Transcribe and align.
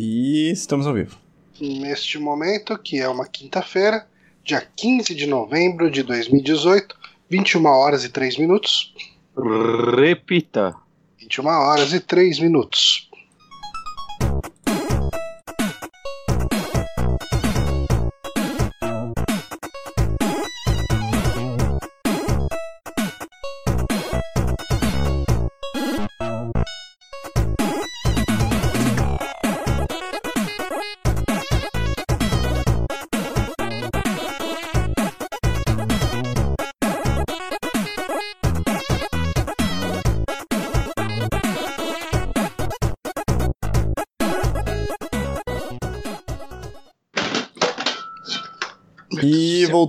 E 0.00 0.52
estamos 0.52 0.86
ao 0.86 0.94
vivo. 0.94 1.18
Neste 1.60 2.20
momento, 2.20 2.78
que 2.78 3.00
é 3.00 3.08
uma 3.08 3.26
quinta-feira, 3.26 4.06
dia 4.44 4.64
15 4.76 5.12
de 5.12 5.26
novembro 5.26 5.90
de 5.90 6.04
2018, 6.04 6.94
21 7.28 7.66
horas 7.66 8.04
e 8.04 8.08
3 8.08 8.38
minutos. 8.38 8.94
Repita. 9.96 10.76
21 11.18 11.46
horas 11.48 11.92
e 11.92 11.98
3 11.98 12.38
minutos. 12.38 13.07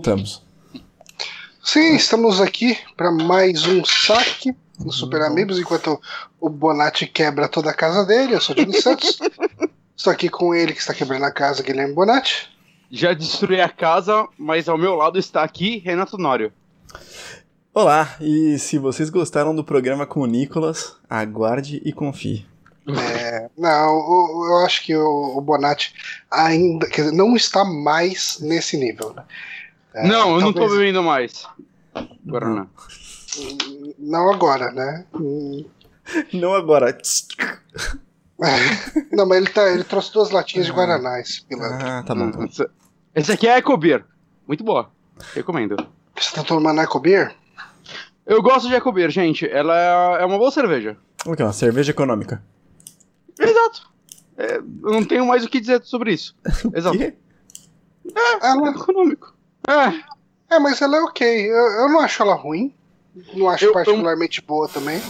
Voltamos. 0.04 0.42
Sim, 1.62 1.94
estamos 1.96 2.40
aqui 2.40 2.78
para 2.96 3.12
mais 3.12 3.66
um 3.66 3.84
saque 3.84 4.56
no 4.80 4.94
Super 4.94 5.22
Amigos, 5.24 5.60
enquanto 5.60 6.02
o 6.40 6.50
Bonatti 6.50 7.06
quebra 7.06 7.50
toda 7.50 7.70
a 7.70 7.74
casa 7.74 8.06
dele. 8.06 8.34
Eu 8.34 8.40
sou 8.42 8.56
o 8.56 8.58
Johnny 8.58 8.74
Santos. 8.82 9.20
Estou 9.96 10.14
aqui 10.14 10.30
com 10.30 10.56
ele 10.56 10.72
que 10.72 10.80
está 10.80 10.94
quebrando 10.94 11.26
a 11.26 11.32
casa, 11.32 11.62
Guilherme 11.62 11.94
Bonatti. 11.94 12.50
Já 12.90 13.14
destruí 13.14 13.60
a 13.60 13.68
casa, 13.68 14.26
mas 14.38 14.70
ao 14.70 14.78
meu 14.78 14.96
lado 14.96 15.20
está 15.20 15.44
aqui 15.44 15.80
Renato 15.80 16.18
Nório. 16.18 16.54
Olá, 17.74 18.16
e 18.22 18.58
se 18.58 18.78
vocês 18.80 19.10
gostaram 19.10 19.54
do 19.54 19.66
programa 19.66 20.08
com 20.08 20.22
o 20.22 20.26
Nicolas, 20.26 20.96
aguarde 21.10 21.82
e 21.84 21.92
confie. 21.92 22.46
É, 22.88 23.50
não, 23.58 23.96
o- 23.98 24.48
eu 24.50 24.66
acho 24.66 24.82
que 24.84 24.96
o, 24.96 25.38
o 25.38 25.42
Bonatti 25.42 25.94
ainda 26.32 26.88
quer 26.88 27.04
dizer, 27.04 27.16
não 27.16 27.36
está 27.36 27.64
mais 27.66 28.40
nesse 28.40 28.76
nível. 28.78 29.14
Né? 29.14 29.24
É, 29.94 30.08
não, 30.08 30.36
eu 30.36 30.42
não 30.42 30.54
tô 30.54 30.60
talvez- 30.60 30.80
bebendo 30.80 31.04
mais. 31.04 31.46
Guaraná. 32.26 32.68
Não 33.98 34.32
agora, 34.32 34.72
né? 34.72 35.06
Não 36.34 36.56
agora. 36.56 36.98
Não, 39.12 39.28
mas 39.28 39.38
ele, 39.38 39.50
tá, 39.50 39.70
ele 39.72 39.84
trouxe 39.84 40.12
duas 40.14 40.32
latinhas 40.32 40.66
de 40.66 40.72
Guaraná, 40.72 41.20
esse 41.20 41.44
pilantra. 41.46 42.00
Ah, 42.00 42.04
tá 42.04 42.16
bom. 42.16 42.32
Tá. 42.32 42.46
Esse- 42.46 42.70
Esse 43.14 43.32
aqui 43.34 43.48
é 43.48 43.58
Eco 43.58 43.76
Beer. 43.78 44.04
Muito 44.48 44.64
boa. 44.64 44.90
Recomendo. 45.36 45.76
Você 46.18 46.34
tá 46.36 46.44
tomando 46.44 46.82
Eco 46.82 47.00
Beer? 47.00 47.36
Eu 48.26 48.42
gosto 48.42 48.68
de 48.68 48.74
Eco 48.76 48.92
Beer, 48.92 49.10
gente. 49.12 49.48
Ela 49.48 50.18
é- 50.18 50.24
é 50.24 50.26
uma 50.26 50.38
boa 50.38 50.50
cerveja. 50.52 50.98
O 51.26 51.36
que 51.36 51.42
é 51.42 51.46
uma 51.46 51.54
cerveja 51.54 51.92
econômica? 51.92 52.42
Exato. 53.40 53.90
É, 54.38 54.58
eu 54.58 54.92
não 54.92 55.04
tenho 55.04 55.26
mais 55.28 55.44
o 55.44 55.50
que 55.50 55.60
dizer 55.60 55.84
sobre 55.84 56.14
isso. 56.14 56.36
Exato. 56.74 56.98
Que? 56.98 57.04
É 58.16 58.48
Ela, 58.48 58.70
econômico. 58.72 59.36
É. 59.68 60.56
é, 60.56 60.60
mas 60.60 60.82
ela 60.82 60.98
é 60.98 61.02
ok. 61.02 61.28
Eu, 61.28 61.56
eu 61.82 61.90
não 61.90 62.00
acho 62.00 62.22
ela 62.22 62.34
ruim. 62.36 62.74
Não 63.34 63.50
acho 63.50 63.66
Eu- 63.66 63.70
eu- 63.70 63.74
particularmente 63.74 64.42
boa 64.42 64.68
também. 64.68 65.02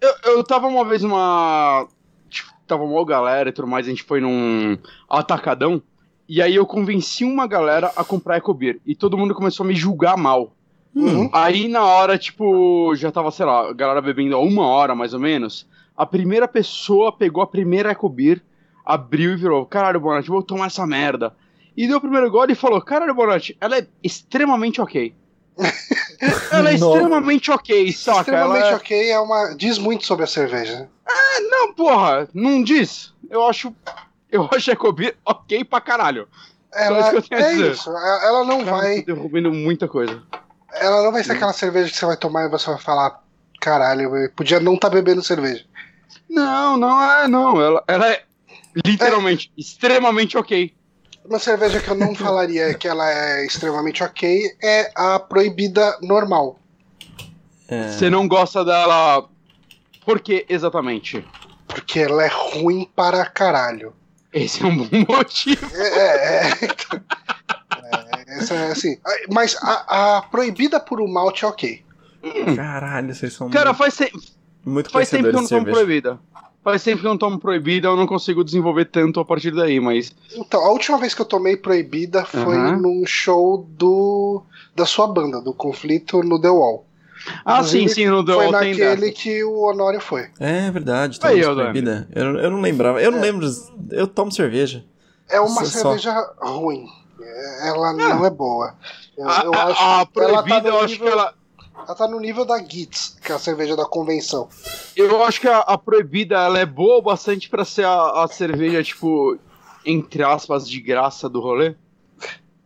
Eu, 0.00 0.14
eu 0.24 0.44
tava 0.44 0.66
uma 0.66 0.84
vez 0.84 1.02
numa. 1.02 1.86
Tipo, 2.28 2.50
tava 2.66 2.82
uma 2.84 3.04
galera 3.04 3.48
e 3.48 3.52
tudo 3.52 3.66
mais, 3.68 3.86
a 3.86 3.90
gente 3.90 4.02
foi 4.02 4.20
num 4.20 4.76
atacadão. 5.08 5.82
E 6.28 6.42
aí 6.42 6.54
eu 6.54 6.66
convenci 6.66 7.24
uma 7.24 7.46
galera 7.46 7.92
a 7.96 8.04
comprar 8.04 8.36
EcoBeer. 8.36 8.80
E 8.84 8.94
todo 8.94 9.16
mundo 9.16 9.34
começou 9.34 9.64
a 9.64 9.66
me 9.68 9.74
julgar 9.74 10.16
mal. 10.16 10.52
Uhum. 10.94 11.28
Aí 11.32 11.68
na 11.68 11.84
hora, 11.84 12.18
tipo, 12.18 12.94
já 12.96 13.12
tava, 13.12 13.30
sei 13.30 13.46
lá, 13.46 13.68
a 13.68 13.72
galera 13.72 14.00
bebendo 14.02 14.34
há 14.34 14.40
uma 14.40 14.66
hora 14.66 14.94
mais 14.94 15.14
ou 15.14 15.20
menos. 15.20 15.66
A 15.96 16.04
primeira 16.04 16.48
pessoa 16.48 17.12
pegou 17.12 17.42
a 17.42 17.46
primeira 17.46 17.92
EcoBeer, 17.92 18.42
abriu 18.84 19.32
e 19.32 19.36
virou: 19.36 19.64
Caralho, 19.66 20.00
Bonatti, 20.00 20.28
vou 20.28 20.42
tomar 20.42 20.66
essa 20.66 20.86
merda. 20.86 21.34
E 21.76 21.86
deu 21.86 21.98
o 21.98 22.00
primeiro 22.00 22.30
gole 22.30 22.52
e 22.52 22.56
falou: 22.56 22.80
Caralho, 22.80 23.14
Bonatti, 23.14 23.56
ela 23.60 23.78
é 23.78 23.86
extremamente 24.02 24.80
ok. 24.80 25.14
ela 26.50 26.70
é 26.70 26.74
extremamente 26.74 27.50
ok, 27.50 27.92
saca? 27.92 28.20
Extremamente 28.20 28.62
ela 28.62 28.72
é... 28.72 28.76
ok 28.76 29.10
é 29.10 29.18
uma. 29.18 29.54
Diz 29.54 29.78
muito 29.78 30.06
sobre 30.06 30.24
a 30.24 30.28
cerveja. 30.28 30.80
né? 30.80 30.88
Não, 31.50 31.72
porra, 31.72 32.28
não 32.32 32.62
diz. 32.62 33.12
Eu 33.28 33.46
acho. 33.46 33.74
Eu 34.30 34.48
acho 34.52 34.70
a 34.70 34.72
EcoBeer 34.72 35.16
ok 35.24 35.64
pra 35.64 35.80
caralho. 35.80 36.28
Ela 36.72 37.00
isso 37.00 37.10
que 37.10 37.16
eu 37.16 37.22
tenho 37.22 37.40
a 37.40 37.44
é 37.44 37.52
dizer. 37.52 37.72
isso. 37.72 37.90
Ela 37.90 38.44
não 38.44 38.64
Cara, 38.64 38.76
vai. 38.76 39.02
tô 39.02 39.14
derrubando 39.14 39.52
muita 39.52 39.88
coisa. 39.88 40.22
Ela 40.74 41.02
não 41.02 41.12
vai 41.12 41.24
ser 41.24 41.32
aquela 41.32 41.52
cerveja 41.52 41.90
que 41.90 41.96
você 41.96 42.06
vai 42.06 42.16
tomar 42.16 42.44
e 42.44 42.50
você 42.50 42.66
vai 42.68 42.78
falar. 42.78 43.22
Caralho, 43.60 44.14
eu 44.16 44.30
podia 44.32 44.60
não 44.60 44.74
estar 44.74 44.90
bebendo 44.90 45.22
cerveja. 45.22 45.64
Não, 46.28 46.76
não 46.76 47.02
é, 47.02 47.26
não. 47.26 47.60
Ela, 47.60 47.84
ela 47.88 48.10
é 48.10 48.24
literalmente 48.84 49.50
extremamente 49.56 50.36
ok. 50.36 50.75
Uma 51.28 51.38
cerveja 51.38 51.80
que 51.80 51.88
eu 51.88 51.94
não 51.94 52.14
falaria 52.16 52.74
que 52.74 52.86
ela 52.86 53.10
é 53.10 53.44
extremamente 53.44 54.02
ok 54.02 54.56
é 54.62 54.90
a 54.94 55.18
proibida 55.18 55.98
normal. 56.02 56.58
É, 57.68 57.88
Você 57.88 58.08
não 58.08 58.28
gosta 58.28 58.64
dela. 58.64 59.28
Por 60.04 60.20
que 60.20 60.46
exatamente? 60.48 61.26
Porque 61.66 62.00
ela 62.00 62.24
é 62.24 62.28
ruim 62.28 62.88
para 62.94 63.26
caralho. 63.26 63.92
Esse 64.32 64.62
é 64.62 64.66
um 64.66 64.76
bom 64.76 64.88
motivo. 65.08 65.66
É, 65.74 65.88
é, 65.88 66.42
é, 66.42 66.50
então, 66.62 67.00
é, 67.82 68.38
essa 68.38 68.54
é 68.54 68.70
assim. 68.70 68.98
Mas 69.32 69.56
a, 69.62 70.18
a 70.18 70.22
proibida 70.22 70.78
por 70.78 71.00
um 71.00 71.08
malte 71.08 71.44
é 71.44 71.48
ok. 71.48 71.84
Caralho, 72.54 73.14
vocês 73.14 73.32
são 73.32 73.50
Cara, 73.50 73.72
muito, 73.72 73.78
faz, 73.78 73.96
te... 73.96 74.12
muito 74.64 74.90
faz 74.90 75.10
tempo 75.10 75.24
que 75.24 75.28
eu 75.30 75.32
não 75.32 75.48
tomo 75.48 75.64
proibida. 75.64 76.18
Faz 76.66 76.82
tempo 76.82 77.00
que 77.00 77.06
eu 77.06 77.10
não 77.10 77.16
tomo 77.16 77.38
proibida, 77.38 77.86
eu 77.86 77.94
não 77.96 78.08
consigo 78.08 78.42
desenvolver 78.42 78.86
tanto 78.86 79.20
a 79.20 79.24
partir 79.24 79.52
daí, 79.52 79.78
mas. 79.78 80.12
Então, 80.34 80.60
a 80.64 80.70
última 80.72 80.98
vez 80.98 81.14
que 81.14 81.22
eu 81.22 81.24
tomei 81.24 81.56
proibida 81.56 82.24
foi 82.24 82.56
Aham. 82.56 82.76
num 82.78 83.06
show 83.06 83.64
do 83.70 84.42
da 84.74 84.84
sua 84.84 85.06
banda, 85.06 85.40
do 85.40 85.54
Conflito 85.54 86.24
no 86.24 86.40
The 86.40 86.48
Wall. 86.50 86.84
Ah, 87.44 87.58
Inclusive, 87.58 87.88
sim, 87.90 87.94
sim, 87.94 88.06
no 88.08 88.24
The 88.24 88.32
foi 88.32 88.44
Wall 88.46 88.58
tem 88.58 88.70
naquele 88.76 89.12
que 89.12 89.44
o 89.44 89.60
Honório 89.60 90.00
foi. 90.00 90.26
É 90.40 90.68
verdade, 90.72 91.20
tomamos 91.20 91.46
Dani. 91.46 91.62
bebida. 91.72 92.08
Eu, 92.12 92.36
eu 92.36 92.50
não 92.50 92.60
lembrava. 92.60 93.00
Eu 93.00 93.12
não 93.12 93.18
É. 93.18 93.22
lembro. 93.22 93.46
Eu 93.92 94.08
tomo 94.08 94.32
cerveja. 94.32 94.84
É 95.30 95.38
uma 95.40 95.64
Só- 95.64 95.66
só. 95.66 95.78
cerveja 95.96 96.32
ruim. 96.40 96.84
É, 97.20 97.68
Ela 97.68 97.92
não 97.92 98.26
é 98.26 98.30
boa. 98.30 98.74
Eu, 99.16 99.28
A, 99.28 99.42
eu 99.44 99.54
a- 99.54 99.64
acho 99.66 99.80
a 99.80 99.84
ela 99.84 99.98
tá 99.98 100.06
proibida, 100.06 100.60
no 100.62 100.68
eu 100.68 100.76
acho 100.80 100.94
nível- 100.94 101.06
que 101.06 101.12
ela. 101.12 101.34
Ela 101.86 101.94
tá 101.94 102.08
no 102.08 102.18
nível 102.18 102.44
da 102.44 102.58
Gitz, 102.58 103.16
que 103.22 103.30
é 103.30 103.34
a 103.36 103.38
cerveja 103.38 103.76
da 103.76 103.84
convenção. 103.84 104.48
Eu 104.96 105.22
acho 105.22 105.40
que 105.40 105.46
a, 105.46 105.58
a 105.60 105.78
proibida 105.78 106.34
ela 106.34 106.58
é 106.58 106.66
boa 106.66 107.00
bastante 107.00 107.48
pra 107.48 107.64
ser 107.64 107.84
a, 107.84 108.24
a 108.24 108.28
cerveja, 108.28 108.82
tipo, 108.82 109.38
entre 109.84 110.24
aspas, 110.24 110.68
de 110.68 110.80
graça 110.80 111.28
do 111.28 111.40
rolê. 111.40 111.76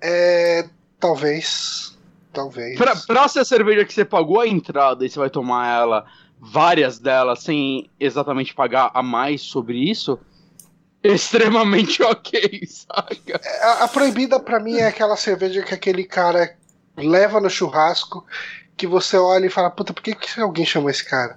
É. 0.01 0.67
Talvez. 0.99 1.99
Talvez. 2.33 2.79
Pra, 2.79 2.95
pra 2.95 3.29
ser 3.29 3.41
a 3.41 3.45
cerveja 3.45 3.85
que 3.85 3.93
você 3.93 4.05
pagou 4.05 4.41
a 4.41 4.47
entrada 4.47 5.05
e 5.05 5.11
você 5.11 5.19
vai 5.19 5.29
tomar 5.29 5.69
ela, 5.69 6.07
várias 6.39 6.99
delas, 6.99 7.41
sem 7.41 7.91
exatamente 7.99 8.55
pagar 8.55 8.91
a 8.95 9.03
mais 9.03 9.43
sobre 9.43 9.79
isso, 9.79 10.19
extremamente 11.05 12.03
ok, 12.05 12.63
saca? 12.67 13.41
A, 13.63 13.85
a 13.85 13.89
proibida 13.89 14.41
pra 14.41 14.61
mim 14.61 14.77
é 14.77 14.87
aquela 14.87 15.17
cerveja 15.17 15.63
que 15.63 15.75
aquele 15.75 16.05
cara 16.05 16.57
leva 16.97 17.41
no 17.41 17.51
churrasco 17.51 18.25
que 18.81 18.87
você 18.87 19.17
olha 19.19 19.45
e 19.47 19.51
fala, 19.51 19.71
puta, 19.71 19.93
por 19.93 20.03
que, 20.03 20.15
que 20.15 20.41
alguém 20.41 20.65
chamou 20.65 20.89
esse 20.89 21.05
cara? 21.05 21.35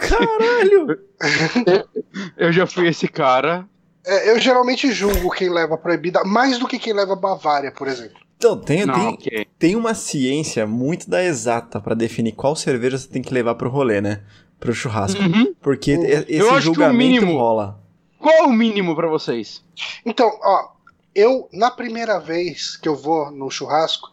Caralho! 0.00 0.98
Eu 2.36 2.52
já 2.52 2.66
fui 2.66 2.88
esse 2.88 3.08
cara. 3.08 3.66
É, 4.06 4.30
eu 4.32 4.38
geralmente 4.38 4.92
julgo 4.92 5.30
quem 5.30 5.48
leva 5.48 5.78
proibida 5.78 6.22
mais 6.24 6.58
do 6.58 6.68
que 6.68 6.78
quem 6.78 6.92
leva 6.92 7.16
Bavária, 7.16 7.72
por 7.72 7.88
exemplo. 7.88 8.18
Então, 8.36 8.58
tem, 8.58 8.84
Não, 8.84 8.94
tem, 8.94 9.08
ok. 9.14 9.46
tem 9.58 9.76
uma 9.76 9.94
ciência 9.94 10.66
muito 10.66 11.08
da 11.08 11.24
exata 11.24 11.80
pra 11.80 11.94
definir 11.94 12.32
qual 12.32 12.54
cerveja 12.54 12.98
você 12.98 13.08
tem 13.08 13.22
que 13.22 13.32
levar 13.32 13.54
pro 13.54 13.70
rolê, 13.70 14.02
né? 14.02 14.20
Pro 14.60 14.74
churrasco. 14.74 15.22
Uhum. 15.22 15.54
Porque 15.62 15.96
Hum. 15.96 16.04
e- 16.04 16.10
esse 16.28 16.36
Eu 16.36 16.50
acho 16.50 16.64
que 16.64 16.70
o 16.72 16.74
julgamento 16.74 16.98
mínimo- 17.22 17.38
rola. 17.38 17.80
Qual 18.18 18.34
é 18.34 18.42
o 18.42 18.52
mínimo 18.52 18.94
pra 18.94 19.08
vocês? 19.08 19.64
Então, 20.04 20.30
ó, 20.42 20.73
eu, 21.14 21.48
na 21.52 21.70
primeira 21.70 22.18
vez 22.18 22.76
que 22.76 22.88
eu 22.88 22.96
vou 22.96 23.30
no 23.30 23.50
churrasco, 23.50 24.08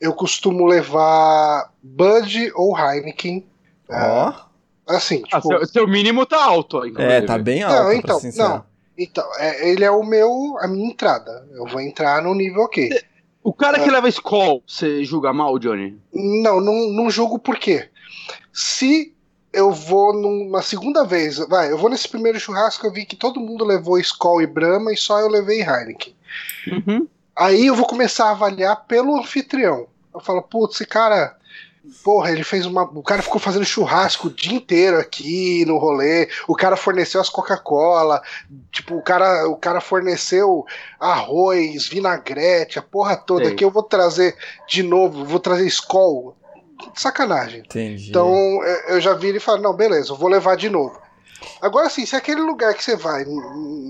eu 0.00 0.12
costumo 0.12 0.64
levar 0.66 1.72
Bud 1.82 2.52
ou 2.54 2.76
Heineken. 2.78 3.46
Ó. 3.90 4.32
Assim, 4.86 5.22
Ah, 5.32 5.40
tipo. 5.40 5.48
seu, 5.48 5.66
seu 5.66 5.88
mínimo 5.88 6.26
tá 6.26 6.42
alto, 6.44 6.84
inclusive. 6.86 7.12
É, 7.12 7.20
tá 7.22 7.38
bem 7.38 7.62
alto, 7.62 7.76
Não, 7.76 7.84
pra 7.86 7.94
então, 7.96 8.20
ser 8.20 8.30
sincero. 8.32 8.48
não. 8.50 8.64
Então, 8.96 9.24
é, 9.38 9.68
ele 9.70 9.82
é 9.84 9.90
o 9.90 10.04
meu, 10.04 10.56
a 10.60 10.68
minha 10.68 10.88
entrada. 10.88 11.48
Eu 11.52 11.66
vou 11.66 11.80
entrar 11.80 12.22
no 12.22 12.34
nível 12.34 12.62
ok. 12.62 12.90
O 13.42 13.52
cara 13.52 13.78
É. 13.78 13.84
que 13.84 13.90
leva 13.90 14.08
Skol, 14.08 14.62
você 14.66 15.04
julga 15.04 15.32
mal, 15.32 15.58
Johnny? 15.58 15.98
Não, 16.12 16.60
não, 16.60 16.90
não 16.90 17.10
julgo 17.10 17.38
por 17.38 17.58
quê. 17.58 17.88
Se 18.52 19.12
eu 19.52 19.70
vou 19.72 20.12
numa 20.12 20.62
segunda 20.62 21.04
vez. 21.04 21.38
Vai, 21.38 21.70
eu 21.70 21.78
vou 21.78 21.88
nesse 21.90 22.08
primeiro 22.08 22.38
churrasco, 22.38 22.86
eu 22.86 22.92
vi 22.92 23.04
que 23.04 23.16
todo 23.16 23.40
mundo 23.40 23.64
levou 23.64 23.98
Skol 23.98 24.42
e 24.42 24.46
Brahma 24.46 24.92
e 24.92 24.96
só 24.96 25.18
eu 25.20 25.28
levei 25.28 25.60
Heineken. 25.62 26.14
Uhum. 26.66 27.06
Aí 27.36 27.66
eu 27.66 27.74
vou 27.74 27.86
começar 27.86 28.26
a 28.26 28.30
avaliar 28.30 28.84
pelo 28.86 29.16
anfitrião. 29.16 29.86
Eu 30.14 30.20
falo, 30.20 30.42
putz, 30.42 30.76
esse 30.76 30.86
cara. 30.86 31.36
Porra, 32.02 32.30
ele 32.30 32.44
fez 32.44 32.64
uma. 32.64 32.82
O 32.82 33.02
cara 33.02 33.20
ficou 33.20 33.38
fazendo 33.38 33.64
churrasco 33.64 34.28
o 34.28 34.30
dia 34.30 34.54
inteiro 34.54 34.98
aqui 34.98 35.66
no 35.66 35.76
rolê. 35.76 36.30
O 36.48 36.54
cara 36.54 36.76
forneceu 36.76 37.20
as 37.20 37.28
Coca-Cola. 37.28 38.22
Tipo, 38.72 38.96
o 38.96 39.02
cara, 39.02 39.46
o 39.48 39.56
cara 39.56 39.82
forneceu 39.82 40.64
arroz, 40.98 41.86
vinagrete, 41.86 42.78
a 42.78 42.82
porra 42.82 43.16
toda. 43.16 43.44
Sei. 43.44 43.52
Aqui 43.52 43.64
eu 43.64 43.70
vou 43.70 43.82
trazer 43.82 44.34
de 44.66 44.82
novo, 44.82 45.26
vou 45.26 45.38
trazer 45.38 45.66
Skol. 45.66 46.34
Sacanagem. 46.94 47.60
Entendi. 47.60 48.08
Então 48.08 48.62
é, 48.64 48.94
eu 48.94 49.00
já 49.00 49.12
vi 49.14 49.28
ele 49.28 49.40
falar, 49.40 49.60
não, 49.60 49.74
beleza, 49.74 50.12
eu 50.12 50.16
vou 50.16 50.28
levar 50.28 50.56
de 50.56 50.70
novo. 50.70 50.98
Agora 51.60 51.88
sim, 51.90 52.04
se 52.06 52.14
é 52.14 52.18
aquele 52.18 52.40
lugar 52.40 52.74
que 52.74 52.84
você 52.84 52.96
vai, 52.96 53.24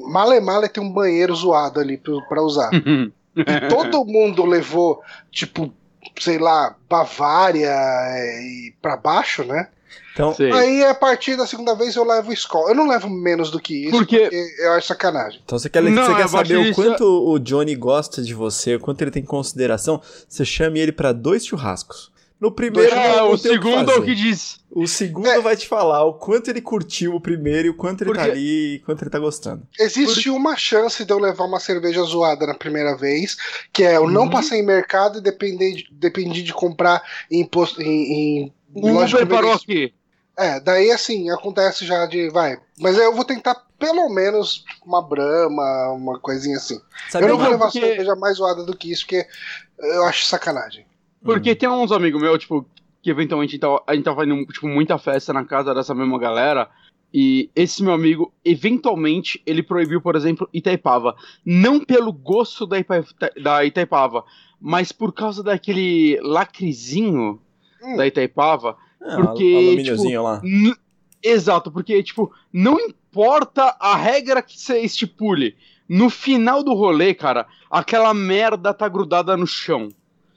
male 0.06 0.40
male 0.40 0.68
tem 0.68 0.82
um 0.82 0.92
banheiro 0.92 1.34
zoado 1.34 1.80
ali 1.80 1.96
pra 1.96 2.20
pra 2.28 2.42
usar. 2.42 2.70
E 3.36 3.68
todo 3.68 4.04
mundo 4.04 4.44
levou, 4.46 5.02
tipo, 5.32 5.74
sei 6.20 6.38
lá, 6.38 6.76
Bavária 6.88 7.66
é, 7.68 8.40
e 8.42 8.74
pra 8.80 8.96
baixo, 8.96 9.42
né? 9.42 9.66
Então. 10.12 10.32
Aí 10.54 10.84
a 10.84 10.94
partir 10.94 11.36
da 11.36 11.44
segunda 11.44 11.74
vez 11.74 11.96
eu 11.96 12.04
levo 12.04 12.32
escola. 12.32 12.70
Eu 12.70 12.76
não 12.76 12.86
levo 12.86 13.10
menos 13.10 13.50
do 13.50 13.58
que 13.58 13.86
isso, 13.88 13.96
Porque- 13.98 14.30
eu 14.60 14.72
acho 14.74 14.86
sacanagem. 14.86 15.40
então 15.44 15.58
você 15.58 15.68
quer, 15.68 15.82
Não, 15.82 16.06
você 16.06 16.14
quer 16.14 16.28
saber 16.28 16.56
o 16.58 16.74
quanto 16.76 17.02
o 17.04 17.36
Johnny 17.40 17.74
gosta 17.74 18.22
de 18.22 18.32
você, 18.32 18.76
o 18.76 18.80
quanto 18.80 19.02
ele 19.02 19.10
tem 19.10 19.24
consideração, 19.24 20.00
você 20.28 20.44
chame 20.44 20.78
ele 20.78 20.92
pra 20.92 21.12
dois 21.12 21.44
churrascos. 21.44 22.12
No 22.44 22.52
primeiro, 22.52 22.94
É, 22.94 23.16
não, 23.16 23.30
o 23.32 23.38
segundo 23.38 23.90
é 23.90 23.94
o 23.96 24.02
que 24.02 24.14
diz. 24.14 24.60
O 24.70 24.86
segundo 24.86 25.28
É. 25.28 25.40
vai 25.40 25.56
te 25.56 25.66
falar 25.66 26.04
o 26.04 26.12
quanto 26.12 26.50
ele 26.50 26.60
curtiu 26.60 27.14
o 27.14 27.20
primeiro 27.20 27.68
e 27.68 27.70
o 27.70 27.74
quanto 27.74 28.02
ele 28.02 28.10
tá 28.12 28.16
Porque- 28.18 28.30
ali 28.32 28.74
e 28.74 28.78
quanto 28.80 29.02
ele 29.02 29.10
tá 29.10 29.18
gostando. 29.18 29.66
Existe 29.80 30.28
uma 30.28 30.54
chance 30.54 31.06
de 31.06 31.10
eu 31.10 31.18
levar 31.18 31.44
uma 31.46 31.58
cerveja 31.58 32.02
zoada 32.02 32.46
na 32.46 32.52
primeira 32.54 32.94
vez, 32.94 33.34
que 33.72 33.82
é 33.82 33.96
eu 33.96 34.10
não 34.10 34.24
Uhum. 34.24 34.30
passei 34.30 34.60
em 34.60 34.62
mercado 34.62 35.20
e 35.20 35.22
dependi, 35.22 35.86
dependi 35.90 36.42
de 36.42 36.52
comprar 36.52 37.02
em, 37.30 37.46
posto, 37.46 37.80
em, 37.80 38.42
em 38.42 38.52
Uber 38.74 39.26
parou 39.26 39.52
aqui. 39.54 39.94
É, 40.36 40.60
daí 40.60 40.90
assim, 40.90 41.30
acontece 41.30 41.86
já 41.86 42.04
de. 42.04 42.28
Vai. 42.28 42.58
Mas 42.78 42.98
eu 42.98 43.14
vou 43.14 43.24
tentar 43.24 43.54
pelo 43.78 44.10
menos 44.10 44.64
uma 44.84 45.00
brama, 45.00 45.92
uma 45.92 46.18
coisinha 46.18 46.58
assim. 46.58 46.78
Sabe 47.08 47.24
eu 47.24 47.28
não 47.30 47.38
vou 47.38 47.48
levar 47.48 47.66
porque- 47.70 47.80
cerveja 47.80 48.14
mais 48.16 48.36
zoada 48.36 48.64
do 48.64 48.76
que 48.76 48.92
isso, 48.92 49.04
porque 49.06 49.26
eu 49.78 50.04
acho 50.04 50.26
sacanagem. 50.26 50.84
Porque 51.24 51.54
tem 51.54 51.68
uns 51.68 51.90
amigos 51.90 52.20
meus, 52.20 52.38
tipo, 52.38 52.66
que 53.02 53.10
eventualmente 53.10 53.56
então, 53.56 53.80
a 53.86 53.94
gente 53.94 54.04
tava 54.04 54.16
fazendo 54.18 54.44
tipo, 54.46 54.68
muita 54.68 54.98
festa 54.98 55.32
na 55.32 55.44
casa 55.44 55.74
dessa 55.74 55.94
mesma 55.94 56.18
galera. 56.18 56.68
E 57.16 57.48
esse 57.54 57.82
meu 57.82 57.92
amigo, 57.92 58.32
eventualmente, 58.44 59.40
ele 59.46 59.62
proibiu, 59.62 60.00
por 60.00 60.16
exemplo, 60.16 60.48
Itaipava. 60.52 61.14
Não 61.44 61.78
pelo 61.78 62.12
gosto 62.12 62.66
da, 62.66 62.78
Ipa- 62.78 63.04
da 63.40 63.64
Itaipava, 63.64 64.24
mas 64.60 64.90
por 64.90 65.12
causa 65.12 65.42
daquele 65.42 66.18
lacrezinho 66.22 67.40
Hum. 67.82 67.96
da 67.96 68.06
Itaipava. 68.06 68.76
Ah, 69.00 69.16
porque, 69.16 69.54
alumíniozinho 69.56 70.22
lá. 70.22 70.42
Exato, 71.22 71.70
porque, 71.70 72.02
tipo, 72.02 72.32
não 72.52 72.78
importa 72.80 73.76
a 73.78 73.96
regra 73.96 74.42
que 74.42 74.58
você 74.58 74.80
estipule. 74.80 75.56
No 75.88 76.08
final 76.10 76.62
do 76.64 76.74
rolê, 76.74 77.14
cara, 77.14 77.46
aquela 77.70 78.12
merda 78.14 78.72
tá 78.74 78.88
grudada 78.88 79.36
no 79.36 79.46
chão. 79.46 79.88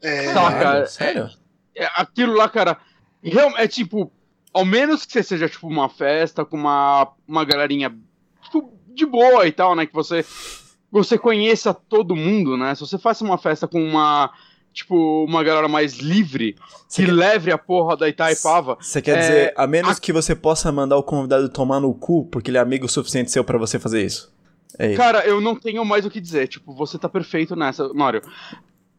É. 0.01 0.33
Caralho, 0.33 0.88
Sério? 0.88 1.29
É, 1.75 1.85
aquilo 1.95 2.33
lá, 2.33 2.47
cara, 2.49 2.77
é 3.57 3.67
tipo, 3.67 4.11
ao 4.53 4.65
menos 4.65 5.05
que 5.05 5.13
você 5.13 5.23
seja, 5.23 5.47
tipo, 5.49 5.67
uma 5.67 5.89
festa 5.89 6.44
com 6.45 6.57
uma, 6.57 7.11
uma 7.27 7.44
galerinha, 7.45 7.95
tipo, 8.44 8.73
de 8.88 9.05
boa 9.05 9.45
e 9.47 9.51
tal, 9.51 9.75
né? 9.75 9.85
Que 9.85 9.94
você, 9.94 10.25
você 10.91 11.17
conheça 11.17 11.73
todo 11.73 12.15
mundo, 12.15 12.57
né? 12.57 12.73
Se 12.73 12.81
você 12.81 12.97
faz 12.97 13.21
uma 13.21 13.38
festa 13.38 13.67
com 13.67 13.79
uma, 13.83 14.31
tipo, 14.73 15.23
uma 15.25 15.44
galera 15.44 15.67
mais 15.67 15.97
livre, 15.97 16.55
Você 16.88 17.03
que 17.03 17.07
quer- 17.09 17.13
leve 17.15 17.51
a 17.51 17.57
porra 17.57 17.95
da 17.95 18.09
Itaipava, 18.09 18.77
Você 18.79 19.01
quer 19.01 19.17
É, 19.17 19.19
dizer, 19.21 19.53
a 19.55 19.67
menos 19.67 19.97
a- 19.97 19.99
que 20.01 20.11
você 20.11 20.35
possa 20.35 20.71
mandar 20.71 20.97
o 20.97 21.03
convidado 21.03 21.47
tomar 21.49 21.79
no 21.79 21.94
cu, 21.94 22.25
porque 22.25 22.49
ele 22.49 22.57
é 22.57 22.61
amigo 22.61 22.85
o 22.85 22.89
suficiente 22.89 23.29
seu 23.31 23.44
pra 23.44 23.57
você 23.59 23.77
fazer 23.77 24.03
isso. 24.03 24.35
É 24.79 24.88
isso. 24.88 24.97
Cara, 24.97 25.25
eu 25.25 25.39
não 25.39 25.55
tenho 25.55 25.83
mais 25.85 26.05
o 26.05 26.09
que 26.09 26.19
dizer. 26.19 26.47
Tipo, 26.47 26.73
você 26.73 26.97
tá 26.99 27.07
perfeito 27.07 27.55
nessa, 27.55 27.88
Mário. 27.94 28.21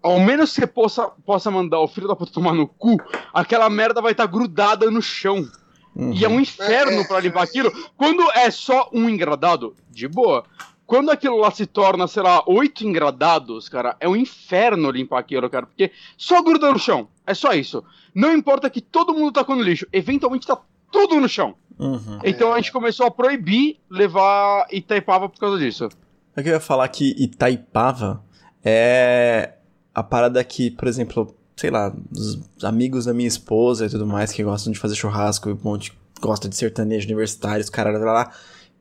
Ao 0.02 0.20
menos 0.20 0.52
que 0.52 0.60
você 0.60 0.66
possa, 0.66 1.08
possa 1.26 1.50
mandar 1.50 1.80
o 1.80 1.88
filho 1.88 2.06
da 2.06 2.14
puta 2.14 2.32
tomar 2.32 2.54
no 2.54 2.66
cu, 2.66 2.96
aquela 3.32 3.68
merda 3.68 4.00
vai 4.00 4.12
estar 4.12 4.26
grudada 4.26 4.90
no 4.90 5.02
chão. 5.02 5.46
Uhum. 5.94 6.12
E 6.12 6.24
é 6.24 6.28
um 6.28 6.40
inferno 6.40 7.00
É, 7.00 7.04
pra 7.04 7.20
limpar 7.20 7.42
aquilo. 7.42 7.72
Quando 7.96 8.22
é 8.32 8.50
só 8.50 8.88
um 8.92 9.08
engradado, 9.08 9.74
de 9.90 10.06
boa. 10.06 10.44
Quando 10.86 11.10
aquilo 11.10 11.36
lá 11.36 11.50
se 11.50 11.66
torna, 11.66 12.06
sei 12.06 12.22
lá, 12.22 12.42
oito 12.46 12.86
engradados, 12.86 13.68
cara, 13.68 13.96
é 14.00 14.08
um 14.08 14.16
inferno 14.16 14.90
limpar 14.90 15.18
aquilo, 15.18 15.50
cara. 15.50 15.66
Porque 15.66 15.90
só 16.16 16.40
gruda 16.42 16.72
no 16.72 16.78
chão. 16.78 17.08
É 17.26 17.34
só 17.34 17.52
isso. 17.52 17.84
Não 18.14 18.32
importa 18.32 18.70
que 18.70 18.80
todo 18.80 19.12
mundo 19.12 19.32
tacou 19.32 19.56
no 19.56 19.62
lixo. 19.62 19.86
Eventualmente 19.92 20.46
tá 20.46 20.58
tudo 20.90 21.20
no 21.20 21.28
chão. 21.28 21.56
Uhum. 21.78 22.20
Então 22.24 22.54
a 22.54 22.56
gente 22.56 22.72
começou 22.72 23.06
a 23.06 23.10
proibir 23.10 23.78
levar 23.90 24.66
Itaipava 24.70 25.28
por 25.28 25.38
causa 25.38 25.58
disso. 25.58 25.88
Eu 26.34 26.42
queria 26.42 26.60
falar 26.60 26.88
que 26.88 27.14
Itaipava 27.18 28.24
é 28.64 29.57
a 29.94 30.02
parada 30.02 30.42
que, 30.44 30.70
por 30.70 30.86
exemplo, 30.88 31.34
sei 31.56 31.70
lá, 31.70 31.92
os 32.12 32.64
amigos 32.64 33.04
da 33.06 33.14
minha 33.14 33.28
esposa 33.28 33.86
e 33.86 33.88
tudo 33.90 34.06
mais 34.06 34.32
que 34.32 34.42
gostam 34.42 34.72
de 34.72 34.78
fazer 34.78 34.94
churrasco, 34.94 35.50
um 35.50 35.58
monte 35.62 35.92
gosta 36.20 36.48
de 36.48 36.56
sertanejo 36.56 37.06
universitários, 37.06 37.70
caralho, 37.70 37.98
lá, 38.00 38.12
lá, 38.12 38.32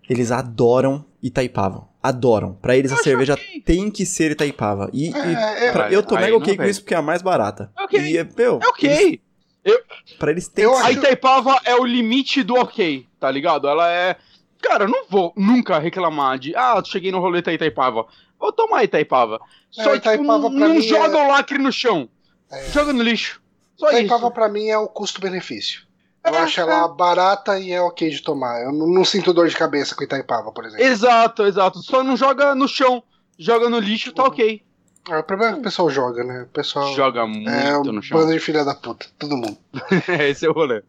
eles 0.09 0.31
adoram 0.31 1.04
Itaipava. 1.21 1.88
Adoram. 2.01 2.54
Pra 2.54 2.77
eles 2.77 2.92
a 2.92 2.95
acho 2.95 3.04
cerveja 3.04 3.38
tem 3.65 3.92
que 3.92 4.06
ser 4.06 4.31
Itaipava. 4.31 4.89
E, 4.94 5.09
e 5.09 5.13
É, 5.13 5.68
é, 5.68 5.71
pra- 5.71 5.92
eu 5.92 6.01
tô 6.01 6.15
mega 6.15 6.36
ok 6.38 6.56
com 6.56 6.63
isso 6.63 6.81
porque 6.81 6.94
é 6.94 6.98
a 6.98 7.01
mais 7.01 7.21
barata. 7.21 7.71
É 7.77 7.83
ok. 7.83 8.00
E, 8.00 8.18
é, 8.18 8.24
meu, 8.38 8.59
É 8.63 8.68
ok. 8.68 9.21
eles- 9.65 9.81
pra 10.18 10.31
eles 10.31 10.48
tem 10.48 10.63
Eu 10.63 10.71
que 10.71 10.77
acho- 10.77 10.88
A 10.88 10.92
Itaipava 10.94 11.59
é 11.65 11.75
o 11.75 11.83
limite 11.83 12.42
do 12.44 12.56
ok, 12.56 13.06
tá 13.19 13.30
ligado? 13.30 13.68
Ela 13.68 13.92
é. 13.92 14.15
Cara, 14.62 14.86
eu 14.86 14.89
não 14.89 15.06
vou 15.09 15.33
nunca 15.36 15.77
reclamar 15.77 16.39
de. 16.39 16.56
Ah, 16.56 16.81
cheguei 16.86 17.12
no 17.12 17.19
rolê 17.19 17.42
da 17.42 17.51
Itaipava. 17.54 18.06
Vou 18.39 18.51
tomar 18.51 18.84
Itaipava. 18.84 19.39
Só 19.72 19.81
É, 19.81 19.84
tipo, 19.86 19.95
Itaipava 19.98 20.39
não, 20.50 20.50
pra 20.51 20.68
não 20.68 20.75
mim 20.75 20.81
joga 20.81 21.18
o 21.18 21.28
lacre 21.28 21.57
no 21.57 21.72
chão. 21.72 22.07
É. 22.51 22.63
Joga 22.69 22.94
no 22.94 23.01
lixo. 23.04 23.42
Só 23.75 23.89
Itaipava 23.89 24.24
isso. 24.28 24.31
pra 24.31 24.50
mim 24.50 24.68
é 24.69 24.78
o 24.78 24.88
custo-benefício. 24.88 25.81
Eu 26.25 26.34
É, 26.34 26.38
acho 26.39 26.60
ela 26.60 26.88
barata 26.88 27.57
e 27.60 27.72
é 27.72 27.81
ok 27.81 28.10
de 28.10 28.22
tomar. 28.22 28.62
Eu 28.63 28.72
não, 28.72 28.88
não 28.88 29.06
sinto 29.06 29.34
dor 29.34 29.48
de 29.48 29.56
cabeça 29.56 29.95
com 29.95 30.04
Itaipava, 30.04 30.51
por 30.51 30.66
exemplo. 30.66 30.86
Exato, 30.86 31.44
exato. 31.45 31.80
Só 31.81 32.04
não 32.04 32.18
joga 32.18 32.54
no 32.56 32.68
chão. 32.68 33.01
Joga 33.39 33.69
no 33.69 33.80
lixo, 33.80 34.12
tá 34.12 34.24
Uhum. 34.24 34.28
ok. 34.30 34.62
É, 35.09 35.18
o 35.19 35.23
problema 35.23 35.52
é 35.52 35.54
que 35.56 35.59
o 35.62 35.64
pessoal 35.64 35.90
joga, 35.90 36.21
né? 36.23 36.42
O 36.44 36.47
pessoal 36.47 36.94
Joga 36.94 37.26
muito 37.26 37.50
é 37.50 37.71
no 37.83 38.00
um 38.00 38.02
chão. 38.02 38.18
bando 38.19 38.33
de 38.33 38.40
filha 38.42 38.66
da 38.66 38.76
puta, 38.76 39.06
todo 39.18 39.38
mundo. 39.38 39.57
Esse 40.28 40.45
é 40.45 40.50
o 40.50 40.54
rolê. 40.54 40.83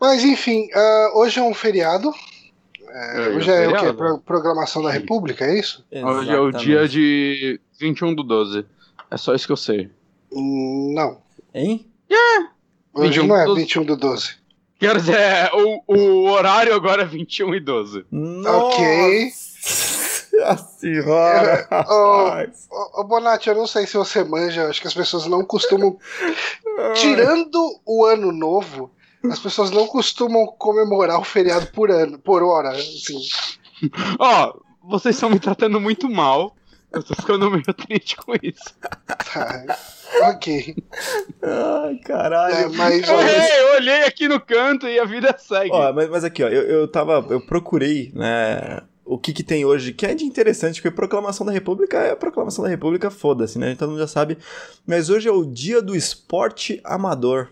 Mas 0.00 0.22
enfim, 0.22 0.68
ah, 0.72 1.10
hoje 1.14 1.40
é 1.40 1.42
um 1.42 1.52
feriado. 1.54 2.12
É, 2.94 3.16
É, 3.24 3.28
hoje 3.30 3.50
é 3.50 3.68
o 3.68 3.76
quê? 3.80 3.92
Pro- 3.92 4.18
programação 4.20 4.80
da 4.82 4.90
República, 4.90 5.44
é 5.44 5.58
isso? 5.58 5.84
Hoje 5.90 6.30
é 6.30 6.38
o 6.38 6.48
Exatamente. 6.50 6.64
dia 6.64 6.88
de 6.88 7.60
21 7.80 8.14
do 8.14 8.22
12. 8.22 8.64
É 9.10 9.16
só 9.16 9.34
isso 9.34 9.46
que 9.46 9.52
eu 9.52 9.56
sei. 9.56 9.90
Hum, 10.32 10.92
Não. 10.94 11.18
Hein? 11.52 11.86
Hoje 12.94 13.08
21 13.20 13.26
não 13.26 13.36
é 13.36 13.44
do- 13.44 13.54
21 13.56 13.84
do 13.84 13.96
12. 13.96 14.36
Quer 14.78 14.96
dizer, 14.96 15.16
é, 15.16 15.50
o, 15.52 15.82
o 15.96 16.30
horário 16.30 16.74
agora 16.74 17.02
é 17.02 17.04
21 17.04 17.54
e 17.54 17.60
12. 17.60 18.04
Ok. 18.46 19.30
Nossa 20.38 20.78
senhora. 20.78 21.68
Ô. 21.88 22.74
Ô, 22.76 23.00
ô, 23.00 23.04
Bonatti, 23.04 23.48
eu 23.48 23.54
não 23.54 23.66
sei 23.66 23.86
se 23.86 23.96
você 23.96 24.22
manja, 24.24 24.68
acho 24.68 24.80
que 24.80 24.86
as 24.88 24.94
pessoas 24.94 25.26
não 25.26 25.44
costumam. 25.44 25.96
Tirando 26.94 27.80
o 27.86 28.04
ano 28.04 28.30
novo, 28.32 28.90
as 29.30 29.38
pessoas 29.38 29.70
não 29.70 29.86
costumam 29.86 30.46
comemorar 30.46 31.18
o 31.18 31.24
feriado 31.24 31.66
por 31.68 31.90
ano, 31.90 32.18
por 32.18 32.42
hora. 32.42 32.70
Assim. 32.70 33.18
Ó, 34.18 34.54
vocês 34.82 35.14
estão 35.16 35.30
me 35.30 35.38
tratando 35.38 35.80
muito 35.80 36.08
mal. 36.08 36.54
Eu 36.92 37.02
tô 37.02 37.14
ficando 37.14 37.50
meio 37.50 37.64
triste 37.74 38.16
com 38.16 38.34
isso. 38.40 38.74
Tá. 38.78 39.78
Ok. 40.28 40.76
Ai, 41.42 41.96
caralho. 42.04 42.54
É, 42.54 42.68
mas 42.68 43.08
Eu, 43.08 43.16
olha, 43.16 43.30
errei, 43.30 43.60
eu 43.60 43.74
olhei 43.74 44.02
aqui 44.04 44.28
no 44.28 44.40
canto 44.40 44.86
e 44.86 44.98
a 45.00 45.04
vida 45.04 45.34
segue. 45.36 45.72
Ó, 45.72 45.92
mas, 45.92 46.08
mas 46.08 46.22
aqui, 46.22 46.44
ó, 46.44 46.48
eu, 46.48 46.62
eu 46.62 46.88
tava. 46.88 47.26
Eu 47.30 47.44
procurei, 47.44 48.12
né? 48.14 48.80
O 49.04 49.18
que 49.18 49.32
que 49.32 49.42
tem 49.42 49.64
hoje, 49.64 49.92
que 49.92 50.06
é 50.06 50.14
de 50.14 50.24
interessante, 50.24 50.80
porque 50.80 50.94
proclamação 50.94 51.44
da 51.44 51.52
República 51.52 51.98
é 51.98 52.12
a 52.12 52.16
proclamação 52.16 52.64
da 52.64 52.70
República, 52.70 53.10
foda-se, 53.10 53.58
né? 53.58 53.74
Todo 53.74 53.90
mundo 53.90 53.98
já 53.98 54.06
sabe. 54.06 54.38
Mas 54.86 55.10
hoje 55.10 55.28
é 55.28 55.32
o 55.32 55.44
dia 55.44 55.82
do 55.82 55.96
esporte 55.96 56.80
amador. 56.84 57.50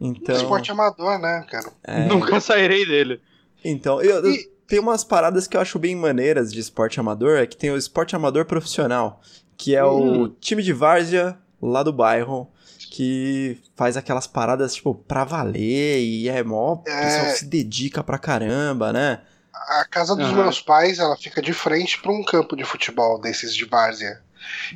Então. 0.00 0.36
esporte 0.36 0.70
amador, 0.70 1.18
né, 1.18 1.44
cara? 1.50 1.72
é, 1.84 2.06
Nunca 2.06 2.38
sairei 2.40 2.84
dele. 2.86 3.20
Então, 3.64 4.00
eu, 4.02 4.16
eu- 4.24 4.30
E- 4.32 4.50
tem 4.66 4.78
umas 4.78 5.02
paradas 5.04 5.46
que 5.46 5.56
eu 5.56 5.60
acho 5.60 5.78
bem 5.78 5.94
maneiras 5.96 6.52
de 6.52 6.60
esporte 6.60 6.98
amador, 7.00 7.38
é 7.38 7.46
que 7.46 7.56
tem 7.56 7.70
o 7.70 7.76
esporte 7.76 8.14
amador 8.16 8.44
profissional, 8.44 9.20
que 9.56 9.74
é 9.74 9.84
o 9.84 10.24
Hum. 10.24 10.36
time 10.40 10.62
de 10.62 10.72
várzea 10.72 11.38
lá 11.62 11.82
do 11.82 11.92
bairro, 11.92 12.48
que 12.90 13.58
faz 13.74 13.96
aquelas 13.96 14.26
paradas, 14.26 14.74
tipo, 14.74 14.94
pra 14.94 15.24
valer 15.24 16.00
e 16.00 16.28
é 16.28 16.42
mó. 16.42 16.74
O 16.74 16.82
É. 16.88 17.00
pessoal 17.04 17.26
se 17.36 17.44
dedica 17.46 18.02
pra 18.04 18.18
caramba, 18.18 18.92
né? 18.92 19.20
A 19.52 19.84
casa 19.90 20.14
dos 20.14 20.26
Aham. 20.26 20.42
meus 20.44 20.60
pais, 20.60 20.98
ela 20.98 21.16
fica 21.16 21.40
de 21.42 21.52
frente 21.52 22.00
para 22.00 22.12
um 22.12 22.22
campo 22.22 22.54
de 22.54 22.64
futebol 22.64 23.20
desses 23.20 23.54
de 23.54 23.64
várzea. 23.64 24.20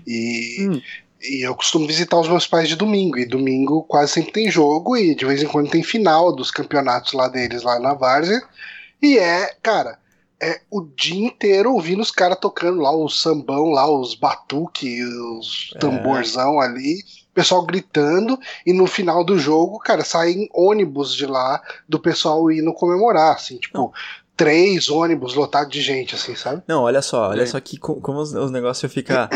E, 0.07 0.67
Hum. 0.69 0.81
E 1.21 1.47
eu 1.47 1.55
costumo 1.55 1.87
visitar 1.87 2.19
os 2.19 2.29
meus 2.29 2.47
pais 2.47 2.69
de 2.69 2.77
domingo. 2.77 3.19
E 3.19 3.27
domingo 3.27 3.83
quase 3.85 4.13
sempre 4.13 4.33
tem 4.33 4.51
jogo 4.51 4.97
e 4.97 5.15
de 5.15 5.25
vez 5.25 5.43
em 5.43 5.47
quando 5.47 5.71
tem 5.71 5.83
final 5.83 6.35
dos 6.35 6.51
campeonatos 6.51 7.13
lá 7.13 7.29
deles, 7.29 7.63
lá 7.63 7.79
na 7.79 7.95
várzea. 7.95 8.43
E 9.03 9.19
é, 9.19 9.55
cara, 9.63 9.99
é 10.43 10.61
o 10.71 10.81
dia 10.83 11.27
inteiro 11.27 11.73
ouvindo 11.75 12.01
os 12.01 12.11
caras 12.11 12.39
tocando 12.41 12.81
lá 12.81 12.91
o 12.95 13.09
sambão, 13.09 13.71
lá 13.71 13.91
os 13.91 14.15
batuque, 14.15 15.03
os 15.39 15.73
É. 15.75 15.79
tamborzão 15.79 16.59
ali. 16.61 16.99
Pessoal 17.33 17.63
gritando, 17.65 18.39
e 18.67 18.73
no 18.73 18.87
final 18.89 19.23
do 19.25 19.39
jogo, 19.39 19.79
cara, 19.79 20.05
saem 20.05 20.49
ônibus 20.53 21.15
de 21.15 21.27
lá 21.27 21.63
do 21.89 21.99
pessoal 22.01 22.51
indo 22.51 22.73
comemorar, 22.75 23.37
assim, 23.37 23.57
tipo, 23.57 23.93
três 24.37 24.89
ônibus 24.89 25.35
lotados 25.35 25.73
de 25.73 25.81
gente, 25.81 26.15
assim, 26.15 26.35
sabe? 26.35 26.63
Não, 26.67 26.83
olha 26.83 27.01
só, 27.01 27.29
olha 27.29 27.43
É. 27.43 27.47
só 27.47 27.61
que 27.61 27.79
co- 27.79 28.01
como 28.01 28.19
os, 28.19 28.33
os 28.35 28.51
negócios 28.51 28.93
fica 28.93 29.31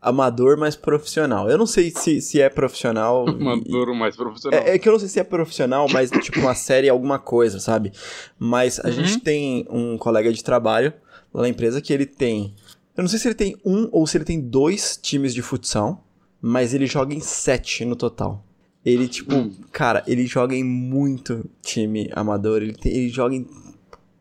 amador, 0.00 0.56
mas 0.56 0.76
profissional. 0.76 1.48
Eu 1.50 1.58
não 1.58 1.66
sei 1.66 1.90
se, 1.90 2.20
se 2.20 2.40
é 2.40 2.48
profissional. 2.48 3.26
Amador 3.28 3.94
mais 3.94 4.14
profissional. 4.16 4.60
É, 4.60 4.74
é 4.74 4.78
que 4.78 4.88
eu 4.88 4.92
não 4.92 4.98
sei 5.00 5.08
se 5.08 5.18
é 5.20 5.24
profissional, 5.24 5.88
mas 5.88 6.10
tipo 6.22 6.38
uma 6.40 6.54
série, 6.54 6.88
alguma 6.88 7.18
coisa, 7.18 7.58
sabe? 7.58 7.92
Mas 8.38 8.78
a 8.80 8.86
Uhum. 8.88 8.92
gente 8.92 9.20
tem 9.20 9.66
um 9.70 9.96
colega 9.98 10.32
de 10.32 10.42
trabalho 10.44 10.92
lá 11.32 11.42
na 11.42 11.48
empresa 11.48 11.80
que 11.80 11.92
ele 11.92 12.06
tem. 12.06 12.54
Eu 12.96 13.02
não 13.02 13.08
sei 13.08 13.18
se 13.18 13.28
ele 13.28 13.34
tem 13.34 13.56
um 13.64 13.88
ou 13.92 14.06
se 14.06 14.16
ele 14.16 14.24
tem 14.24 14.40
dois 14.40 14.96
times 14.96 15.34
de 15.34 15.42
futsal, 15.42 16.04
mas 16.40 16.72
ele 16.72 16.86
joga 16.86 17.14
em 17.14 17.20
sete 17.20 17.84
no 17.84 17.96
total. 17.96 18.44
Ele, 18.84 19.08
tipo, 19.08 19.34
Hum. 19.34 19.50
cara, 19.72 20.04
ele 20.06 20.26
joga 20.26 20.54
em 20.54 20.62
muito 20.62 21.44
time 21.62 22.08
amador, 22.14 22.62
ele, 22.62 22.72
tem- 22.72 22.92
ele 22.92 23.08
joga 23.08 23.34
em, 23.34 23.44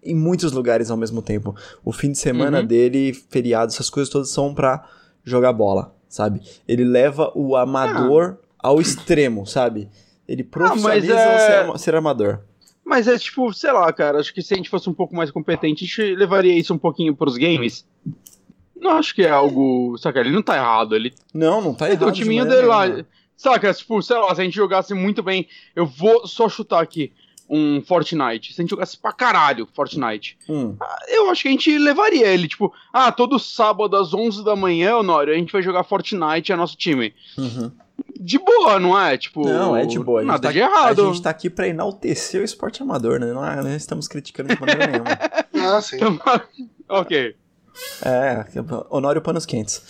em 0.03 0.15
muitos 0.15 0.51
lugares 0.51 0.89
ao 0.89 0.97
mesmo 0.97 1.21
tempo. 1.21 1.55
O 1.83 1.91
fim 1.91 2.11
de 2.11 2.17
semana 2.17 2.61
Uhum. 2.61 2.65
dele, 2.65 3.13
feriado, 3.29 3.71
essas 3.71 3.89
coisas 3.91 4.11
todas 4.11 4.29
são 4.31 4.53
pra 4.55 4.83
jogar 5.25 5.51
bola, 5.51 5.93
sabe? 6.07 6.41
Ele 6.67 6.85
leva 6.85 7.31
o 7.35 7.55
amador 7.55 8.37
ao 8.57 8.79
extremo, 8.79 9.45
sabe? 9.45 9.89
Ele 10.27 10.43
profissionaliza 10.43 11.13
é- 11.13 11.65
ser, 11.71 11.77
ser 11.79 11.95
amador. 11.95 12.39
Mas 12.85 13.07
é 13.07 13.17
tipo, 13.17 13.51
sei 13.51 13.71
lá, 13.71 13.91
cara, 13.91 14.19
acho 14.19 14.31
que 14.33 14.41
se 14.43 14.53
a 14.53 14.57
gente 14.57 14.69
fosse 14.69 14.87
um 14.89 14.93
pouco 14.93 15.15
mais 15.15 15.31
competente, 15.31 15.83
a 15.83 15.87
gente 15.87 16.15
levaria 16.15 16.53
isso 16.57 16.73
um 16.73 16.77
pouquinho 16.77 17.15
pros 17.15 17.35
games. 17.35 17.83
Não 18.79 18.91
acho 18.91 19.15
que 19.15 19.23
é 19.23 19.29
algo. 19.29 19.97
Saca, 19.97 20.19
ele 20.19 20.29
não 20.29 20.43
tá 20.43 20.55
errado, 20.55 20.95
ele 20.95 21.11
Não, 21.33 21.61
não 21.61 21.73
tá 21.73 21.87
errado. 21.87 21.99
tem 21.99 22.07
o 22.07 22.11
timinho 22.11 22.45
dele 22.45 22.67
lá. 22.67 22.83
Saca, 23.35 23.73
tipo, 23.73 24.01
sei 24.03 24.17
lá, 24.17 24.33
se 24.35 24.41
a 24.41 24.43
gente 24.43 24.55
jogasse 24.55 24.93
muito 24.93 25.23
bem. 25.23 25.47
Eu 25.75 25.85
vou 25.87 26.27
só 26.27 26.47
chutar 26.47 26.81
aqui 26.81 27.11
um 27.49 27.81
Fortnite. 27.81 28.53
Se 28.53 28.59
a 28.59 28.63
gente 28.63 28.71
jogasse 28.71 28.97
pra 28.97 29.11
caralho 29.11 29.67
Fortnite, 29.73 30.37
Hum, 30.49 30.75
eu 31.07 31.29
acho 31.29 31.43
que 31.43 31.47
a 31.47 31.51
gente 31.51 31.77
levaria 31.77 32.27
ele. 32.27 32.47
Tipo, 32.47 32.73
ah, 32.93 33.11
todo 33.11 33.37
sábado 33.39 33.95
às 33.95 34.13
11 34.13 34.43
da 34.43 34.55
manhã, 34.55 34.97
Honório, 34.97 35.33
a 35.33 35.37
gente 35.37 35.51
vai 35.53 35.61
jogar 35.61 35.83
Fortnite, 35.83 36.51
é 36.51 36.55
nosso 36.55 36.75
time. 36.77 37.13
uhum. 37.37 37.71
De 38.19 38.37
boa, 38.39 38.77
não 38.79 38.99
é? 38.99 39.17
Tipo, 39.17 39.47
Não, 39.47 39.75
é 39.75 39.85
de 39.85 39.97
boa. 39.99 40.19
A 40.19 40.23
gente, 40.23 40.31
Nada 40.31 40.47
tá, 40.47 40.51
de 40.51 40.59
errado. 40.59 41.01
a 41.03 41.05
gente 41.07 41.21
tá 41.21 41.29
aqui 41.29 41.49
pra 41.49 41.67
enaltecer 41.67 42.41
o 42.41 42.43
esporte 42.43 42.81
amador, 42.81 43.19
né? 43.19 43.31
Não, 43.31 43.45
é- 43.45 43.61
não 43.63 43.75
estamos 43.75 44.07
criticando 44.07 44.53
de 44.53 44.59
maneira 44.59 44.87
nenhuma. 44.87 45.05
Ah, 45.77 45.81
sim. 45.81 45.97
Ok. 46.89 47.35
É, 48.03 48.45
Honório 48.89 49.21
Panos 49.21 49.45
Quentes. 49.45 49.81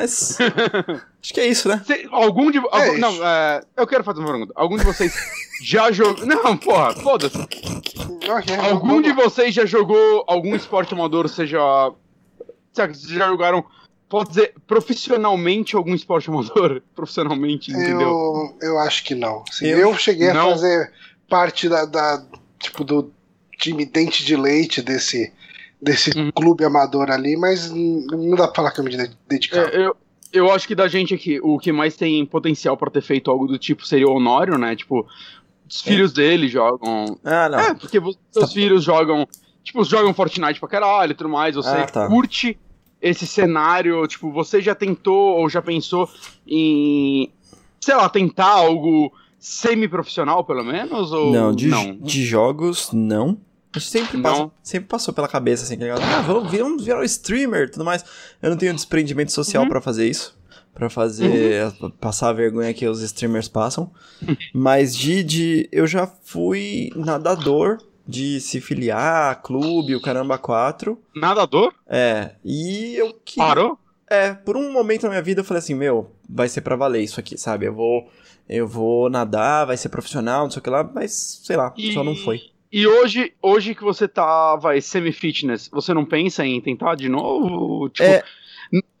Mas. 0.00 0.38
acho 1.22 1.34
que 1.34 1.40
é 1.40 1.46
isso, 1.46 1.68
né? 1.68 1.82
Cê- 1.86 2.08
algum 2.10 2.50
de. 2.50 2.58
algum- 2.58 2.78
isso. 2.92 2.98
não, 2.98 3.26
é, 3.26 3.60
eu 3.76 3.86
quero 3.86 4.02
fazer 4.02 4.20
uma 4.20 4.28
pergunta. 4.30 4.52
Algum 4.56 4.76
de 4.76 4.84
vocês 4.84 5.14
já 5.62 5.92
jogou. 5.92 6.24
Não, 6.26 6.56
porra, 6.56 6.94
foda-se. 6.94 7.36
Ok, 7.38 8.56
Algum 8.70 9.02
de 9.02 9.12
vocês 9.12 9.54
já 9.54 9.66
jogou 9.66 10.24
algum 10.26 10.54
esporte 10.56 10.94
amador, 10.94 11.28
seja. 11.28 11.58
Vocês 12.72 13.02
já 13.02 13.26
jogaram, 13.28 13.64
pode 14.08 14.30
dizer, 14.30 14.54
profissionalmente 14.66 15.76
algum 15.76 15.94
esporte 15.94 16.30
amador? 16.30 16.80
Profissionalmente, 16.96 17.70
entendeu? 17.72 18.00
Eu, 18.00 18.58
eu 18.62 18.78
acho 18.78 19.04
que 19.04 19.14
não. 19.14 19.44
Assim, 19.48 19.66
Eu- 19.66 19.78
eu, 19.78 19.98
cheguei 19.98 20.32
Não. 20.32 20.48
a 20.48 20.52
fazer 20.52 20.92
parte 21.28 21.68
da, 21.68 21.84
da- 21.84 22.24
tipo 22.58 22.84
do 22.84 23.12
time 23.58 23.84
dente 23.84 24.24
de 24.24 24.36
leite 24.36 24.80
desse 24.80 25.32
desse 25.80 26.10
Uhum. 26.18 26.30
clube 26.32 26.64
amador 26.64 27.10
ali, 27.10 27.36
mas 27.36 27.70
não 27.70 28.30
dá 28.36 28.46
pra 28.46 28.54
falar 28.56 28.70
que 28.72 28.80
eu 28.80 28.84
me 28.84 28.90
de- 28.90 29.10
dedicava. 29.28 29.68
É, 29.70 29.86
eu, 29.86 29.96
eu 30.32 30.50
acho 30.52 30.66
que 30.68 30.74
da 30.74 30.86
gente 30.88 31.14
aqui, 31.14 31.40
o 31.42 31.58
que 31.58 31.72
mais 31.72 31.96
tem 31.96 32.24
potencial 32.26 32.76
pra 32.76 32.90
ter 32.90 33.02
feito 33.02 33.30
algo 33.30 33.46
do 33.46 33.58
tipo 33.58 33.86
seria 33.86 34.06
o 34.08 34.14
Honório, 34.16 34.58
né? 34.58 34.76
Tipo, 34.76 35.06
os 35.68 35.80
filhos 35.80 36.12
dele 36.12 36.48
jogam. 36.48 37.18
Ah, 37.24 37.48
não. 37.48 37.58
É, 37.58 37.74
porque 37.74 37.98
seus 38.30 38.52
filhos 38.52 38.84
jogam. 38.84 39.26
Tipo, 39.62 39.84
jogam 39.84 40.12
Fortnite 40.14 40.58
pra 40.60 40.68
caralho 40.68 41.12
e 41.12 41.14
tudo 41.14 41.30
mais. 41.30 41.54
Você 41.54 41.68
Ah, 41.68 41.86
tá. 41.86 42.06
curte 42.08 42.58
esse 43.00 43.26
cenário. 43.26 44.06
Tipo, 44.06 44.30
você 44.32 44.60
já 44.60 44.74
tentou 44.74 45.38
ou 45.38 45.48
já 45.48 45.62
pensou 45.62 46.08
em. 46.46 47.30
Sei 47.80 47.94
lá, 47.94 48.08
tentar 48.08 48.46
algo 48.50 49.12
semi-profissional, 49.38 50.44
pelo 50.44 50.64
menos? 50.64 51.12
Ou 51.12 51.32
Não, 51.32 51.54
de, 51.54 51.68
não? 51.68 51.96
de 51.96 52.24
jogos, 52.24 52.90
não. 52.92 53.38
A 53.74 53.78
gente 53.78 53.90
sempre, 53.90 54.20
passa- 54.20 54.50
sempre 54.62 54.88
passou 54.88 55.14
pela 55.14 55.28
cabeça, 55.28 55.64
assim, 55.64 55.76
que 55.76 55.82
legal. 55.84 55.98
Ah, 56.02 56.20
vamos, 56.22 56.50
vamos 56.50 56.84
virar 56.84 57.00
um 57.00 57.04
streamer 57.04 57.68
e 57.68 57.70
tudo 57.70 57.84
mais. 57.84 58.04
Eu 58.42 58.50
não 58.50 58.56
tenho 58.56 58.74
desprendimento 58.74 59.30
social 59.32 59.62
Uhum. 59.62 59.68
pra 59.68 59.80
fazer 59.80 60.08
isso. 60.08 60.38
Pra 60.74 60.88
fazer. 60.90 61.72
Passar 62.00 62.30
a 62.30 62.32
vergonha 62.32 62.72
que 62.74 62.86
os 62.88 63.00
streamers 63.02 63.48
passam. 63.48 63.90
Mas 64.54 64.96
de, 64.96 65.22
de. 65.22 65.68
Eu 65.72 65.86
já 65.86 66.06
fui 66.24 66.90
nadador 66.96 67.78
de 68.06 68.40
se 68.40 68.60
filiar, 68.60 69.40
clube, 69.42 69.94
o 69.94 70.00
caramba 70.00 70.36
4. 70.38 71.00
Nadador? 71.14 71.72
É. 71.88 72.32
E 72.44 72.94
eu 72.96 73.12
que. 73.24 73.36
Parou? 73.36 73.78
É, 74.08 74.32
por 74.34 74.56
um 74.56 74.72
momento 74.72 75.04
na 75.04 75.10
minha 75.10 75.22
vida 75.22 75.40
eu 75.40 75.44
falei 75.44 75.58
assim, 75.60 75.74
meu, 75.74 76.10
vai 76.28 76.48
ser 76.48 76.60
pra 76.62 76.74
valer 76.74 77.02
isso 77.02 77.20
aqui, 77.20 77.38
sabe? 77.38 77.66
Eu 77.66 77.74
vou. 77.74 78.08
Eu 78.48 78.66
vou 78.66 79.08
nadar, 79.08 79.64
vai 79.66 79.76
ser 79.76 79.88
profissional, 79.90 80.42
não 80.44 80.50
sei 80.50 80.58
o 80.58 80.62
que 80.62 80.70
lá, 80.70 80.82
mas 80.82 81.40
sei 81.44 81.56
lá, 81.56 81.72
E- 81.76 81.92
só 81.92 82.02
não 82.02 82.16
foi. 82.16 82.40
E 82.72 82.86
hoje, 82.86 83.32
hoje 83.42 83.74
que 83.74 83.82
você 83.82 84.06
tá, 84.06 84.54
vai, 84.56 84.80
semi-fitness, 84.80 85.68
você 85.72 85.92
não 85.92 86.04
pensa 86.04 86.44
em 86.44 86.60
tentar 86.60 86.94
de 86.94 87.08
novo? 87.08 87.88
Tipo, 87.88 88.08
É. 88.08 88.22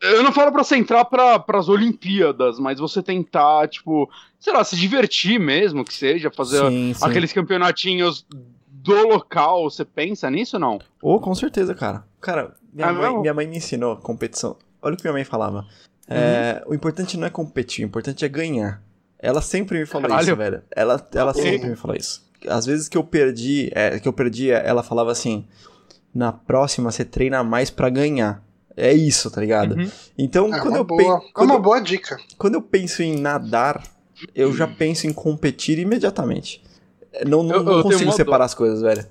Eu 0.02 0.24
não 0.24 0.32
falo 0.32 0.50
pra 0.50 0.64
você 0.64 0.76
entrar 0.76 1.04
pra, 1.04 1.38
pras 1.38 1.68
Olimpíadas, 1.68 2.58
mas 2.58 2.80
você 2.80 3.00
tentar, 3.00 3.68
tipo, 3.68 4.10
sei 4.40 4.52
lá, 4.52 4.64
se 4.64 4.74
divertir 4.74 5.38
mesmo, 5.38 5.84
que 5.84 5.94
seja, 5.94 6.28
fazer 6.28 6.58
sim, 6.68 6.92
sim. 6.92 7.04
aqueles 7.04 7.32
campeonatinhos 7.32 8.26
do 8.66 9.06
local, 9.06 9.70
você 9.70 9.84
pensa 9.84 10.28
nisso 10.28 10.56
ou 10.56 10.60
não? 10.60 10.80
Oh, 11.00 11.20
com 11.20 11.32
certeza, 11.36 11.72
cara. 11.72 12.02
Cara, 12.20 12.56
minha, 12.72 12.88
Ah, 12.88 12.92
mãe, 12.92 13.20
minha 13.20 13.34
mãe 13.34 13.46
me 13.46 13.58
ensinou 13.58 13.96
competição. 13.96 14.56
Olha 14.82 14.94
o 14.94 14.96
que 14.96 15.04
minha 15.04 15.12
mãe 15.12 15.24
falava. 15.24 15.64
É, 16.08 16.64
o 16.66 16.74
importante 16.74 17.16
não 17.16 17.28
é 17.28 17.30
competir, 17.30 17.84
o 17.84 17.86
importante 17.86 18.24
é 18.24 18.28
ganhar. 18.28 18.82
Ela 19.20 19.40
sempre 19.40 19.78
me 19.78 19.86
falou 19.86 20.08
Caralho. 20.08 20.26
isso, 20.26 20.36
velho. 20.36 20.62
Ela, 20.74 21.08
ela 21.14 21.32
sempre 21.32 21.68
me 21.68 21.76
falou 21.76 21.96
isso. 21.96 22.28
Às 22.48 22.66
vezes 22.66 22.88
que 22.88 22.96
eu 22.96 23.04
perdi, 23.04 23.70
é, 23.74 23.98
que 23.98 24.08
eu 24.08 24.12
perdi, 24.12 24.50
ela 24.50 24.82
falava 24.82 25.10
assim: 25.12 25.44
na 26.14 26.32
próxima 26.32 26.90
você 26.90 27.04
treina 27.04 27.42
mais 27.44 27.70
pra 27.70 27.88
ganhar. 27.90 28.42
É 28.76 28.92
isso, 28.92 29.30
tá 29.30 29.40
ligado? 29.40 29.74
Uhum. 29.76 29.90
Então, 30.16 30.54
É 30.54 30.60
quando, 30.60 30.76
eu 30.76 30.84
boa, 30.84 31.20
é 31.36 31.40
uma 31.42 31.54
eu- 31.54 31.60
boa 31.60 31.80
dica. 31.80 32.16
quando 32.38 32.54
eu 32.54 32.62
penso 32.62 33.02
em 33.02 33.16
nadar, 33.20 33.82
eu 34.34 34.52
já 34.54 34.66
penso 34.66 35.06
em 35.06 35.12
competir 35.12 35.78
imediatamente. 35.78 36.62
Não, 37.26 37.42
não, 37.42 37.56
Eu- 37.56 37.58
eu 37.58 37.64
não 37.64 37.72
tenho 37.82 37.82
consigo 37.82 38.12
separar 38.12 38.44
as 38.44 38.54
coisas, 38.54 38.80
velho. 38.80 39.04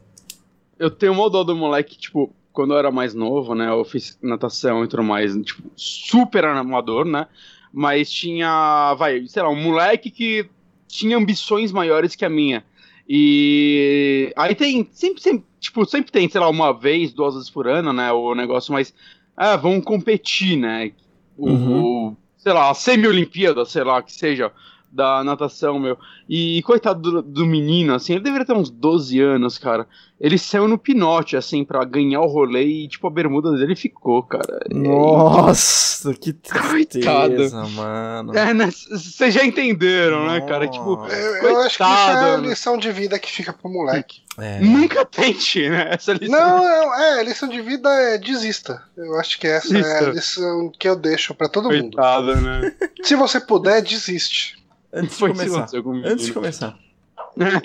Eu 0.80 0.90
tenho 0.90 1.12
uma 1.14 1.30
dó 1.30 1.44
do 1.44 1.56
moleque, 1.56 1.98
tipo, 1.98 2.34
quando 2.54 2.74
eu 2.74 2.80
era 2.80 2.90
mais 2.90 3.14
novo, 3.14 3.54
né? 3.54 3.70
Eu 3.70 3.84
fiz 3.84 4.18
natação 4.22 4.84
e 4.84 4.88
tudo 4.88 5.04
mais, 5.04 5.36
tipo, 5.44 5.62
super 5.76 6.46
amador, 6.46 7.06
né? 7.06 7.28
Mas 7.72 8.10
tinha, 8.10 8.96
vai, 8.98 9.28
sei 9.28 9.44
lá, 9.44 9.50
um 9.50 9.62
moleque 9.62 10.10
que 10.10 10.50
tinha 10.88 11.18
ambições 11.18 11.72
maiores 11.72 12.16
que 12.16 12.26
a 12.26 12.30
minha. 12.30 12.64
E 13.12 14.32
aí 14.36 14.54
tem, 14.54 14.88
sempre, 14.92 15.20
sempre, 15.20 15.44
tipo, 15.60 15.84
sempre 15.84 16.12
tem, 16.12 16.30
sei 16.30 16.40
lá, 16.40 16.48
uma 16.48 16.72
vez, 16.72 17.12
duas 17.12 17.34
vezes 17.34 17.50
por 17.50 17.68
ano, 17.68 17.92
né? 17.92 18.12
O 18.12 18.36
negócio, 18.36 18.72
mas, 18.72 18.94
ah, 19.36 19.56
vamos 19.56 19.84
competir, 19.84 20.56
né? 20.56 20.92
O, 21.36 21.50
Uhum. 21.50 21.84
o, 22.12 22.18
sei 22.38 22.54
lá, 22.54 22.70
a 22.70 22.74
semi-olimpíada, 22.76 23.66
sei 23.66 23.84
lá, 23.84 24.04
que 24.04 24.14
seja, 24.14 24.52
da 24.92 25.24
natação, 25.24 25.78
meu. 25.80 25.98
E 26.28 26.62
coitado 26.64 27.00
do, 27.00 27.22
do 27.22 27.46
menino, 27.46 27.94
assim, 27.94 28.14
ele 28.14 28.24
deveria 28.24 28.46
ter 28.46 28.54
uns 28.54 28.70
12 28.70 29.20
anos, 29.20 29.58
cara. 29.58 29.88
Ele 30.20 30.38
saiu 30.38 30.68
no 30.68 30.78
pinote, 30.78 31.38
assim, 31.38 31.64
pra 31.64 31.86
ganhar 31.86 32.20
o 32.20 32.28
rolê 32.28 32.64
e, 32.66 32.88
tipo, 32.90 33.08
a 33.08 33.10
bermuda 33.10 33.52
dele 33.54 33.74
ficou, 33.76 34.22
cara. 34.24 34.60
Nossa, 34.70 36.14
que 36.14 36.34
Coitado. 36.34 37.36
tristeza, 37.36 37.66
mano. 37.68 38.38
É, 38.38 38.54
né? 38.54 38.70
Vocês 38.70 39.34
já 39.34 39.46
entenderam, 39.46 40.28
né, 40.28 40.42
cara? 40.42 40.68
Tipo, 40.68 40.96
Nossa. 40.98 41.16
Eu, 41.16 41.50
eu 41.50 41.58
acho 41.62 41.78
que 41.78 41.84
isso 41.84 41.92
é 41.94 41.96
a 42.04 42.06
Coitado, 42.16 42.42
né? 42.42 42.50
lição 42.50 42.78
de 42.78 42.92
vida 42.92 43.18
que 43.20 43.32
fica 43.32 43.54
pro 43.54 43.70
moleque. 43.72 44.22
É. 44.38 44.60
nunca 44.62 45.06
tente, 45.06 45.68
né? 45.70 45.90
Essa 45.92 46.14
lição. 46.14 46.40
Não, 46.40 46.58
não, 46.64 46.96
é, 47.00 47.20
a 47.20 47.24
lição 47.24 47.48
de 47.50 47.62
vida 47.62 47.90
é 47.90 48.18
desista. 48.18 48.82
Eu 48.98 49.18
acho 49.20 49.38
que 49.40 49.48
essa 49.48 49.74
é 49.78 49.80
a 49.80 49.84
Desista. 49.84 50.12
lição 50.12 50.72
que 50.78 50.88
eu 50.88 50.96
deixo 50.96 51.34
pra 51.34 51.48
todo 51.50 51.70
mundo. 51.70 51.82
Coitado, 51.96 52.36
né? 52.36 52.74
Se 53.04 53.16
você 53.16 53.40
puder, 53.40 53.82
desiste. 53.82 54.59
Antes 54.94 55.18
de 55.18 55.28
começar. 55.28 55.70
Antes 56.06 56.26
de 56.26 56.34
começar. 56.34 56.80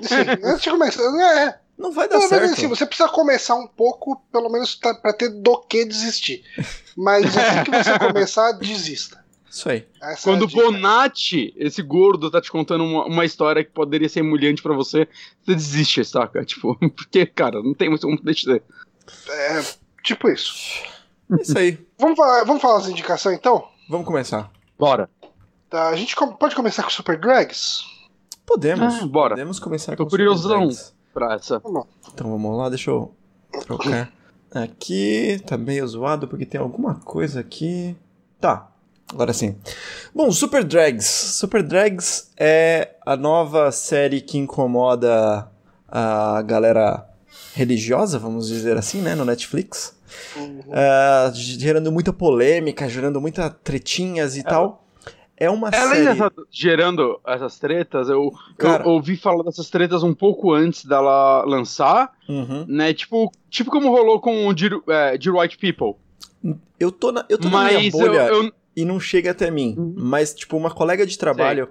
Sim, 0.02 0.44
antes 0.44 0.62
de 0.62 0.70
começar. 0.70 1.02
É, 1.02 1.58
Não 1.78 1.90
vai 1.92 2.08
dar 2.08 2.18
Pelo 2.18 2.30
menos 2.30 2.48
certo. 2.48 2.52
assim, 2.58 2.68
você 2.68 2.86
precisa 2.86 3.08
começar 3.08 3.54
um 3.56 3.66
pouco, 3.66 4.22
pelo 4.30 4.48
menos 4.50 4.76
tá, 4.76 4.94
pra 4.94 5.12
ter 5.12 5.28
do 5.30 5.58
que 5.58 5.84
desistir. 5.84 6.44
Mas 6.96 7.26
assim 7.36 7.64
que 7.64 7.70
você 7.70 7.98
começar, 7.98 8.52
desista. 8.52 9.24
Isso 9.50 9.68
aí. 9.68 9.86
Essa 10.02 10.30
é 10.30 10.32
Quando 10.32 10.42
a 10.44 10.46
o. 10.46 10.50
Bonatti, 10.50 11.54
esse 11.56 11.80
gordo, 11.82 12.30
tá 12.30 12.40
te 12.40 12.50
contando 12.50 12.84
uma, 12.84 13.06
uma 13.06 13.24
história 13.24 13.64
que 13.64 13.70
poderia 13.70 14.08
ser 14.08 14.20
humilhante 14.22 14.62
pra 14.62 14.74
você, 14.74 15.08
você 15.44 15.54
desiste, 15.54 16.04
saca? 16.04 16.44
Tipo, 16.44 16.76
porque, 16.90 17.24
cara, 17.24 17.62
não 17.62 17.72
tem 17.74 17.88
muito 17.88 18.06
como 18.06 18.20
deixar. 18.22 18.56
É, 18.56 19.64
tipo 20.02 20.28
isso. 20.28 20.54
É 21.32 21.42
isso 21.42 21.56
aí. 21.58 21.78
Vamos 21.98 22.16
falar, 22.16 22.44
vamos 22.44 22.60
falar 22.62 22.78
as 22.78 22.88
indicações 22.88 23.36
então? 23.38 23.66
Vamos 23.88 24.06
começar. 24.06 24.50
Bora. 24.78 25.08
Tá, 25.74 25.88
a 25.88 25.96
gente 25.96 26.14
com- 26.14 26.32
pode 26.32 26.54
começar 26.54 26.84
com 26.84 26.90
Super 26.90 27.18
Drags? 27.18 27.80
Podemos. 28.46 28.94
Ah, 29.02 29.06
bora. 29.08 29.30
Podemos 29.30 29.58
começar 29.58 29.96
Tô 29.96 30.04
com 30.04 30.10
curiosão. 30.10 30.70
Super 30.70 30.76
Drags. 30.76 30.94
Pra 31.12 31.34
essa. 31.34 31.60
Então 32.12 32.30
vamos 32.30 32.56
lá, 32.56 32.68
deixa 32.68 32.92
eu 32.92 33.12
trocar. 33.66 34.12
Aqui 34.54 35.42
tá 35.44 35.58
meio 35.58 35.84
zoado 35.88 36.28
porque 36.28 36.46
tem 36.46 36.60
alguma 36.60 36.94
coisa 37.00 37.40
aqui. 37.40 37.96
Tá, 38.40 38.68
agora 39.12 39.32
sim. 39.32 39.56
Bom, 40.14 40.30
Super 40.30 40.62
Drags. 40.62 41.06
Super 41.06 41.60
Drags 41.60 42.30
é 42.36 42.94
a 43.04 43.16
nova 43.16 43.72
série 43.72 44.20
que 44.20 44.38
incomoda 44.38 45.50
a 45.88 46.40
galera 46.42 47.04
religiosa, 47.52 48.16
vamos 48.16 48.46
dizer 48.46 48.76
assim, 48.76 49.00
né, 49.02 49.16
no 49.16 49.24
Netflix. 49.24 49.92
Ah, 50.70 51.32
gerando 51.34 51.90
muita 51.90 52.12
polêmica, 52.12 52.88
gerando 52.88 53.20
muita 53.20 53.50
tretinhas 53.50 54.36
e 54.36 54.44
tal. 54.44 54.83
É 55.36 55.50
uma 55.50 55.68
Além 55.68 56.04
série. 56.04 56.04
dessa, 56.04 56.32
gerando 56.50 57.20
essas 57.26 57.58
tretas, 57.58 58.08
eu, 58.08 58.32
Cara- 58.56 58.84
eu 58.84 58.90
ouvi 58.90 59.16
falar 59.16 59.42
dessas 59.42 59.68
tretas 59.68 60.02
um 60.04 60.14
pouco 60.14 60.52
antes 60.52 60.84
dela 60.84 61.44
lançar, 61.44 62.12
Uhum. 62.28 62.64
né? 62.68 62.94
Tipo, 62.94 63.32
tipo 63.50 63.70
como 63.70 63.90
rolou 63.90 64.20
com 64.20 64.46
o 64.46 64.54
Dear, 64.54 64.80
é, 64.88 65.18
Dear 65.18 65.34
White 65.36 65.58
People. 65.58 65.94
Eu 66.78 66.92
tô 66.92 67.10
na, 67.10 67.24
eu 67.28 67.36
tô 67.38 67.48
na 67.48 67.64
minha 67.64 67.72
Mas 67.80 67.94
eu, 67.94 68.00
bolha 68.00 68.26
eu, 68.28 68.52
e 68.76 68.84
não 68.84 69.00
chega 69.00 69.32
até 69.32 69.50
mim. 69.50 69.74
Uhum. 69.76 69.94
Mas, 69.96 70.32
tipo, 70.34 70.56
uma 70.56 70.70
colega 70.70 71.04
de 71.06 71.18
trabalho, 71.18 71.68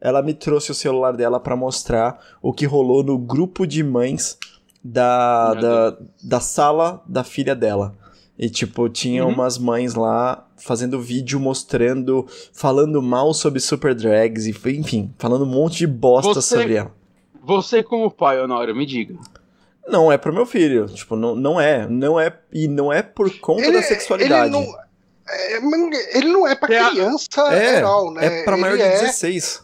ela 0.00 0.22
me 0.22 0.34
trouxe 0.34 0.70
o 0.70 0.74
celular 0.74 1.12
dela 1.16 1.40
pra 1.40 1.56
mostrar 1.56 2.18
o 2.42 2.52
que 2.52 2.66
rolou 2.66 3.02
no 3.02 3.16
grupo 3.16 3.66
de 3.66 3.82
mães 3.82 4.36
da, 4.84 5.54
da, 5.54 5.96
da 6.22 6.40
sala 6.40 7.02
da 7.06 7.24
filha 7.24 7.54
dela. 7.54 7.94
E, 8.38 8.48
tipo, 8.48 8.88
tinha 8.88 9.24
Uhum. 9.24 9.32
umas 9.32 9.58
mães 9.58 9.94
lá 9.94 10.46
fazendo 10.56 11.00
vídeo 11.00 11.40
mostrando, 11.40 12.24
falando 12.52 13.02
mal 13.02 13.34
sobre 13.34 13.58
Super 13.60 13.94
Drags, 13.94 14.46
e, 14.46 14.50
enfim, 14.78 15.12
falando 15.18 15.42
um 15.44 15.48
monte 15.48 15.78
de 15.78 15.86
bosta 15.88 16.34
Você- 16.34 16.54
sobre 16.56 16.74
ela. 16.74 16.92
Você, 17.42 17.82
como 17.82 18.10
pai, 18.10 18.40
Honório, 18.40 18.76
me 18.76 18.86
diga. 18.86 19.16
Não 19.88 20.12
é 20.12 20.18
pro 20.18 20.32
meu 20.34 20.44
filho. 20.44 20.86
Tipo, 20.86 21.16
não, 21.16 21.34
não 21.34 21.58
é. 21.60 21.88
Não 21.88 22.20
é. 22.20 22.32
E 22.52 22.68
não 22.68 22.92
é 22.92 23.00
por 23.02 23.30
conta 23.40 23.62
Ele- 23.64 23.72
da 23.78 23.82
sexualidade. 23.82 24.54
Ele 24.54 24.66
não, 24.66 24.74
é, 25.92 26.18
ele 26.18 26.28
não 26.32 26.46
é 26.46 26.54
pra 26.54 26.74
É 26.74 26.90
criança 26.90 27.40
É, 27.50 27.74
geral, 27.76 28.12
né? 28.12 28.40
É 28.40 28.44
pra 28.44 28.56
maior 28.56 28.74
ele 28.74 28.82
de 28.82 28.88
é, 28.88 29.00
16. 29.00 29.62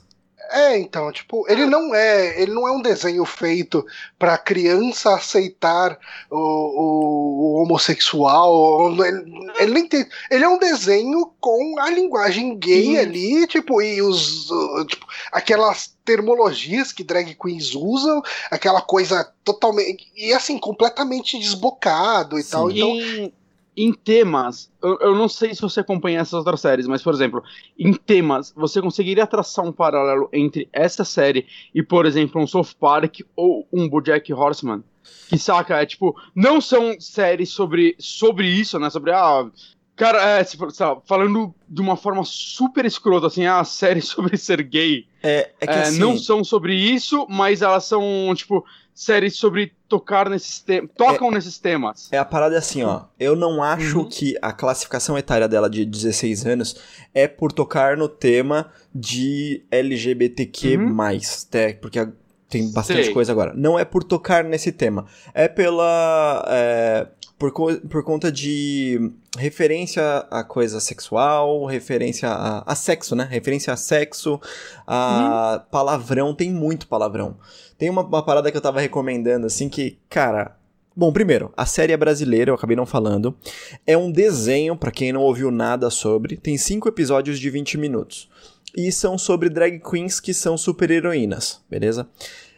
É, 0.50 0.78
então, 0.78 1.10
tipo, 1.10 1.44
ele 1.50 1.66
não 1.66 1.94
é, 1.94 2.40
ele 2.40 2.52
não 2.52 2.66
é 2.68 2.72
um 2.72 2.80
desenho 2.82 3.24
feito 3.24 3.84
pra 4.18 4.38
criança 4.38 5.14
aceitar 5.14 5.98
o, 6.30 6.36
o- 6.36 7.54
o 7.58 7.62
homossexual. 7.62 8.92
Ele, 9.04 9.50
ele 9.58 9.72
nem 9.72 9.88
tem, 9.88 10.06
ele 10.30 10.44
é 10.44 10.48
um 10.48 10.58
desenho 10.58 11.32
com 11.40 11.78
a 11.78 11.90
linguagem 11.90 12.56
gay 12.58 12.84
Sim. 12.84 12.96
ali, 12.98 13.46
tipo, 13.46 13.80
e 13.82 14.00
os, 14.02 14.46
tipo, 14.88 15.06
aquelas 15.32 15.94
termologias 16.04 16.92
que 16.92 17.02
drag 17.02 17.34
queens 17.34 17.74
usam, 17.74 18.22
aquela 18.50 18.80
coisa 18.82 19.24
totalmente 19.42 20.06
e 20.16 20.32
assim 20.32 20.58
completamente 20.58 21.38
desbocado 21.38 22.38
e 22.38 22.42
Sim. 22.42 22.50
tal. 22.50 22.70
Então, 22.70 23.32
em, 23.76 23.88
em 23.88 23.92
temas, 23.92 24.70
eu, 24.82 24.98
eu 25.00 25.14
não 25.14 25.28
sei 25.28 25.54
se 25.54 25.60
você 25.60 25.80
acompanha 25.80 26.20
essas 26.20 26.34
outras 26.34 26.60
séries, 26.60 26.86
mas, 26.86 27.02
por 27.02 27.14
exemplo, 27.14 27.42
em 27.78 27.92
temas, 27.92 28.52
você 28.56 28.80
conseguiria 28.80 29.26
traçar 29.26 29.64
um 29.64 29.72
paralelo 29.72 30.28
entre 30.32 30.68
essa 30.72 31.04
série 31.04 31.46
e, 31.74 31.82
por 31.82 32.06
exemplo, 32.06 32.40
um 32.40 32.46
South 32.46 32.74
Park 32.78 33.20
ou 33.36 33.66
um 33.72 33.88
BoJack 33.88 34.32
Horseman? 34.32 34.82
Que 35.28 35.38
saca, 35.38 35.80
é 35.80 35.86
tipo, 35.86 36.16
não 36.34 36.60
são 36.60 36.98
séries 36.98 37.50
sobre, 37.50 37.94
sobre 37.98 38.46
isso, 38.46 38.78
né? 38.78 38.88
Sobre, 38.88 39.12
ah, 39.12 39.46
cara, 39.94 40.40
é, 40.40 40.46
lá, 40.80 41.00
falando 41.04 41.54
de 41.68 41.80
uma 41.80 41.96
forma 41.96 42.24
super 42.24 42.84
escrota, 42.84 43.26
assim, 43.26 43.46
ah, 43.46 43.64
série 43.64 44.00
sobre 44.02 44.36
ser 44.36 44.62
gay. 44.62 45.06
É, 45.24 45.50
é 45.60 45.66
que 45.66 45.72
É, 45.72 45.80
assim. 45.82 45.98
Não 45.98 46.16
são 46.18 46.44
sobre 46.44 46.74
isso, 46.74 47.26
mas 47.30 47.62
elas 47.62 47.84
são, 47.84 48.32
tipo, 48.36 48.64
séries 48.94 49.34
sobre 49.36 49.72
tocar 49.88 50.28
nesses 50.28 50.60
temas. 50.60 50.90
Tocam 50.96 51.30
nesses 51.30 51.58
temas. 51.58 52.08
É 52.12 52.18
a 52.18 52.24
parada 52.24 52.56
assim, 52.58 52.82
ó. 52.84 53.02
Eu 53.18 53.34
não 53.34 53.62
acho 53.62 53.98
Uhum. 54.00 54.08
que 54.08 54.36
a 54.42 54.52
classificação 54.52 55.16
etária 55.18 55.48
dela 55.48 55.68
de 55.70 55.84
16 55.84 56.44
anos 56.46 56.76
é 57.14 57.26
por 57.26 57.50
tocar 57.52 57.96
no 57.96 58.08
tema 58.08 58.70
de 58.94 59.62
LGBTQ+, 59.70 60.76
Uhum. 60.76 60.96
até 61.00 61.72
porque 61.72 61.98
a- 61.98 62.08
tem 62.48 62.70
bastante 62.70 63.04
Sei. 63.06 63.12
coisa 63.14 63.32
agora. 63.32 63.52
Não 63.56 63.76
é 63.78 63.84
por 63.84 64.04
tocar 64.04 64.44
nesse 64.44 64.70
tema. 64.70 65.06
É 65.32 65.48
pela... 65.48 66.44
é, 66.48 67.06
por, 67.44 67.52
co- 67.52 67.76
por 67.88 68.02
conta 68.02 68.30
de 68.32 69.10
referência 69.36 70.02
a 70.30 70.42
coisa 70.42 70.80
sexual, 70.80 71.64
referência 71.66 72.28
a, 72.28 72.62
a 72.72 72.74
sexo, 72.74 73.14
né? 73.14 73.26
Referência 73.30 73.72
a 73.72 73.76
sexo, 73.76 74.40
a 74.86 75.60
Uhum. 75.64 75.70
palavrão, 75.70 76.34
tem 76.34 76.50
muito 76.50 76.86
palavrão. 76.86 77.36
Tem 77.76 77.90
uma, 77.90 78.02
uma 78.02 78.24
parada 78.24 78.50
que 78.50 78.56
eu 78.56 78.60
tava 78.62 78.80
recomendando, 78.80 79.46
assim, 79.46 79.68
que, 79.68 79.98
cara... 80.08 80.56
Bom, 80.96 81.12
primeiro, 81.12 81.52
a 81.56 81.66
série 81.66 81.92
é 81.92 81.96
brasileira, 81.96 82.50
eu 82.52 82.54
acabei 82.54 82.76
não 82.76 82.86
falando. 82.86 83.36
É 83.84 83.98
um 83.98 84.12
desenho, 84.12 84.76
pra 84.76 84.92
quem 84.92 85.12
não 85.12 85.22
ouviu 85.22 85.50
nada 85.50 85.90
sobre. 85.90 86.36
Tem 86.36 86.56
cinco 86.56 86.88
episódios 86.88 87.40
de 87.40 87.50
20 87.50 87.76
minutos. 87.76 88.30
E 88.76 88.92
são 88.92 89.18
sobre 89.18 89.48
drag 89.48 89.80
queens 89.80 90.20
que 90.20 90.32
são 90.32 90.56
super 90.56 90.90
heroínas, 90.92 91.60
beleza? 91.68 92.06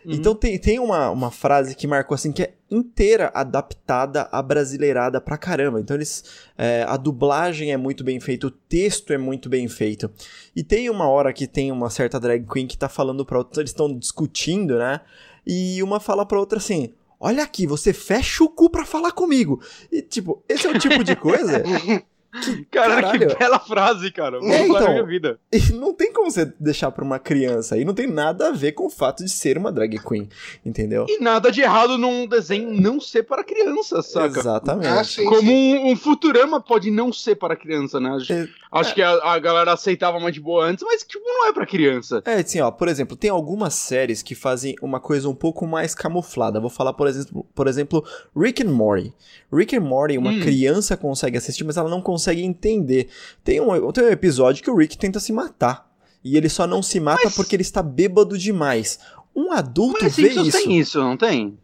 Uhum. 0.07 0.13
Então 0.13 0.37
tem, 0.37 0.57
tem 0.57 0.79
uma, 0.79 1.11
uma 1.11 1.33
frase 1.33 1.75
que 1.75 1.85
marcou 1.85 2.15
assim 2.15 2.31
que 2.31 2.45
é 2.45 2.55
inteira 2.71 3.31
adaptada 3.35 4.29
à 4.31 4.41
brasileirada 4.41 5.21
pra 5.21 5.37
caramba. 5.37 5.81
Então 5.81 5.97
eles. 5.97 6.25
é, 6.57 6.85
a 6.87 6.97
dublagem 6.97 7.73
é 7.73 7.77
muito 7.77 8.05
bem 8.05 8.21
feita, 8.21 8.47
o 8.47 8.51
texto 8.51 9.13
é 9.13 9.19
muito 9.19 9.49
bem 9.49 9.67
feito. 9.67 10.09
E 10.55 10.63
tem 10.63 10.89
uma 10.89 11.09
hora 11.09 11.33
que 11.33 11.49
tem 11.49 11.73
uma 11.73 11.91
certa 11.91 12.21
drag 12.21 12.47
queen 12.47 12.69
que 12.69 12.79
tá 12.79 12.89
falando 12.89 13.27
pra 13.27 13.39
outra, 13.39 13.63
eles 13.63 13.71
estão 13.71 13.93
discutindo, 13.93 14.79
né? 14.79 15.01
E 15.45 15.83
uma 15.83 15.99
fala 15.99 16.25
pra 16.25 16.39
outra 16.39 16.59
assim. 16.59 16.95
Olha 17.19 17.43
aqui, 17.43 17.67
você 17.67 17.93
fecha 17.93 18.45
o 18.45 18.49
cu 18.49 18.71
pra 18.71 18.85
falar 18.85 19.11
comigo. 19.11 19.61
E, 19.91 20.03
tipo, 20.03 20.45
esse 20.49 20.67
é 20.67 20.71
o 20.71 20.79
tipo 20.79 21.03
de 21.03 21.17
coisa 21.17 21.63
que, 22.43 22.65
Cara, 22.67 22.97
caralho, 23.03 23.29
que 23.29 23.35
bela 23.39 23.59
frase, 23.59 24.11
cara. 24.11 24.39
Vou 24.39 24.49
É, 24.51 24.67
então. 24.67 24.89
minha 24.93 25.05
vida. 25.07 25.39
não 25.75 25.95
tem 25.95 26.13
como 26.13 26.31
você 26.31 26.53
deixar 26.61 26.91
pra 26.91 27.05
uma 27.05 27.19
criança. 27.19 27.77
E 27.79 27.85
não 27.85 27.95
tem 27.95 28.07
nada 28.07 28.49
a 28.49 28.53
ver 28.53 28.73
com 28.73 28.87
o 28.87 28.91
fato 28.91 29.25
de 29.25 29.31
ser 29.31 29.57
uma 29.57 29.71
drag 29.73 29.99
queen, 29.99 30.29
entendeu? 30.65 31.07
E 31.09 31.19
nada 31.19 31.51
de 31.51 31.61
errado 31.61 31.97
num 31.97 32.27
desenho 32.27 32.71
não 32.81 33.01
ser 33.01 33.23
para 33.23 33.43
criança, 33.45 34.03
saca? 34.03 34.39
Exatamente. 34.39 34.87
Ah, 34.89 35.05
sim. 35.05 35.25
Como 35.25 35.51
um, 35.51 35.91
um 35.93 35.97
Futurama 35.97 36.61
pode 36.61 36.91
não 36.91 37.13
ser 37.13 37.37
para 37.37 37.57
criança, 37.57 37.99
né? 38.01 38.11
Acho, 38.11 38.33
É, 38.33 38.49
acho 38.73 38.95
que 38.95 39.03
a, 39.03 39.11
a 39.33 39.39
galera 39.39 39.73
aceitava 39.73 40.19
mais 40.21 40.35
de 40.35 40.41
boa 40.41 40.65
antes, 40.67 40.85
mas 40.87 41.03
tipo, 41.03 41.25
não 41.25 41.49
é 41.49 41.53
pra 41.53 41.67
criança. 41.67 42.23
É, 42.25 42.35
assim, 42.35 42.61
ó, 42.61 42.71
por 42.71 42.89
exemplo, 42.89 43.17
tem 43.17 43.31
algumas 43.31 43.75
séries 43.75 44.23
que 44.23 44.35
fazem 44.35 44.75
uma 44.83 45.01
coisa 45.01 45.29
um 45.29 45.35
pouco 45.35 45.67
mais 45.67 45.95
camuflada. 45.95 46.61
Vou 46.61 46.71
falar, 46.71 46.93
por 46.93 47.07
exemplo, 47.07 47.47
por 47.55 47.67
exemplo 47.67 48.05
Rick 48.37 48.63
and 48.63 48.71
Morty. 48.71 49.13
Rick 49.53 49.77
and 49.77 49.81
Morty, 49.81 50.19
uma 50.19 50.31
Hum. 50.31 50.41
criança 50.41 50.97
consegue 50.97 51.39
assistir, 51.39 51.65
mas 51.65 51.77
ela 51.77 51.89
não 51.89 52.01
consegue 52.03 52.16
entender. 52.45 53.09
Tem 53.45 53.61
um, 53.61 53.93
tem 53.93 54.05
um 54.05 54.09
episódio 54.09 54.63
que 54.63 54.71
o 54.71 54.77
Rick 54.77 54.97
tenta 54.99 55.21
se 55.21 55.33
matar. 55.33 55.87
E 56.25 56.37
ele 56.37 56.49
só 56.49 56.67
não 56.67 56.83
se 56.83 56.99
mata 56.99 57.23
Mas- 57.25 57.35
porque 57.37 57.55
ele 57.55 57.63
está 57.63 57.83
bêbado 57.83 58.37
demais. 58.37 58.99
Um 59.35 59.53
adulto 59.53 59.99
Mas 60.03 60.17
vê 60.17 60.29
Simpsons 60.29 60.49
isso. 60.49 60.59
tem 60.59 60.79
isso, 60.79 60.99
não 60.99 61.17
tem? 61.17 61.59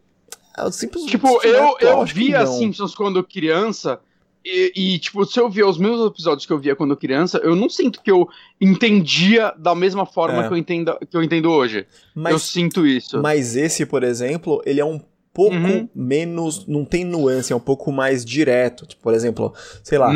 É, 0.57 0.71
Simpsons- 0.71 1.05
Tipo, 1.09 1.27
Simpsons 1.27 1.43
eu, 1.45 1.89
é- 1.89 1.93
eu 1.93 2.05
via. 2.05 2.45
Simpsons 2.47 2.93
quando 2.95 3.23
criança. 3.23 3.99
E, 4.45 4.73
e, 4.75 4.99
tipo, 4.99 5.25
se 5.25 5.39
eu 5.39 5.49
via 5.49 5.65
os 5.65 5.77
mesmos 5.77 6.05
episódios 6.05 6.45
que 6.45 6.51
eu 6.51 6.59
via 6.59 6.75
quando 6.75 6.95
criança, 6.97 7.39
eu 7.43 7.55
não 7.55 7.69
sinto 7.69 8.01
que 8.03 8.11
eu 8.11 8.27
entendia 8.59 9.53
da 9.57 9.73
mesma 9.73 10.05
forma 10.05 10.43
É. 10.43 10.47
que, 10.47 10.53
eu 10.53 10.57
entendo, 10.57 10.97
que 11.09 11.15
eu 11.15 11.23
entendo 11.23 11.49
hoje. 11.49 11.79
eu 11.79 11.85
Mas, 12.21 12.41
sinto 12.43 12.85
isso. 12.85 13.21
mas 13.21 13.55
esse, 13.55 13.85
por 13.85 14.03
exemplo, 14.03 14.61
ele 14.65 14.79
é 14.81 14.85
um 14.85 14.99
pouco 15.33 15.55
Uhum. 15.55 15.89
menos. 15.95 16.67
Não 16.67 16.85
tem 16.85 17.03
nuance, 17.03 17.51
é 17.51 17.55
um 17.55 17.59
pouco 17.59 17.91
mais 17.91 18.23
direto. 18.23 18.85
Tipo, 18.85 19.01
por 19.01 19.13
exemplo, 19.13 19.53
sei 19.83 19.97
lá. 19.97 20.11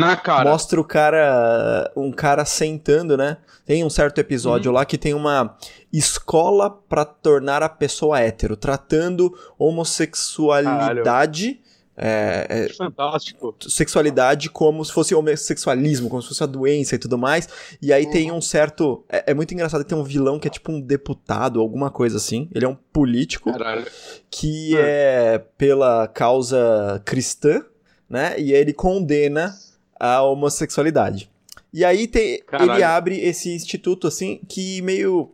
Mostra 0.50 0.80
o 0.80 0.84
cara, 0.84 1.90
um 1.96 2.12
cara 2.12 2.44
sentando, 2.44 3.16
né? 3.16 3.38
Tem 3.66 3.84
um 3.84 3.90
certo 3.90 4.18
episódio 4.18 4.70
lá 4.72 4.84
que 4.84 4.96
tem 4.96 5.12
uma 5.14 5.56
escola 5.92 6.70
pra 6.70 7.04
tornar 7.04 7.62
a 7.62 7.68
pessoa 7.68 8.20
hétero, 8.20 8.56
tratando 8.56 9.34
homossexualidade 9.58 11.60
é, 11.64 11.67
é, 12.00 12.68
Fantástico. 12.76 13.54
sexualidade 13.60 14.48
como 14.50 14.84
se 14.84 14.92
fosse 14.92 15.14
homossexualismo, 15.14 16.08
como 16.08 16.22
se 16.22 16.28
fosse 16.28 16.42
a 16.42 16.46
doença 16.46 16.94
e 16.94 16.98
tudo 16.98 17.18
mais. 17.18 17.48
E 17.82 17.92
aí 17.92 18.08
tem 18.10 18.30
um 18.30 18.40
certo. 18.40 19.04
É, 19.08 19.32
é 19.32 19.34
muito 19.34 19.52
engraçado 19.52 19.82
que 19.82 19.88
tem 19.90 19.98
um 19.98 20.04
vilão 20.04 20.38
que 20.38 20.46
é 20.46 20.50
tipo 20.50 20.70
um 20.70 20.80
deputado, 20.80 21.60
alguma 21.60 21.90
coisa 21.90 22.16
assim. 22.16 22.48
Ele 22.54 22.64
é 22.64 22.68
um 22.68 22.76
político 22.92 23.52
Caralho. 23.52 23.86
que 24.30 24.74
Hum. 24.74 24.78
é 24.80 25.38
pela 25.58 26.06
causa 26.08 27.02
cristã, 27.04 27.64
né? 28.08 28.38
E 28.38 28.52
ele 28.52 28.72
condena 28.72 29.54
a 29.98 30.22
homossexualidade. 30.22 31.30
E 31.72 31.84
aí 31.84 32.06
tem, 32.06 32.40
ele 32.60 32.82
abre 32.82 33.18
esse 33.20 33.50
instituto 33.52 34.06
assim 34.06 34.40
que 34.48 34.80
meio 34.82 35.30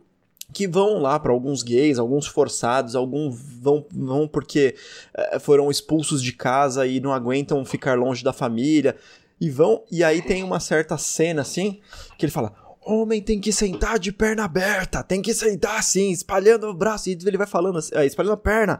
que 0.55 0.69
vão 0.69 0.99
lá 1.01 1.19
para 1.19 1.33
alguns 1.33 1.61
gays, 1.61 1.99
alguns 1.99 2.25
forçados, 2.25 2.95
alguns 2.95 3.37
vão, 3.61 3.85
vão 3.91 4.25
porque 4.25 4.73
eh, 5.13 5.37
foram 5.37 5.69
expulsos 5.69 6.23
de 6.23 6.31
casa 6.31 6.87
e 6.87 7.01
não 7.01 7.11
aguentam 7.11 7.65
ficar 7.65 7.99
longe 7.99 8.23
da 8.23 8.31
família 8.31 8.95
e 9.39 9.49
vão 9.49 9.83
e 9.91 10.01
aí 10.01 10.21
tem 10.21 10.43
uma 10.43 10.61
certa 10.61 10.97
cena 10.97 11.41
assim 11.41 11.81
que 12.17 12.25
ele 12.25 12.31
fala 12.31 12.55
Homem 12.87 13.21
tem 13.21 13.37
que 13.37 13.51
sentar 13.51 13.99
de 13.99 14.13
perna 14.13 14.45
aberta, 14.45 15.03
tem 15.03 15.19
que 15.19 15.33
sentar 15.33 15.79
assim, 15.79 16.11
espalhando 16.11 16.67
o 16.67 16.73
braço, 16.73 17.09
e 17.09 17.13
ele 17.13 17.35
vai 17.35 17.47
falando 17.47 17.79
assim, 17.79 17.91
ah, 17.95 18.05
espalhando 18.05 18.33
a 18.33 18.37
perna. 18.37 18.79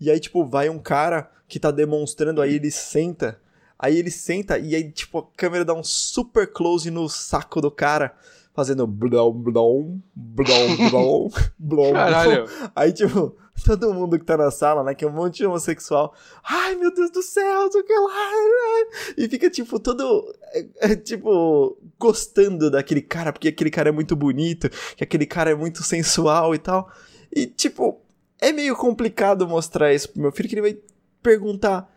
E 0.00 0.10
aí, 0.10 0.18
tipo, 0.18 0.46
vai 0.46 0.70
um 0.70 0.78
cara 0.78 1.30
que 1.46 1.60
tá 1.60 1.70
demonstrando, 1.70 2.40
aí 2.40 2.54
ele 2.54 2.70
senta, 2.70 3.38
aí 3.78 3.98
ele 3.98 4.10
senta, 4.10 4.58
e 4.58 4.74
aí, 4.74 4.90
tipo, 4.90 5.18
a 5.18 5.26
câmera 5.36 5.66
dá 5.66 5.74
um 5.74 5.84
super 5.84 6.50
close 6.50 6.90
no 6.90 7.10
saco 7.10 7.60
do 7.60 7.70
cara, 7.70 8.16
fazendo 8.54 8.86
blom, 8.86 9.32
blom, 9.32 10.00
blom, 10.14 10.90
blom, 10.90 11.30
blom, 11.58 11.92
Caralho. 11.92 12.46
Aí, 12.74 12.92
tipo, 12.92 13.36
todo 13.64 13.94
mundo 13.94 14.18
que 14.18 14.24
tá 14.24 14.36
na 14.36 14.50
sala, 14.50 14.82
né, 14.82 14.94
que 14.94 15.04
é 15.04 15.08
um 15.08 15.12
monte 15.12 15.38
de 15.38 15.46
homossexual, 15.46 16.14
ai, 16.42 16.74
meu 16.74 16.92
Deus 16.92 17.10
do 17.10 17.22
céu, 17.22 17.70
sei 17.70 17.80
o 17.80 17.84
que 17.84 17.92
lá, 17.92 18.30
e 19.16 19.28
fica, 19.28 19.48
tipo, 19.48 19.78
todo, 19.78 20.34
é, 20.52 20.92
é, 20.92 20.96
tipo, 20.96 21.78
gostando 21.98 22.70
daquele 22.70 23.02
cara, 23.02 23.32
porque 23.32 23.48
aquele 23.48 23.70
cara 23.70 23.88
é 23.88 23.92
muito 23.92 24.14
bonito, 24.14 24.68
que 24.96 25.04
aquele 25.04 25.26
cara 25.26 25.50
é 25.50 25.54
muito 25.54 25.82
sensual 25.82 26.54
e 26.54 26.58
tal. 26.58 26.90
E, 27.34 27.46
tipo, 27.46 28.00
é 28.40 28.52
meio 28.52 28.76
complicado 28.76 29.48
mostrar 29.48 29.94
isso 29.94 30.10
pro 30.10 30.20
meu 30.20 30.32
filho, 30.32 30.48
que 30.48 30.54
ele 30.54 30.62
vai 30.62 30.78
perguntar, 31.22 31.91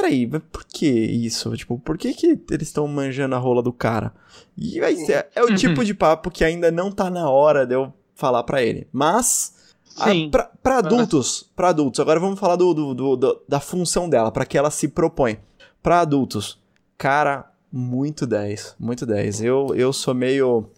peraí, 0.00 0.26
mas 0.26 0.42
por 0.52 0.64
que 0.64 0.86
isso? 0.86 1.56
Tipo, 1.56 1.78
por 1.78 1.96
que 1.96 2.12
que 2.12 2.38
eles 2.50 2.68
estão 2.68 2.86
manjando 2.86 3.34
a 3.34 3.38
rola 3.38 3.62
do 3.62 3.72
cara? 3.72 4.12
E 4.56 4.78
ser, 5.06 5.26
é 5.34 5.42
o 5.42 5.46
tipo 5.56 5.84
de 5.84 5.94
papo 5.94 6.30
que 6.30 6.44
ainda 6.44 6.70
não 6.70 6.90
tá 6.92 7.08
na 7.08 7.30
hora 7.30 7.66
de 7.66 7.74
eu 7.74 7.92
falar 8.14 8.42
pra 8.42 8.62
ele. 8.62 8.86
Mas... 8.92 9.54
a- 9.98 10.30
pra, 10.30 10.50
pra 10.62 10.78
adultos, 10.78 11.50
pra 11.56 11.68
adultos, 11.70 12.00
agora 12.00 12.20
vamos 12.20 12.38
falar 12.38 12.56
do, 12.56 12.74
do- 12.74 12.94
do- 12.94 13.16
do- 13.16 13.42
da 13.48 13.58
função 13.60 14.08
dela, 14.08 14.30
pra 14.30 14.44
que 14.44 14.58
ela 14.58 14.70
se 14.70 14.88
propõe. 14.88 15.38
Pra 15.82 16.00
adultos, 16.00 16.58
cara, 16.98 17.50
muito 17.72 18.26
10, 18.26 18.76
muito 18.78 19.06
10. 19.06 19.40
Eu, 19.42 19.68
eu 19.74 19.92
sou 19.92 20.12
meio. 20.14 20.68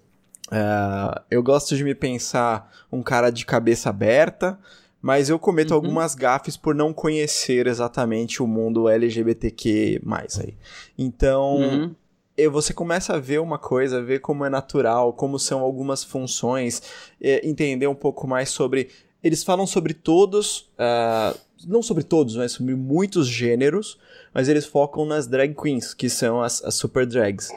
é, 0.52 1.22
eu 1.30 1.42
gosto 1.42 1.76
de 1.76 1.82
me 1.84 1.94
pensar 1.94 2.70
um 2.92 3.02
cara 3.02 3.30
de 3.30 3.44
cabeça 3.44 3.90
aberta, 3.90 4.58
mas 5.00 5.28
eu 5.28 5.38
cometo 5.38 5.70
Uhum. 5.70 5.76
algumas 5.76 6.14
gafes 6.14 6.56
por 6.56 6.74
não 6.74 6.92
conhecer 6.92 7.66
exatamente 7.66 8.42
o 8.42 8.46
mundo 8.46 8.88
LGBTQ 8.88 10.00
aí. 10.40 10.54
Então, 10.96 11.56
Uhum. 11.56 11.94
e 12.36 12.48
você 12.48 12.72
começa 12.72 13.14
a 13.14 13.18
ver 13.20 13.40
uma 13.40 13.58
coisa, 13.58 14.02
ver 14.02 14.20
como 14.20 14.44
é 14.44 14.48
natural, 14.50 15.12
como 15.12 15.38
são 15.38 15.60
algumas 15.60 16.04
funções, 16.04 16.82
é, 17.20 17.46
entender 17.48 17.86
um 17.86 17.94
pouco 17.94 18.26
mais 18.26 18.48
sobre. 18.50 18.88
Eles 19.22 19.42
falam 19.42 19.66
sobre 19.66 19.94
todos, 19.94 20.70
ah, 20.78 21.34
não 21.66 21.82
sobre 21.82 22.04
todos, 22.04 22.36
mas 22.36 22.52
sobre 22.52 22.74
muitos 22.76 23.26
gêneros, 23.26 23.98
mas 24.32 24.48
eles 24.48 24.66
focam 24.66 25.04
nas 25.04 25.26
drag 25.26 25.54
queens, 25.54 25.94
que 25.94 26.08
são 26.08 26.42
as, 26.42 26.62
as 26.62 26.74
super 26.74 27.06
drags. 27.06 27.50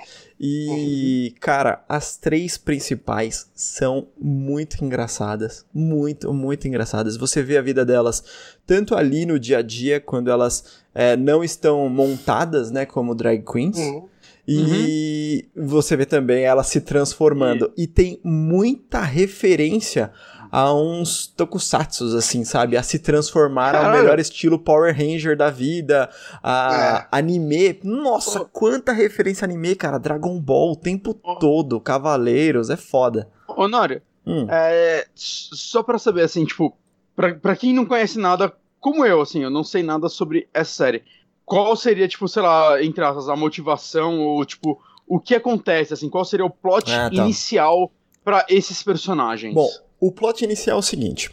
E, 0.43 1.35
cara, 1.39 1.85
as 1.87 2.17
três 2.17 2.57
principais 2.57 3.47
são 3.53 4.07
muito 4.19 4.83
engraçadas. 4.83 5.63
Muito, 5.71 6.33
muito 6.33 6.67
engraçadas. 6.67 7.15
Você 7.15 7.43
vê 7.43 7.57
a 7.57 7.61
vida 7.61 7.85
delas 7.85 8.23
tanto 8.65 8.95
ali 8.95 9.23
no 9.23 9.39
dia 9.39 9.59
a 9.59 9.61
dia, 9.61 9.99
quando 9.99 10.31
elas 10.31 10.81
é, 10.95 11.15
não 11.15 11.43
estão 11.43 11.87
montadas, 11.87 12.71
né, 12.71 12.87
como 12.87 13.13
drag 13.13 13.43
queens. 13.45 13.77
Uhum. 13.77 14.09
E 14.47 15.45
você 15.55 15.95
vê 15.95 16.05
também 16.05 16.43
ela 16.43 16.63
se 16.63 16.81
transformando. 16.81 17.71
E, 17.77 17.85
tem 17.85 18.19
muita 18.23 19.01
referência 19.01 20.11
a 20.51 20.73
uns 20.73 21.27
tokusatsus, 21.27 22.13
assim, 22.13 22.43
sabe? 22.43 22.75
A 22.75 22.83
se 22.83 22.99
transformar 22.99 23.73
ao 23.75 23.83
Caralho. 23.83 24.01
melhor 24.03 24.19
estilo 24.19 24.59
Power 24.59 24.95
Ranger 24.95 25.37
da 25.37 25.49
vida, 25.49 26.09
a 26.43 27.07
É. 27.11 27.17
anime. 27.17 27.79
Nossa, 27.83 28.41
Oh. 28.41 28.45
quanta 28.45 28.91
referência 28.91 29.45
anime, 29.45 29.75
cara. 29.75 29.97
Dragon 29.97 30.39
Ball 30.39 30.73
o 30.73 30.75
tempo 30.75 31.17
Oh. 31.23 31.35
todo, 31.35 31.79
Cavaleiros, 31.79 32.69
é 32.69 32.75
foda. 32.77 33.29
Honório, 33.47 34.01
Hum. 34.25 34.45
é, 34.49 35.07
só 35.15 35.81
pra 35.83 35.97
saber, 35.97 36.23
assim, 36.23 36.45
tipo, 36.45 36.75
pra, 37.15 37.33
pra 37.35 37.55
quem 37.55 37.73
não 37.73 37.85
conhece 37.85 38.19
nada, 38.19 38.53
como 38.79 39.05
eu, 39.05 39.21
assim, 39.21 39.43
eu 39.43 39.49
não 39.49 39.63
sei 39.63 39.83
nada 39.83 40.09
sobre 40.09 40.47
essa 40.53 40.71
série, 40.73 41.03
qual 41.45 41.75
seria, 41.75 42.07
tipo, 42.07 42.27
sei 42.27 42.41
lá, 42.41 42.83
entre 42.83 43.03
aspas, 43.03 43.29
a 43.29 43.35
motivação 43.35 44.19
ou, 44.19 44.43
tipo, 44.45 44.79
o 45.07 45.19
que 45.19 45.35
acontece, 45.35 45.93
assim, 45.93 46.09
qual 46.09 46.23
seria 46.23 46.45
o 46.45 46.49
plot 46.49 46.91
Ah, 46.91 47.09
tá. 47.09 47.15
inicial 47.15 47.91
pra 48.23 48.45
esses 48.49 48.81
personagens? 48.81 49.53
Bom, 49.53 49.67
o 50.01 50.11
plot 50.11 50.43
inicial 50.43 50.75
é 50.75 50.79
o 50.79 50.83
seguinte: 50.83 51.29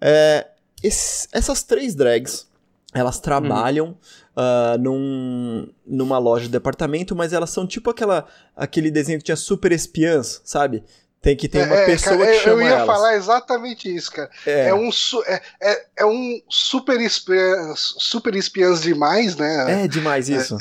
é, 0.00 0.46
esse- 0.82 1.28
essas 1.32 1.62
três 1.62 1.94
drags 1.94 2.46
elas 2.94 3.20
trabalham 3.20 3.98
ah, 4.34 4.76
num, 4.80 5.68
numa 5.86 6.18
loja 6.18 6.44
de 6.44 6.50
departamento, 6.52 7.14
mas 7.16 7.32
elas 7.34 7.50
são 7.50 7.66
tipo 7.66 7.90
aquela, 7.90 8.26
aquele 8.54 8.90
desenho 8.90 9.18
que 9.18 9.24
tinha 9.24 9.36
super 9.36 9.70
espiãs, 9.72 10.40
sabe? 10.44 10.82
Tem 11.20 11.34
que 11.36 11.48
ter 11.48 11.66
uma 11.66 11.74
É, 11.74 11.86
pessoa 11.86 12.16
cara, 12.18 12.30
que 12.30 12.36
eu- 12.36 12.40
chama 12.42 12.62
Eu 12.62 12.68
ia 12.68 12.74
elas. 12.74 12.86
falar 12.86 13.16
exatamente 13.16 13.94
isso, 13.94 14.12
cara. 14.12 14.30
É, 14.46 14.68
É, 14.68 14.74
um, 14.74 14.88
é, 15.26 15.42
é, 15.60 15.86
é 15.98 16.06
um 16.06 16.40
super 16.48 17.00
espiãs, 17.00 17.94
super 17.98 18.34
espiãs 18.34 18.80
demais, 18.82 19.34
né? 19.36 19.84
é 19.84 19.88
demais 19.88 20.28
isso. 20.28 20.56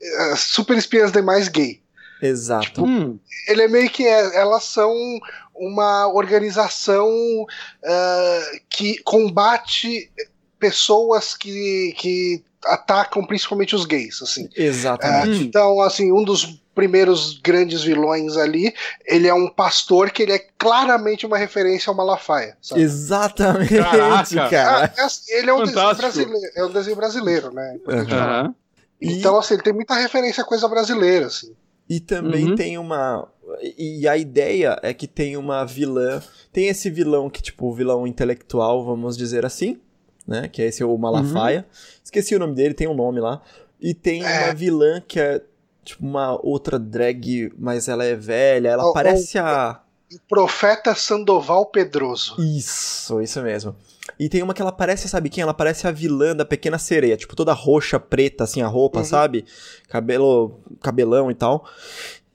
É, 0.00 0.36
super 0.36 0.76
espiãs 0.76 1.10
demais 1.12 1.48
gay. 1.48 1.80
Exato. 2.20 2.84
Hum, 2.84 3.18
Ele 3.48 3.62
é 3.62 3.68
meio 3.68 3.88
que 3.90 4.06
é, 4.06 4.36
elas 4.36 4.64
são 4.64 4.92
uma 5.66 6.08
organização 6.08 7.10
ah, 7.84 8.42
que 8.68 8.98
combate 9.02 10.10
pessoas 10.58 11.34
que, 11.36 11.94
que 11.98 12.42
atacam 12.64 13.26
principalmente 13.26 13.74
os 13.74 13.84
gays, 13.84 14.22
assim. 14.22 14.48
Exatamente. 14.56 15.40
Hum. 15.40 15.42
Então, 15.42 15.80
assim, 15.80 16.12
um 16.12 16.22
dos 16.22 16.60
primeiros 16.74 17.38
grandes 17.42 17.82
vilões 17.82 18.36
ali, 18.36 18.72
ele 19.04 19.28
é 19.28 19.34
um 19.34 19.48
pastor 19.48 20.10
que 20.10 20.22
ele 20.22 20.32
é 20.32 20.38
claramente 20.56 21.26
uma 21.26 21.36
referência 21.36 21.90
ao 21.90 21.96
Malafaia, 21.96 22.56
sabe? 22.62 22.80
Exatamente, 22.82 23.74
Caraca. 23.76 24.48
cara. 24.48 24.92
Ah, 24.96 25.02
é 25.02 25.38
ele 25.38 25.50
é 25.50 25.54
um, 25.54 25.64
desenho 25.64 25.94
brasileiro, 25.96 26.52
é 26.56 26.64
um 26.64 26.70
desenho 26.70 26.96
brasileiro, 26.96 27.52
né? 27.52 27.76
Uhum. 27.86 28.54
E- 29.00 29.18
Então, 29.18 29.36
assim, 29.38 29.54
ele 29.54 29.62
tem 29.62 29.72
muita 29.72 29.94
referência 29.94 30.42
a 30.42 30.46
coisa 30.46 30.66
brasileira, 30.68 31.26
assim. 31.26 31.52
E 31.88 32.00
também 32.00 32.50
Uhum. 32.50 32.54
tem 32.54 32.78
uma. 32.78 33.28
E 33.78 34.06
a 34.08 34.16
ideia 34.16 34.78
é 34.82 34.92
que 34.94 35.06
tem 35.06 35.36
uma 35.36 35.64
vilã. 35.64 36.22
Tem 36.52 36.68
esse 36.68 36.88
vilão 36.90 37.28
que, 37.30 37.42
tipo, 37.42 37.66
o 37.66 37.74
vilão 37.74 38.06
intelectual, 38.06 38.84
vamos 38.84 39.16
dizer 39.16 39.44
assim, 39.46 39.78
né? 40.26 40.48
Que 40.48 40.62
é 40.62 40.66
esse 40.66 40.82
o 40.84 40.96
Malafaia. 40.98 41.66
Esqueci 42.04 42.34
o 42.34 42.38
nome 42.38 42.54
dele, 42.54 42.74
tem 42.74 42.88
um 42.88 42.94
nome 42.94 43.20
lá. 43.20 43.40
E 43.80 43.94
tem 43.94 44.24
É. 44.24 44.44
uma 44.44 44.54
vilã 44.54 45.00
que 45.00 45.18
é, 45.18 45.42
tipo, 45.84 46.04
uma 46.04 46.38
outra 46.46 46.78
drag, 46.78 47.52
mas 47.58 47.88
ela 47.88 48.04
é 48.04 48.14
velha. 48.14 48.68
Ela 48.68 48.86
Ou- 48.86 48.92
parece 48.92 49.38
a. 49.38 49.80
O 50.14 50.18
profeta 50.28 50.94
Sandoval 50.94 51.64
Pedroso. 51.66 52.36
Isso, 52.38 53.20
isso 53.22 53.40
mesmo. 53.40 53.74
E 54.18 54.28
tem 54.28 54.42
uma 54.42 54.52
que 54.52 54.60
ela 54.60 54.70
parece, 54.70 55.08
sabe 55.08 55.30
quem? 55.30 55.40
Ela 55.42 55.54
parece 55.54 55.86
a 55.86 55.90
vilã 55.90 56.36
da 56.36 56.44
Pequena 56.44 56.78
Sereia, 56.78 57.16
tipo 57.16 57.34
toda 57.34 57.54
roxa, 57.54 57.98
preta, 57.98 58.44
assim, 58.44 58.60
a 58.60 58.66
roupa, 58.66 58.98
Uhum. 58.98 59.04
sabe? 59.06 59.46
Cabelo, 59.88 60.60
cabelão 60.82 61.30
e 61.30 61.34
tal. 61.34 61.64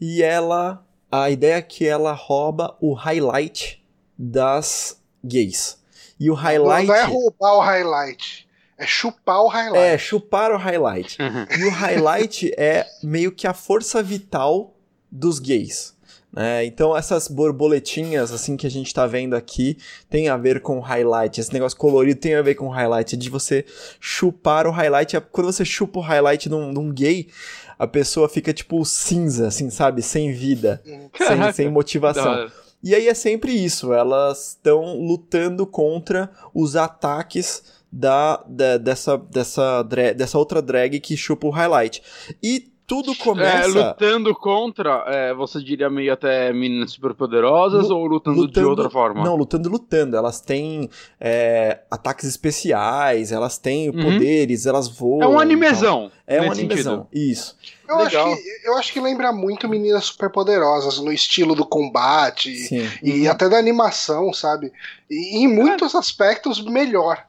E 0.02 0.24
ela, 0.24 0.84
a 1.12 1.30
ideia 1.30 1.56
é 1.56 1.62
que 1.62 1.86
ela 1.88 2.12
rouba 2.14 2.76
o 2.82 2.94
highlight 2.94 3.84
das 4.18 5.00
gays. 5.24 5.78
E 6.20 6.30
o 6.30 6.34
Não, 6.34 6.42
highlight 6.42 6.88
não 6.88 6.96
é 6.96 7.04
roubar 7.04 7.54
o 7.56 7.60
highlight, 7.60 8.48
é 8.78 8.86
chupar 8.88 9.42
o 9.42 9.48
highlight. 9.48 9.86
é 9.94 9.98
chupar 9.98 10.52
o 10.52 10.58
highlight. 10.58 11.18
E 11.60 11.64
o 11.66 11.70
highlight 11.72 12.52
é 12.58 12.86
meio 13.04 13.32
que 13.32 13.48
a 13.48 13.54
força 13.54 14.02
vital 14.02 14.74
dos 15.12 15.40
gays. 15.40 15.96
né? 16.34 16.66
então 16.66 16.96
essas 16.96 17.28
borboletinhas 17.28 18.32
assim 18.32 18.58
que 18.58 18.68
a 18.68 18.70
gente 18.70 18.94
tá 18.94 19.08
vendo 19.08 19.36
aqui 19.36 19.78
tem 20.10 20.28
a 20.28 20.36
ver 20.38 20.60
com 20.62 20.80
highlight. 20.80 21.40
Esse 21.40 21.54
negócio 21.54 21.78
colorido 21.78 22.20
tem 22.20 22.36
a 22.36 22.42
ver 22.42 22.56
com 22.56 22.68
highlight. 22.70 23.16
De 23.16 23.30
você 23.30 23.64
chupar 24.00 24.66
o 24.68 24.72
highlight. 24.72 25.16
é- 25.16 25.20
Quando 25.22 25.46
você 25.52 25.64
chupa 25.64 26.00
o 26.00 26.02
highlight 26.02 26.50
num, 26.50 26.72
num 26.72 26.92
gay, 26.92 27.30
a 27.78 27.88
pessoa 27.88 28.28
fica 28.28 28.54
tipo 28.54 28.84
cinza, 28.86 29.48
assim, 29.48 29.70
sabe? 29.70 30.02
Sem 30.02 30.34
vida. 30.34 30.82
Sem, 31.16 31.54
sem 31.54 31.70
motivação. 31.70 32.50
E 32.84 32.94
aí 32.94 33.08
é 33.08 33.14
sempre 33.14 33.52
isso, 33.52 33.92
elas 33.92 34.50
estão 34.50 34.98
lutando 35.00 35.66
contra 35.66 36.30
os 36.54 36.76
ataques 36.76 37.64
da, 37.92 38.44
da 38.48 38.78
dessa, 38.78 39.18
dessa, 39.18 39.84
dessa 39.84 40.38
outra 40.38 40.62
drag 40.62 41.00
que 41.00 41.18
chupa 41.18 41.48
o 41.48 41.52
highlight. 41.52 42.04
E 42.42 42.72
tudo 42.88 43.12
É, 43.12 43.16
começa 43.16 43.68
lutando 43.90 44.34
contra, 44.34 45.04
é, 45.08 45.34
você 45.34 45.62
diria 45.62 45.90
meio 45.90 46.14
até 46.14 46.54
meninas 46.54 46.92
superpoderosas 46.92 47.90
Lu- 47.90 47.98
ou 47.98 48.06
lutando, 48.08 48.48
de 48.48 48.64
outra 48.64 48.90
forma? 48.90 49.24
Não, 49.26 49.36
lutando, 49.36 49.68
lutando. 49.70 50.16
Elas 50.16 50.40
têm 50.40 50.90
é, 51.20 51.82
ataques 51.92 52.26
especiais, 52.26 53.34
elas 53.34 53.58
têm 53.58 53.90
Uhum. 53.90 54.02
poderes, 54.14 54.66
elas 54.66 54.88
voam. 54.88 55.22
é 55.22 55.28
um 55.28 55.38
animezão. 55.40 56.10
É 56.26 56.42
um 56.42 56.50
animezão, 56.52 57.08
sentido. 57.12 57.32
isso. 57.32 57.58
Eu 57.90 58.00
acho, 58.00 58.18
que, 58.36 58.68
eu 58.68 58.78
acho 58.78 58.94
que 58.94 59.00
lembra 59.02 59.32
muito 59.34 59.68
Meninas 59.68 60.06
Superpoderosas, 60.06 60.98
no 61.00 61.12
estilo 61.12 61.56
do 61.56 61.66
combate 61.66 62.54
Sim, 62.56 62.88
e 63.04 63.28
até 63.28 63.48
da 63.50 63.58
animação, 63.58 64.32
sabe? 64.34 64.72
E 65.10 65.38
em 65.38 65.48
muitos 65.48 65.94
aspectos, 65.96 66.64
melhor. 66.64 67.26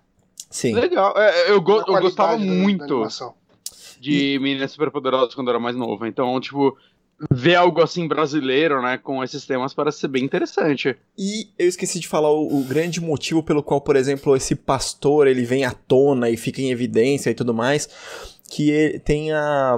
sim. 0.50 0.72
Legal. 0.74 1.14
É, 1.16 1.50
eu, 1.50 1.60
go- 1.60 1.82
eu 1.86 2.00
gostava 2.00 2.36
da- 2.38 2.44
da 2.44 2.86
de 4.00 4.38
meninas 4.40 4.72
superpoderosas 4.72 5.34
quando 5.34 5.48
eu 5.48 5.54
era 5.54 5.60
mais 5.60 5.76
novo. 5.76 6.06
Então, 6.06 6.40
tipo, 6.40 6.76
ver 7.30 7.56
algo 7.56 7.82
assim 7.82 8.06
brasileiro, 8.06 8.80
né, 8.80 8.96
com 8.98 9.22
esses 9.24 9.44
temas 9.44 9.74
parece 9.74 10.00
ser 10.00 10.08
bem 10.08 10.24
interessante. 10.24 10.96
E 11.16 11.48
eu 11.58 11.68
esqueci 11.68 11.98
de 11.98 12.08
falar 12.08 12.30
o, 12.30 12.60
o 12.60 12.64
grande 12.64 13.00
motivo 13.00 13.42
pelo 13.42 13.62
qual, 13.62 13.80
por 13.80 13.96
exemplo, 13.96 14.36
esse 14.36 14.54
pastor 14.54 15.26
ele 15.26 15.44
vem 15.44 15.64
à 15.64 15.72
tona 15.72 16.30
e 16.30 16.36
fica 16.36 16.60
em 16.60 16.70
evidência 16.70 17.30
e 17.30 17.34
tudo 17.34 17.52
mais, 17.52 17.88
que 18.50 18.70
ele 18.70 18.98
tem 18.98 19.32
a 19.32 19.76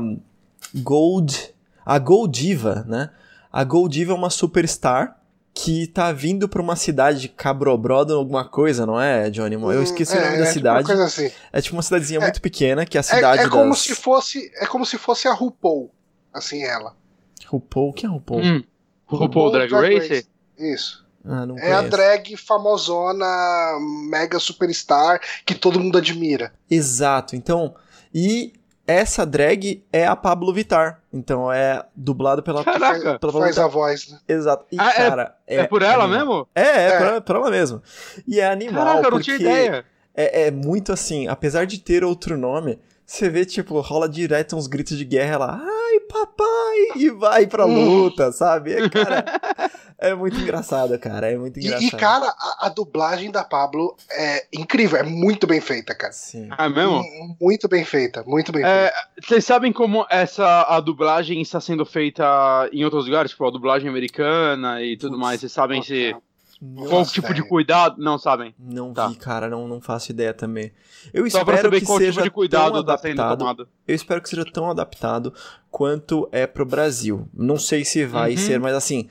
Gold, 0.75 1.55
a 1.85 1.99
Goldiva, 1.99 2.85
né? 2.87 3.11
A 3.53 3.65
Goldiva 3.65 4.13
é 4.13 4.15
uma 4.15 4.31
superstar 4.31 5.20
que 5.55 5.87
tá 5.89 6.13
vindo 6.13 6.49
pra 6.49 6.63
uma 6.63 6.77
cidade 6.77 7.21
de 7.21 7.29
Cabrobrodo 7.29 8.15
alguma 8.15 8.45
coisa, 8.49 8.87
não 8.87 9.01
é, 9.01 9.29
Johnny? 9.31 9.55
Eu 9.57 9.83
esqueci 9.83 10.15
o 10.17 10.19
É, 10.19 10.25
nome 10.25 10.31
da 10.31 10.37
é 10.37 10.37
tipo 10.37 10.45
uma 10.47 10.53
cidade. 10.53 10.87
coisa 10.87 11.05
assim. 11.05 11.31
É 11.53 11.61
tipo 11.61 11.77
uma 11.77 11.83
cidadezinha 11.83 12.21
muito 12.21 12.41
pequena, 12.41 12.87
que 12.87 12.97
é 12.97 13.01
a 13.01 13.03
É, 13.03 13.05
cidade 13.05 13.43
é 13.43 13.49
como 13.49 13.71
das... 13.71 13.81
se 13.81 13.95
fosse, 13.95 14.51
é 14.57 14.67
como 14.67 14.87
se 14.87 14.97
fosse 14.97 15.27
a 15.29 15.33
RuPaul, 15.33 15.91
assim 16.33 16.63
ela. 16.63 16.95
RuPaul, 17.47 17.93
quem 17.93 18.09
é 18.09 18.13
RuPaul? 18.13 18.41
Hum. 18.43 18.63
RuPaul 19.07 19.51
Drag, 19.51 19.73
Race? 19.73 20.27
Isso. 20.57 21.05
Ah, 21.25 21.45
não 21.45 21.59
É 21.59 21.73
a 21.73 21.77
conheço. 21.79 21.91
drag 21.91 22.37
famosona, 22.37 23.27
mega 24.09 24.39
superstar, 24.39 25.21
que 25.45 25.55
todo 25.55 25.81
mundo 25.81 25.99
admira. 25.99 26.53
Exato. 26.71 27.35
Então, 27.37 27.75
e 28.15 28.53
essa 28.93 29.25
drag 29.27 29.85
é 29.93 30.07
a 30.07 30.15
Pablo 30.17 30.53
Vittar. 30.53 31.01
Então 31.13 31.53
é 31.53 31.85
dublado 31.95 32.43
pela 32.43 32.65
Caraca. 32.65 33.01
pela 33.01 33.19
Pablo 33.19 33.41
Faz 33.41 33.51
Vittar. 33.57 33.65
a 33.65 33.69
voz, 33.69 34.09
né? 34.11 34.19
Exato. 34.29 34.65
E 34.73 34.77
Ah, 34.79 34.91
é- 34.91 35.09
cara, 35.09 35.35
É, 35.47 35.67
por 35.67 35.83
ela 35.83 36.05
animal. 36.05 36.19
mesmo? 36.27 36.49
É, 36.55 36.63
é, 36.63 36.87
É. 36.89 36.99
Por, 36.99 37.07
ela, 37.07 37.21
por 37.21 37.37
ela 37.37 37.51
mesmo. 37.51 37.83
E 38.27 38.41
é 38.41 38.47
animal 38.51 38.85
Caraca, 38.85 38.99
eu 38.99 39.03
não 39.03 39.11
porque 39.11 39.25
tinha 39.25 39.37
ideia. 39.39 39.85
É, 40.15 40.47
é 40.47 40.51
muito 40.51 40.93
assim, 40.93 41.29
apesar 41.29 41.65
de 41.67 41.79
ter 41.81 42.03
outro 42.05 42.37
nome, 42.37 42.79
você 43.07 43.29
vê 43.29 43.45
tipo 43.45 43.81
rola 43.81 44.09
direto 44.09 44.57
uns 44.57 44.67
gritos 44.67 44.97
de 44.99 45.05
guerra 45.05 45.39
lá, 45.39 45.61
ai 45.63 46.01
papai, 46.01 46.77
e 46.97 47.11
vai 47.11 47.47
pra 47.47 47.67
Hum. 47.67 47.85
luta, 48.03 48.31
sabe? 48.33 48.73
É, 48.75 48.89
cara, 48.89 49.25
é 50.01 50.15
muito 50.15 50.39
engraçado, 50.41 50.99
cara, 50.99 51.31
é 51.31 51.37
muito 51.37 51.59
E, 51.59 51.67
engraçado. 51.67 51.87
e, 51.87 51.91
cara, 51.93 52.35
a, 52.39 52.67
a 52.67 52.69
dublagem 52.69 53.31
da 53.31 53.45
Pablo 53.45 53.97
é 54.11 54.47
incrível, 54.53 54.99
é 54.99 55.03
muito 55.03 55.47
bem 55.47 55.61
feita, 55.61 55.95
cara. 55.95 56.13
Sim. 56.13 56.49
Ah, 56.51 56.69
mesmo? 56.69 57.01
M- 57.03 57.37
Muito 57.41 57.69
bem 57.69 57.85
feita, 57.85 58.25
muito 58.27 58.51
bem 58.53 58.65
É, 58.65 58.91
feita. 58.93 58.97
Vocês 59.29 59.45
sabem 59.45 59.73
como 59.73 60.07
essa 60.11 60.63
a 60.63 60.81
dublagem 60.81 61.41
está 61.41 61.61
sendo 61.61 61.85
feita 61.87 62.25
em 62.73 62.85
outros 62.85 63.05
lugares, 63.07 63.31
tipo 63.31 63.47
a 63.47 63.51
dublagem 63.51 63.89
americana 63.89 64.83
e 64.83 64.97
tudo 64.97 65.11
Putz, 65.13 65.21
mais? 65.23 65.41
Vocês 65.41 65.53
sabem 65.53 65.83
se 65.83 66.15
Nossa, 66.61 66.89
qual 66.91 67.07
tipo 67.07 67.33
de 67.35 67.43
cuidado? 67.43 67.97
Não 68.03 68.19
sabem. 68.19 68.55
Não 68.59 68.93
Tá. 68.93 69.09
vi, 69.09 69.17
cara, 69.17 69.49
não, 69.49 69.67
não 69.67 69.81
faço 69.81 70.11
ideia 70.11 70.35
também. 70.35 70.71
Eu 71.13 71.29
Só 71.31 71.43
pra 71.45 71.55
espero 71.55 71.69
saber 71.69 71.81
que 71.81 71.87
qual 71.87 71.99
seja 71.99 72.11
tipo 72.13 72.23
de 72.25 72.29
tão 72.31 72.35
cuidado 72.35 72.85
tá 72.85 72.99
sendo 72.99 73.13
adaptado. 73.23 73.39
tomado. 73.39 73.69
Eu 73.89 73.95
espero 73.95 74.21
que 74.21 74.29
seja 74.29 74.45
tão 74.45 74.69
adaptado 74.71 75.33
quanto 75.71 76.29
é 76.31 76.47
pro 76.47 76.67
Brasil. 76.67 77.27
Não 77.33 77.57
sei 77.59 77.85
se 77.85 78.05
vai 78.05 78.33
Uhum. 78.33 78.37
ser, 78.37 78.61
mas 78.61 78.75
assim, 78.75 79.09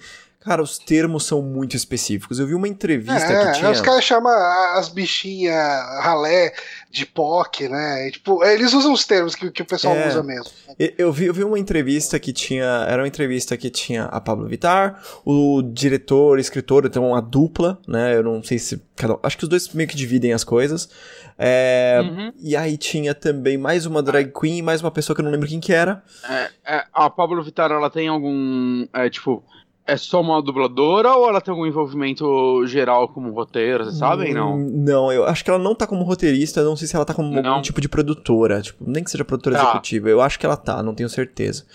cara, 0.49 0.63
os 0.63 0.79
termos 0.79 1.25
são 1.25 1.41
muito 1.43 1.75
específicos. 1.75 2.39
Eu 2.39 2.47
vi 2.47 2.55
uma 2.55 2.67
entrevista 2.67 3.31
É, 3.31 3.51
que 3.51 3.59
tinha. 3.59 3.69
os 3.71 3.81
caras 3.81 4.03
chamam 4.03 4.31
as 4.75 4.89
bichinhas 4.89 5.53
ralé 6.01 6.53
de 6.89 7.05
POC, 7.05 7.69
né? 7.69 8.07
E, 8.07 8.11
tipo, 8.11 8.43
eles 8.43 8.73
usam 8.73 8.91
os 8.91 9.05
termos 9.05 9.35
que, 9.35 9.51
que 9.51 9.61
o 9.61 9.65
pessoal 9.65 9.95
É. 9.95 10.07
usa 10.07 10.23
mesmo. 10.23 10.49
Eu 10.97 11.11
vi, 11.11 11.25
eu 11.25 11.33
vi 11.33 11.43
uma 11.43 11.59
entrevista 11.59 12.19
que 12.19 12.33
tinha. 12.33 12.85
Era 12.89 13.01
uma 13.03 13.07
entrevista 13.07 13.55
que 13.55 13.69
tinha 13.69 14.05
a 14.05 14.19
Pablo 14.19 14.47
Vittar, 14.47 14.99
o 15.23 15.61
diretor, 15.61 16.39
escritor, 16.39 16.85
então 16.85 17.07
uma 17.09 17.21
dupla, 17.21 17.77
né? 17.87 18.15
Eu 18.15 18.23
não 18.23 18.41
sei 18.43 18.57
se. 18.57 18.81
Cada, 18.95 19.17
acho 19.23 19.37
que 19.37 19.43
os 19.43 19.49
dois 19.49 19.69
meio 19.73 19.87
que 19.87 19.95
dividem 19.95 20.33
as 20.33 20.43
coisas. 20.43 20.89
É, 21.37 22.01
Uhum. 22.03 22.33
E 22.41 22.55
aí 22.55 22.77
tinha 22.77 23.13
também 23.13 23.57
mais 23.57 23.85
uma 23.85 24.01
drag 24.03 24.31
queen 24.37 24.57
e 24.57 24.61
mais 24.61 24.81
uma 24.81 24.91
pessoa 24.91 25.15
que 25.15 25.21
eu 25.21 25.23
não 25.25 25.31
lembro 25.31 25.47
quem 25.47 25.59
que 25.59 25.71
era. 25.71 26.03
É, 26.27 26.49
é, 26.75 26.83
a 26.93 27.09
Pablo 27.09 27.41
Vittar, 27.43 27.71
ela 27.71 27.89
tem 27.89 28.07
algum. 28.07 28.85
É, 28.93 29.09
tipo, 29.09 29.43
é 29.89 29.97
só 29.97 30.21
uma 30.21 30.41
dubladora 30.41 31.13
ou 31.15 31.27
ela 31.29 31.41
tem 31.41 31.51
algum 31.51 31.65
envolvimento 31.65 32.65
geral 32.67 33.07
como 33.09 33.31
roteiro? 33.31 33.83
Vocês 33.85 33.97
sabem? 33.97 34.33
Não. 34.33 34.55
Hum, 34.55 34.83
Não, 34.85 35.11
eu 35.11 35.25
acho 35.25 35.43
que 35.43 35.49
ela 35.49 35.59
não 35.59 35.73
tá 35.75 35.85
como 35.87 36.03
roteirista, 36.03 36.63
não 36.63 36.75
sei 36.75 36.87
se 36.87 36.95
ela 36.95 37.05
tá 37.05 37.13
como 37.13 37.41
Não. 37.41 37.49
algum 37.51 37.61
tipo 37.61 37.81
de 37.81 37.89
produtora, 37.89 38.61
tipo, 38.61 38.83
nem 38.89 39.03
que 39.03 39.11
seja 39.11 39.25
produtora 39.25 39.55
Tá. 39.57 39.63
executiva. 39.63 40.09
Eu 40.09 40.21
acho 40.21 40.39
que 40.39 40.45
ela 40.45 40.57
tá, 40.57 40.81
não 40.83 40.93
tenho 40.95 41.09
certeza. 41.09 41.65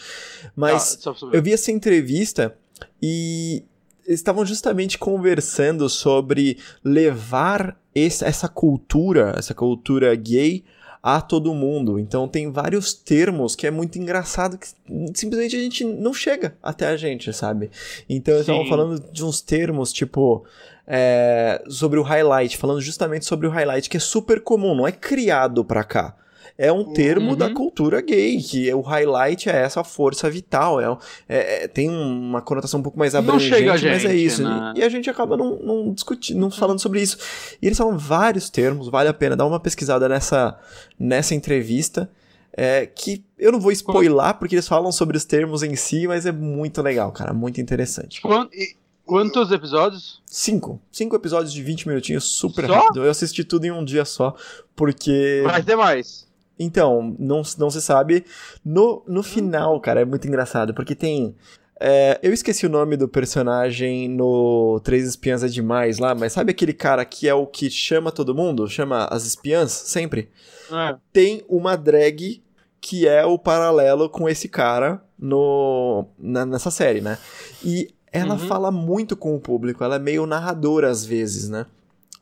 Mas 0.56 0.98
saber. 1.00 1.36
eu 1.36 1.42
vi 1.42 1.52
essa 1.52 1.70
entrevista 1.72 2.56
e 3.02 3.62
eles 4.06 4.20
estavam 4.20 4.44
justamente 4.44 4.98
conversando 4.98 5.88
sobre 5.88 6.58
levar 6.84 7.76
essa 7.94 8.48
cultura, 8.48 9.34
essa 9.38 9.54
cultura 9.54 10.14
gay 10.14 10.62
a 11.06 11.20
todo 11.20 11.52
mundo. 11.52 11.98
Então 11.98 12.26
tem 12.26 12.50
vários 12.50 12.94
termos 12.94 13.54
que 13.54 13.66
é 13.66 13.70
muito 13.70 13.98
engraçado 13.98 14.56
que 14.56 14.68
simplesmente 15.14 15.54
a 15.54 15.58
gente 15.58 15.84
não 15.84 16.14
chega 16.14 16.56
até 16.62 16.86
a 16.86 16.96
gente, 16.96 17.30
sabe? 17.30 17.70
Então 18.08 18.32
eles 18.32 18.44
estavam 18.44 18.62
Sim. 18.62 18.70
falando 18.70 19.12
de 19.12 19.22
uns 19.22 19.42
termos 19.42 19.92
tipo 19.92 20.46
é, 20.86 21.62
sobre 21.68 21.98
o 21.98 22.02
highlight, 22.02 22.56
falando 22.56 22.80
justamente 22.80 23.26
sobre 23.26 23.46
o 23.46 23.50
highlight 23.50 23.90
que 23.90 23.98
é 23.98 24.00
super 24.00 24.40
comum, 24.40 24.74
não 24.74 24.88
é 24.88 24.92
criado 24.92 25.62
pra 25.62 25.84
cá. 25.84 26.16
É 26.56 26.70
um 26.70 26.84
termo 26.92 27.30
Uhum. 27.30 27.36
da 27.36 27.50
cultura 27.52 28.00
gay, 28.00 28.36
que 28.40 28.72
o 28.72 28.80
highlight 28.80 29.48
é 29.48 29.56
essa 29.62 29.82
força 29.82 30.30
vital, 30.30 30.80
é, 30.80 30.98
é- 31.28 31.64
é- 31.64 31.68
tem 31.68 31.90
uma 31.90 32.40
conotação 32.40 32.78
um 32.78 32.82
pouco 32.82 32.96
mais 32.98 33.12
abrangente, 33.14 33.64
mas 33.66 33.84
é 33.84 33.98
gente, 34.10 34.24
isso. 34.24 34.42
né? 34.44 34.72
E 34.76 34.82
a 34.84 34.88
gente 34.88 35.10
acaba 35.10 35.36
não, 35.36 35.56
não 35.58 35.92
discutindo, 35.92 36.38
não 36.38 36.50
falando 36.52 36.78
sobre 36.78 37.00
isso. 37.02 37.18
E 37.60 37.66
eles 37.66 37.76
falam 37.76 37.98
vários 37.98 38.48
termos, 38.50 38.88
vale 38.88 39.08
a 39.08 39.14
pena 39.14 39.34
dar 39.34 39.46
uma 39.46 39.58
pesquisada 39.58 40.08
nessa, 40.08 40.56
nessa 40.98 41.34
entrevista. 41.34 42.08
é, 42.56 42.86
que 42.86 43.24
eu 43.36 43.50
não 43.50 43.58
vou 43.58 43.72
spoiler 43.72 44.32
porque 44.38 44.54
eles 44.54 44.68
falam 44.68 44.92
sobre 44.92 45.16
os 45.16 45.24
termos 45.24 45.64
em 45.64 45.74
si, 45.74 46.06
mas 46.06 46.24
é 46.24 46.30
muito 46.30 46.80
legal, 46.82 47.10
cara, 47.10 47.34
muito 47.34 47.60
interessante. 47.60 48.20
Quan- 48.22 48.48
E- 48.52 48.76
Quantos 49.04 49.50
episódios? 49.50 50.22
Cinco. 50.24 50.80
Cinco 50.92 51.16
episódios 51.16 51.52
de 51.52 51.60
20 51.64 51.88
minutinhos, 51.88 52.22
super 52.24 52.66
Só? 52.66 52.74
rápido. 52.74 53.04
Eu 53.04 53.10
assisti 53.10 53.42
tudo 53.42 53.64
em 53.66 53.72
um 53.72 53.84
dia 53.84 54.04
só, 54.04 54.34
porque... 54.76 55.42
Vai 55.44 55.62
ter 55.64 55.74
mais. 55.76 56.23
Então, 56.58 57.14
não, 57.18 57.42
não 57.58 57.70
se 57.70 57.82
sabe. 57.82 58.24
No, 58.64 59.02
no 59.06 59.22
final, 59.22 59.80
cara, 59.80 60.00
é 60.00 60.04
muito 60.04 60.26
engraçado, 60.28 60.72
porque 60.74 60.94
tem. 60.94 61.34
é, 61.80 62.18
eu 62.22 62.32
esqueci 62.32 62.64
o 62.64 62.68
nome 62.70 62.96
do 62.96 63.08
personagem 63.08 64.08
no 64.08 64.80
Três 64.84 65.06
Espiãs 65.08 65.42
é 65.42 65.48
Demais 65.48 65.98
lá, 65.98 66.14
mas 66.14 66.32
sabe 66.32 66.52
aquele 66.52 66.72
cara 66.72 67.04
que 67.04 67.28
é 67.28 67.34
o 67.34 67.46
que 67.46 67.68
chama 67.70 68.12
todo 68.12 68.34
mundo? 68.34 68.68
Chama 68.68 69.06
as 69.10 69.26
espiãs 69.26 69.72
sempre? 69.72 70.30
É. 70.70 70.96
Tem 71.12 71.44
uma 71.48 71.76
drag 71.76 72.42
que 72.80 73.08
é 73.08 73.24
o 73.24 73.38
paralelo 73.38 74.08
com 74.08 74.28
esse 74.28 74.48
cara 74.48 75.02
no, 75.18 76.06
na- 76.18 76.46
nessa 76.46 76.70
série, 76.70 77.00
né? 77.00 77.18
E 77.64 77.88
ela 78.12 78.34
Uhum. 78.34 78.38
fala 78.46 78.70
muito 78.70 79.16
com 79.16 79.34
o 79.34 79.40
público, 79.40 79.82
ela 79.82 79.96
é 79.96 79.98
meio 79.98 80.24
narradora 80.26 80.88
às 80.88 81.04
vezes, 81.04 81.48
né? 81.48 81.66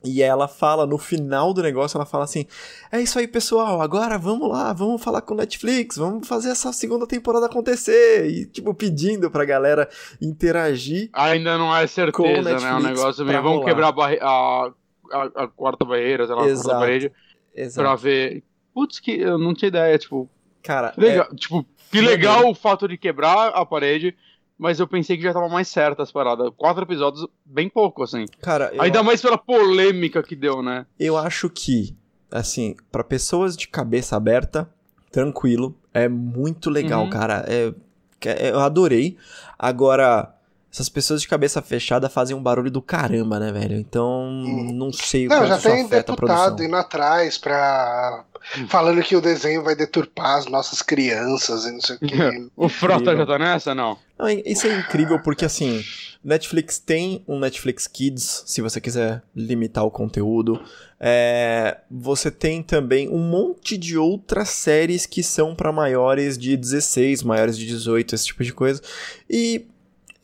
E 0.04 0.20
ela 0.22 0.48
fala, 0.48 0.84
no 0.84 0.98
final 0.98 1.52
do 1.54 1.62
negócio, 1.62 1.96
ela 1.96 2.04
fala 2.04 2.24
assim: 2.24 2.46
É 2.90 3.00
isso 3.00 3.18
aí, 3.18 3.28
pessoal, 3.28 3.80
agora 3.80 4.18
vamos 4.18 4.48
lá, 4.48 4.72
vamos 4.72 5.02
falar 5.02 5.20
com 5.22 5.34
o 5.34 5.36
Netflix, 5.36 5.96
vamos 5.96 6.26
fazer 6.26 6.50
essa 6.50 6.72
segunda 6.72 7.06
temporada 7.06 7.46
acontecer. 7.46 8.26
E, 8.28 8.46
tipo, 8.46 8.74
pedindo 8.74 9.30
pra 9.30 9.44
galera 9.44 9.88
interagir. 10.20 11.08
Ainda 11.12 11.56
não 11.56 11.74
é 11.74 11.86
certeza, 11.86 12.42
né? 12.42 12.50
O 12.50 12.54
Netflix 12.54 12.82
negócio 12.82 13.24
meio. 13.24 13.42
Vamos 13.42 13.58
rolar. 13.58 13.68
quebrar 13.68 13.94
a, 13.96 14.26
a, 14.26 14.72
a, 15.12 15.44
a 15.44 15.48
quarta 15.48 15.84
barreira, 15.84 16.26
sei 16.26 16.34
lá, 16.34 16.42
a 16.42 16.48
Exato. 16.48 16.68
quarta 16.68 16.80
parede, 16.80 17.12
Exato. 17.54 17.86
pra 17.86 17.96
ver. 17.96 18.42
Putz, 18.74 18.98
que 18.98 19.20
eu 19.20 19.38
não 19.38 19.54
tinha 19.54 19.68
ideia, 19.68 19.98
tipo. 19.98 20.28
Cara, 20.62 20.94
legal, 20.96 21.26
tipo, 21.34 21.64
que 21.90 21.96
maneiro. 22.00 22.16
legal 22.16 22.48
o 22.48 22.54
fato 22.54 22.86
de 22.86 22.96
quebrar 22.96 23.48
a 23.48 23.66
parede, 23.66 24.16
mas 24.58 24.78
eu 24.80 24.86
pensei 24.86 25.16
que 25.16 25.22
já 25.22 25.32
tava 25.32 25.48
mais 25.48 25.68
certa 25.68 26.02
as 26.02 26.12
paradas. 26.12 26.50
Quatro 26.56 26.82
episódios, 26.84 27.26
bem 27.44 27.68
pouco, 27.68 28.02
assim. 28.02 28.26
cara, 28.40 28.72
Ainda 28.78 29.02
mais 29.02 29.20
pela 29.20 29.36
polêmica 29.38 30.22
que 30.22 30.36
deu, 30.36 30.62
né? 30.62 30.86
eu 30.98 31.16
acho 31.16 31.48
que, 31.50 31.96
assim, 32.30 32.76
pra 32.90 33.02
pessoas 33.04 33.56
de 33.56 33.68
cabeça 33.68 34.16
aberta, 34.16 34.68
tranquilo, 35.10 35.74
é 35.92 36.08
muito 36.08 36.70
legal, 36.70 37.04
Uhum. 37.04 37.10
cara. 37.10 37.44
É, 37.48 37.72
é- 38.24 38.50
eu 38.50 38.60
adorei. 38.60 39.16
Agora, 39.58 40.32
essas 40.72 40.88
pessoas 40.88 41.20
de 41.20 41.28
cabeça 41.28 41.60
fechada 41.60 42.08
fazem 42.08 42.34
um 42.34 42.42
barulho 42.42 42.70
do 42.70 42.80
caramba, 42.80 43.38
né, 43.38 43.52
velho? 43.52 43.76
Então, 43.76 44.22
Hum. 44.24 44.70
não 44.72 44.90
sei 44.92 45.26
o 45.26 45.28
quanto 45.28 45.46
já 45.48 45.58
tem 45.58 45.86
deputado 45.86 46.62
indo 46.64 46.76
atrás 46.76 47.36
pra. 47.36 48.24
Falando 48.68 49.00
que 49.02 49.14
o 49.14 49.20
desenho 49.20 49.62
vai 49.62 49.76
deturpar 49.76 50.38
as 50.38 50.46
nossas 50.46 50.82
crianças 50.82 51.64
e 51.64 51.70
não 51.72 51.80
sei 51.80 51.96
o 51.96 51.98
quê. 52.00 52.48
O 52.56 52.68
Frota 52.68 53.14
já 53.16 53.24
tá 53.24 53.38
nessa? 53.38 53.74
Não. 53.74 53.96
Não, 54.18 54.28
isso 54.28 54.66
é 54.66 54.78
incrível 54.80 55.20
porque, 55.22 55.44
assim, 55.44 55.80
Netflix 56.24 56.78
tem 56.78 57.22
um 57.28 57.38
Netflix 57.38 57.86
Kids, 57.86 58.42
se 58.46 58.60
você 58.60 58.80
quiser 58.80 59.22
limitar 59.34 59.84
o 59.84 59.90
conteúdo. 59.90 60.60
É, 60.98 61.78
você 61.90 62.30
tem 62.30 62.62
também 62.62 63.08
um 63.08 63.18
monte 63.18 63.76
de 63.76 63.96
outras 63.98 64.48
séries 64.50 65.04
que 65.06 65.22
são 65.22 65.54
pra 65.54 65.70
maiores 65.72 66.38
de 66.38 66.56
16, 66.56 67.22
maiores 67.24 67.56
de 67.58 67.66
18, 67.66 68.14
esse 68.14 68.26
tipo 68.26 68.42
de 68.44 68.52
coisa. 68.52 68.80
E, 69.28 69.66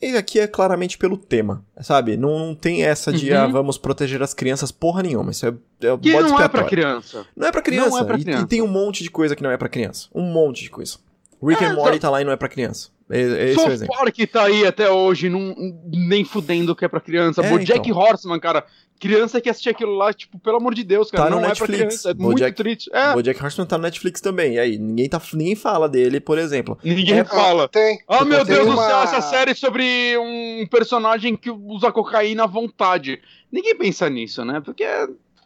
e 0.01 0.15
aqui 0.15 0.39
é 0.39 0.47
claramente 0.47 0.97
pelo 0.97 1.17
tema, 1.17 1.63
sabe? 1.81 2.15
Não, 2.17 2.39
não 2.39 2.55
tem 2.55 2.83
essa 2.83 3.11
de, 3.11 3.31
Uhum. 3.31 3.37
ah, 3.37 3.47
vamos 3.47 3.77
proteger 3.77 4.21
as 4.23 4.33
crianças, 4.33 4.71
porra 4.71 5.03
nenhuma. 5.03 5.31
Isso 5.31 5.45
é, 5.45 5.49
é 5.49 5.97
Que 5.97 6.11
bode 6.11 6.29
não 6.29 6.39
é 6.41 6.47
pra 6.47 6.63
criança. 6.63 7.25
Não 7.35 7.47
é 7.47 7.51
pra 7.51 7.61
criança. 7.61 7.89
Não 7.89 7.99
é 7.99 8.03
pra 8.05 8.17
E- 8.17 8.23
criança. 8.23 8.43
E, 8.43 8.47
tem 8.47 8.61
um 8.61 8.67
monte 8.67 9.03
de 9.03 9.09
coisa 9.11 9.35
que 9.35 9.43
não 9.43 9.51
é 9.51 9.57
pra 9.57 9.67
criança. 9.69 10.07
Um 10.13 10.21
monte 10.21 10.63
de 10.63 10.69
coisa. 10.69 10.97
Rick 11.41 11.63
É, 11.63 11.67
and 11.67 11.73
Morty 11.75 11.91
não- 11.93 11.99
tá 11.99 12.09
lá 12.09 12.21
e 12.21 12.25
não 12.25 12.31
é 12.31 12.35
pra 12.37 12.49
criança. 12.49 12.89
É- 13.09 13.19
é 13.21 13.23
Esse 13.23 13.51
é 13.51 13.51
o 13.51 13.55
South 13.63 13.71
exemplo. 13.71 13.95
Park 13.97 14.15
tá 14.31 14.43
aí 14.43 14.65
até 14.67 14.91
hoje, 14.91 15.29
não, 15.29 15.55
nem 15.91 16.23
fudendo 16.23 16.75
que 16.75 16.85
é 16.85 16.87
pra 16.87 16.99
criança. 16.99 17.41
É, 17.41 17.49
Bojack 17.49 17.89
então. 17.89 17.97
Horseman, 18.01 18.39
cara. 18.39 18.65
Criança 18.99 19.39
que 19.39 19.49
assistia 19.49 19.71
aquilo 19.71 19.93
lá, 19.95 20.13
tipo, 20.13 20.37
pelo 20.39 20.57
amor 20.57 20.75
de 20.75 20.83
Deus, 20.83 21.09
cara. 21.09 21.23
Tá 21.25 21.29
não 21.29 21.39
é 21.39 21.47
Netflix. 21.47 21.67
pra 21.69 21.77
criança. 21.87 22.09
É 22.09 22.13
Bojack- 22.13 22.41
muito 22.41 22.55
triste. 22.57 22.89
É, 22.93 23.13
Bojack 23.13 23.41
Horseman 23.43 23.65
tá 23.67 23.77
no 23.77 23.83
Netflix 23.83 24.19
também. 24.19 24.55
E 24.55 24.59
aí, 24.59 24.77
ninguém, 24.77 25.07
tá, 25.07 25.21
ninguém 25.33 25.55
fala 25.55 25.87
dele, 25.87 26.19
por 26.19 26.37
exemplo. 26.37 26.77
ninguém 26.83 27.19
É, 27.19 27.23
fala. 27.23 27.69
Tem. 27.69 27.99
Oh 28.07 28.25
meu 28.25 28.45
tem 28.45 28.55
Deus 28.55 28.67
do 28.67 28.73
uma- 28.73 28.85
céu, 28.85 29.01
essa 29.03 29.21
série 29.21 29.55
sobre 29.55 30.17
um 30.17 30.67
personagem 30.69 31.35
que 31.37 31.49
usa 31.49 31.91
cocaína 31.91 32.43
à 32.43 32.47
vontade. 32.47 33.21
Ninguém 33.51 33.75
pensa 33.77 34.09
nisso, 34.09 34.43
né? 34.43 34.61
Porque 34.63 34.83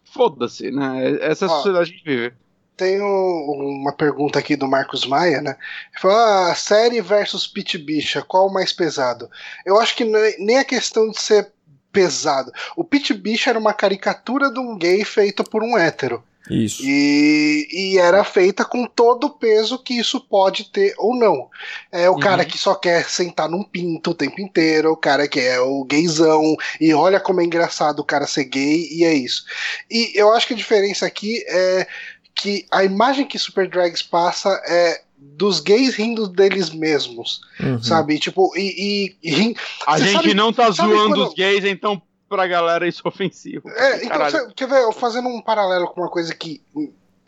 foda-se, 0.03 0.71
né? 0.71 1.17
Essa 1.21 1.45
é 1.45 1.47
a 1.47 1.49
sociedade 1.51 1.91
que 1.91 1.95
a 1.95 1.97
gente 1.97 2.05
vive. 2.05 2.33
Tem 2.75 2.99
um- 2.99 3.77
uma 3.81 3.93
pergunta 3.95 4.39
aqui 4.39 4.55
do 4.55 4.67
Marcos 4.67 5.05
Maia, 5.05 5.41
né? 5.41 5.51
Ele 5.91 6.01
falou: 6.01 6.17
ah, 6.17 6.55
série 6.55 7.01
versus 7.01 7.45
Pit 7.45 7.77
Bicha, 7.77 8.23
qual 8.27 8.47
o 8.47 8.53
mais 8.53 8.73
pesado? 8.73 9.29
Eu 9.63 9.79
acho 9.79 9.95
que 9.95 10.03
ne- 10.03 10.37
nem 10.39 10.57
a 10.57 10.65
questão 10.65 11.07
de 11.11 11.21
ser 11.21 11.51
pesado. 11.93 12.51
O 12.75 12.83
Pit 12.83 13.13
Bicha 13.13 13.51
era 13.51 13.59
uma 13.59 13.73
caricatura 13.73 14.51
de 14.51 14.59
um 14.59 14.75
gay 14.77 15.05
feito 15.05 15.43
por 15.43 15.63
um 15.63 15.77
hétero. 15.77 16.21
Isso. 16.49 16.81
E, 16.83 17.69
e 17.71 17.97
era 17.97 18.21
feita 18.25 18.65
com 18.65 18.85
todo 18.85 19.27
o 19.27 19.29
peso 19.29 19.81
que 19.81 19.97
isso 19.97 20.19
pode 20.19 20.65
ter 20.73 20.93
ou 20.97 21.15
não. 21.15 21.49
É 21.89 22.09
o 22.09 22.15
Uhum. 22.15 22.19
cara 22.19 22.43
que 22.43 22.57
só 22.57 22.75
quer 22.75 23.07
sentar 23.07 23.47
num 23.47 23.63
pinto 23.63 24.11
o 24.11 24.13
tempo 24.13 24.41
inteiro, 24.41 24.91
o 24.91 24.97
cara 24.97 25.25
que 25.25 25.39
é 25.39 25.61
o 25.61 25.85
gaysão, 25.85 26.57
e 26.81 26.93
olha 26.93 27.17
como 27.17 27.39
é 27.39 27.45
engraçado 27.45 27.99
o 27.99 28.03
cara 28.03 28.27
ser 28.27 28.43
gay, 28.43 28.89
e 28.91 29.05
é 29.05 29.13
isso. 29.13 29.45
E 29.89 30.11
eu 30.15 30.33
acho 30.33 30.45
que 30.47 30.53
a 30.53 30.57
diferença 30.57 31.05
aqui 31.05 31.41
é 31.47 31.87
que 32.35 32.65
a 32.71 32.83
imagem 32.83 33.25
que 33.25 33.39
Super 33.39 33.69
Drags 33.69 34.01
passa 34.01 34.49
é 34.67 35.01
dos 35.35 35.59
gays 35.59 35.95
rindo 35.95 36.27
deles 36.27 36.69
mesmos, 36.69 37.41
Uhum. 37.59 37.81
sabe? 37.81 38.19
Tipo, 38.19 38.51
e, 38.55 39.15
e, 39.23 39.29
e 39.51 39.55
A 39.87 39.97
gente 39.99 40.11
sabe- 40.13 40.33
não 40.33 40.51
tá 40.53 40.69
zoando 40.69 41.09
quando- 41.15 41.27
os 41.27 41.33
gays, 41.33 41.63
então 41.65 42.01
pra 42.29 42.45
galera 42.47 42.87
isso 42.87 43.01
é 43.05 43.07
ofensivo. 43.07 43.69
É, 43.69 44.05
então, 44.05 44.29
cê- 44.29 44.47
quer 44.55 44.67
ver, 44.67 44.81
eu 44.81 44.91
fazendo 44.91 45.27
um 45.27 45.41
paralelo 45.41 45.87
com 45.87 46.01
uma 46.01 46.09
coisa 46.09 46.33
que 46.33 46.61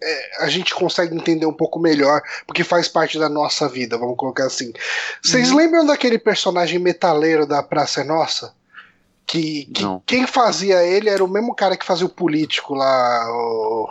é, 0.03 0.43
a 0.43 0.49
gente 0.49 0.73
consegue 0.75 1.15
entender 1.15 1.45
um 1.45 1.53
pouco 1.53 1.79
melhor, 1.79 2.21
porque 2.45 2.63
faz 2.63 2.87
parte 2.87 3.17
da 3.17 3.29
nossa 3.29 3.67
vida, 3.69 3.97
vamos 3.97 4.17
colocar 4.17 4.45
assim. 4.45 4.71
Vocês 5.23 5.49
Uhum. 5.51 5.57
lembram 5.57 5.85
daquele 5.85 6.19
personagem 6.19 6.77
metaleiro 6.79 7.45
da 7.47 7.63
Praça 7.63 8.01
é 8.01 8.03
Nossa? 8.03 8.53
Que, 9.25 9.65
que 9.65 9.83
quem 10.05 10.27
fazia 10.27 10.83
ele 10.83 11.09
era 11.09 11.23
o 11.23 11.27
mesmo 11.27 11.55
cara 11.55 11.75
que 11.75 11.85
fazia 11.85 12.05
o 12.05 12.09
político 12.09 12.75
lá. 12.75 13.25
O... 13.31 13.87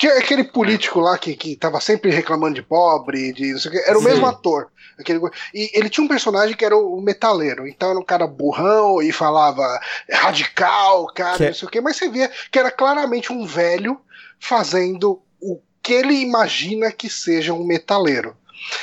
Tinha 0.00 0.14
aquele 0.14 0.44
político 0.44 0.98
lá 0.98 1.18
que, 1.18 1.36
que 1.36 1.54
tava 1.54 1.78
sempre 1.78 2.10
reclamando 2.10 2.54
de 2.54 2.62
pobre, 2.62 3.34
de 3.34 3.52
não 3.52 3.58
sei 3.58 3.70
o 3.70 3.74
quê. 3.74 3.84
Era 3.86 3.98
o 3.98 4.00
Sim. 4.00 4.08
mesmo 4.08 4.24
ator. 4.24 4.68
Aquele... 4.98 5.20
E 5.52 5.70
ele 5.78 5.90
tinha 5.90 6.02
um 6.02 6.08
personagem 6.08 6.56
que 6.56 6.64
era 6.64 6.74
o 6.74 6.98
metaleiro. 7.02 7.68
Então 7.68 7.90
era 7.90 7.98
um 7.98 8.02
cara 8.02 8.26
burrão 8.26 9.02
e 9.02 9.12
falava 9.12 9.62
radical, 10.10 11.04
cara, 11.08 11.36
Que 11.36 11.44
é- 11.44 11.46
não 11.48 11.54
sei 11.54 11.68
o 11.68 11.70
quê. 11.70 11.82
Mas 11.82 11.98
você 11.98 12.08
via 12.08 12.30
que 12.50 12.58
era 12.58 12.70
claramente 12.70 13.30
um 13.30 13.44
velho 13.44 14.00
fazendo 14.38 15.20
o 15.38 15.60
que 15.82 15.92
ele 15.92 16.14
imagina 16.14 16.90
que 16.90 17.10
seja 17.10 17.52
um 17.52 17.62
metaleiro. 17.62 18.34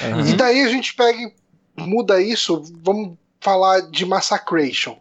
Aham. 0.04 0.30
E 0.30 0.34
daí 0.34 0.62
a 0.62 0.70
gente 0.70 0.94
pega 0.94 1.18
e 1.18 1.34
muda 1.76 2.22
isso, 2.22 2.64
vamos 2.84 3.18
falar 3.42 3.82
de 3.90 4.06
Massacration. 4.06 5.00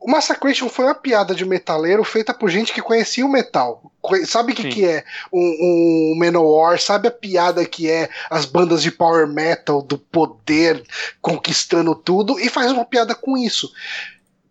O 0.00 0.10
Massacration 0.10 0.68
foi 0.70 0.86
uma 0.86 0.94
piada 0.94 1.34
de 1.34 1.44
metaleiro 1.44 2.02
feita 2.02 2.32
por 2.32 2.48
gente 2.48 2.72
que 2.72 2.80
conhecia 2.80 3.24
o 3.24 3.28
metal. 3.30 3.92
Sabe 4.26 4.52
o 4.52 4.56
que, 4.56 4.68
que 4.70 4.84
é 4.86 5.04
um, 5.30 6.12
um 6.14 6.18
Manowar? 6.18 6.80
Sabe 6.80 7.06
a 7.08 7.10
piada 7.10 7.64
que 7.66 7.88
é 7.90 8.08
as 8.30 8.46
bandas 8.46 8.82
de 8.82 8.90
power 8.90 9.26
metal, 9.28 9.82
do 9.82 9.98
poder 9.98 10.82
conquistando 11.20 11.94
tudo? 11.94 12.40
E 12.40 12.48
faz 12.48 12.72
uma 12.72 12.84
piada 12.86 13.14
com 13.14 13.36
isso. 13.36 13.70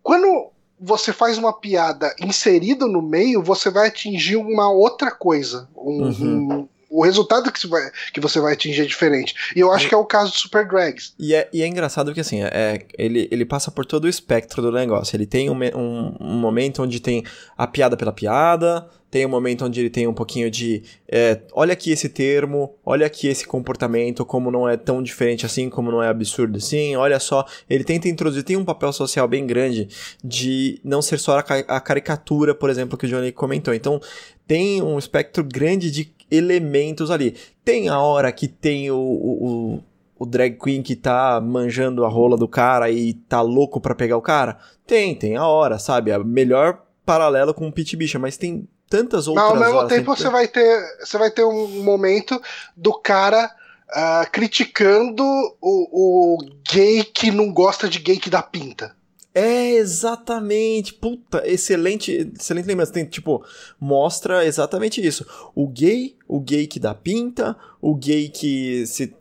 Quando 0.04 0.50
você 0.78 1.12
faz 1.12 1.36
uma 1.36 1.52
piada 1.52 2.14
inserido 2.20 2.86
no 2.86 3.02
meio, 3.02 3.42
você 3.42 3.70
vai 3.70 3.88
atingir 3.88 4.36
uma 4.36 4.70
outra 4.70 5.10
coisa. 5.10 5.68
Um- 5.76 6.04
Uhum. 6.04 6.52
um- 6.60 6.68
o 6.90 7.04
resultado 7.04 7.52
que 7.52 7.60
você, 7.60 7.68
vai, 7.68 7.90
que 8.12 8.20
você 8.20 8.40
vai 8.40 8.54
atingir 8.54 8.82
é 8.82 8.84
diferente. 8.84 9.34
E 9.54 9.60
eu 9.60 9.72
acho 9.72 9.88
que 9.88 9.94
é 9.94 9.96
o 9.96 10.04
caso 10.04 10.32
do 10.32 10.36
Super 10.36 10.66
Drags. 10.66 11.14
E 11.18 11.34
é, 11.34 11.48
e 11.52 11.62
é 11.62 11.66
engraçado 11.66 12.06
porque, 12.06 12.20
assim, 12.20 12.42
é, 12.42 12.84
ele, 12.98 13.28
ele 13.30 13.44
passa 13.44 13.70
por 13.70 13.86
todo 13.86 14.04
o 14.04 14.08
espectro 14.08 14.60
do 14.60 14.72
negócio. 14.72 15.14
Ele 15.14 15.24
tem 15.24 15.48
um, 15.48 15.54
um, 15.54 16.16
um 16.20 16.34
momento 16.34 16.82
onde 16.82 16.98
tem 16.98 17.24
a 17.56 17.66
piada 17.66 17.96
pela 17.96 18.12
piada, 18.12 18.88
tem 19.08 19.24
um 19.24 19.28
momento 19.28 19.64
onde 19.64 19.80
ele 19.80 19.90
tem 19.90 20.06
um 20.06 20.12
pouquinho 20.12 20.50
de. 20.50 20.82
é, 21.08 21.40
olha 21.52 21.72
aqui 21.72 21.90
esse 21.90 22.08
termo, 22.08 22.74
olha 22.84 23.06
aqui 23.06 23.28
esse 23.28 23.46
comportamento, 23.46 24.24
como 24.24 24.50
não 24.50 24.68
é 24.68 24.76
tão 24.76 25.02
diferente 25.02 25.46
assim, 25.46 25.68
como 25.68 25.90
não 25.90 26.02
é 26.02 26.08
absurdo 26.08 26.58
assim, 26.58 26.96
olha 26.96 27.20
só. 27.20 27.44
Ele 27.68 27.84
tenta 27.84 28.08
introduzir, 28.08 28.42
tem 28.42 28.56
um 28.56 28.64
papel 28.64 28.92
social 28.92 29.28
bem 29.28 29.46
grande 29.46 29.88
de 30.24 30.80
não 30.82 31.02
ser 31.02 31.18
só 31.18 31.38
a, 31.38 31.44
a 31.68 31.80
caricatura, 31.80 32.54
por 32.54 32.70
exemplo, 32.70 32.98
que 32.98 33.06
o 33.06 33.08
Johnny 33.08 33.32
comentou. 33.32 33.74
Então, 33.74 34.00
tem 34.46 34.82
um 34.82 34.98
espectro 34.98 35.44
grande 35.44 35.90
de 35.90 36.12
elementos 36.30 37.10
ali. 37.10 37.36
Tem 37.64 37.88
a 37.88 37.98
hora 38.00 38.30
que 38.32 38.46
tem 38.48 38.90
o, 38.90 38.96
o, 38.96 39.82
o- 40.18 40.26
drag 40.26 40.58
queen 40.58 40.82
que 40.82 40.94
tá 40.96 41.40
manjando 41.40 42.04
a 42.04 42.08
rola 42.08 42.36
do 42.36 42.46
cara 42.48 42.90
e 42.90 43.14
tá 43.14 43.40
louco 43.40 43.80
pra 43.80 43.94
pegar 43.94 44.16
o 44.16 44.22
cara? 44.22 44.58
Tem, 44.86 45.14
tem 45.14 45.36
a 45.36 45.46
hora, 45.46 45.78
sabe? 45.78 46.12
A 46.12 46.18
melhor 46.18 46.82
paralelo 47.06 47.54
com 47.54 47.66
o 47.68 47.72
Pit 47.72 47.96
Bicha, 47.96 48.18
mas 48.18 48.36
tem 48.36 48.68
tantas 48.88 49.26
outras 49.28 49.46
Mas 49.48 49.54
ao 49.56 49.60
mesmo 49.60 49.78
horas. 49.78 49.88
tempo 49.88 50.14
tem 50.14 50.16
você 50.24 50.30
vai 50.30 50.46
ter 50.48 50.80
você 51.04 51.16
vai 51.18 51.30
ter 51.30 51.44
um 51.44 51.82
momento 51.82 52.40
do 52.76 52.92
cara 52.92 53.50
ah, 53.92 54.26
criticando 54.30 55.22
o, 55.60 56.36
o 56.38 56.38
gay 56.70 57.02
que 57.04 57.30
não 57.30 57.52
gosta 57.52 57.88
de 57.88 57.98
gay 57.98 58.18
que 58.18 58.28
dá 58.30 58.42
pinta. 58.42 58.94
É, 59.34 59.74
exatamente. 59.74 60.94
Puta, 60.94 61.42
excelente, 61.46 62.32
excelente 62.36 62.66
lembrança. 62.66 62.92
Tem, 62.92 63.04
tipo, 63.04 63.44
mostra 63.78 64.44
exatamente 64.44 65.04
isso. 65.04 65.24
O 65.54 65.68
gay, 65.68 66.16
o 66.26 66.40
gay 66.40 66.66
que 66.66 66.80
dá 66.80 66.94
pinta, 66.94 67.56
o 67.80 67.94
gay 67.94 68.28
que 68.28 68.86
se 68.86 69.14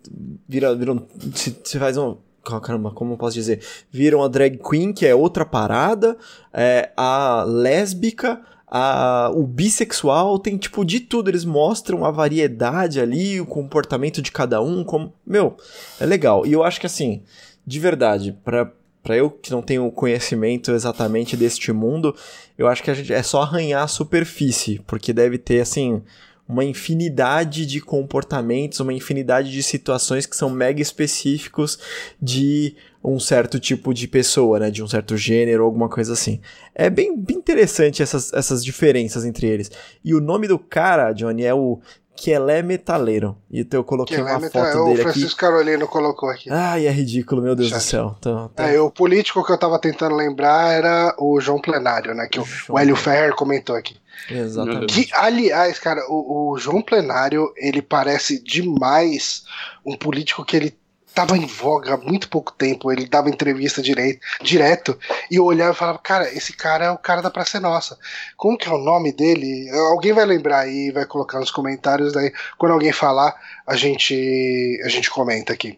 vira, 0.47 0.75
vira 0.75 0.93
um, 0.93 1.05
se, 1.33 1.55
se 1.63 1.77
faz 1.77 1.95
um, 1.97 2.17
caramba, 2.43 2.91
como 2.91 3.13
eu 3.13 3.17
posso 3.17 3.35
dizer? 3.35 3.61
Vira 3.91 4.17
uma 4.17 4.29
drag 4.29 4.57
queen, 4.57 4.93
que 4.93 5.05
é 5.05 5.13
outra 5.13 5.45
parada, 5.45 6.17
é, 6.51 6.91
a 6.97 7.43
lésbica, 7.47 8.41
a, 8.65 9.31
o 9.33 9.45
bissexual, 9.45 10.39
tem 10.39 10.57
tipo 10.57 10.83
de 10.83 10.99
tudo. 11.01 11.29
Eles 11.29 11.45
mostram 11.45 12.03
a 12.03 12.09
variedade 12.09 12.99
ali, 12.99 13.39
o 13.39 13.45
comportamento 13.45 14.21
de 14.23 14.31
cada 14.31 14.59
um, 14.59 14.83
como, 14.83 15.13
meu, 15.25 15.55
é 15.99 16.05
legal. 16.05 16.47
E 16.47 16.53
eu 16.53 16.63
acho 16.63 16.79
que 16.79 16.87
assim, 16.87 17.21
de 17.65 17.79
verdade, 17.79 18.35
pra 18.43 18.71
Pra 19.09 19.17
eu 19.17 19.31
que 19.31 19.49
não 19.49 19.63
tenho 19.63 19.91
conhecimento 19.91 20.69
exatamente 20.69 21.35
deste 21.35 21.71
mundo, 21.71 22.15
eu 22.55 22.67
acho 22.67 22.83
que 22.83 22.91
a 22.91 22.93
gente 22.93 23.11
é 23.11 23.23
só 23.23 23.41
arranhar 23.41 23.81
a 23.81 23.87
superfície, 23.87 24.79
porque 24.85 25.11
deve 25.11 25.39
ter 25.39 25.61
assim 25.61 26.03
uma 26.47 26.63
infinidade 26.63 27.65
de 27.65 27.81
comportamentos, 27.81 28.79
uma 28.79 28.93
infinidade 28.93 29.51
de 29.51 29.63
situações 29.63 30.27
que 30.27 30.37
são 30.37 30.47
mega 30.47 30.79
específicos 30.79 31.79
de 32.21 32.75
um 33.03 33.19
certo 33.19 33.59
tipo 33.59 33.95
de 33.95 34.07
pessoa, 34.07 34.59
né, 34.59 34.69
de 34.69 34.83
um 34.83 34.87
certo 34.87 35.17
gênero, 35.17 35.63
alguma 35.63 35.89
coisa 35.89 36.13
assim. 36.13 36.39
É 36.75 36.87
bem, 36.87 37.19
bem 37.19 37.37
interessante 37.37 38.03
essas, 38.03 38.31
essas 38.31 38.63
diferenças 38.63 39.25
entre 39.25 39.47
eles. 39.47 39.71
E 40.05 40.13
o 40.13 40.21
nome 40.21 40.47
do 40.47 40.59
cara, 40.59 41.13
Johnny, 41.13 41.45
é 41.45 41.53
o 41.55 41.79
Kelé 42.19 42.61
Metaleiro. 42.61 43.35
E 43.49 43.61
então 43.61 43.79
eu 43.79 43.83
coloquei 43.83 44.17
Que 44.17 44.21
uma 44.23 44.45
é 44.45 44.49
foto 44.49 44.77
o 44.77 44.83
dele 44.85 45.01
aqui. 45.01 45.11
Francisco 45.11 45.39
Carolino 45.39 45.87
colocou 45.87 46.29
aqui. 46.29 46.49
Ai, 46.49 46.87
é 46.87 46.91
ridículo, 46.91 47.41
meu 47.41 47.55
Deus 47.55 47.69
Chato. 47.69 47.79
do 47.79 47.83
céu. 47.83 48.15
Então, 48.19 48.47
tá- 48.55 48.67
É, 48.71 48.79
o 48.79 48.89
político 48.91 49.43
que 49.45 49.51
eu 49.51 49.57
tava 49.57 49.79
tentando 49.79 50.15
lembrar 50.15 50.71
era 50.73 51.15
o 51.17 51.39
João 51.39 51.59
Plenário, 51.59 52.13
né? 52.13 52.27
Que 52.31 52.39
o, 52.39 52.45
João. 52.45 52.75
o 52.77 52.79
Hélio 52.79 52.95
Ferrer 52.95 53.33
comentou 53.35 53.75
aqui. 53.75 53.95
Exatamente. 54.29 54.93
Que, 55.05 55.09
aliás, 55.15 55.79
cara, 55.79 56.01
o, 56.09 56.51
o 56.53 56.57
João 56.59 56.81
Plenário, 56.81 57.51
ele 57.55 57.81
parece 57.81 58.43
demais 58.43 59.43
um 59.85 59.95
político 59.95 60.43
que 60.45 60.55
ele 60.57 60.77
tava 61.13 61.37
em 61.37 61.45
voga 61.45 61.93
há 61.93 61.97
muito 61.97 62.29
pouco 62.29 62.51
tempo. 62.51 62.91
Ele 62.91 63.05
dava 63.05 63.29
entrevista 63.29 63.81
direito, 63.81 64.25
direto 64.41 64.97
e 65.29 65.35
eu 65.35 65.45
olhava 65.45 65.73
e 65.73 65.75
falava: 65.75 65.99
Cara, 65.99 66.33
esse 66.33 66.53
cara 66.53 66.85
é 66.85 66.91
o 66.91 66.97
cara 66.97 67.21
da 67.21 67.31
Praça 67.31 67.59
Nossa. 67.59 67.97
Como 68.37 68.57
que 68.57 68.67
é 68.67 68.71
o 68.71 68.77
nome 68.77 69.11
dele? 69.11 69.69
Alguém 69.91 70.13
vai 70.13 70.25
lembrar 70.25 70.59
aí, 70.59 70.91
vai 70.91 71.05
colocar 71.05 71.39
nos 71.39 71.51
comentários. 71.51 72.13
Daí, 72.13 72.31
quando 72.57 72.73
alguém 72.73 72.91
falar, 72.91 73.35
a 73.65 73.75
gente, 73.75 74.81
a 74.83 74.89
gente 74.89 75.09
comenta 75.09 75.53
aqui. 75.53 75.77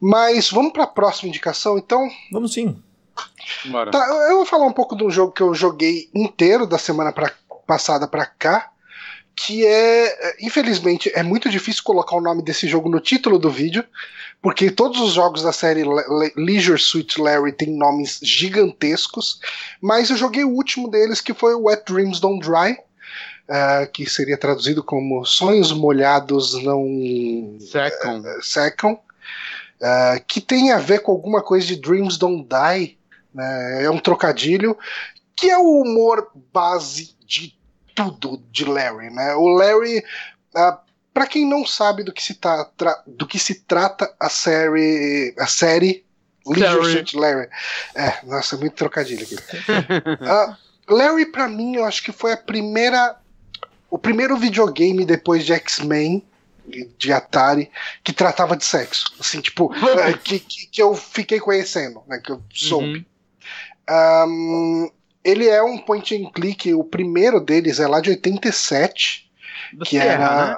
Mas 0.00 0.50
vamos 0.50 0.72
para 0.72 0.84
a 0.84 0.88
próxima 0.88 1.28
indicação, 1.28 1.78
então? 1.78 2.08
Vamos 2.30 2.52
sim. 2.52 2.82
Tá, 3.90 4.06
eu 4.28 4.36
vou 4.36 4.46
falar 4.46 4.66
um 4.66 4.72
pouco 4.72 4.96
de 4.96 5.04
um 5.04 5.10
jogo 5.10 5.32
que 5.32 5.42
eu 5.42 5.54
joguei 5.54 6.08
inteiro 6.14 6.66
da 6.66 6.78
semana 6.78 7.12
pra, 7.12 7.32
passada 7.66 8.06
para 8.06 8.26
cá, 8.26 8.70
que 9.36 9.66
é, 9.66 10.36
infelizmente, 10.40 11.10
é 11.14 11.22
muito 11.22 11.48
difícil 11.48 11.82
colocar 11.82 12.16
o 12.16 12.20
nome 12.20 12.42
desse 12.42 12.68
jogo 12.68 12.88
no 12.88 13.00
título 13.00 13.38
do 13.38 13.50
vídeo, 13.50 13.84
porque 14.44 14.70
todos 14.70 15.00
os 15.00 15.14
jogos 15.14 15.42
da 15.42 15.54
série 15.54 15.84
Le 15.84 16.32
Leisure 16.36 16.78
Suit 16.78 17.18
Larry 17.18 17.50
têm 17.50 17.70
nomes 17.70 18.20
gigantescos, 18.22 19.40
mas 19.80 20.10
eu 20.10 20.18
joguei 20.18 20.44
o 20.44 20.50
último 20.50 20.90
deles, 20.90 21.22
que 21.22 21.32
foi 21.32 21.54
o 21.54 21.62
Wet 21.62 21.90
Dreams 21.90 22.20
Don't 22.20 22.46
Dry, 22.46 22.72
uh, 22.72 23.90
que 23.90 24.04
seria 24.04 24.36
traduzido 24.36 24.84
como 24.84 25.24
Sonhos 25.24 25.72
Molhados 25.72 26.62
Não 26.62 27.56
Secam. 27.58 28.20
Uh, 28.20 28.42
secam 28.42 28.92
uh, 28.92 30.22
que 30.28 30.42
tem 30.42 30.72
a 30.72 30.78
ver 30.78 30.98
com 30.98 31.12
alguma 31.12 31.42
coisa 31.42 31.66
de 31.66 31.76
Dreams 31.76 32.18
Don't 32.18 32.46
Die, 32.46 32.98
né? 33.32 33.84
é 33.84 33.90
um 33.90 33.98
trocadilho, 33.98 34.76
que 35.34 35.48
é 35.48 35.56
o 35.56 35.80
humor 35.80 36.30
base 36.52 37.16
de 37.26 37.58
tudo 37.94 38.42
de 38.52 38.66
Larry. 38.66 39.08
Né? 39.08 39.34
O 39.36 39.48
Larry, 39.48 40.00
uh, 40.54 40.83
para 41.14 41.28
quem 41.28 41.48
não 41.48 41.64
sabe 41.64 42.02
do 42.02 42.12
que 42.12 42.22
se, 42.22 42.34
tra 42.34 42.68
do 43.06 43.24
que 43.24 43.38
se 43.38 43.60
trata 43.60 44.12
a 44.18 44.28
série, 44.28 45.32
a 45.38 45.46
série 45.46 46.04
Leisure 46.44 47.16
Larry. 47.16 47.48
É, 47.94 48.18
nossa, 48.24 48.56
muito 48.56 48.74
trocadilho 48.74 49.22
aqui. 49.22 49.36
uh, 49.36 50.56
Larry, 50.92 51.26
para 51.26 51.48
mim, 51.48 51.76
eu 51.76 51.84
acho 51.84 52.02
que 52.02 52.12
foi 52.12 52.32
a 52.32 52.36
primeira. 52.36 53.16
O 53.88 53.96
primeiro 53.96 54.36
videogame 54.36 55.04
depois 55.04 55.46
de 55.46 55.52
X-Men 55.52 56.22
de 56.98 57.12
Atari 57.12 57.70
que 58.02 58.12
tratava 58.12 58.56
de 58.56 58.64
sexo. 58.64 59.14
Assim, 59.20 59.40
tipo, 59.40 59.72
é, 60.00 60.14
que, 60.14 60.40
que, 60.40 60.66
que, 60.66 60.82
eu 60.82 60.94
fiquei 60.94 61.38
conhecendo, 61.38 62.02
né? 62.08 62.18
Que 62.18 62.32
eu 62.32 62.42
soube. 62.52 63.06
Uhum. 63.88 64.84
Um, 64.86 64.90
ele 65.22 65.46
é 65.46 65.62
um 65.62 65.78
point 65.78 66.14
and 66.14 66.30
click, 66.32 66.74
o 66.74 66.82
primeiro 66.82 67.40
deles 67.40 67.78
é 67.78 67.86
lá 67.86 68.00
de 68.00 68.10
87. 68.10 69.30
Do 69.72 69.84
que 69.84 69.96
era. 69.96 70.48
Né? 70.48 70.56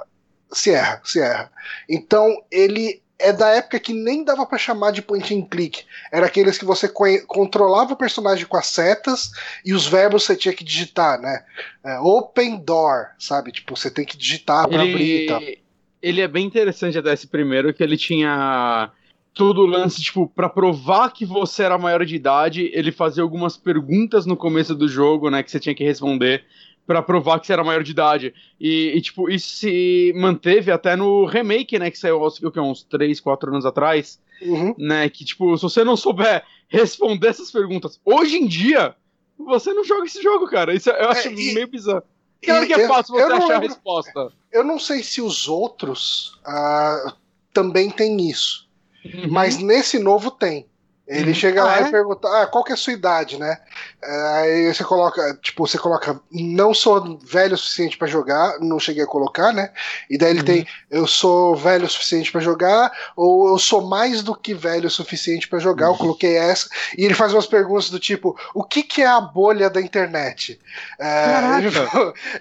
Sierra, 0.53 1.01
Sierra. 1.05 1.51
Então, 1.89 2.43
ele 2.51 3.03
é 3.19 3.33
da 3.33 3.49
época 3.49 3.81
que 3.81 3.95
nem 3.95 4.25
dava 4.25 4.45
para 4.45 4.59
chamar 4.59 4.91
de 4.91 5.01
point 5.01 5.35
and 5.35 5.47
click. 5.47 5.85
Era 6.13 6.27
aqueles 6.27 6.59
que 6.59 6.65
você 6.65 6.89
controlava 7.27 7.95
o 7.95 7.97
personagem 7.97 8.45
com 8.45 8.57
as 8.57 8.67
setas 8.67 9.31
e 9.65 9.73
os 9.73 9.87
verbos 9.87 10.25
você 10.25 10.37
tinha 10.37 10.53
que 10.53 10.63
digitar, 10.63 11.19
né? 11.21 11.45
É, 11.85 11.99
open 12.01 12.59
door, 12.59 13.07
sabe? 13.19 13.53
Tipo, 13.53 13.75
você 13.77 13.91
tem 13.91 14.05
que 14.05 14.17
digitar 14.17 14.69
pra 14.69 14.85
ele... 14.85 14.93
abrir 14.93 15.23
e 15.23 15.27
tal 15.27 15.67
ele 16.07 16.21
é 16.21 16.29
bem 16.29 16.47
interessante 16.47 16.97
até 16.97 17.13
esse 17.13 17.27
primeiro, 17.27 17.75
que 17.75 17.83
ele 17.83 17.97
tinha 17.97 18.91
todo 19.35 19.63
o 19.63 19.67
lance, 19.67 20.01
tipo, 20.01 20.29
para 20.29 20.49
provar 20.49 21.11
que 21.11 21.27
você 21.27 21.65
era 21.65 21.77
maior 21.77 22.05
de 22.07 22.15
idade, 22.15 22.71
ele 22.73 22.93
fazia 22.93 23.25
algumas 23.25 23.57
perguntas 23.57 24.25
no 24.25 24.37
começo 24.37 24.75
do 24.75 24.89
jogo, 24.89 25.29
né, 25.31 25.43
que 25.43 25.51
você 25.51 25.59
tinha 25.59 25.75
que 25.75 25.83
responder 25.83 26.45
para 26.87 27.03
provar 27.03 27.41
que 27.41 27.47
você 27.47 27.53
era 27.53 27.65
maior 27.65 27.83
de 27.83 27.91
idade. 27.91 28.35
E, 28.61 28.93
e, 28.95 29.01
tipo, 29.01 29.29
isso 29.29 29.57
se 29.57 30.13
manteve 30.17 30.71
até 30.71 30.95
no 30.95 31.25
remake, 31.25 31.79
né, 31.79 31.91
que 31.91 31.99
saiu 31.99 32.21
que, 32.31 32.61
uns 32.61 32.83
3, 32.85 33.21
4 33.21 33.51
anos 33.51 33.67
atrás, 33.67 34.21
uhum. 34.41 34.75
né, 34.79 35.09
que, 35.09 35.25
tipo, 35.25 35.57
se 35.57 35.63
você 35.63 35.83
não 35.83 35.97
souber 35.97 36.45
responder 36.69 37.29
essas 37.29 37.51
perguntas 37.51 38.01
hoje 38.05 38.37
em 38.37 38.47
dia, 38.47 38.95
você 39.39 39.73
não 39.73 39.85
joga 39.85 40.07
esse 40.07 40.23
jogo, 40.23 40.47
cara. 40.47 40.75
Isso 40.75 40.91
eu 40.91 41.11
acho 41.11 41.29
é, 41.29 41.33
e... 41.33 41.55
meio 41.55 41.69
bizarro. 41.69 42.03
Claro 42.43 42.67
que 42.67 42.75
é 42.75 42.87
fácil 42.87 43.15
você 43.15 43.23
achar 43.23 43.39
lembro, 43.39 43.55
a 43.55 43.59
resposta. 43.59 44.33
Eu 44.53 44.63
não 44.63 44.79
sei 44.79 45.03
se 45.03 45.21
os 45.21 45.49
outros 45.49 46.39
uh, 46.47 47.13
também 47.53 47.91
têm 47.91 48.29
isso. 48.29 48.69
Uhum. 49.05 49.31
Mas 49.31 49.59
nesse 49.59 49.99
novo 49.99 50.31
tem. 50.31 50.67
Ele 51.07 51.29
uhum. 51.29 51.35
chega 51.35 51.63
ah, 51.63 51.67
lá 51.67 51.79
é? 51.79 51.83
e 51.83 51.91
pergunta, 51.91 52.27
ah, 52.29 52.47
qual 52.47 52.65
que 52.65 52.73
é 52.73 52.75
a 52.75 52.77
sua 52.77 52.93
idade, 52.93 53.39
né? 53.39 53.59
Aí 54.03 54.75
você 54.75 54.83
coloca, 54.83 55.39
tipo, 55.41 55.65
você 55.67 55.79
coloca, 55.79 56.21
não 56.33 56.75
sou 56.75 57.19
velho 57.19 57.55
o 57.55 57.59
suficiente 57.59 57.97
para 57.97 58.09
jogar, 58.09 58.59
não 58.59 58.81
cheguei 58.81 59.05
a 59.05 59.07
colocar, 59.07 59.53
né? 59.53 59.71
E 60.11 60.19
daí 60.19 60.31
ele 60.31 60.41
uhum. 60.41 60.45
tem, 60.45 60.67
eu 60.91 61.07
sou 61.07 61.55
velho 61.55 61.87
o 61.87 61.89
suficiente 61.89 62.33
para 62.33 62.41
jogar, 62.41 62.91
ou 63.15 63.49
eu 63.49 63.59
sou 63.59 63.87
mais 63.87 64.21
do 64.23 64.35
que 64.35 64.53
velho 64.53 64.89
o 64.89 64.91
suficiente 64.91 65.47
para 65.47 65.61
jogar, 65.61 65.87
eu 65.87 65.93
uhum. 65.93 65.99
coloquei 65.99 66.37
essa. 66.37 66.69
E 66.99 67.05
ele 67.05 67.15
faz 67.15 67.33
umas 67.33 67.47
perguntas 67.47 67.89
do 67.89 68.01
tipo, 68.01 68.37
o 68.53 68.65
que 68.65 68.83
que 68.83 69.03
é 69.03 69.07
a 69.07 69.21
bolha 69.21 69.71
da 69.71 69.81
internet? 69.81 70.61
É, 70.99 71.59
ele, 71.59 71.71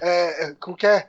é, 0.02 0.56
como 0.60 0.76
que 0.76 0.88
é? 0.88 1.06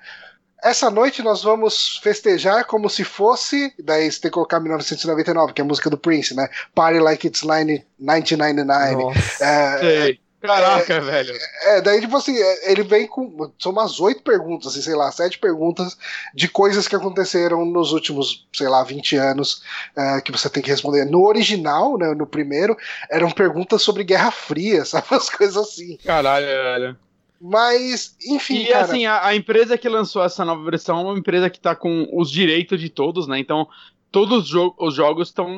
Essa 0.63 0.91
noite 0.91 1.23
nós 1.23 1.43
vamos 1.43 1.99
festejar 2.03 2.65
como 2.65 2.89
se 2.89 3.05
fosse. 3.05 3.73
Daí 3.79 4.11
você 4.11 4.21
tem 4.21 4.31
que 4.31 4.35
colocar 4.35 4.61
1999, 4.61 5.53
que 5.53 5.61
é 5.61 5.65
a 5.65 5.67
música 5.67 5.91
do 5.91 5.99
Prince, 5.99 6.35
né? 6.35 6.49
Party 6.75 6.99
like 6.99 7.27
it's 7.27 7.43
1999. 7.43 8.95
Nossa. 8.95 9.45
É, 9.45 10.17
Caraca, 10.47 10.95
é, 10.95 11.01
velho. 11.01 11.35
É, 11.65 11.81
daí, 11.81 12.01
tipo 12.01 12.17
assim, 12.17 12.37
é, 12.37 12.71
ele 12.71 12.83
vem 12.83 13.07
com. 13.07 13.51
São 13.59 13.73
umas 13.73 13.99
oito 14.01 14.23
perguntas, 14.23 14.69
assim, 14.69 14.83
sei 14.83 14.95
lá, 14.95 15.11
sete 15.11 15.39
perguntas 15.39 15.97
de 16.35 16.49
coisas 16.49 16.87
que 16.87 16.95
aconteceram 16.95 17.65
nos 17.65 17.93
últimos, 17.93 18.47
sei 18.55 18.69
lá, 18.69 18.83
20 18.85 19.17
anos 19.17 19.63
é, 19.97 20.21
que 20.21 20.31
você 20.31 20.49
tem 20.49 20.63
que 20.63 20.71
responder. 20.71 21.05
No 21.05 21.27
original, 21.27 21.99
né, 21.99 22.15
no 22.15 22.27
primeiro, 22.27 22.77
eram 23.11 23.31
perguntas 23.31 23.83
sobre 23.83 24.05
Guerra 24.05 24.31
Fria, 24.31 24.85
sabe? 24.87 25.07
As 25.11 25.29
coisas 25.29 25.57
assim. 25.57 25.99
Caralho, 26.05 26.47
velho. 26.47 27.06
Mas, 27.49 28.17
enfim. 28.27 28.63
E 28.63 28.67
cara... 28.67 28.85
assim, 28.85 29.07
a, 29.07 29.27
a, 29.27 29.37
empresa 29.37 29.79
que 29.79 29.89
lançou 29.89 30.23
essa 30.25 30.45
nova 30.45 30.65
versão 30.65 30.99
é 30.99 31.03
uma 31.03 31.19
empresa 31.19 31.49
que 31.49 31.61
tá 31.61 31.77
com 31.77 32.09
os 32.13 32.31
direitos 32.31 32.81
de 32.81 32.89
todos, 32.89 33.29
né? 33.29 33.39
Então, 33.39 33.69
todos 34.11 34.45
os, 34.45 34.49
jo 34.49 34.75
os 34.79 34.95
jogos 34.95 35.29
estão 35.29 35.49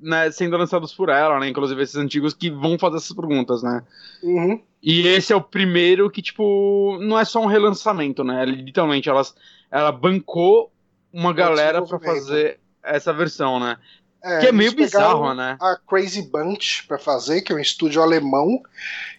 né, 0.00 0.30
sendo 0.30 0.56
lançados 0.56 0.92
por 0.92 1.08
ela, 1.08 1.40
né? 1.40 1.48
Inclusive 1.48 1.82
esses 1.82 1.96
antigos 1.96 2.34
que 2.34 2.50
vão 2.50 2.78
fazer 2.78 2.98
essas 2.98 3.16
perguntas, 3.16 3.62
né? 3.62 3.82
Uhum. 4.22 4.60
E 4.82 5.06
esse 5.08 5.32
é 5.32 5.36
o 5.36 5.40
primeiro 5.40 6.10
que, 6.10 6.20
tipo, 6.20 6.98
não 7.00 7.18
é 7.18 7.24
só 7.24 7.40
um 7.40 7.46
relançamento, 7.46 8.22
né? 8.22 8.44
Literalmente, 8.44 9.08
elas, 9.08 9.34
ela 9.70 9.90
bancou 9.90 10.70
uma 11.10 11.32
galera 11.32 11.80
para 11.80 11.98
fazer 11.98 12.60
essa 12.82 13.12
versão, 13.14 13.58
né? 13.58 13.78
É, 14.24 14.40
que 14.40 14.46
é 14.46 14.52
meio 14.52 14.74
bizarro, 14.74 15.34
né? 15.34 15.58
A 15.60 15.76
Crazy 15.86 16.22
Bunch 16.22 16.84
para 16.88 16.98
fazer, 16.98 17.42
que 17.42 17.52
é 17.52 17.56
um 17.56 17.58
estúdio 17.58 18.00
alemão. 18.00 18.62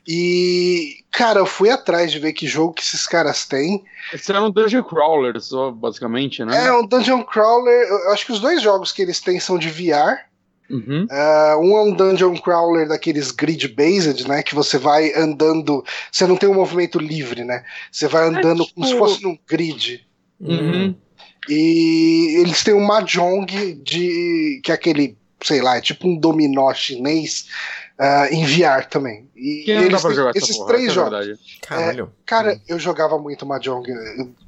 E, 0.07 1.03
cara, 1.11 1.39
eu 1.39 1.45
fui 1.45 1.69
atrás 1.69 2.11
de 2.11 2.17
ver 2.17 2.33
que 2.33 2.47
jogo 2.47 2.73
que 2.73 2.81
esses 2.81 3.05
caras 3.05 3.45
têm. 3.45 3.83
Esse 4.11 4.31
era 4.31 4.41
um 4.41 4.49
Dungeon 4.49 4.83
Crawler, 4.83 5.39
só, 5.39 5.69
basicamente, 5.69 6.43
né? 6.43 6.65
É, 6.67 6.73
um 6.73 6.85
Dungeon 6.85 7.23
Crawler. 7.23 7.87
Eu 7.87 8.13
acho 8.13 8.25
que 8.25 8.31
os 8.31 8.39
dois 8.39 8.61
jogos 8.63 8.91
que 8.91 9.03
eles 9.03 9.21
têm 9.21 9.39
são 9.39 9.59
de 9.59 9.69
VR. 9.69 10.25
Uhum. 10.69 11.05
Uh, 11.05 11.59
um 11.61 11.77
é 11.77 11.81
um 11.83 11.93
dungeon 11.93 12.35
crawler 12.37 12.87
daqueles 12.87 13.29
grid-based, 13.29 14.27
né? 14.27 14.41
Que 14.41 14.55
você 14.55 14.79
vai 14.79 15.13
andando. 15.13 15.85
Você 16.11 16.25
não 16.25 16.35
tem 16.35 16.49
um 16.49 16.55
movimento 16.55 16.97
livre, 16.97 17.43
né? 17.43 17.63
Você 17.91 18.07
vai 18.07 18.27
andando 18.27 18.63
é, 18.63 18.65
tipo... 18.65 18.73
como 18.73 18.87
se 18.87 18.97
fosse 18.97 19.23
num 19.23 19.37
grid. 19.47 20.03
Uhum. 20.39 20.95
E 21.49 22.41
eles 22.41 22.63
têm 22.63 22.73
um 22.73 22.85
Mahjong 22.85 23.45
de. 23.75 24.61
que 24.63 24.71
é 24.71 24.75
aquele, 24.75 25.17
sei 25.41 25.61
lá, 25.61 25.77
é 25.77 25.81
tipo 25.81 26.07
um 26.07 26.17
dominó 26.17 26.73
chinês 26.73 27.47
uh, 27.99 28.33
em 28.33 28.45
VR 28.45 28.85
também. 28.89 29.29
E 29.35 29.63
que 29.65 29.71
eles 29.71 30.01
têm, 30.01 30.31
esses 30.35 30.57
porra, 30.57 30.67
três 30.69 30.89
é 30.89 30.93
jogos. 30.93 31.27
É, 31.27 31.35
Caralho. 31.61 32.11
cara, 32.25 32.61
eu 32.67 32.79
jogava 32.79 33.17
muito 33.17 33.45
Mahjong. 33.45 33.85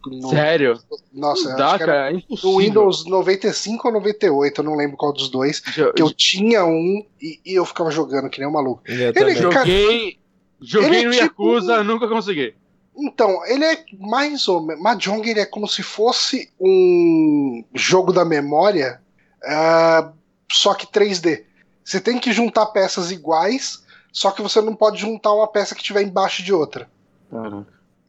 No, 0.05 0.29
Sério? 0.29 0.79
Nossa, 1.13 1.55
Dá, 1.55 1.71
acho 1.71 1.79
cara, 1.79 2.11
é 2.11 2.21
no 2.43 2.57
Windows 2.57 3.05
95 3.05 3.87
ou 3.87 3.93
98, 3.95 4.61
eu 4.61 4.65
não 4.65 4.75
lembro 4.75 4.97
qual 4.97 5.11
dos 5.13 5.29
dois. 5.29 5.61
Eu, 5.77 5.93
que 5.93 6.01
eu, 6.01 6.07
eu 6.07 6.13
tinha 6.13 6.65
um 6.65 7.05
e, 7.21 7.39
e, 7.45 7.55
eu 7.55 7.65
ficava 7.65 7.91
jogando 7.91 8.29
que 8.29 8.39
nem 8.39 8.47
um 8.47 8.53
maluco. 8.53 8.81
Eu 8.85 9.11
ele, 9.15 9.35
joguei, 9.35 10.11
cara, 10.13 10.17
joguei 10.61 11.05
no 11.05 11.13
é 11.13 11.19
tipo 11.19 11.43
Yakuza, 11.43 11.83
nunca 11.83 12.07
consegui. 12.07 12.55
Então, 12.97 13.45
ele 13.45 13.63
é 13.63 13.85
mais 13.99 14.47
ou 14.47 14.61
menos. 14.61 14.81
Mahjong 14.81 15.29
ele 15.29 15.39
é 15.39 15.45
como 15.45 15.67
se 15.67 15.83
fosse 15.83 16.51
um 16.59 17.63
jogo 17.73 18.11
da 18.11 18.25
memória, 18.25 18.99
uh, 19.43 20.11
só 20.51 20.73
que 20.73 20.87
3D. 20.87 21.43
Você 21.83 22.01
tem 22.01 22.19
que 22.19 22.33
juntar 22.33 22.65
peças 22.67 23.11
iguais, 23.11 23.83
só 24.11 24.31
que 24.31 24.41
você 24.41 24.59
não 24.61 24.75
pode 24.75 24.99
juntar 24.99 25.31
uma 25.31 25.47
peça 25.47 25.75
que 25.75 25.81
estiver 25.81 26.01
embaixo 26.01 26.41
de 26.41 26.51
outra. 26.51 26.89
Uhum. 27.31 27.63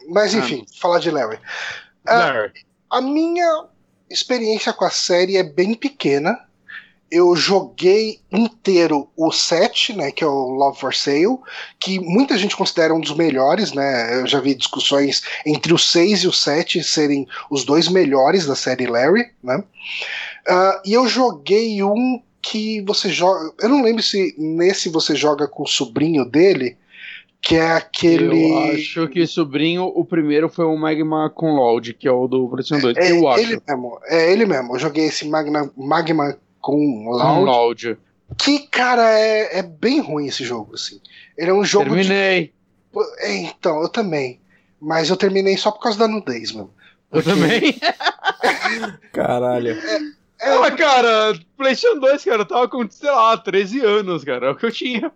Mas 0.08 0.32
enfim, 0.32 0.64
ah. 0.66 0.80
falar 0.80 1.00
de 1.00 1.10
Larry. 1.10 1.36
Uh, 1.36 2.10
Larry. 2.10 2.52
A 2.88 3.02
minha 3.02 3.66
experiência 4.08 4.72
com 4.72 4.86
a 4.86 4.90
série 4.90 5.36
é 5.36 5.42
bem 5.42 5.74
pequena 5.74 6.47
eu 7.10 7.34
joguei 7.34 8.20
inteiro 8.30 9.08
o 9.16 9.32
7, 9.32 9.94
né, 9.94 10.10
que 10.10 10.22
é 10.22 10.26
o 10.26 10.50
Love 10.50 10.78
for 10.78 10.94
Sale, 10.94 11.38
que 11.80 11.98
muita 11.98 12.36
gente 12.36 12.56
considera 12.56 12.94
um 12.94 13.00
dos 13.00 13.16
melhores, 13.16 13.72
né? 13.72 14.20
Eu 14.20 14.26
já 14.26 14.40
vi 14.40 14.54
discussões 14.54 15.22
entre 15.46 15.72
o 15.72 15.78
6 15.78 16.24
e 16.24 16.28
o 16.28 16.32
7 16.32 16.82
serem 16.84 17.26
os 17.50 17.64
dois 17.64 17.88
melhores 17.88 18.46
da 18.46 18.54
série 18.54 18.86
Larry, 18.86 19.30
né? 19.42 19.62
Uh, 20.48 20.80
e 20.84 20.92
eu 20.92 21.08
joguei 21.08 21.82
um 21.82 22.20
que 22.40 22.82
você 22.82 23.08
joga. 23.08 23.52
Eu 23.60 23.68
não 23.68 23.82
lembro 23.82 24.02
se 24.02 24.34
nesse 24.38 24.88
você 24.88 25.14
joga 25.14 25.46
com 25.48 25.62
o 25.62 25.68
sobrinho 25.68 26.24
dele, 26.24 26.76
que 27.40 27.56
é 27.56 27.72
aquele. 27.72 28.50
Eu 28.50 28.58
acho 28.72 29.08
que 29.08 29.20
o 29.20 29.28
sobrinho, 29.28 29.84
o 29.84 30.04
primeiro 30.04 30.48
foi 30.48 30.64
o 30.64 30.76
Magma 30.76 31.30
com 31.30 31.54
Loud, 31.54 31.94
que 31.94 32.08
é 32.08 32.12
o 32.12 32.26
do 32.26 32.48
PlayStation 32.48 32.82
2. 32.82 32.96
É, 32.96 33.12
eu 33.12 33.28
acho. 33.28 33.40
ele 33.40 33.60
mesmo, 33.66 34.00
é 34.06 34.32
ele 34.32 34.46
mesmo. 34.46 34.74
Eu 34.74 34.78
joguei 34.78 35.06
esse 35.06 35.26
Magna, 35.26 35.70
Magma 35.76 36.36
com 36.68 37.08
Loud. 37.10 37.44
Loud. 37.44 37.98
Que, 38.36 38.58
cara, 38.66 39.08
é, 39.18 39.58
é 39.58 39.62
bem 39.62 40.00
ruim 40.00 40.26
esse 40.26 40.44
jogo, 40.44 40.74
assim. 40.74 41.00
Ele 41.36 41.50
é 41.50 41.54
um 41.54 41.64
jogo 41.64 41.84
de. 41.96 42.08
Terminei. 42.08 42.52
É, 43.20 43.34
então, 43.36 43.80
eu 43.82 43.88
também. 43.88 44.40
Mas 44.80 45.08
eu 45.08 45.16
terminei 45.16 45.56
só 45.56 45.70
por 45.70 45.80
causa 45.80 45.98
da 45.98 46.06
nudez, 46.08 46.52
mano. 46.52 46.72
Eu 47.10 47.22
também. 47.22 47.78
Caralho. 49.12 49.70
É, 50.40 50.54
Ah, 50.54 50.70
cara, 50.70 51.38
PlayStation 51.56 51.98
2, 51.98 52.24
cara, 52.24 52.42
eu 52.42 52.46
tava 52.46 52.68
com, 52.68 52.88
sei 52.90 53.10
lá, 53.10 53.36
13 53.36 53.80
anos, 53.84 54.22
cara. 54.24 54.46
É 54.46 54.50
o 54.50 54.56
que 54.56 54.66
eu 54.66 54.72
tinha. 54.72 55.10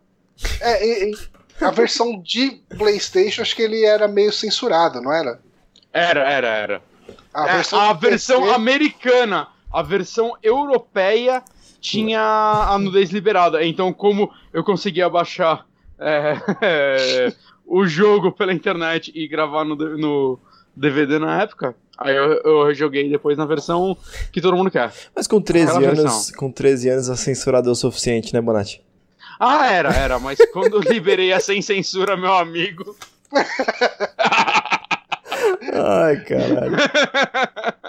é, 0.61 0.87
e- 0.87 1.13
e 1.13 1.65
a 1.65 1.71
versão 1.71 2.19
de 2.21 2.61
PlayStation, 2.77 3.43
acho 3.43 3.55
que 3.55 3.63
ele 3.63 3.85
era 3.85 4.09
meio 4.09 4.33
censurado, 4.33 5.01
não 5.01 5.13
era? 5.13 5.41
Era, 5.93 6.29
era, 6.29 6.49
era. 6.49 6.83
A 7.33 7.47
É, 7.49 7.53
versão, 7.57 7.79
a 7.81 7.93
versão 7.93 8.41
PC 8.43 8.55
americana, 8.55 9.49
a 9.73 9.83
versão 9.83 10.37
europeia 10.43 11.43
tinha 11.81 12.21
a 12.21 12.79
nudez 12.79 13.11
liberada. 13.11 13.65
Então, 13.65 13.93
como 13.93 14.31
eu 14.53 14.63
conseguia 14.63 15.09
baixar 15.09 15.67
é, 15.99 16.37
é, 16.61 17.33
o 17.67 17.87
jogo 17.87 18.31
pela 18.33 18.53
internet 18.53 19.11
e 19.15 19.27
gravar 19.27 19.65
no, 19.65 19.75
no 19.77 20.39
DVD 20.77 21.19
na 21.19 21.43
época, 21.43 21.75
aí 21.99 22.15
eu, 22.15 22.41
eu 22.45 22.75
joguei 22.75 23.09
depois 23.11 23.37
na 23.37 23.45
versão 23.45 23.97
que 24.33 24.41
todo 24.41 24.57
mundo 24.57 24.71
quer. 24.71 24.93
Mas 25.15 25.27
com 25.27 25.41
13 25.41 25.71
Aquela 25.71 25.87
anos, 25.89 26.03
versão. 26.03 26.37
com 26.37 26.53
13 26.53 26.89
anos 26.89 27.11
a 27.11 27.17
censurada 27.17 27.69
é 27.69 27.73
o 27.73 27.75
suficiente, 27.75 28.33
né, 28.33 28.41
Bonatti? 28.41 28.83
Ah, 29.41 29.67
era, 29.73 29.93
era, 29.93 30.19
mas 30.21 30.39
quando 30.53 30.77
eu 30.77 30.81
liberei 30.81 31.33
a 31.33 31.41
sem 31.41 31.61
censura, 31.61 32.17
meu 32.17 32.33
amigo. 32.33 32.97
Ai, 35.75 36.17
caralho. 36.25 36.77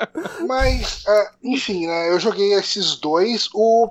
Mas, 0.48 1.04
ah, 1.08 1.32
enfim, 1.44 1.88
né, 1.88 2.10
eu 2.10 2.20
joguei 2.20 2.54
esses 2.54 2.96
dois. 2.96 3.50
O, 3.54 3.90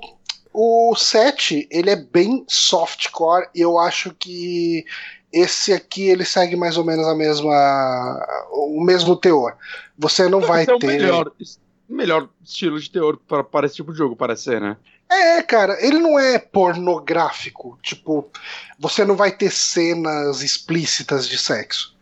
o 0.53 0.95
7, 0.95 1.69
ele 1.71 1.91
é 1.91 1.97
bem 1.97 2.45
softcore 2.49 3.49
e 3.55 3.61
eu 3.61 3.79
acho 3.79 4.15
que 4.15 4.85
esse 5.33 5.73
aqui 5.73 6.09
ele 6.09 6.25
segue 6.25 6.57
mais 6.57 6.77
ou 6.77 6.85
menos 6.85 7.07
a 7.07 7.15
mesma 7.15 8.27
o 8.51 8.85
mesmo 8.85 9.17
teor. 9.17 9.57
Você 9.99 10.29
não 10.29 10.41
vai 10.41 10.67
é 10.69 10.75
o 10.75 10.79
ter 10.79 10.87
melhor, 10.87 11.33
melhor 11.89 12.29
estilo 12.45 12.79
de 12.79 12.91
teor 12.91 13.19
para, 13.51 13.67
esse 13.67 13.77
tipo 13.77 13.93
de 13.93 13.99
jogo, 13.99 14.15
parece 14.15 14.45
ser, 14.45 14.61
né? 14.61 14.77
É, 15.11 15.43
cara, 15.43 15.77
ele 15.85 15.99
não 15.99 16.19
é 16.19 16.39
pornográfico. 16.39 17.79
Tipo, 17.83 18.31
você 18.79 19.05
não 19.05 19.15
vai 19.15 19.31
ter 19.31 19.51
cenas 19.51 20.43
explícitas 20.43 21.29
de 21.29 21.37
sexo. 21.39 21.95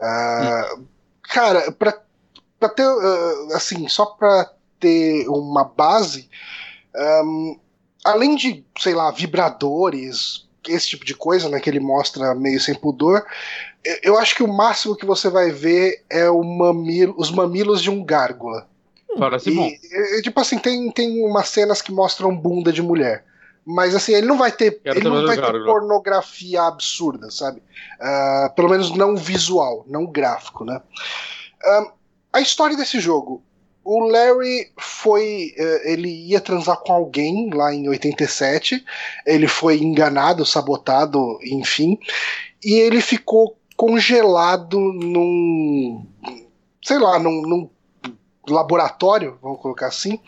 Ah, 0.00 0.76
Cara, 1.32 1.72
pra, 1.72 1.98
pra 2.62 2.68
ter, 2.68 2.84
ah, 2.86 3.56
assim, 3.56 3.88
só 3.88 4.06
pra 4.06 4.50
ter 4.78 5.28
uma 5.28 5.64
base, 5.64 6.28
ahm, 6.94 7.56
além 8.04 8.36
de, 8.36 8.64
sei 8.78 8.94
lá, 8.94 9.10
vibradores, 9.10 10.48
esse 10.68 10.88
tipo 10.88 11.04
de 11.04 11.14
coisa, 11.14 11.48
né, 11.48 11.58
que 11.58 11.68
ele 11.68 11.80
mostra 11.80 12.34
meio 12.34 12.60
sem 12.60 12.74
pudor, 12.74 13.24
eu- 13.84 13.98
eu 14.02 14.18
acho 14.18 14.34
que 14.36 14.42
o 14.44 14.52
máximo 14.52 14.96
que 14.96 15.04
você 15.06 15.28
vai 15.28 15.50
ver 15.50 16.04
é 16.08 16.28
mamilo, 16.30 17.14
os 17.16 17.30
mamilos 17.30 17.82
de 17.82 17.90
um 17.90 18.04
gárgula. 18.04 18.68
Parece 19.18 19.50
bom. 19.50 19.66
E, 19.66 20.18
e, 20.18 20.22
tipo 20.22 20.40
assim, 20.40 20.58
tem, 20.58 20.90
tem 20.90 21.22
umas 21.24 21.48
cenas 21.48 21.82
que 21.82 21.92
mostram 21.92 22.34
bunda 22.36 22.72
de 22.72 22.80
mulher. 22.80 23.24
Mas 23.64 23.94
assim, 23.94 24.12
ele 24.14 24.26
não 24.26 24.38
vai 24.38 24.50
ter. 24.50 24.80
Quero 24.82 24.98
ele 24.98 25.08
não 25.08 25.26
vai 25.26 25.36
ter 25.36 25.64
pornografia 25.64 26.62
absurda, 26.62 27.30
sabe? 27.30 27.62
Ah, 28.00 28.52
pelo 28.56 28.68
menos 28.68 28.90
não 28.96 29.16
visual, 29.16 29.84
não 29.86 30.06
gráfico, 30.06 30.64
né? 30.64 30.80
Ah, 31.64 31.92
a 32.32 32.40
história 32.40 32.76
desse 32.76 32.98
jogo. 33.00 33.42
O 33.84 34.06
Larry 34.06 34.70
foi. 34.78 35.52
eh, 35.56 35.92
ele 35.92 36.08
ia 36.08 36.40
transar 36.40 36.76
com 36.78 36.92
alguém 36.92 37.50
lá 37.52 37.74
em 37.74 37.88
87. 37.88 38.84
Ele 39.26 39.48
foi 39.48 39.78
enganado, 39.78 40.46
sabotado, 40.46 41.38
enfim. 41.44 41.98
E 42.64 42.74
ele 42.74 43.00
ficou 43.00 43.56
congelado 43.76 44.78
num. 44.78 46.06
Sei 46.80 46.98
lá, 46.98 47.18
num, 47.18 47.42
num 47.42 47.70
laboratório, 48.48 49.38
vamos 49.42 49.60
colocar 49.60 49.86
assim, 49.88 50.18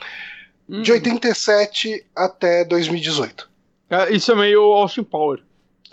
de 0.69 0.91
Hum. 0.91 0.95
87 0.95 2.05
até 2.15 2.65
2018. 2.65 3.49
É, 3.91 4.13
Isso 4.13 4.33
é 4.33 4.35
meio 4.35 4.63
Austin 4.73 5.05
Power. 5.05 5.41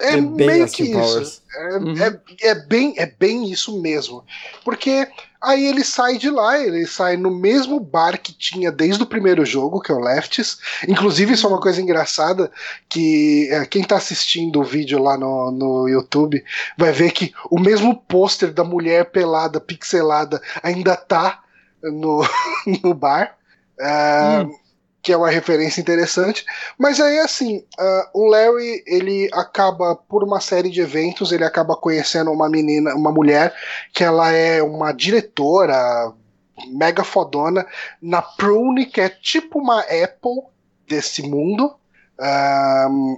É, 0.01 0.13
É 0.13 0.21
bem 0.21 0.31
meio 0.47 0.67
que 0.67 0.91
Powers. 0.91 1.27
isso. 1.27 1.41
É, 1.55 1.77
Uhum. 1.77 1.95
é, 1.97 2.19
é 2.49 2.55
bem, 2.55 2.93
é 2.97 3.05
bem 3.05 3.49
isso 3.51 3.81
mesmo. 3.81 4.23
Porque 4.63 5.07
aí 5.41 5.65
ele 5.65 5.83
sai 5.83 6.17
de 6.17 6.29
lá, 6.29 6.59
ele 6.59 6.85
sai 6.87 7.17
no 7.17 7.29
mesmo 7.29 7.79
bar 7.79 8.17
que 8.21 8.31
tinha 8.33 8.71
desde 8.71 9.03
o 9.03 9.05
primeiro 9.05 9.45
jogo, 9.45 9.81
que 9.81 9.91
é 9.91 9.95
o 9.95 9.99
Lefts. 9.99 10.59
Inclusive, 10.87 11.33
isso 11.33 11.45
é 11.45 11.49
uma 11.49 11.59
coisa 11.59 11.81
engraçada, 11.81 12.51
que 12.89 13.47
é, 13.51 13.65
quem 13.65 13.83
tá 13.83 13.97
assistindo 13.97 14.59
o 14.59 14.63
vídeo 14.63 15.01
lá 15.01 15.17
no, 15.17 15.51
no 15.51 15.87
YouTube 15.87 16.43
vai 16.77 16.91
ver 16.91 17.11
que 17.11 17.33
o 17.49 17.59
mesmo 17.59 17.95
pôster 17.95 18.51
da 18.53 18.63
mulher 18.63 19.11
pelada, 19.11 19.59
pixelada, 19.59 20.41
ainda 20.63 20.95
tá 20.95 21.41
no, 21.83 22.21
no 22.83 22.93
bar. 22.93 23.35
Ah, 23.79 24.45
que 25.01 25.11
é 25.11 25.17
uma 25.17 25.29
referência 25.29 25.81
interessante. 25.81 26.45
Mas 26.77 26.99
aí, 26.99 27.19
assim, 27.19 27.65
ah, 27.77 28.09
o 28.13 28.25
Larry, 28.25 28.83
ele 28.85 29.29
acaba, 29.33 29.95
por 29.95 30.23
uma 30.23 30.39
série 30.39 30.69
de 30.69 30.81
eventos, 30.81 31.31
ele 31.31 31.43
acaba 31.43 31.75
conhecendo 31.75 32.31
uma 32.31 32.49
menina, 32.49 32.93
uma 32.93 33.11
mulher, 33.11 33.53
que 33.93 34.03
ela 34.03 34.31
é 34.31 34.61
uma 34.61 34.91
diretora 34.91 36.13
mega 36.67 37.03
fodona 37.03 37.65
na 38.01 38.21
Prune, 38.21 38.85
que 38.85 39.01
é 39.01 39.09
tipo 39.09 39.59
uma 39.59 39.79
Apple 39.81 40.43
desse 40.87 41.23
mundo. 41.23 41.73
Ahm, 42.19 43.17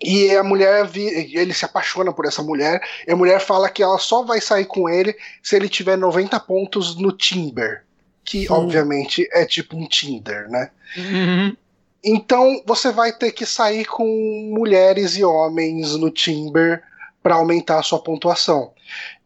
e 0.00 0.34
a 0.36 0.44
mulher, 0.44 0.88
ele 0.94 1.52
se 1.52 1.64
apaixona 1.64 2.12
por 2.12 2.24
essa 2.24 2.40
mulher, 2.40 2.80
e 3.06 3.10
a 3.10 3.16
mulher 3.16 3.40
fala 3.40 3.68
que 3.68 3.82
ela 3.82 3.98
só 3.98 4.22
vai 4.22 4.40
sair 4.40 4.64
com 4.64 4.88
ele 4.88 5.16
se 5.42 5.56
ele 5.56 5.68
tiver 5.68 5.96
90 5.96 6.38
pontos 6.40 6.96
no 6.96 7.10
Timber. 7.10 7.84
Que, 8.28 8.46
Hum. 8.52 8.56
obviamente, 8.56 9.26
é 9.32 9.46
tipo 9.46 9.74
um 9.74 9.86
Tinder, 9.86 10.50
né? 10.50 10.70
Uhum. 10.96 11.56
Então 12.04 12.62
você 12.66 12.92
vai 12.92 13.10
ter 13.10 13.32
que 13.32 13.46
sair 13.46 13.86
com 13.86 14.06
mulheres 14.54 15.16
e 15.16 15.24
homens 15.24 15.96
no 15.96 16.10
Timber 16.10 16.82
para 17.22 17.36
aumentar 17.36 17.78
a 17.78 17.82
sua 17.82 17.98
pontuação. 17.98 18.72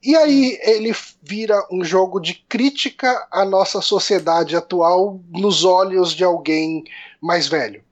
E 0.03 0.15
aí 0.15 0.57
ele 0.63 0.95
vira 1.21 1.67
um 1.71 1.85
jogo 1.85 2.21
de 2.21 2.35
crítica 2.49 3.27
à 3.31 3.45
nossa 3.45 3.81
sociedade 3.81 4.55
atual 4.57 5.21
nos 5.31 5.65
olhos 5.65 6.13
de 6.13 6.23
alguém 6.25 6.85
mais 7.21 7.49
velho. 7.49 7.83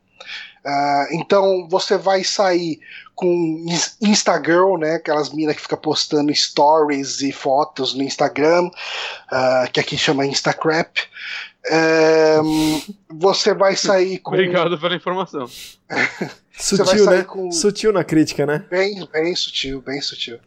Ah, 0.65 1.09
então 1.13 1.67
você 1.69 1.97
vai 1.97 2.23
sair 2.23 2.79
com 3.21 3.64
Ins- 3.68 3.97
Instagirl, 4.01 4.77
né? 4.79 4.95
Aquelas 4.95 5.31
minas 5.33 5.55
que 5.57 5.62
fica 5.62 5.77
postando 5.77 6.35
stories 6.35 7.21
e 7.21 7.31
fotos 7.31 7.95
no 7.95 8.03
Instagram, 8.03 8.71
ah, 9.31 9.68
que 9.73 9.79
aqui 9.79 9.99
chama 9.99 10.25
Instacrap. 10.27 10.99
É, 11.66 12.37
você 13.11 13.53
vai 13.55 13.77
sair 13.77 14.18
com 14.18 14.31
Obrigado 14.33 14.79
pela 14.79 14.97
informação. 14.97 15.47
Sutil, 16.57 17.07
né? 17.07 17.23
com- 17.25 17.51
Sutil 17.51 17.93
na 17.93 18.05
crítica, 18.05 18.45
né? 18.47 18.64
bem, 18.71 19.07
bem 19.12 19.35
sutil, 19.35 19.81
bem 19.81 20.01
sutil. 20.01 20.39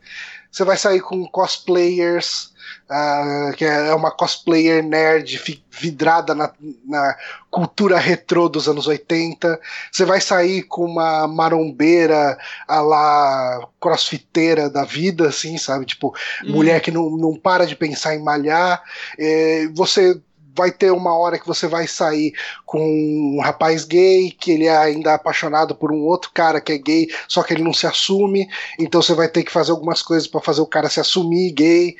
Você 0.52 0.64
vai 0.64 0.78
sair 0.78 1.02
com 1.02 1.26
cosplayers, 1.28 2.53
ah, 2.90 3.52
que 3.56 3.66
é 3.66 3.94
uma 3.94 4.12
cosplayer 4.12 4.84
nerd 4.84 5.42
vidrada 5.70 6.36
na, 6.36 6.52
na 6.86 7.16
cultura 7.50 7.98
retrô 7.98 8.48
dos 8.48 8.68
anos 8.68 8.88
80. 8.88 9.60
Você 9.92 10.06
vai 10.06 10.22
sair 10.22 10.64
com 10.64 10.86
uma 10.86 11.28
marombeira 11.28 12.38
a 12.68 12.82
lá 12.82 13.68
crossfiteira 13.80 14.70
da 14.70 14.84
vida, 14.84 15.30
assim, 15.30 15.58
sabe? 15.58 15.86
Tipo, 15.86 16.14
mulher 16.44 16.82
que 16.82 16.92
não, 16.92 17.10
não 17.10 17.36
para 17.36 17.66
de 17.66 17.76
pensar 17.76 18.16
em 18.16 18.24
malhar. 18.24 18.82
É, 19.18 19.68
você 19.74 20.20
vai 20.56 20.72
ter 20.72 20.92
uma 20.92 21.18
hora 21.18 21.40
que 21.40 21.48
você 21.48 21.68
vai 21.68 21.88
sair 21.88 22.34
com 22.66 22.80
um 22.80 23.42
rapaz 23.42 23.86
gay, 23.86 24.32
que 24.32 24.52
ele 24.52 24.68
é 24.68 24.78
ainda 24.78 25.14
apaixonado 25.14 25.76
por 25.76 25.92
um 25.92 26.04
outro 26.04 26.32
cara 26.34 26.62
que 26.62 26.74
é 26.74 26.78
gay, 26.78 27.08
só 27.28 27.42
que 27.44 27.54
ele 27.54 27.64
não 27.64 27.74
se 27.74 27.88
assume, 27.88 28.48
então 28.80 29.02
você 29.02 29.14
vai 29.14 29.28
ter 29.28 29.44
que 29.44 29.52
fazer 29.52 29.72
algumas 29.72 30.02
coisas 30.02 30.28
para 30.28 30.42
fazer 30.42 30.62
o 30.62 30.68
cara 30.68 30.90
se 30.90 31.00
assumir 31.00 31.52
gay. 31.52 31.96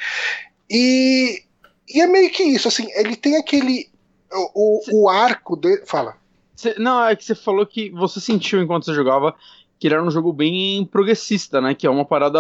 E, 0.74 1.44
e 1.88 2.02
é 2.02 2.08
meio 2.08 2.32
que 2.32 2.42
isso, 2.42 2.68
assim, 2.68 2.88
ele 2.96 3.16
tem 3.16 3.38
aquele. 3.38 3.88
O, 4.32 4.82
o, 5.00 5.04
o 5.04 5.10
arco 5.10 5.56
de. 5.56 5.86
Fala. 5.86 6.16
Cê- 6.56 6.76
não, 6.80 7.06
é 7.06 7.16
que 7.16 7.24
você 7.24 7.36
falou 7.36 7.66
que 7.66 7.92
você 7.92 8.20
sentiu 8.20 8.60
enquanto 8.60 8.86
você 8.86 8.94
jogava 8.94 9.36
que 9.80 9.88
ele 9.88 9.94
era 9.94 10.04
um 10.04 10.10
jogo 10.10 10.34
bem 10.34 10.86
progressista, 10.86 11.62
né? 11.62 11.76
Que 11.76 11.86
é 11.86 11.90
uma 11.90 12.06
parada 12.06 12.40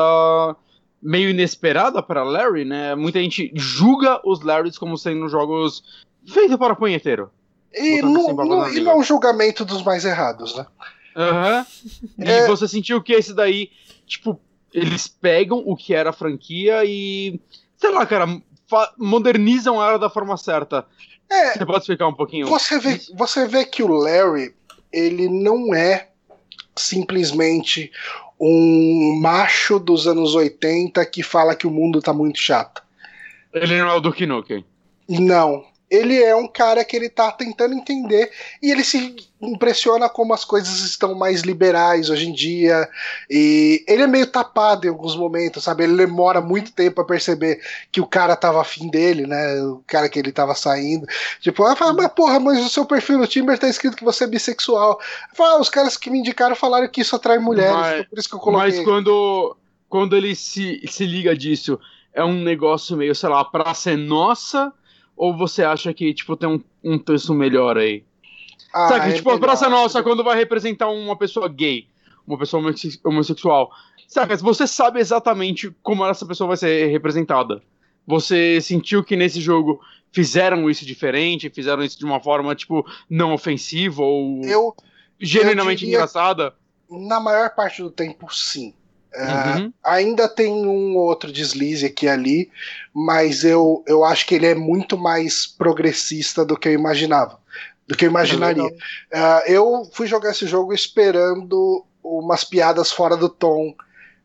meio 1.01 1.29
inesperada 1.29 2.01
para 2.01 2.23
Larry, 2.23 2.65
né? 2.65 2.95
Muita 2.95 3.19
gente 3.19 3.51
julga 3.53 4.19
os 4.25 4.41
Larrys 4.41 4.77
como 4.77 4.97
sendo 4.97 5.27
jogos 5.27 5.83
feitos 6.25 6.55
para 6.57 6.75
punheteiro. 6.75 7.29
E 7.73 8.01
não, 8.01 8.33
não, 8.33 8.69
e 8.73 8.79
não 8.79 8.91
é 8.93 8.95
um 8.95 9.03
julgamento 9.03 9.65
dos 9.65 9.83
mais 9.83 10.05
errados, 10.05 10.55
né? 10.55 10.65
Aham. 11.15 11.59
Uhum. 11.59 11.65
E 12.25 12.29
é... 12.29 12.47
você 12.47 12.67
sentiu 12.67 13.01
que 13.01 13.13
esse 13.13 13.33
daí, 13.33 13.69
tipo, 14.05 14.39
eles 14.73 15.07
pegam 15.07 15.61
o 15.65 15.75
que 15.75 15.93
era 15.93 16.09
a 16.09 16.13
franquia 16.13 16.83
e. 16.85 17.39
Sei 17.83 17.91
lá, 17.91 18.05
cara, 18.05 18.25
modernizam 18.97 19.83
ela 19.83 19.99
da 19.99 20.09
forma 20.09 20.37
certa. 20.37 20.85
É, 21.29 21.51
você 21.51 21.65
pode 21.65 21.79
explicar 21.79 22.07
um 22.07 22.13
pouquinho? 22.13 22.47
Você 22.47 22.79
vê, 22.79 22.97
você 23.13 23.45
vê 23.45 23.65
que 23.65 23.83
o 23.83 23.87
Larry, 23.87 24.55
ele 24.89 25.27
não 25.27 25.75
é 25.75 26.07
simplesmente 26.73 27.91
um 28.39 29.19
macho 29.19 29.79
dos 29.79 30.07
anos 30.07 30.33
80 30.33 31.05
que 31.07 31.21
fala 31.21 31.57
que 31.57 31.67
o 31.67 31.71
mundo 31.71 32.01
tá 32.01 32.13
muito 32.13 32.39
chato. 32.39 32.81
Ele 33.53 33.77
não 33.77 33.89
é 33.89 33.93
o 33.95 33.99
Duke 33.99 34.25
Nukem. 34.25 34.63
Não 35.09 35.65
ele 35.93 36.19
é 36.19 36.35
um 36.35 36.47
cara 36.47 36.83
que 36.83 36.95
ele 36.95 37.07
tá 37.07 37.31
tentando 37.31 37.75
entender 37.75 38.31
e 38.59 38.71
ele 38.71 38.83
se 38.83 39.15
impressiona 39.39 40.09
como 40.09 40.33
as 40.33 40.43
coisas 40.43 40.79
estão 40.79 41.13
mais 41.13 41.41
liberais 41.41 42.09
hoje 42.09 42.27
em 42.27 42.33
dia. 42.33 42.89
E 43.29 43.85
ele 43.87 44.01
é 44.01 44.07
meio 44.07 44.25
tapado 44.25 44.87
em 44.87 44.89
alguns 44.89 45.15
momentos, 45.15 45.63
sabe? 45.63 45.83
Ele 45.83 45.95
demora 45.95 46.41
muito 46.41 46.71
tempo 46.71 46.99
a 46.99 47.05
perceber 47.05 47.61
que 47.91 48.01
o 48.01 48.07
cara 48.07 48.35
tava 48.35 48.59
afim 48.59 48.89
dele, 48.89 49.27
né? 49.27 49.61
O 49.61 49.83
cara 49.85 50.09
que 50.09 50.17
ele 50.17 50.31
tava 50.31 50.55
saindo. 50.55 51.05
Tipo, 51.39 51.63
ela 51.63 51.75
fala, 51.75 51.93
mas 51.93 52.07
porra, 52.07 52.39
mas 52.39 52.65
o 52.65 52.69
seu 52.69 52.85
perfil 52.85 53.19
no 53.19 53.27
Timber 53.27 53.59
tá 53.59 53.69
escrito 53.69 53.95
que 53.95 54.03
você 54.03 54.23
é 54.23 54.27
bissexual. 54.27 54.99
Fala, 55.35 55.57
ah, 55.57 55.61
os 55.61 55.69
caras 55.69 55.95
que 55.95 56.09
me 56.09 56.17
indicaram 56.17 56.55
falaram 56.55 56.87
que 56.87 57.01
isso 57.01 57.15
atrai 57.15 57.37
mulheres, 57.37 57.71
mas, 57.71 57.93
então 57.93 58.09
por 58.09 58.17
isso 58.17 58.29
que 58.29 58.35
eu 58.35 58.39
coloquei. 58.39 58.77
Mas 58.77 58.83
quando, 58.83 59.55
quando 59.87 60.17
ele 60.17 60.35
se, 60.35 60.81
se 60.87 61.05
liga 61.05 61.37
disso, 61.37 61.79
é 62.11 62.23
um 62.23 62.41
negócio 62.41 62.97
meio, 62.97 63.13
sei 63.13 63.29
lá, 63.29 63.45
pra 63.45 63.71
ser 63.75 63.95
nossa 63.95 64.73
ou 65.15 65.35
você 65.35 65.63
acha 65.63 65.93
que, 65.93 66.13
tipo, 66.13 66.35
tem 66.35 66.49
um, 66.49 66.61
um 66.83 66.97
texto 66.97 67.33
melhor 67.33 67.77
aí? 67.77 68.03
Ah, 68.73 68.87
Sabe, 68.87 69.09
é 69.11 69.13
tipo, 69.13 69.29
a 69.29 69.39
Praça 69.39 69.69
Nossa, 69.69 70.01
quando 70.01 70.23
vai 70.23 70.35
representar 70.35 70.89
uma 70.89 71.15
pessoa 71.15 71.47
gay, 71.47 71.87
uma 72.25 72.37
pessoa 72.37 72.63
homossexual, 73.03 73.71
saca, 74.07 74.35
você 74.37 74.65
sabe 74.65 74.99
exatamente 74.99 75.73
como 75.83 76.05
essa 76.05 76.25
pessoa 76.25 76.47
vai 76.47 76.57
ser 76.57 76.87
representada. 76.87 77.61
Você 78.05 78.59
sentiu 78.61 79.03
que 79.03 79.15
nesse 79.15 79.39
jogo 79.39 79.79
fizeram 80.11 80.69
isso 80.69 80.85
diferente, 80.85 81.49
fizeram 81.49 81.83
isso 81.83 81.97
de 81.97 82.05
uma 82.05 82.19
forma, 82.19 82.55
tipo, 82.55 82.85
não 83.09 83.33
ofensiva 83.33 84.03
ou 84.03 84.41
eu, 84.43 84.75
genuinamente 85.19 85.83
eu 85.83 85.89
engraçada? 85.89 86.53
Na 86.89 87.19
maior 87.19 87.53
parte 87.55 87.81
do 87.81 87.89
tempo, 87.89 88.27
sim. 88.33 88.73
Uhum. 89.15 89.67
Uh, 89.67 89.73
ainda 89.83 90.27
tem 90.27 90.51
um 90.51 90.95
outro 90.97 91.31
deslize 91.31 91.85
aqui 91.85 92.07
e 92.07 92.09
ali, 92.09 92.51
mas 92.93 93.43
eu, 93.43 93.83
eu 93.87 94.03
acho 94.03 94.25
que 94.25 94.33
ele 94.35 94.47
é 94.47 94.55
muito 94.55 94.97
mais 94.97 95.45
progressista 95.45 96.43
do 96.43 96.57
que 96.57 96.69
eu 96.69 96.73
imaginava. 96.73 97.39
Do 97.87 97.95
que 97.95 98.05
eu 98.05 98.09
imaginaria. 98.09 98.63
Uh, 98.63 99.41
eu 99.45 99.89
fui 99.93 100.07
jogar 100.07 100.31
esse 100.31 100.47
jogo 100.47 100.73
esperando 100.73 101.85
umas 102.01 102.43
piadas 102.43 102.91
fora 102.91 103.15
do 103.15 103.29
tom 103.29 103.75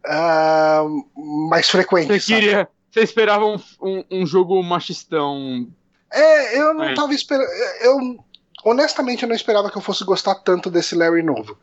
uh, 0.07 1.39
mais 1.49 1.68
frequentes. 1.68 2.24
Você 2.24 2.34
queria. 2.34 2.68
Você 2.91 3.01
esperava 3.01 3.45
um, 3.45 3.61
um, 3.82 4.05
um, 4.11 4.26
jogo 4.26 4.62
machistão. 4.62 5.68
É, 6.11 6.59
eu 6.59 6.72
não 6.72 6.84
é. 6.84 6.95
tava 6.95 7.12
esperando. 7.12 7.49
Eu, 7.82 8.24
honestamente, 8.64 9.22
eu 9.22 9.28
não 9.28 9.36
esperava 9.36 9.70
que 9.70 9.76
eu 9.76 9.82
fosse 9.82 10.05
gostar 10.05 10.36
tanto 10.36 10.70
desse 10.70 10.95
Larry 10.95 11.22
novo. 11.22 11.59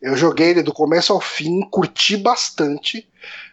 Eu 0.00 0.16
joguei 0.16 0.50
ele 0.50 0.62
do 0.62 0.72
começo 0.72 1.12
ao 1.12 1.20
fim, 1.20 1.60
curti 1.70 2.16
bastante. 2.16 3.08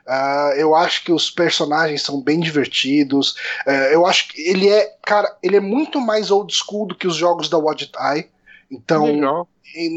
Uh, 0.05 0.53
eu 0.55 0.75
acho 0.75 1.03
que 1.03 1.11
os 1.11 1.31
personagens 1.31 2.03
são 2.03 2.21
bem 2.21 2.39
divertidos. 2.39 3.31
Uh, 3.65 3.91
eu 3.91 4.05
acho 4.05 4.29
que 4.29 4.41
ele 4.41 4.69
é, 4.69 4.93
cara, 5.03 5.35
ele 5.41 5.55
é 5.55 5.59
muito 5.59 5.99
mais 5.99 6.29
old 6.29 6.53
school 6.53 6.87
do 6.87 6.95
que 6.95 7.07
os 7.07 7.15
jogos 7.15 7.49
da 7.49 7.57
Wadget 7.57 7.91
Eye. 7.99 8.29
Então, 8.69 9.05
Legal. 9.05 9.47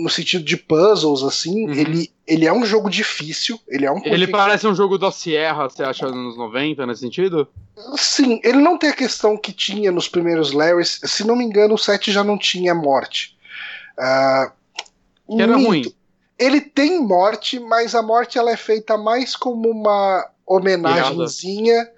no 0.03 0.09
sentido 0.09 0.43
de 0.43 0.57
puzzles, 0.57 1.23
assim, 1.23 1.67
uhum. 1.67 1.75
ele, 1.75 2.11
ele 2.27 2.47
é 2.47 2.53
um 2.53 2.65
jogo 2.65 2.89
difícil. 2.89 3.61
Ele 3.69 3.85
é 3.85 3.93
um 3.93 4.01
Ele 4.03 4.27
parece 4.27 4.67
um 4.67 4.75
jogo 4.75 4.97
da 4.97 5.13
Sierra, 5.13 5.69
você 5.69 5.83
acha, 5.83 6.11
nos 6.11 6.39
90, 6.39 6.87
nesse 6.87 7.03
sentido? 7.03 7.47
Sim, 7.97 8.41
ele 8.43 8.59
não 8.59 8.79
tem 8.79 8.89
a 8.89 8.95
questão 8.95 9.37
que 9.37 9.53
tinha 9.53 9.93
nos 9.93 10.09
primeiros 10.09 10.53
Larrys. 10.53 10.99
Se 11.05 11.25
não 11.25 11.37
me 11.37 11.45
engano, 11.45 11.75
o 11.75 11.79
7 11.79 12.11
já 12.11 12.25
não 12.25 12.39
tinha 12.39 12.75
morte. 12.75 13.37
Uh, 13.99 15.39
era 15.39 15.59
mito. 15.59 15.69
ruim 15.69 15.98
ele 16.39 16.61
tem 16.61 17.01
morte, 17.01 17.59
mas 17.59 17.95
a 17.95 18.03
morte 18.03 18.39
ela 18.39 18.51
é 18.51 18.57
feita 18.57 18.97
mais 18.97 19.35
como 19.35 19.69
uma 19.69 20.25
homenagenzinha 20.47 21.91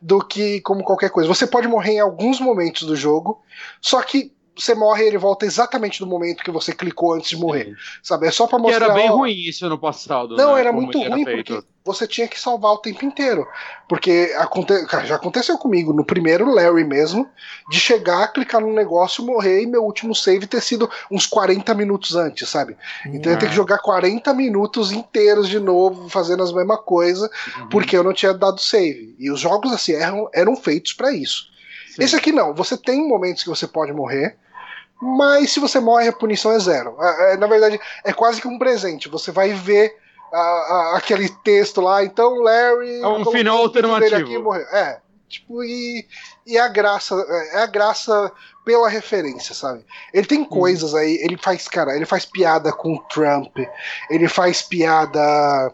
do 0.00 0.24
que 0.24 0.60
como 0.62 0.82
qualquer 0.82 1.10
coisa. 1.10 1.28
Você 1.28 1.46
pode 1.46 1.68
morrer 1.68 1.92
em 1.92 2.00
alguns 2.00 2.40
momentos 2.40 2.84
do 2.84 2.96
jogo, 2.96 3.42
só 3.80 4.00
que 4.02 4.32
você 4.58 4.74
morre 4.74 5.04
e 5.04 5.06
ele 5.08 5.18
volta 5.18 5.46
exatamente 5.46 6.00
no 6.00 6.06
momento 6.06 6.42
que 6.42 6.50
você 6.50 6.72
clicou 6.72 7.14
antes 7.14 7.30
de 7.30 7.36
morrer. 7.36 7.66
Sim. 7.66 7.74
Sabe? 8.02 8.26
É 8.26 8.30
só 8.30 8.46
pra 8.46 8.58
mostrar. 8.58 8.78
Que 8.78 8.84
era 8.84 8.94
bem 8.94 9.10
ó, 9.10 9.16
ruim 9.16 9.32
isso 9.32 9.68
no 9.68 9.78
passado. 9.78 10.36
Não, 10.36 10.54
né? 10.54 10.60
era 10.60 10.70
Como 10.70 10.82
muito 10.82 10.98
era 10.98 11.14
ruim 11.14 11.24
feito. 11.24 11.54
porque 11.54 11.68
você 11.84 12.06
tinha 12.06 12.28
que 12.28 12.38
salvar 12.38 12.72
o 12.72 12.78
tempo 12.78 13.04
inteiro. 13.04 13.46
Porque 13.88 14.34
aconte... 14.36 14.74
já 15.04 15.14
aconteceu 15.14 15.56
comigo 15.56 15.92
no 15.92 16.04
primeiro 16.04 16.52
Larry 16.52 16.84
mesmo, 16.84 17.26
de 17.70 17.80
chegar, 17.80 18.32
clicar 18.32 18.60
num 18.60 18.74
negócio, 18.74 19.24
morrer 19.24 19.62
e 19.62 19.66
meu 19.66 19.82
último 19.82 20.14
save 20.14 20.46
ter 20.46 20.60
sido 20.60 20.90
uns 21.10 21.26
40 21.26 21.72
minutos 21.74 22.14
antes, 22.14 22.48
sabe? 22.48 22.76
Então 23.06 23.32
eu 23.32 23.36
ia 23.36 23.38
ter 23.38 23.48
que 23.48 23.54
jogar 23.54 23.78
40 23.78 24.34
minutos 24.34 24.92
inteiros 24.92 25.48
de 25.48 25.58
novo, 25.58 26.08
fazendo 26.08 26.42
as 26.42 26.52
mesma 26.52 26.76
coisa, 26.76 27.30
uhum. 27.58 27.68
porque 27.68 27.96
eu 27.96 28.04
não 28.04 28.12
tinha 28.12 28.34
dado 28.34 28.60
save. 28.60 29.14
E 29.18 29.30
os 29.30 29.40
jogos 29.40 29.72
assim 29.72 29.92
eram, 29.92 30.28
eram 30.34 30.56
feitos 30.56 30.92
para 30.92 31.12
isso. 31.12 31.48
Sim. 31.88 32.04
Esse 32.04 32.16
aqui 32.16 32.32
não, 32.32 32.54
você 32.54 32.76
tem 32.76 33.08
momentos 33.08 33.42
que 33.42 33.48
você 33.48 33.66
pode 33.66 33.92
morrer, 33.92 34.36
mas 35.00 35.52
se 35.52 35.60
você 35.60 35.78
morre, 35.78 36.08
a 36.08 36.12
punição 36.12 36.52
é 36.52 36.58
zero. 36.58 36.96
É, 37.00 37.32
é, 37.32 37.36
na 37.36 37.46
verdade, 37.46 37.80
é 38.04 38.12
quase 38.12 38.40
que 38.40 38.48
um 38.48 38.58
presente. 38.58 39.08
Você 39.08 39.30
vai 39.30 39.52
ver 39.52 39.96
a, 40.32 40.38
a, 40.38 40.94
aquele 40.96 41.28
texto 41.28 41.80
lá, 41.80 42.04
então 42.04 42.42
Larry. 42.42 43.00
É 43.00 43.06
um 43.06 43.24
final 43.24 43.58
alternativo. 43.58 44.54
É, 44.54 45.00
tipo, 45.28 45.62
e, 45.62 46.06
e 46.46 46.58
a 46.58 46.68
graça, 46.68 47.14
é 47.52 47.62
a 47.62 47.66
graça 47.66 48.32
pela 48.64 48.88
referência, 48.88 49.54
sabe? 49.54 49.84
Ele 50.12 50.26
tem 50.26 50.40
hum. 50.40 50.44
coisas 50.44 50.94
aí, 50.94 51.14
ele 51.22 51.36
faz, 51.36 51.68
cara, 51.68 51.94
ele 51.94 52.06
faz 52.06 52.24
piada 52.24 52.72
com 52.72 52.94
o 52.94 53.02
Trump, 53.04 53.56
ele 54.10 54.28
faz 54.28 54.62
piada. 54.62 55.72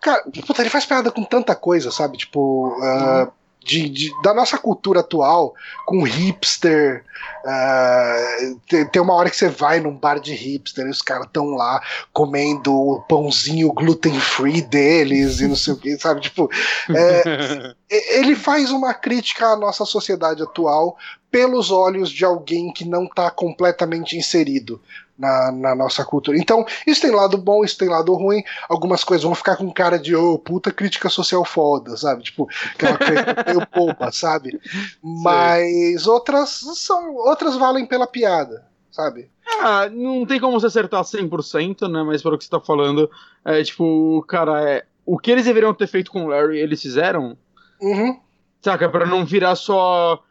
Cara, 0.00 0.22
puta, 0.46 0.62
ele 0.62 0.70
faz 0.70 0.86
piada 0.86 1.10
com 1.10 1.24
tanta 1.24 1.54
coisa, 1.54 1.90
sabe? 1.90 2.16
Tipo. 2.18 2.68
Uh, 2.78 3.43
de, 3.64 3.88
de, 3.88 4.22
da 4.22 4.34
nossa 4.34 4.58
cultura 4.58 5.00
atual, 5.00 5.54
com 5.86 6.02
hipster. 6.02 7.04
Uh, 7.44 8.60
tem, 8.68 8.86
tem, 8.86 9.02
uma 9.02 9.14
hora 9.14 9.30
que 9.30 9.36
você 9.36 9.48
vai 9.48 9.80
num 9.80 9.96
bar 9.96 10.20
de 10.20 10.34
hipster 10.34 10.86
e 10.86 10.90
os 10.90 11.00
caras 11.00 11.26
estão 11.26 11.50
lá 11.50 11.82
comendo 12.12 12.72
o 12.74 13.02
pãozinho 13.02 13.72
gluten 13.72 14.18
free 14.20 14.60
deles 14.60 15.40
e 15.40 15.48
não 15.48 15.56
sei 15.56 15.72
o 15.72 15.76
que, 15.76 15.96
sabe? 15.98 16.20
Tipo, 16.20 16.50
é, 16.90 17.74
ele 18.18 18.36
faz 18.36 18.70
uma 18.70 18.92
crítica 18.92 19.46
à 19.46 19.56
nossa 19.56 19.84
sociedade 19.84 20.42
atual 20.42 20.96
pelos 21.30 21.70
olhos 21.70 22.10
de 22.10 22.24
alguém 22.24 22.72
que 22.72 22.84
não 22.84 23.04
está 23.04 23.30
completamente 23.30 24.16
inserido 24.16 24.80
na, 25.18 25.52
na, 25.52 25.74
nossa 25.74 26.04
cultura. 26.04 26.36
Então, 26.36 26.64
isso 26.86 27.00
tem 27.00 27.10
lado 27.10 27.38
bom, 27.38 27.64
isso 27.64 27.78
tem 27.78 27.88
lado 27.88 28.12
ruim. 28.14 28.42
Algumas 28.68 29.04
coisas 29.04 29.24
vão 29.24 29.34
ficar 29.34 29.56
com 29.56 29.72
cara 29.72 29.98
de, 29.98 30.14
ô, 30.14 30.34
oh, 30.34 30.38
puta 30.38 30.72
crítica 30.72 31.08
social 31.08 31.44
foda, 31.44 31.96
sabe? 31.96 32.24
Tipo, 32.24 32.48
aquela 32.74 32.98
coisa 32.98 33.24
meio 33.46 33.66
boba, 33.72 34.10
sabe? 34.12 34.60
Mas 35.02 36.02
Sim. 36.02 36.10
outras 36.10 36.50
são. 36.74 37.14
Outras 37.14 37.56
valem 37.56 37.86
pela 37.86 38.06
piada, 38.06 38.66
sabe? 38.90 39.30
Ah, 39.60 39.88
não 39.90 40.26
tem 40.26 40.40
como 40.40 40.58
você 40.58 40.66
acertar 40.66 41.02
100%, 41.02 41.88
né? 41.88 42.02
Mas 42.02 42.22
pelo 42.22 42.36
que 42.36 42.44
você 42.44 42.50
tá 42.50 42.60
falando, 42.60 43.10
é 43.44 43.62
tipo, 43.62 44.24
cara, 44.26 44.68
é, 44.68 44.84
o 45.06 45.18
que 45.18 45.30
eles 45.30 45.44
deveriam 45.44 45.74
ter 45.74 45.86
feito 45.86 46.10
com 46.10 46.24
o 46.24 46.28
Larry, 46.28 46.58
eles 46.58 46.80
fizeram. 46.82 47.36
Uhum. 47.80 48.18
Saca? 48.62 48.88
Pra 48.88 49.06
não 49.06 49.24
virar 49.24 49.54
só 49.56 50.22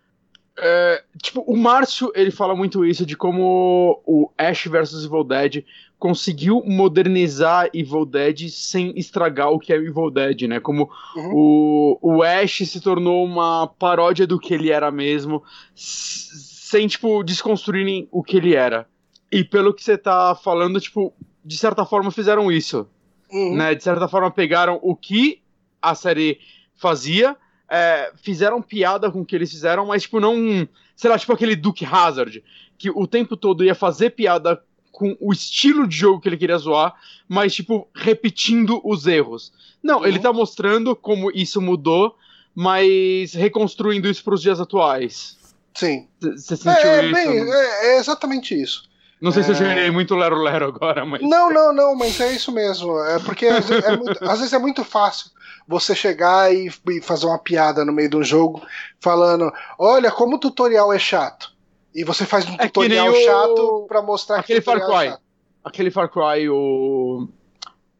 é, 0.57 1.03
tipo, 1.21 1.41
o 1.41 1.57
Márcio, 1.57 2.11
ele 2.13 2.29
fala 2.29 2.55
muito 2.55 2.85
isso 2.85 3.05
de 3.05 3.17
como 3.17 4.01
o 4.05 4.29
Ash 4.37 4.65
vs 4.65 5.05
Evil 5.05 5.23
Dead 5.23 5.65
conseguiu 5.97 6.61
modernizar 6.65 7.69
Evil 7.73 8.05
Dead 8.05 8.49
sem 8.49 8.93
estragar 8.97 9.49
o 9.51 9.57
que 9.57 9.73
é 9.73 9.77
Evil 9.77 10.11
Dead, 10.11 10.43
né? 10.43 10.59
Como 10.59 10.89
uhum. 11.15 11.31
o, 11.33 11.99
o 12.01 12.23
Ash 12.23 12.57
se 12.57 12.81
tornou 12.81 13.25
uma 13.25 13.67
paródia 13.67 14.27
do 14.27 14.39
que 14.39 14.53
ele 14.53 14.69
era 14.69 14.91
mesmo, 14.91 15.41
sem, 15.73 16.87
tipo, 16.87 17.23
desconstruírem 17.23 18.07
o 18.11 18.21
que 18.21 18.37
ele 18.37 18.53
era. 18.55 18.87
E 19.31 19.43
pelo 19.43 19.73
que 19.73 19.83
você 19.83 19.97
tá 19.97 20.35
falando, 20.35 20.79
tipo, 20.79 21.13
de 21.43 21.57
certa 21.57 21.83
forma 21.85 22.11
fizeram 22.11 22.51
isso. 22.51 22.87
Uhum. 23.31 23.55
Né? 23.55 23.73
De 23.73 23.83
certa 23.83 24.07
forma 24.07 24.29
pegaram 24.29 24.79
o 24.83 24.95
que 24.95 25.41
a 25.81 25.95
série 25.95 26.39
fazia 26.75 27.35
é, 27.73 28.11
fizeram 28.21 28.61
piada 28.61 29.09
com 29.09 29.21
o 29.21 29.25
que 29.25 29.35
eles 29.35 29.49
fizeram, 29.49 29.87
mas, 29.87 30.03
tipo, 30.03 30.19
não. 30.19 30.67
Sei 30.95 31.09
lá, 31.09 31.17
tipo 31.17 31.33
aquele 31.33 31.55
Duke 31.55 31.83
Hazard, 31.83 32.43
que 32.77 32.91
o 32.91 33.07
tempo 33.07 33.35
todo 33.35 33.65
ia 33.65 33.73
fazer 33.73 34.11
piada 34.11 34.61
com 34.91 35.17
o 35.19 35.33
estilo 35.33 35.87
de 35.87 35.97
jogo 35.97 36.21
que 36.21 36.29
ele 36.29 36.37
queria 36.37 36.57
zoar, 36.59 36.93
mas, 37.27 37.55
tipo, 37.55 37.87
repetindo 37.95 38.79
os 38.83 39.07
erros. 39.07 39.51
Não, 39.81 39.99
uhum. 39.99 40.05
ele 40.05 40.19
tá 40.19 40.31
mostrando 40.31 40.95
como 40.95 41.31
isso 41.31 41.59
mudou, 41.59 42.15
mas 42.53 43.33
reconstruindo 43.33 44.07
isso 44.07 44.23
para 44.23 44.35
os 44.35 44.41
dias 44.43 44.61
atuais. 44.61 45.35
Sim. 45.73 46.07
Você 46.21 46.55
sentiu 46.55 46.71
É, 46.71 47.05
isso? 47.05 47.13
bem, 47.15 47.51
é, 47.51 47.95
é 47.95 47.99
exatamente 47.99 48.53
isso. 48.53 48.83
Não 49.23 49.31
sei 49.31 49.41
se 49.43 49.51
eu 49.51 49.55
é- 49.55 49.57
gerei 49.57 49.89
muito 49.91 50.13
Lero 50.15 50.35
Lero 50.41 50.65
agora, 50.67 51.05
mas. 51.05 51.21
Não, 51.21 51.49
não, 51.49 51.73
não, 51.73 51.95
mas 51.95 52.19
é 52.19 52.31
isso 52.33 52.51
mesmo. 52.51 52.99
É 53.05 53.19
porque 53.19 53.45
às 53.47 53.65
vezes 53.67 53.83
é 53.85 53.95
muito, 53.97 54.23
às 54.29 54.37
vezes 54.39 54.53
é 54.53 54.59
muito 54.59 54.83
fácil 54.83 55.31
você 55.67 55.95
chegar 55.95 56.53
e, 56.53 56.69
e 56.89 57.01
fazer 57.01 57.25
uma 57.25 57.39
piada 57.39 57.85
no 57.85 57.93
meio 57.93 58.09
do 58.09 58.21
jogo 58.23 58.61
falando: 58.99 59.51
olha 59.79 60.11
como 60.11 60.35
o 60.35 60.39
tutorial 60.39 60.91
é 60.91 60.99
chato. 60.99 61.53
E 61.95 62.03
você 62.03 62.25
faz 62.25 62.45
um 62.49 62.55
É 62.59 62.67
tutorial 62.67 63.09
o- 63.11 63.15
chato 63.23 63.85
pra 63.87 64.01
mostrar 64.01 64.39
Aquele 64.39 64.59
que 64.61 64.69
o 64.69 64.71
Far 64.73 64.81
é 64.81 64.85
Cry. 64.85 65.09
chato. 65.11 65.21
Aquele 65.63 65.91
Far 65.91 66.09
Cry, 66.09 66.49
o. 66.49 67.29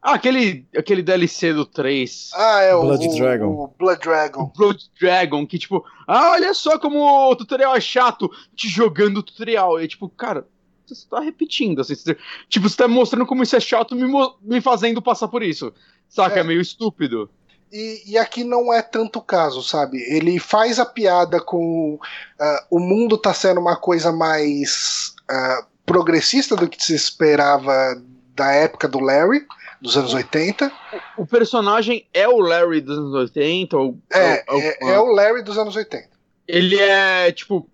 Ah, 0.06 0.16
aquele, 0.16 0.68
aquele 0.76 1.02
DLC 1.02 1.54
do 1.54 1.66
3. 1.66 2.32
Ah, 2.34 2.62
é 2.62 2.76
o 2.76 2.82
Blood 2.82 3.08
o- 3.08 3.16
Dragon. 3.16 3.46
o 3.48 3.68
Blood 3.80 3.98
O 3.98 4.04
Dragon. 4.04 4.52
Blood 4.58 4.84
Dragon, 5.00 5.48
que 5.48 5.58
tipo, 5.58 5.86
ah, 6.06 6.32
olha 6.32 6.54
só 6.54 6.78
como 6.78 7.00
o 7.32 7.34
tutorial 7.38 7.74
é 7.74 7.80
chato, 7.80 8.30
te 8.54 8.68
jogando 8.68 9.20
o 9.20 9.24
tutorial. 9.24 9.80
E 9.80 9.88
tipo, 9.88 10.10
cara, 10.10 10.46
você 10.88 11.08
tá 11.10 11.20
repetindo, 11.20 11.82
assim, 11.82 11.96
você- 11.96 12.18
tipo, 12.50 12.70
você 12.70 12.76
tá 12.78 12.88
mostrando 12.88 13.26
como 13.26 13.44
isso 13.44 13.56
é 13.56 13.60
chato, 13.60 13.96
me, 13.96 14.06
me 14.42 14.62
fazendo 14.62 15.02
passar 15.02 15.28
por 15.28 15.42
isso. 15.44 15.74
Saca? 16.10 16.38
É. 16.38 16.40
É, 16.40 16.44
meio 16.44 16.62
estúpido. 16.62 17.30
E, 17.72 18.04
e 18.12 18.18
aqui 18.20 18.44
não 18.44 18.72
é 18.72 18.82
tanto 18.84 19.18
o 19.18 19.22
caso, 19.22 19.64
sabe? 19.64 19.98
Ele 20.14 20.38
faz 20.38 20.80
a 20.80 20.86
piada 20.86 21.40
com 21.42 21.98
ah, 22.40 22.66
o 22.70 22.80
mundo 22.80 23.18
tá 23.18 23.34
sendo 23.34 23.60
uma 23.60 23.76
coisa 23.76 24.12
mais 24.12 25.16
ah, 25.28 25.66
progressista 25.86 26.56
do 26.56 26.68
que 26.70 26.82
se 26.84 26.94
esperava 26.94 28.00
da 28.36 28.52
época 28.52 28.88
do 28.88 29.00
Larry, 29.00 29.46
dos 29.82 29.98
anos 29.98 30.14
80. 30.14 30.72
O 31.18 31.26
personagem 31.26 32.06
é 32.14 32.28
o 32.28 32.38
Larry 32.40 32.80
dos 32.82 32.98
anos 32.98 33.14
80, 33.14 33.76
ou. 33.78 33.98
É, 34.12 34.44
ou- 34.48 34.62
é, 34.62 34.78
ou- 34.82 34.90
é 34.90 35.00
o 35.00 35.06
Larry 35.14 35.42
dos 35.44 35.58
anos 35.58 35.76
80. 35.76 36.10
Ele 36.48 36.80
é, 36.80 37.32
tipo, 37.32 37.68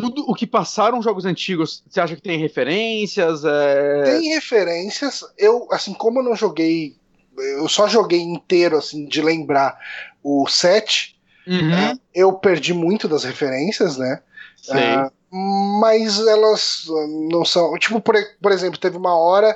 tudo 0.00 0.24
o 0.26 0.34
que 0.34 0.46
passaram 0.46 1.02
jogos 1.02 1.26
antigos, 1.26 1.84
você 1.86 2.00
acha 2.00 2.16
que 2.16 2.22
tem 2.22 2.38
referências? 2.38 3.44
É... 3.44 4.02
Tem 4.04 4.30
referências. 4.30 5.22
Eu, 5.36 5.68
assim, 5.70 5.92
como 5.92 6.20
eu 6.20 6.22
não 6.22 6.34
joguei. 6.34 6.96
Eu 7.36 7.68
só 7.68 7.86
joguei 7.86 8.20
inteiro, 8.20 8.78
assim, 8.78 9.06
de 9.06 9.20
lembrar 9.20 9.78
o 10.22 10.48
7. 10.48 11.14
Uhum, 11.46 11.98
Eu 12.14 12.32
perdi 12.32 12.72
muito 12.72 13.06
das 13.06 13.24
referências, 13.24 13.98
né? 13.98 14.20
sei. 14.56 14.80
Ah, 14.80 15.10
mas 15.30 16.18
elas 16.26 16.84
não 17.30 17.44
são. 17.44 17.76
Tipo, 17.78 18.00
por, 18.00 18.14
por 18.40 18.52
exemplo, 18.52 18.78
teve 18.78 18.96
uma 18.96 19.14
hora 19.14 19.54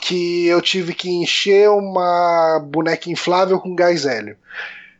que 0.00 0.46
eu 0.46 0.60
tive 0.60 0.94
que 0.94 1.10
encher 1.10 1.68
uma 1.70 2.60
boneca 2.64 3.10
inflável 3.10 3.60
com 3.60 3.74
gás 3.74 4.04
hélio. 4.04 4.36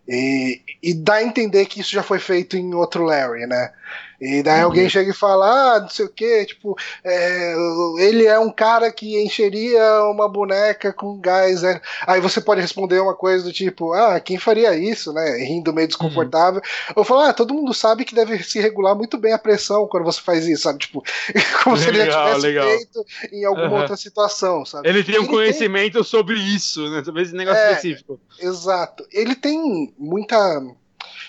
E, 0.09 0.61
e 0.83 0.95
dá 0.95 1.15
a 1.15 1.25
entender 1.25 1.67
que 1.67 1.81
isso 1.81 1.91
já 1.91 2.03
foi 2.03 2.21
feito 2.21 2.57
em 2.57 2.75
outro 2.75 3.05
Larry, 3.05 3.47
né? 3.47 3.73
E 4.21 4.43
daí 4.43 4.61
Uhum. 4.61 4.65
alguém 4.67 4.89
chega 4.89 5.11
e 5.11 5.15
fala, 5.15 5.77
ah, 5.77 5.81
não 5.81 5.89
sei 5.89 6.07
o 6.07 6.09
que, 6.09 6.45
tipo, 6.47 6.77
é, 7.05 7.55
ele 7.99 8.25
é 8.27 8.39
um 8.39 8.51
cara 8.51 8.91
que 8.91 9.23
encheria 9.23 10.03
uma 10.11 10.29
boneca 10.29 10.93
com 10.93 11.19
gás. 11.19 11.63
hélio. 11.63 11.81
Aí 12.07 12.21
você 12.21 12.41
pode 12.41 12.61
responder 12.61 12.99
uma 13.01 13.15
coisa 13.15 13.45
do 13.45 13.53
tipo, 13.53 13.93
ah, 13.93 14.19
quem 14.21 14.39
faria 14.39 14.75
isso, 14.75 15.13
né? 15.13 15.37
Rindo 15.39 15.73
meio 15.73 15.89
desconfortável. 15.89 16.61
Eu 16.97 17.05
falo, 17.05 17.21
ah, 17.21 17.33
todo 17.33 17.55
mundo 17.55 17.75
sabe 17.75 18.05
que 18.05 18.15
deve 18.15 18.43
se 18.43 18.61
regular 18.61 18.95
muito 18.95 19.19
bem 19.19 19.33
a 19.33 19.39
pressão 19.39 19.87
quando 19.87 20.05
você 20.05 20.21
faz 20.21 20.47
isso, 20.47 20.63
sabe? 20.63 20.79
Tipo, 20.79 21.03
como 21.65 21.77
se 21.77 21.89
ele 21.89 22.05
já 22.07 22.25
tivesse 22.25 22.41
legal. 22.47 22.69
feito 22.69 23.05
em 23.33 23.45
alguma 23.45 23.67
Aham. 23.69 23.81
outra 23.81 23.97
situação, 23.97 24.65
sabe? 24.65 24.89
Ele 24.89 25.05
tem 25.05 25.19
um 25.19 25.23
Ele 25.25 25.29
conhecimento 25.29 26.03
sobre 26.05 26.35
isso, 26.39 26.89
né? 26.91 27.05
Sobre 27.05 27.23
esse 27.23 27.35
negócio 27.35 27.61
É. 27.61 27.69
específico. 27.73 28.21
Exato. 28.41 29.05
Ele 29.13 29.35
tem 29.35 29.93
muita. 29.99 30.63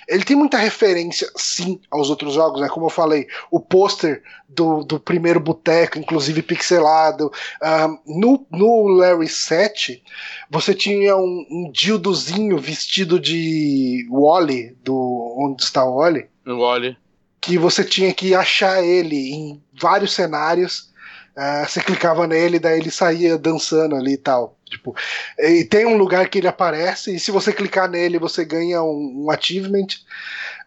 Ele 0.07 0.23
tem 0.23 0.37
muita 0.37 0.57
referência, 0.57 1.29
sim, 1.35 1.81
aos 1.91 2.09
outros 2.09 2.33
jogos, 2.33 2.61
né? 2.61 2.69
Como 2.69 2.85
eu 2.85 2.89
falei, 2.89 3.27
o 3.51 3.59
pôster 3.59 4.23
do, 4.47 4.83
do 4.83 4.99
primeiro 4.99 5.39
boteco, 5.39 5.99
inclusive 5.99 6.41
pixelado. 6.41 7.31
Ah, 7.61 7.89
no, 8.05 8.45
no 8.49 8.87
Larry 8.87 9.27
7, 9.27 10.01
você 10.49 10.73
tinha 10.73 11.15
um, 11.17 11.45
um 11.49 11.71
dildozinho 11.71 12.57
vestido 12.57 13.19
de 13.19 14.07
Wally, 14.09 14.77
do 14.83 15.35
Onde 15.37 15.63
está 15.63 15.83
o 15.83 15.97
Wally? 15.97 16.27
O 16.45 16.59
Wally. 16.59 16.97
que 17.41 17.57
você 17.57 17.83
tinha 17.83 18.13
que 18.13 18.33
achar 18.33 18.83
ele 18.83 19.31
em 19.33 19.61
vários 19.79 20.13
cenários. 20.13 20.91
Ah, 21.35 21.65
você 21.67 21.81
clicava 21.81 22.25
nele, 22.25 22.59
daí 22.59 22.79
ele 22.79 22.89
saía 22.89 23.37
dançando 23.37 23.95
ali 23.95 24.13
e 24.13 24.17
tal. 24.17 24.56
Tipo, 24.69 24.95
e 25.39 25.63
tem 25.63 25.85
um 25.85 25.97
lugar 25.97 26.29
que 26.29 26.37
ele 26.37 26.47
aparece, 26.47 27.15
e 27.15 27.19
se 27.19 27.31
você 27.31 27.53
clicar 27.53 27.89
nele, 27.89 28.19
você 28.19 28.43
ganha 28.43 28.81
um, 28.83 29.25
um 29.25 29.31
achievement. 29.31 29.87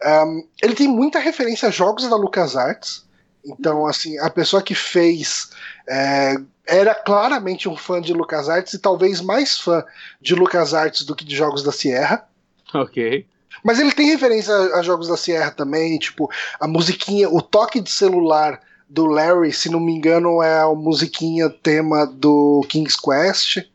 Um, 0.03 0.47
ele 0.61 0.75
tem 0.75 0.87
muita 0.87 1.19
referência 1.19 1.67
a 1.67 1.71
jogos 1.71 2.09
da 2.09 2.15
LucasArts. 2.15 3.05
Então, 3.45 3.87
assim, 3.87 4.17
a 4.19 4.29
pessoa 4.29 4.61
que 4.61 4.75
fez 4.75 5.49
é, 5.89 6.35
era 6.65 6.93
claramente 6.93 7.67
um 7.67 7.75
fã 7.75 7.99
de 7.99 8.13
LucasArts 8.13 8.73
e 8.73 8.79
talvez 8.79 9.19
mais 9.19 9.59
fã 9.59 9.83
de 10.21 10.35
LucasArts 10.35 11.03
do 11.03 11.15
que 11.15 11.25
de 11.25 11.35
jogos 11.35 11.63
da 11.63 11.71
Sierra. 11.71 12.27
Ok. 12.73 13.25
Mas 13.63 13.79
ele 13.79 13.91
tem 13.91 14.07
referência 14.07 14.53
a, 14.53 14.79
a 14.79 14.83
jogos 14.83 15.07
da 15.07 15.17
Sierra 15.17 15.51
também, 15.51 15.97
tipo, 15.97 16.29
a 16.59 16.67
musiquinha, 16.67 17.29
o 17.29 17.41
toque 17.41 17.79
de 17.79 17.89
celular 17.89 18.59
do 18.89 19.05
Larry, 19.05 19.53
se 19.53 19.69
não 19.69 19.79
me 19.79 19.93
engano, 19.93 20.41
é 20.41 20.59
a 20.59 20.67
musiquinha 20.67 21.49
tema 21.49 22.05
do 22.05 22.65
King's 22.67 22.95
Quest. 22.95 23.65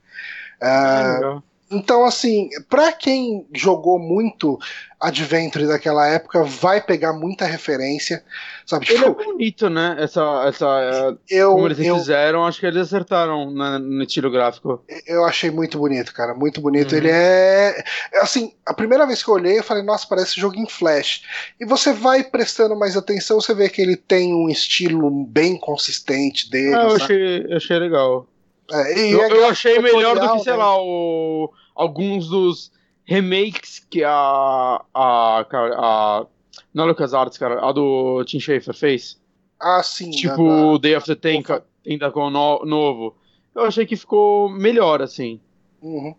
Ah, 0.60 1.12
Legal. 1.16 1.42
então, 1.70 2.04
assim, 2.04 2.48
pra 2.68 2.92
quem 2.92 3.46
jogou 3.52 3.98
muito 3.98 4.58
Adventure 4.98 5.66
daquela 5.66 6.06
época, 6.08 6.42
vai 6.42 6.80
pegar 6.80 7.12
muita 7.12 7.44
referência, 7.44 8.24
sabe? 8.64 8.86
Ele 8.88 9.04
é 9.04 9.08
Tipo, 9.08 9.24
bonito, 9.24 9.68
né? 9.68 9.94
Essa, 9.98 10.22
essa, 10.48 11.18
eu, 11.28 11.50
como 11.52 11.66
eles 11.68 11.78
eu, 11.80 11.98
fizeram, 11.98 12.46
acho 12.46 12.58
que 12.58 12.64
eles 12.66 12.80
acertaram 12.80 13.50
na- 13.50 13.78
no 13.78 14.02
estilo 14.02 14.30
gráfico. 14.30 14.82
eu 15.06 15.26
achei 15.26 15.50
muito 15.50 15.76
bonito, 15.78 16.14
cara, 16.14 16.32
muito 16.34 16.62
bonito. 16.62 16.92
Uhum. 16.92 16.98
Ele 16.98 17.10
é. 17.10 17.84
Assim, 18.22 18.54
a 18.64 18.72
primeira 18.72 19.06
vez 19.06 19.22
que 19.22 19.28
eu 19.28 19.34
olhei, 19.34 19.58
eu 19.58 19.64
falei, 19.64 19.82
nossa, 19.82 20.06
parece 20.08 20.40
jogo 20.40 20.56
em 20.56 20.66
flash. 20.66 21.22
E 21.60 21.66
você 21.66 21.92
vai 21.92 22.24
prestando 22.24 22.74
mais 22.74 22.96
atenção, 22.96 23.38
você 23.38 23.52
vê 23.54 23.68
que 23.68 23.82
ele 23.82 23.96
tem 23.96 24.34
um 24.34 24.48
estilo 24.48 25.10
bem 25.26 25.58
consistente 25.58 26.50
dele. 26.50 26.74
Ah, 26.74 26.84
eu 26.84 26.90
sabe? 26.92 27.02
achei, 27.02 27.46
eu 27.50 27.56
achei 27.58 27.78
legal. 27.78 28.26
É, 28.70 28.98
e 28.98 29.12
Eu, 29.12 29.22
é 29.22 29.32
eu 29.32 29.46
achei 29.46 29.78
melhor 29.78 30.18
do 30.18 30.32
que, 30.32 30.38
sei 30.40 30.52
né? 30.52 30.58
lá, 30.58 30.76
o, 30.80 31.52
alguns 31.74 32.28
dos 32.28 32.72
remakes 33.04 33.78
que 33.90 34.02
a. 34.04 34.82
a, 34.94 35.46
a 35.50 36.26
não 36.74 36.84
a 36.84 36.86
LucasArts, 36.88 37.38
cara, 37.38 37.66
a 37.66 37.72
do 37.72 38.22
Tim 38.24 38.40
Schafer 38.40 38.74
fez. 38.74 39.18
Ah, 39.60 39.82
sim. 39.82 40.10
Tipo, 40.10 40.72
da- 40.72 40.78
Day 40.88 40.96
of 40.96 41.06
the 41.06 41.14
Tank, 41.14 41.62
ainda 41.86 42.10
com 42.10 42.20
o 42.26 42.30
no- 42.30 42.64
novo. 42.64 43.16
Eu 43.54 43.62
achei 43.62 43.86
que 43.86 43.96
ficou 43.96 44.50
melhor, 44.50 45.00
assim. 45.00 45.40
Uhum. 45.80 46.14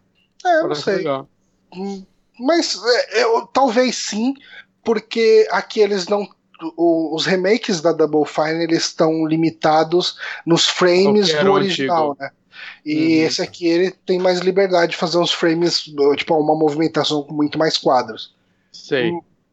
É, 0.46 0.60
eu 0.62 0.68
não 0.68 0.76
sei. 0.76 1.06
Hum, 1.76 2.04
Mas 2.40 2.80
é, 3.12 3.24
eu- 3.24 3.46
talvez 3.48 3.96
sim, 3.96 4.34
porque 4.84 5.48
aqui 5.52 5.80
eles 5.80 6.08
não. 6.08 6.28
O- 6.76 7.16
os 7.16 7.26
remakes 7.26 7.82
da 7.82 7.92
Double 7.92 8.26
Fine 8.26 8.64
eles 8.64 8.84
estão 8.86 9.26
limitados 9.26 10.18
nos 10.46 10.66
frames 10.68 11.34
do 11.34 11.52
original, 11.52 12.12
antigo. 12.12 12.24
né? 12.24 12.32
E 12.86 12.96
Uhum. 13.20 13.26
esse 13.28 13.42
aqui 13.42 13.68
ele 13.68 13.92
tem 13.92 14.18
mais 14.20 14.40
liberdade 14.40 14.92
de 14.92 14.98
fazer 14.98 15.18
uns 15.20 15.32
frames, 15.32 15.82
tipo, 16.16 16.34
uma 16.36 16.56
movimentação 16.56 17.22
com 17.24 17.34
muito 17.34 17.58
mais 17.58 17.78
quadros. 17.78 18.34
Sei. 18.72 19.12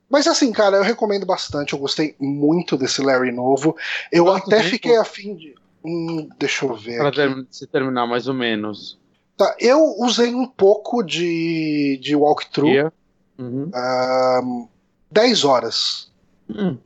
Mas 0.08 0.26
assim, 0.26 0.52
cara, 0.52 0.76
eu 0.78 0.82
recomendo 0.82 1.26
bastante. 1.26 1.72
Eu 1.72 1.78
gostei 1.78 2.14
muito 2.20 2.76
desse 2.76 3.02
Larry 3.02 3.32
novo. 3.32 3.76
Eu 4.12 4.24
Quanto 4.24 4.46
até 4.46 4.58
tempo? 4.58 4.68
fiquei 4.70 4.96
afim 4.96 5.34
de. 5.34 5.54
Hum, 5.84 6.28
deixa 6.38 6.64
eu 6.64 6.74
ver. 6.74 6.98
Pra 6.98 7.08
aqui. 7.08 7.46
se 7.50 7.66
terminar 7.66 8.06
mais 8.06 8.26
ou 8.28 8.34
menos. 8.34 8.98
Tá, 9.36 9.54
eu 9.58 9.96
usei 9.98 10.34
um 10.34 10.46
pouco 10.46 11.02
de, 11.02 11.98
de 12.00 12.14
walkthrough. 12.14 12.70
Yeah. 12.70 12.92
Uhum. 13.38 13.68
ahn, 13.74 14.68
10 15.10 15.44
horas. 15.44 16.10
Hum. 16.48 16.76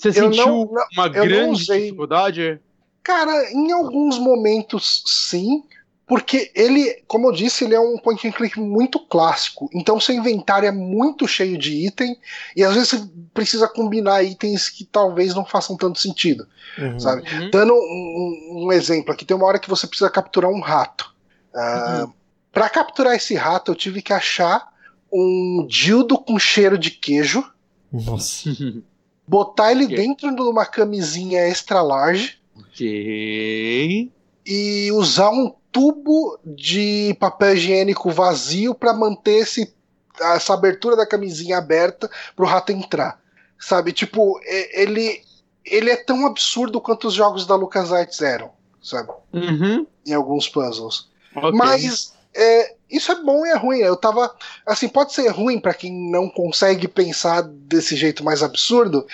Você 0.00 0.12
sentiu 0.12 0.46
não- 0.46 0.64
não- 0.72 0.86
uma 0.94 1.08
grande 1.08 1.64
dificuldade? 1.66 2.58
Cara, 3.02 3.50
em 3.52 3.70
alguns 3.72 4.18
momentos 4.18 5.02
sim, 5.06 5.62
porque 6.06 6.50
ele, 6.54 7.02
como 7.06 7.28
eu 7.28 7.32
disse, 7.32 7.64
ele 7.64 7.74
é 7.74 7.80
um 7.80 7.96
point 7.98 8.26
and 8.26 8.32
click 8.32 8.58
muito 8.58 8.98
clássico. 8.98 9.68
Então 9.72 10.00
seu 10.00 10.14
inventário 10.14 10.66
é 10.66 10.72
muito 10.72 11.26
cheio 11.28 11.56
de 11.56 11.86
item 11.86 12.16
e 12.56 12.64
às 12.64 12.74
vezes 12.74 12.88
você 12.90 13.08
precisa 13.32 13.68
combinar 13.68 14.22
itens 14.22 14.68
que 14.68 14.84
talvez 14.84 15.34
não 15.34 15.44
façam 15.44 15.76
tanto 15.76 15.98
sentido, 15.98 16.46
Uhum. 16.78 16.98
sabe? 16.98 17.22
Uhum. 17.32 17.50
Dando 17.50 17.74
um, 17.74 18.64
um- 18.66 18.72
exemplo 18.72 19.12
aqui, 19.12 19.24
tem 19.24 19.36
uma 19.36 19.46
hora 19.46 19.58
que 19.58 19.68
você 19.68 19.86
precisa 19.86 20.10
capturar 20.10 20.50
um 20.50 20.60
rato. 20.60 21.14
Ah, 21.54 22.06
Pra 22.52 22.68
capturar 22.68 23.14
esse 23.14 23.34
rato, 23.36 23.70
eu 23.70 23.76
tive 23.76 24.02
que 24.02 24.12
achar 24.12 24.68
um 25.12 25.64
dildo 25.68 26.18
com 26.18 26.36
cheiro 26.38 26.76
de 26.76 26.90
queijo, 26.90 27.44
Nossa. 27.92 28.48
botar 29.30 29.70
ele 29.70 29.84
Ok. 29.84 29.96
dentro 29.96 30.34
de 30.34 30.42
uma 30.42 30.66
camisinha 30.66 31.40
extra 31.46 31.80
large 31.80 32.36
ok. 32.58 34.10
e 34.44 34.90
usar 34.92 35.30
um 35.30 35.54
tubo 35.70 36.36
de 36.44 37.16
papel 37.20 37.54
higiênico 37.54 38.10
vazio 38.10 38.74
para 38.74 38.92
manter 38.92 39.42
esse, 39.42 39.72
essa 40.20 40.52
abertura 40.52 40.96
da 40.96 41.06
camisinha 41.06 41.58
aberta 41.58 42.10
pro 42.34 42.44
rato 42.44 42.72
entrar. 42.72 43.20
Sabe? 43.56 43.92
Tipo, 43.92 44.40
ele 44.72 45.22
ele 45.64 45.90
é 45.90 45.96
tão 45.96 46.26
absurdo 46.26 46.80
quanto 46.80 47.06
os 47.06 47.14
jogos 47.14 47.46
da 47.46 47.54
LucasArts 47.54 48.20
eram, 48.22 48.50
sabe? 48.82 49.12
Uhum. 49.32 49.86
Em 50.04 50.12
alguns 50.12 50.48
puzzles. 50.48 51.08
Ok. 51.36 51.52
Mas 51.52 52.14
é, 52.34 52.74
isso 52.90 53.10
é 53.12 53.22
bom 53.22 53.44
e 53.44 53.50
é 53.50 53.56
ruim. 53.56 53.78
Eu 53.78 53.96
tava. 53.96 54.34
Assim, 54.66 54.88
pode 54.88 55.12
ser 55.12 55.28
ruim 55.28 55.58
pra 55.60 55.74
quem 55.74 56.10
não 56.10 56.28
consegue 56.28 56.86
pensar 56.88 57.42
desse 57.42 57.96
jeito 57.96 58.24
mais 58.24 58.42
absurdo, 58.42 59.06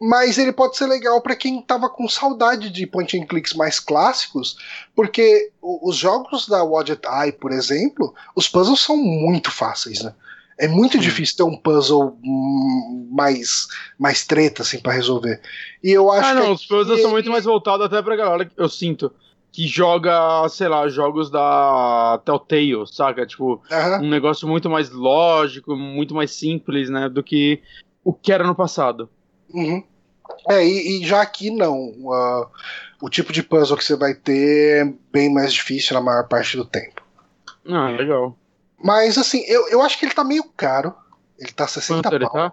mas 0.00 0.38
ele 0.38 0.52
pode 0.52 0.76
ser 0.76 0.86
legal 0.86 1.20
pra 1.20 1.36
quem 1.36 1.60
tava 1.62 1.88
com 1.88 2.08
saudade 2.08 2.70
de 2.70 2.86
point 2.86 3.18
and 3.18 3.26
clicks 3.26 3.54
mais 3.54 3.78
clássicos, 3.80 4.56
porque 4.94 5.50
os 5.60 5.96
jogos 5.96 6.46
da 6.48 6.62
Wadget 6.62 7.02
Eye, 7.06 7.32
por 7.32 7.52
exemplo, 7.52 8.14
os 8.34 8.48
puzzles 8.48 8.80
são 8.80 8.96
muito 8.96 9.50
fáceis, 9.50 10.02
né? 10.02 10.14
É 10.58 10.68
muito 10.68 10.98
difícil 10.98 11.36
ter 11.38 11.42
um 11.42 11.56
puzzle 11.56 12.16
hum, 12.22 13.08
mais, 13.10 13.66
mais 13.98 14.24
treta, 14.24 14.62
assim, 14.62 14.78
pra 14.78 14.92
resolver. 14.92 15.40
E 15.82 15.90
eu 15.90 16.12
acho 16.12 16.28
Ah, 16.28 16.34
não, 16.34 16.46
que. 16.46 16.52
os 16.52 16.66
puzzles 16.66 17.00
são 17.00 17.10
muito 17.10 17.30
mais 17.30 17.44
voltados 17.44 17.84
até 17.86 18.00
pra 18.02 18.14
galera, 18.14 18.48
eu 18.56 18.68
sinto, 18.68 19.10
que 19.52 19.66
joga, 19.68 20.48
sei 20.48 20.66
lá, 20.66 20.88
jogos 20.88 21.30
da 21.30 22.18
Telltale, 22.24 22.86
saca? 22.90 23.26
Tipo, 23.26 23.62
Aham. 23.70 24.00
um 24.02 24.08
negócio 24.08 24.48
muito 24.48 24.70
mais 24.70 24.90
lógico, 24.90 25.76
muito 25.76 26.14
mais 26.14 26.30
simples, 26.30 26.88
né, 26.88 27.08
do 27.08 27.22
que 27.22 27.62
o 28.02 28.14
que 28.14 28.32
era 28.32 28.44
no 28.44 28.54
passado. 28.54 29.10
Uhum. 29.52 29.84
É, 30.48 30.64
e, 30.66 31.02
e 31.02 31.06
já 31.06 31.20
aqui 31.20 31.50
não. 31.50 31.92
Ah, 32.10 32.48
o 33.02 33.10
tipo 33.10 33.30
de 33.32 33.42
puzzle 33.42 33.76
que 33.76 33.84
você 33.84 33.94
vai 33.94 34.14
ter 34.14 34.86
é 34.86 34.92
bem 35.12 35.32
mais 35.32 35.52
difícil 35.52 35.94
na 35.94 36.00
maior 36.00 36.26
parte 36.26 36.56
do 36.56 36.64
tempo. 36.64 37.02
Ah, 37.68 37.90
legal. 37.90 38.36
Mas 38.82 39.18
assim, 39.18 39.44
eu, 39.46 39.68
eu 39.68 39.82
acho 39.82 39.98
que 39.98 40.06
ele 40.06 40.14
tá 40.14 40.24
meio 40.24 40.44
caro. 40.56 40.94
Ele 41.38 41.52
tá 41.52 41.66
60 41.68 42.02
Quanto 42.02 42.14
ele 42.14 42.24
pau. 42.24 42.32
tá? 42.32 42.52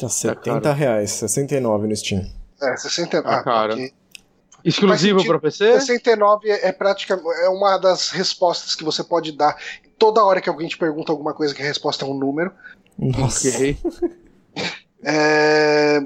Tá 0.00 0.08
70 0.08 0.60
caro. 0.62 0.74
reais, 0.76 1.10
69 1.10 1.86
no 1.86 1.94
Steam. 1.96 2.26
É, 2.62 2.76
69. 2.76 3.28
Ah, 3.28 3.42
cara. 3.42 3.74
ok. 3.74 3.92
Exclusivo 4.64 5.24
pra 5.24 5.38
PC? 5.38 5.80
69 5.80 6.48
é, 6.50 6.68
é 6.68 6.72
praticamente 6.72 7.28
é 7.42 7.48
uma 7.48 7.76
das 7.78 8.10
respostas 8.10 8.74
que 8.74 8.84
você 8.84 9.02
pode 9.02 9.32
dar. 9.32 9.56
Toda 9.98 10.24
hora 10.24 10.40
que 10.40 10.48
alguém 10.48 10.68
te 10.68 10.78
pergunta 10.78 11.12
alguma 11.12 11.34
coisa 11.34 11.54
que 11.54 11.62
a 11.62 11.64
resposta 11.66 12.04
é 12.04 12.08
um 12.08 12.14
número. 12.14 12.52
Nossa. 12.98 13.48
Ok. 13.48 13.78
É, 15.02 16.02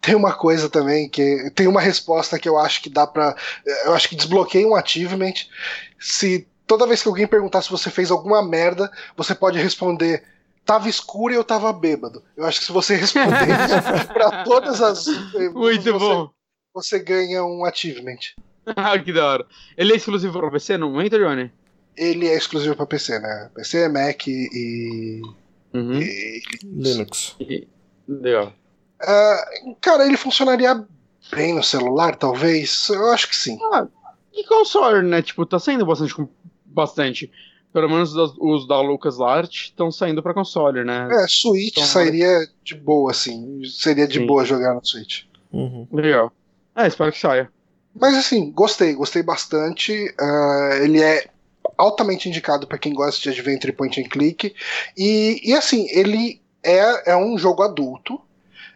Tem 0.00 0.14
uma 0.14 0.32
coisa 0.32 0.68
também 0.68 1.08
que. 1.08 1.50
Tem 1.54 1.66
uma 1.66 1.80
resposta 1.80 2.38
que 2.38 2.48
eu 2.48 2.58
acho 2.58 2.82
que 2.82 2.88
dá 2.90 3.06
pra. 3.06 3.34
Eu 3.84 3.94
acho 3.94 4.08
que 4.08 4.16
desbloqueia 4.16 4.66
um 4.66 4.74
achievement. 4.74 5.34
Se 5.98 6.46
toda 6.66 6.86
vez 6.86 7.02
que 7.02 7.08
alguém 7.08 7.26
perguntar 7.26 7.62
se 7.62 7.70
você 7.70 7.90
fez 7.90 8.10
alguma 8.10 8.42
merda, 8.42 8.90
você 9.16 9.34
pode 9.34 9.58
responder. 9.58 10.22
Tava 10.64 10.88
escuro 10.88 11.32
e 11.32 11.36
eu 11.36 11.44
tava 11.44 11.72
bêbado. 11.72 12.22
Eu 12.36 12.44
acho 12.44 12.60
que 12.60 12.66
se 12.66 12.72
você 12.72 12.94
responder 12.94 13.48
isso 13.64 14.08
pra 14.12 14.44
todas 14.44 14.80
as. 14.82 15.06
Muito 15.54 15.82
você, 15.82 15.92
bom. 15.92 16.30
Você 16.82 16.98
ganha 16.98 17.44
um 17.44 17.64
achievement. 17.64 18.18
Ah, 18.76 18.98
que 18.98 19.14
da 19.14 19.24
hora. 19.26 19.46
Ele 19.78 19.94
é 19.94 19.96
exclusivo 19.96 20.38
pra 20.38 20.50
PC 20.50 20.76
no 20.76 20.90
momento, 20.90 21.16
Johnny? 21.18 21.50
Ele 21.96 22.28
é 22.28 22.36
exclusivo 22.36 22.76
pra 22.76 22.84
PC, 22.84 23.18
né? 23.18 23.50
PC, 23.54 23.88
Mac 23.88 24.26
e. 24.28 25.22
Uhum. 25.72 25.94
e- 26.02 26.42
Linux. 26.64 27.34
Legal. 28.06 28.52
Ah, 29.00 29.44
cara, 29.80 30.06
ele 30.06 30.18
funcionaria 30.18 30.84
bem 31.34 31.54
no 31.54 31.62
celular, 31.62 32.14
talvez? 32.16 32.90
Eu 32.90 33.10
acho 33.10 33.28
que 33.28 33.36
sim. 33.36 33.58
E 34.34 34.44
console, 34.44 35.02
né? 35.08 35.22
Tipo, 35.22 35.46
tá 35.46 35.58
saindo 35.58 35.86
bastante. 35.86 36.14
bastante. 36.66 37.32
Pelo 37.72 37.88
menos 37.88 38.14
os, 38.14 38.34
os 38.38 38.68
da 38.68 38.80
LucasArts 38.82 39.64
estão 39.64 39.90
saindo 39.90 40.22
pra 40.22 40.34
console, 40.34 40.84
né? 40.84 41.08
É, 41.10 41.26
Switch 41.26 41.72
Então, 41.72 41.84
sairia 41.84 42.46
de 42.62 42.74
boa, 42.74 43.12
assim. 43.12 43.62
Seria 43.64 44.06
de 44.06 44.18
Sim. 44.18 44.26
boa 44.26 44.44
jogar 44.44 44.74
no 44.74 44.84
Switch. 44.84 45.24
Uhum. 45.50 45.88
Legal. 45.90 46.30
É, 46.78 46.86
espero 46.86 47.10
que 47.10 47.18
saia. 47.18 47.50
Mas 47.92 48.16
assim, 48.16 48.52
gostei, 48.52 48.94
gostei 48.94 49.20
bastante. 49.20 50.14
Ah, 50.18 50.70
ele 50.80 51.02
é 51.02 51.28
altamente 51.76 52.28
indicado 52.28 52.68
pra 52.68 52.78
quem 52.78 52.94
gosta 52.94 53.20
de 53.20 53.30
adventure 53.30 53.72
point 53.72 54.00
and 54.00 54.08
click. 54.08 54.54
E, 54.96 55.40
e 55.42 55.52
assim, 55.54 55.88
ele 55.90 56.40
é, 56.62 57.12
é 57.12 57.16
um 57.16 57.36
jogo 57.36 57.64
adulto. 57.64 58.20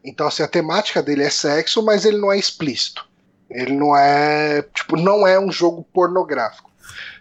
Então, 0.04 0.26
assim, 0.26 0.42
a 0.42 0.48
temática 0.48 1.00
dele 1.00 1.22
é 1.22 1.30
sexo, 1.30 1.80
mas 1.80 2.04
ele 2.04 2.18
não 2.18 2.32
é 2.32 2.36
explícito. 2.36 3.08
Ele 3.48 3.76
não 3.76 3.96
é. 3.96 4.62
Tipo, 4.74 4.96
não 4.96 5.24
é 5.24 5.38
um 5.38 5.52
jogo 5.52 5.86
pornográfico. 5.92 6.72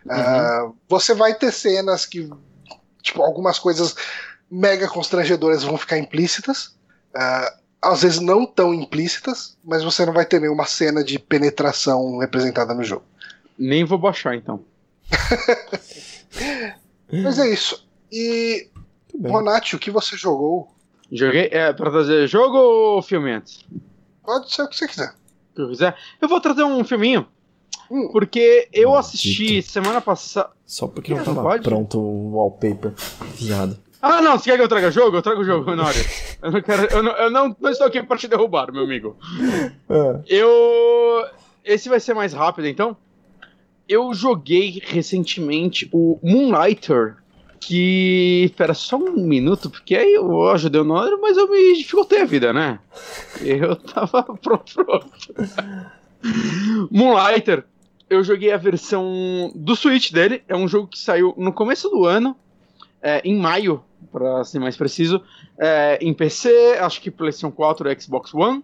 Ah, 0.10 0.72
você 0.90 1.14
vai 1.14 1.36
ter 1.36 1.52
cenas 1.52 2.08
que. 2.08 2.28
Tipo, 3.04 3.22
algumas 3.22 3.60
coisas 3.60 3.96
mega 4.50 4.88
constrangedoras 4.88 5.64
vão 5.64 5.78
ficar 5.78 6.00
implícitas. 6.00 6.76
Ah, 7.14 7.54
às 7.82 8.04
vezes 8.04 8.20
não 8.20 8.46
tão 8.46 8.74
implícitas, 8.74 9.58
mas 9.64 9.84
você 9.84 10.06
não 10.06 10.14
vai 10.14 10.26
ter 10.26 10.40
nenhuma 10.40 10.66
cena 10.66 11.04
de 11.04 11.18
penetração 11.18 12.20
representada 12.20 12.74
no 12.74 12.84
jogo. 12.84 13.04
Nem 13.58 13.84
vou 13.84 13.98
baixar, 13.98 14.36
então. 14.36 14.62
Mas 17.12 17.40
é 17.40 17.50
isso. 17.50 17.86
E. 18.12 18.70
Bonatti, 19.14 19.76
o 19.76 19.80
que 19.80 19.92
você 19.92 20.16
jogou? 20.16 20.72
Joguei. 21.12 21.50
É, 21.52 21.74
pra 21.74 21.92
trazer 21.92 22.28
jogo 22.28 22.58
ou 22.58 23.02
filme 23.02 23.32
antes? 23.34 23.66
Pode 24.24 24.54
ser 24.54 24.62
o 24.64 24.70
que 24.70 24.78
você 24.78 24.88
quiser. 24.88 25.10
O 25.52 25.56
que 25.56 25.62
eu 25.62 25.70
quiser. 25.70 25.96
Eu 26.22 26.30
vou 26.30 26.40
trazer 26.40 26.64
um 26.64 26.84
filminho. 26.86 27.28
Hum. 27.90 28.08
Porque 28.14 28.70
eu 28.72 28.92
Maldito. 28.92 29.10
assisti 29.18 29.62
semana 29.62 30.00
passada. 30.00 30.52
Só 30.66 30.88
porque 30.88 31.12
não 31.12 31.18
Não 31.18 31.26
tava 31.26 31.42
pode? 31.44 31.64
pronto 31.64 32.00
o 32.00 32.36
wallpaper. 32.38 32.94
Viado. 33.36 33.78
Ah, 34.02 34.22
não, 34.22 34.38
você 34.38 34.50
quer 34.52 34.58
que 34.58 34.64
eu 34.64 34.68
traga 34.68 34.90
jogo? 34.92 35.18
Eu 35.18 35.22
trago 35.22 35.42
o 35.42 35.46
jogo, 35.46 35.70
Honório. 35.72 36.02
Eu 36.42 36.52
não 36.52 36.62
quero. 36.62 36.86
Eu 36.92 37.04
não, 37.04 37.12
eu 37.12 37.30
não, 37.30 37.56
não 37.60 37.70
estou 37.70 37.86
aqui 37.88 38.02
pra 38.02 38.18
te 38.18 38.28
derrubar, 38.28 38.72
meu 38.72 38.84
amigo. 38.84 39.16
Ah, 39.90 40.20
Eu. 40.28 41.26
Esse 41.64 41.88
vai 41.90 42.00
ser 42.00 42.14
mais 42.16 42.34
rápido, 42.34 42.68
então. 42.68 42.98
Eu 43.88 44.14
joguei 44.14 44.82
recentemente 44.84 45.88
o 45.92 46.18
Moonlighter. 46.24 47.18
Que. 47.60 48.46
Espera 48.46 48.74
só 48.74 48.98
um 48.98 49.24
minuto, 49.28 49.70
porque 49.70 49.96
aí 49.96 50.14
eu 50.16 50.50
ajudei 50.50 50.82
o 50.82 50.84
Honório, 50.84 51.20
mas 51.22 51.38
eu 51.38 51.48
me 51.48 51.76
dificultei 51.78 52.22
a 52.22 52.26
vida, 52.26 52.52
né? 52.52 52.80
Eu 53.40 53.76
tava 53.76 54.24
pronto. 54.42 54.74
pronto. 54.74 55.34
Moonlighter. 56.90 57.64
Eu 58.10 58.24
joguei 58.24 58.52
a 58.52 58.58
versão 58.58 59.52
do 59.56 59.76
Switch 59.76 60.12
dele. 60.12 60.44
É 60.48 60.56
um 60.56 60.68
jogo 60.68 60.88
que 60.88 61.00
saiu 61.00 61.34
no 61.38 61.54
começo 61.54 61.88
do 61.90 62.06
ano. 62.06 62.36
é, 63.02 63.22
em 63.24 63.38
maio, 63.38 63.82
pra 64.12 64.44
ser 64.44 64.60
mais 64.60 64.78
preciso. 64.78 65.22
é, 65.58 65.98
em 66.02 66.14
PC, 66.14 66.78
acho 66.80 67.02
que 67.02 67.12
PlayStation 67.12 67.52
4 67.52 67.90
e 67.90 68.00
Xbox 68.00 68.34
One. 68.34 68.64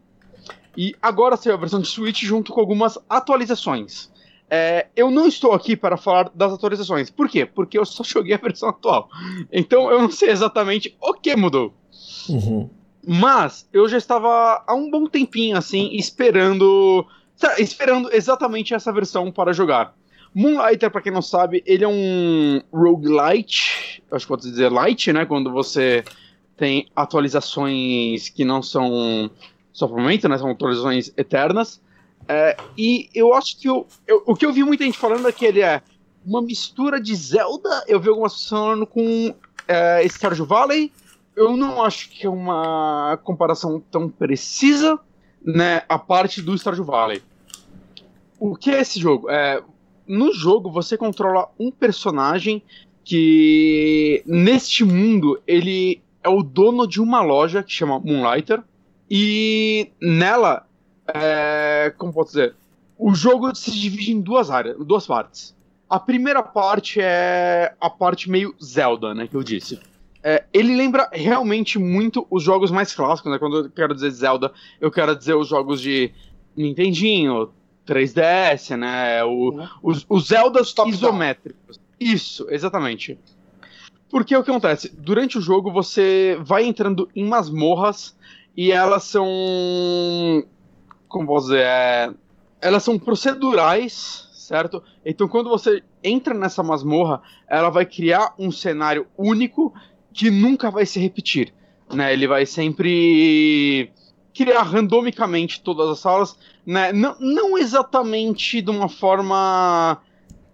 E 0.76 0.96
agora 1.02 1.36
saiu 1.36 1.56
a 1.56 1.58
versão 1.58 1.80
de 1.82 1.88
Switch 1.88 2.22
junto 2.24 2.54
com 2.54 2.60
algumas 2.60 3.00
atualizações. 3.10 4.12
É, 4.50 4.88
eu 4.96 5.12
não 5.12 5.28
estou 5.28 5.52
aqui 5.52 5.76
para 5.76 5.98
falar 5.98 6.32
das 6.34 6.54
atualizações. 6.54 7.10
Por 7.10 7.28
quê? 7.28 7.46
Porque 7.46 7.78
eu 7.78 7.86
só 7.86 8.04
joguei 8.04 8.36
a 8.36 8.38
versão 8.38 8.70
atual. 8.70 9.10
Então 9.52 9.90
eu 9.92 10.02
não 10.02 10.12
sei 10.12 10.30
exatamente 10.30 10.96
o 11.02 11.14
que 11.14 11.36
mudou. 11.36 11.74
uhum. 12.30 12.70
Mas 13.06 13.68
eu 13.72 13.88
já 13.88 13.98
estava 13.98 14.64
há 14.68 14.76
um 14.76 14.92
bom 14.92 15.08
tempinho 15.08 15.58
assim 15.58 15.90
esperando, 15.94 17.06
esperando 17.58 18.14
exatamente 18.14 18.74
essa 18.74 18.92
versão 18.92 19.32
para 19.32 19.54
jogar. 19.54 19.96
Moonlighter, 20.40 20.92
para 20.92 21.02
quem 21.02 21.12
não 21.12 21.22
sabe, 21.22 21.64
ele 21.66 21.84
é 21.84 21.88
um 21.88 22.62
roguelite, 22.72 24.04
acho 24.12 24.26
que 24.26 24.30
pode 24.30 24.44
dizer 24.44 24.72
light, 24.72 25.12
né, 25.12 25.26
quando 25.26 25.52
você 25.52 26.04
tem 26.56 26.88
atualizações 26.96 28.30
que 28.30 28.46
não 28.46 28.62
são 28.62 29.32
só 29.74 29.88
por 29.88 29.98
momento, 29.98 30.30
né, 30.30 30.38
são 30.38 30.52
atualizações 30.52 31.12
eternas. 31.18 31.82
É, 32.28 32.56
e 32.78 33.10
eu 33.16 33.34
acho 33.34 33.58
que 33.60 33.68
eu, 33.68 33.88
eu- 34.06 34.22
o 34.28 34.36
que 34.36 34.46
eu 34.46 34.54
vi 34.54 34.64
muita 34.64 34.84
gente 34.84 34.98
falando 34.98 35.28
é 35.28 35.32
que 35.32 35.44
ele 35.44 35.62
é 35.62 35.82
uma 36.24 36.42
mistura 36.42 37.02
de 37.02 37.16
Zelda, 37.16 37.84
eu 37.88 38.00
vi 38.00 38.10
algumas 38.10 38.34
pessoas 38.34 38.62
falando 38.62 38.86
com 38.86 39.34
é, 39.68 40.04
Stardew 40.08 40.46
Valley, 40.46 40.92
eu 41.36 41.58
não 41.58 41.82
acho 41.84 42.10
que 42.12 42.28
é 42.28 42.30
uma 42.30 43.18
comparação 43.24 43.82
tão 43.92 44.08
precisa, 44.08 45.00
né, 45.44 45.82
a 45.90 45.98
parte 45.98 46.44
do 46.44 46.56
Stardew 46.56 46.86
Valley. 46.86 47.24
O 48.40 48.56
que 48.56 48.70
é 48.70 48.82
esse 48.82 49.00
jogo? 49.00 49.30
É, 49.32 49.62
no 50.08 50.34
jogo 50.34 50.72
você 50.72 50.98
controla 50.98 51.50
um 51.60 51.72
personagem 51.72 52.64
que 53.04 54.24
neste 54.26 54.84
mundo 54.84 55.42
ele 55.48 56.02
é 56.24 56.30
o 56.30 56.44
dono 56.44 56.88
de 56.88 57.02
uma 57.02 57.22
loja 57.22 57.64
que 57.64 57.72
chama 57.72 58.00
Moonlighter 58.00 58.62
e 59.10 59.90
nela, 60.02 60.68
é, 61.08 61.94
como 61.98 62.12
posso 62.12 62.32
dizer, 62.32 62.56
o 62.98 63.14
jogo 63.14 63.56
se 63.56 63.72
divide 63.72 64.12
em 64.12 64.20
duas 64.20 64.50
áreas, 64.50 64.78
duas 64.86 65.08
partes. 65.08 65.56
A 65.90 66.00
primeira 66.00 66.44
parte 66.44 67.00
é 67.00 67.74
a 67.80 67.90
parte 67.90 68.30
meio 68.30 68.54
Zelda, 68.62 69.14
né, 69.14 69.28
que 69.28 69.36
eu 69.36 69.44
disse. 69.44 69.80
É, 70.22 70.44
ele 70.52 70.76
lembra 70.76 71.10
realmente 71.14 71.80
muito 71.80 72.28
os 72.30 72.44
jogos 72.44 72.70
mais 72.72 72.94
clássicos, 72.94 73.32
né? 73.32 73.40
Quando 73.40 73.58
eu 73.60 73.70
quero 73.70 73.94
dizer 73.94 74.10
Zelda, 74.10 74.52
eu 74.82 74.92
quero 74.92 75.16
dizer 75.16 75.36
os 75.36 75.48
jogos 75.48 75.80
de 75.80 76.12
Nintendinho, 76.56 77.50
3DS, 77.88 78.76
né? 78.78 79.24
O, 79.24 79.52
Uhum. 79.52 79.68
os, 79.82 80.06
os 80.10 80.28
Zeldas 80.28 80.74
Top-down. 80.74 80.96
isométricos. 80.96 81.80
Isso, 82.00 82.46
exatamente. 82.50 83.18
Porque 84.10 84.36
o 84.36 84.44
que 84.44 84.50
acontece? 84.52 84.90
Durante 84.98 85.38
o 85.38 85.42
jogo 85.42 85.72
você 85.72 86.38
vai 86.42 86.64
entrando 86.66 87.10
em 87.16 87.26
masmorras 87.26 88.16
e 88.56 88.72
elas 88.72 89.04
são 89.04 90.46
Como 91.08 91.28
posso 91.28 91.48
dizer? 91.48 91.62
É, 91.64 92.14
elas 92.62 92.84
são 92.84 92.98
procedurais, 93.00 94.30
certo? 94.34 94.84
Então 95.06 95.28
quando 95.28 95.50
você 95.50 95.84
entra 96.04 96.34
nessa 96.34 96.62
masmorra, 96.64 97.22
ela 97.48 97.70
vai 97.70 97.86
criar 97.86 98.34
um 98.38 98.52
cenário 98.52 99.08
único 99.18 99.74
que 100.14 100.30
nunca 100.30 100.70
vai 100.72 100.86
se 100.86 101.00
repetir. 101.00 101.54
Né? 101.94 102.12
Ele 102.14 102.28
vai 102.28 102.46
sempre 102.46 103.92
criar 104.38 104.62
randomicamente 104.62 105.62
todas 105.62 105.90
as 105.90 106.00
salas, 106.00 106.38
né? 106.66 106.94
não, 106.94 107.16
não 107.20 107.58
exatamente 107.58 108.62
de 108.62 108.70
uma 108.70 108.88
forma 108.88 110.00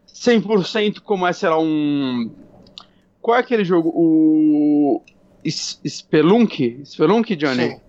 100% 0.07 1.01
como 1.01 1.27
é, 1.27 1.33
sei 1.33 1.49
lá, 1.49 1.59
um. 1.59 2.31
Qual 3.21 3.35
é 3.35 3.39
aquele 3.41 3.65
jogo? 3.65 3.89
O. 3.93 5.01
S- 5.43 5.77
Spelunk? 5.85 6.81
Spelunk, 6.85 7.35
Johnny? 7.35 7.79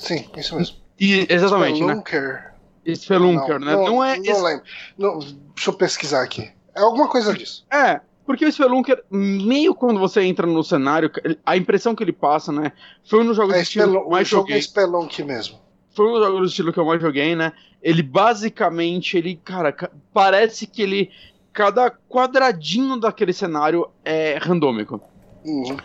Sim, 0.00 0.18
sim, 0.24 0.30
isso 0.36 0.56
mesmo. 0.56 0.76
E, 0.98 1.26
exatamente, 1.30 1.80
né? 1.84 1.94
Spelunker. 1.94 2.54
Spelunker, 2.94 3.60
né? 3.60 3.72
Não, 3.76 4.04
é. 4.04 4.16
Não 4.18 4.42
lembro. 4.42 4.64
Não, 4.98 5.18
deixa 5.18 5.70
eu 5.70 5.74
pesquisar 5.74 6.22
aqui. 6.22 6.50
É 6.74 6.80
alguma 6.80 7.08
coisa 7.08 7.32
disso. 7.32 7.64
É, 7.72 8.00
porque 8.26 8.44
o 8.46 8.52
Spelunker, 8.52 9.04
meio 9.10 9.74
quando 9.74 10.00
você 10.00 10.22
entra 10.22 10.46
no 10.46 10.62
cenário, 10.64 11.10
a 11.44 11.56
impressão 11.56 11.94
que 11.94 12.02
ele 12.02 12.12
passa, 12.12 12.50
né? 12.52 12.72
Foi 13.04 13.22
um 13.22 13.26
dos 13.26 13.36
jogos 13.36 13.54
É 13.54 13.58
do 13.58 13.62
estilo 13.62 13.84
que 13.86 13.90
Spelun- 13.92 14.10
mais 14.10 14.28
jogo 14.28 14.42
joguei. 14.42 14.56
é 14.56 14.60
Spelunk 14.62 15.22
mesmo. 15.24 15.58
Foi 15.90 16.06
um 16.08 16.12
dos 16.14 16.20
jogos 16.24 16.40
do 16.40 16.46
estilo 16.46 16.72
que 16.72 16.78
eu 16.80 16.84
mais 16.86 17.00
joguei, 17.00 17.36
né? 17.36 17.52
Ele 17.82 18.02
basicamente, 18.02 19.16
ele, 19.16 19.36
cara, 19.44 19.70
ca- 19.72 19.90
parece 20.12 20.66
que 20.66 20.82
ele. 20.82 21.10
Cada 21.52 21.88
quadradinho 21.88 22.98
daquele 22.98 23.32
cenário 23.32 23.86
é 24.04 24.38
randômico. 24.42 25.00
Uhum. 25.44 25.76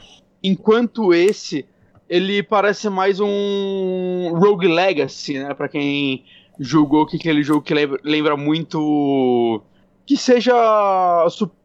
Enquanto 0.44 1.14
esse, 1.14 1.64
ele 2.10 2.42
parece 2.42 2.90
mais 2.90 3.20
um 3.20 4.34
Rogue 4.36 4.68
Legacy, 4.68 5.38
né? 5.38 5.54
Pra 5.54 5.68
quem 5.70 6.24
julgou 6.60 7.06
que 7.06 7.18
aquele 7.18 7.44
jogo 7.44 7.62
que 7.62 7.74
lembra, 7.74 8.00
lembra 8.04 8.36
muito. 8.36 9.62
Que 10.10 10.18
seja 10.18 10.56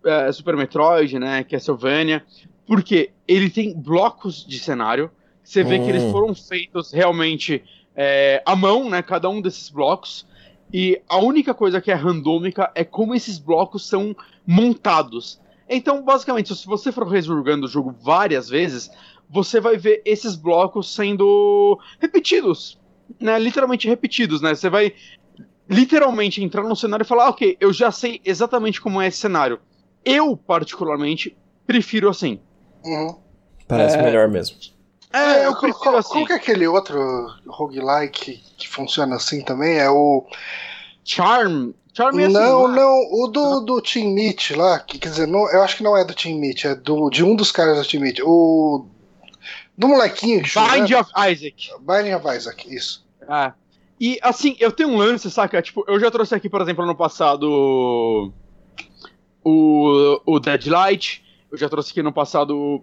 é, 0.04 0.30
Super 0.30 0.54
Metroid, 0.54 1.18
né? 1.18 1.44
Castlevania. 1.44 2.22
Porque 2.66 3.10
ele 3.26 3.48
tem 3.48 3.72
blocos 3.72 4.44
de 4.46 4.58
cenário. 4.58 5.10
Você 5.42 5.64
vê 5.64 5.78
que 5.78 5.88
eles 5.88 6.02
Hum. 6.02 6.12
foram 6.12 6.34
feitos 6.34 6.92
realmente 6.92 7.64
é, 7.96 8.42
à 8.44 8.54
mão, 8.54 8.90
né? 8.90 9.00
Cada 9.00 9.30
um 9.30 9.40
desses 9.40 9.70
blocos. 9.70 10.26
E 10.70 11.00
a 11.08 11.16
única 11.16 11.54
coisa 11.54 11.80
que 11.80 11.90
é 11.90 11.94
randômica 11.94 12.70
é 12.74 12.84
como 12.84 13.14
esses 13.14 13.38
blocos 13.38 13.88
são 13.88 14.14
montados. 14.46 15.40
Então, 15.66 16.02
basicamente, 16.02 16.54
se 16.54 16.66
você 16.66 16.92
for 16.92 17.08
rejogando 17.08 17.64
o 17.64 17.68
jogo 17.70 17.94
várias 17.98 18.50
vezes, 18.50 18.90
você 19.26 19.58
vai 19.58 19.78
ver 19.78 20.02
esses 20.04 20.36
blocos 20.36 20.94
sendo 20.94 21.80
repetidos, 21.98 22.78
né? 23.18 23.38
Literalmente 23.38 23.88
repetidos, 23.88 24.42
né? 24.42 24.54
Você 24.54 24.68
vai 24.68 24.92
literalmente 25.68 26.42
entrar 26.42 26.62
no 26.62 26.76
cenário 26.76 27.04
e 27.04 27.06
falar, 27.06 27.24
"Ah, 27.26 27.30
ok, 27.30 27.56
eu 27.60 27.72
já 27.72 27.90
sei 27.90 28.20
exatamente 28.24 28.80
como 28.80 29.00
é 29.00 29.06
esse 29.08 29.18
cenário. 29.18 29.58
Eu, 30.04 30.36
particularmente, 30.36 31.36
prefiro 31.66 32.08
assim. 32.10 32.38
Uhum. 32.84 33.16
Parece 33.66 33.96
É. 33.96 34.02
melhor 34.02 34.28
mesmo. 34.28 34.56
É, 35.12 35.46
eu 35.46 35.52
qual- 35.52 35.60
prefiro 35.60 35.78
qual, 35.78 35.96
assim. 35.96 36.08
qual 36.10 36.26
que 36.26 36.32
é 36.32 36.36
aquele 36.36 36.66
outro 36.66 36.98
roguelike 37.46 38.42
que 38.58 38.68
funciona 38.68 39.16
assim 39.16 39.42
também? 39.42 39.78
É 39.78 39.88
o. 39.88 40.26
Charm. 41.04 41.70
Charm 41.92 42.18
é 42.18 42.24
assim, 42.24 42.32
não, 42.34 42.72
é? 42.72 42.76
não, 42.76 42.98
o 43.12 43.28
do, 43.28 43.60
do 43.60 43.80
Team 43.80 44.10
Meat 44.12 44.50
lá, 44.56 44.80
que, 44.80 44.98
quer 44.98 45.10
dizer, 45.10 45.28
não, 45.28 45.48
eu 45.52 45.62
acho 45.62 45.76
que 45.76 45.82
não 45.84 45.96
é 45.96 46.04
do 46.04 46.12
Team 46.12 46.38
Meat, 46.40 46.66
é 46.66 46.74
do, 46.74 47.08
de 47.08 47.22
um 47.22 47.36
dos 47.36 47.52
caras 47.52 47.78
do 47.78 47.88
Team 47.88 48.02
Meat. 48.02 48.20
O. 48.24 48.86
Do 49.78 49.88
molequinho 49.88 50.44
chama, 50.44 50.72
Bind 50.72 50.90
of 50.92 51.10
Isaac. 51.16 51.70
Binding 51.80 52.14
of 52.14 52.26
Isaac, 52.36 52.74
isso. 52.74 53.04
É. 53.22 53.52
E 54.04 54.18
assim, 54.20 54.54
eu 54.60 54.70
tenho 54.70 54.90
um 54.90 54.98
lance, 54.98 55.30
saca? 55.30 55.62
Tipo, 55.62 55.82
eu 55.88 55.98
já 55.98 56.10
trouxe 56.10 56.34
aqui, 56.34 56.46
por 56.46 56.60
exemplo, 56.60 56.84
ano 56.84 56.94
passado 56.94 58.30
o, 59.42 60.20
o 60.26 60.38
Deadlight. 60.38 61.24
Eu 61.50 61.56
já 61.56 61.70
trouxe 61.70 61.90
aqui 61.90 62.02
no 62.02 62.12
passado 62.12 62.82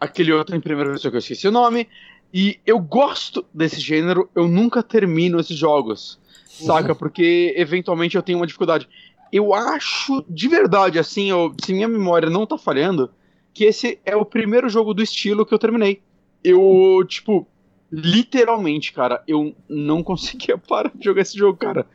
aquele 0.00 0.32
outro 0.32 0.56
em 0.56 0.60
primeira 0.60 0.90
pessoa 0.90 1.12
que 1.12 1.18
eu 1.18 1.20
esqueci 1.20 1.46
o 1.46 1.52
nome. 1.52 1.86
E 2.34 2.58
eu 2.66 2.80
gosto 2.80 3.46
desse 3.54 3.78
gênero, 3.78 4.28
eu 4.34 4.48
nunca 4.48 4.82
termino 4.82 5.38
esses 5.38 5.56
jogos. 5.56 6.18
Saca? 6.48 6.96
Porque 6.96 7.54
eventualmente 7.56 8.16
eu 8.16 8.22
tenho 8.22 8.40
uma 8.40 8.46
dificuldade. 8.46 8.88
Eu 9.32 9.54
acho, 9.54 10.24
de 10.28 10.48
verdade, 10.48 10.98
assim, 10.98 11.30
eu, 11.30 11.54
se 11.64 11.72
minha 11.72 11.86
memória 11.86 12.28
não 12.28 12.44
tá 12.44 12.58
falhando, 12.58 13.08
que 13.54 13.66
esse 13.66 14.00
é 14.04 14.16
o 14.16 14.24
primeiro 14.24 14.68
jogo 14.68 14.94
do 14.94 15.00
estilo 15.00 15.46
que 15.46 15.54
eu 15.54 15.60
terminei. 15.60 16.02
Eu, 16.42 17.04
tipo, 17.06 17.46
literalmente, 17.90 18.92
cara, 18.92 19.22
eu 19.26 19.54
não 19.68 20.02
conseguia 20.04 20.56
parar 20.56 20.92
de 20.94 21.04
jogar 21.04 21.22
esse 21.22 21.36
jogo, 21.36 21.58
cara. 21.58 21.86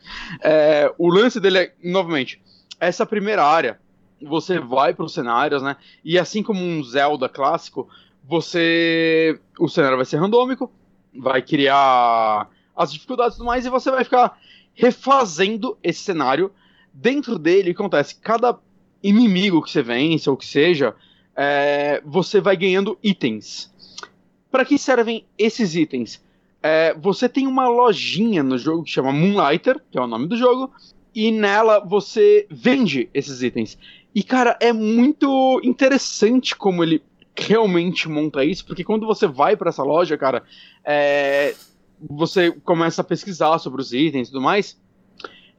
É, 0.41 0.93
o 0.97 1.09
lance 1.09 1.39
dele 1.39 1.57
é, 1.59 1.73
novamente, 1.83 2.41
essa 2.79 3.05
primeira 3.05 3.43
área, 3.43 3.79
você 4.21 4.59
vai 4.59 4.93
para 4.93 5.05
os 5.05 5.13
cenários, 5.13 5.61
né? 5.61 5.75
E 6.03 6.17
assim 6.17 6.41
como 6.41 6.59
um 6.61 6.83
Zelda 6.83 7.29
clássico, 7.29 7.87
você. 8.23 9.39
O 9.59 9.67
cenário 9.67 9.97
vai 9.97 10.05
ser 10.05 10.17
randômico, 10.17 10.71
vai 11.17 11.41
criar 11.41 12.49
as 12.75 12.91
dificuldades 12.91 13.35
e 13.35 13.37
tudo 13.37 13.47
mais, 13.47 13.65
e 13.65 13.69
você 13.69 13.91
vai 13.91 14.03
ficar 14.03 14.37
refazendo 14.73 15.77
esse 15.83 16.01
cenário. 16.01 16.51
Dentro 16.93 17.37
dele, 17.37 17.71
acontece? 17.71 18.15
Cada 18.15 18.57
inimigo 19.03 19.61
que 19.61 19.69
você 19.69 19.81
vence, 19.81 20.29
ou 20.29 20.37
que 20.37 20.45
seja, 20.45 20.95
é, 21.35 22.01
você 22.05 22.39
vai 22.39 22.55
ganhando 22.55 22.97
itens. 23.03 23.73
Para 24.55 24.63
que 24.63 24.77
servem 24.77 25.25
esses 25.37 25.75
itens? 25.75 26.23
É, 26.63 26.93
você 26.93 27.27
tem 27.27 27.45
uma 27.45 27.67
lojinha 27.67 28.41
no 28.41 28.57
jogo 28.57 28.85
que 28.85 28.89
chama 28.89 29.11
Moonlighter, 29.11 29.81
que 29.91 29.97
é 29.97 30.01
o 30.01 30.07
nome 30.07 30.27
do 30.27 30.37
jogo, 30.37 30.71
e 31.13 31.29
nela 31.29 31.81
você 31.81 32.47
vende 32.49 33.09
esses 33.13 33.43
itens. 33.43 33.77
E 34.15 34.23
cara, 34.23 34.57
é 34.61 34.71
muito 34.71 35.59
interessante 35.61 36.55
como 36.55 36.81
ele 36.85 37.03
realmente 37.37 38.07
monta 38.07 38.45
isso, 38.45 38.65
porque 38.65 38.85
quando 38.85 39.05
você 39.05 39.27
vai 39.27 39.57
para 39.57 39.71
essa 39.71 39.83
loja, 39.83 40.17
cara, 40.17 40.41
é, 40.85 41.53
você 41.99 42.49
começa 42.63 43.01
a 43.01 43.03
pesquisar 43.03 43.59
sobre 43.59 43.81
os 43.81 43.91
itens 43.91 44.29
e 44.29 44.31
tudo 44.31 44.41
mais, 44.41 44.79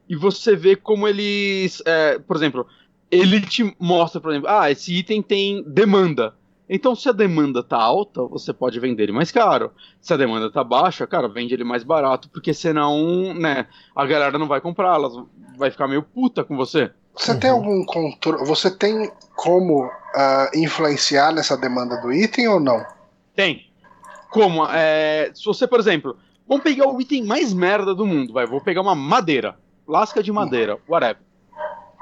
e 0.09 0.15
você 0.15 0.55
vê 0.55 0.75
como 0.75 1.07
eles, 1.07 1.83
é, 1.85 2.17
por 2.17 2.35
exemplo, 2.35 2.65
ele 3.11 3.41
te 3.41 3.75
mostra, 3.79 4.19
por 4.19 4.31
exemplo, 4.31 4.49
ah, 4.49 4.71
esse 4.71 4.91
item 4.91 5.21
tem 5.21 5.63
demanda. 5.67 6.33
Então, 6.69 6.95
se 6.95 7.07
a 7.07 7.13
demanda 7.13 7.63
tá 7.63 7.77
alta, 7.77 8.23
você 8.23 8.53
pode 8.53 8.79
vender 8.79 9.03
ele 9.03 9.11
mais 9.13 9.31
caro. 9.31 9.71
Se 10.01 10.13
a 10.13 10.17
demanda 10.17 10.51
tá 10.51 10.63
baixa, 10.63 11.07
cara, 11.07 11.29
vende 11.29 11.53
ele 11.53 11.63
mais 11.63 11.83
barato, 11.83 12.29
porque 12.29 12.53
senão, 12.53 13.33
né, 13.33 13.67
a 13.95 14.05
galera 14.05 14.37
não 14.37 14.47
vai 14.47 14.59
comprar, 14.59 14.95
ela 14.95 15.25
vai 15.57 15.71
ficar 15.71 15.87
meio 15.87 16.03
puta 16.03 16.43
com 16.43 16.57
você. 16.57 16.91
Você 17.15 17.35
tem 17.39 17.49
algum 17.49 17.83
controle. 17.85 18.45
Você 18.45 18.69
tem 18.69 19.11
como 19.35 19.89
ah, 20.13 20.51
influenciar 20.53 21.31
nessa 21.31 21.57
demanda 21.57 21.99
do 22.01 22.11
item 22.11 22.47
ou 22.47 22.59
não? 22.59 22.85
Tem. 23.33 23.65
Como? 24.29 24.65
É, 24.69 25.31
se 25.33 25.43
você, 25.45 25.65
por 25.65 25.79
exemplo, 25.79 26.17
vamos 26.47 26.63
pegar 26.63 26.87
o 26.87 27.01
item 27.01 27.23
mais 27.23 27.53
merda 27.53 27.95
do 27.95 28.05
mundo, 28.05 28.33
vai, 28.33 28.45
vou 28.45 28.61
pegar 28.61 28.81
uma 28.81 28.93
madeira, 28.93 29.57
lasca 29.87 30.21
de 30.21 30.31
madeira, 30.31 30.77
whatever. 30.87 31.17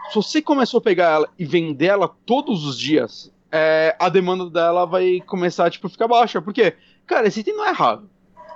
Se 0.10 0.16
você 0.16 0.42
começou 0.42 0.80
a 0.80 0.82
pegar 0.82 1.12
ela 1.12 1.30
e 1.38 1.46
vender 1.46 1.88
ela 1.88 2.10
todos 2.26 2.66
os 2.66 2.78
dias, 2.78 3.32
é, 3.58 3.96
a 3.98 4.10
demanda 4.10 4.50
dela 4.50 4.86
vai 4.86 5.22
começar 5.26 5.72
tipo, 5.72 5.88
a 5.88 5.90
ficar 5.90 6.10
baixa. 6.10 6.42
Por 6.42 6.54
quê? 6.54 6.74
Cara, 7.08 7.26
esse 7.26 7.40
item 7.40 7.56
não 7.56 7.66
é 7.66 7.72
raro. 7.72 8.10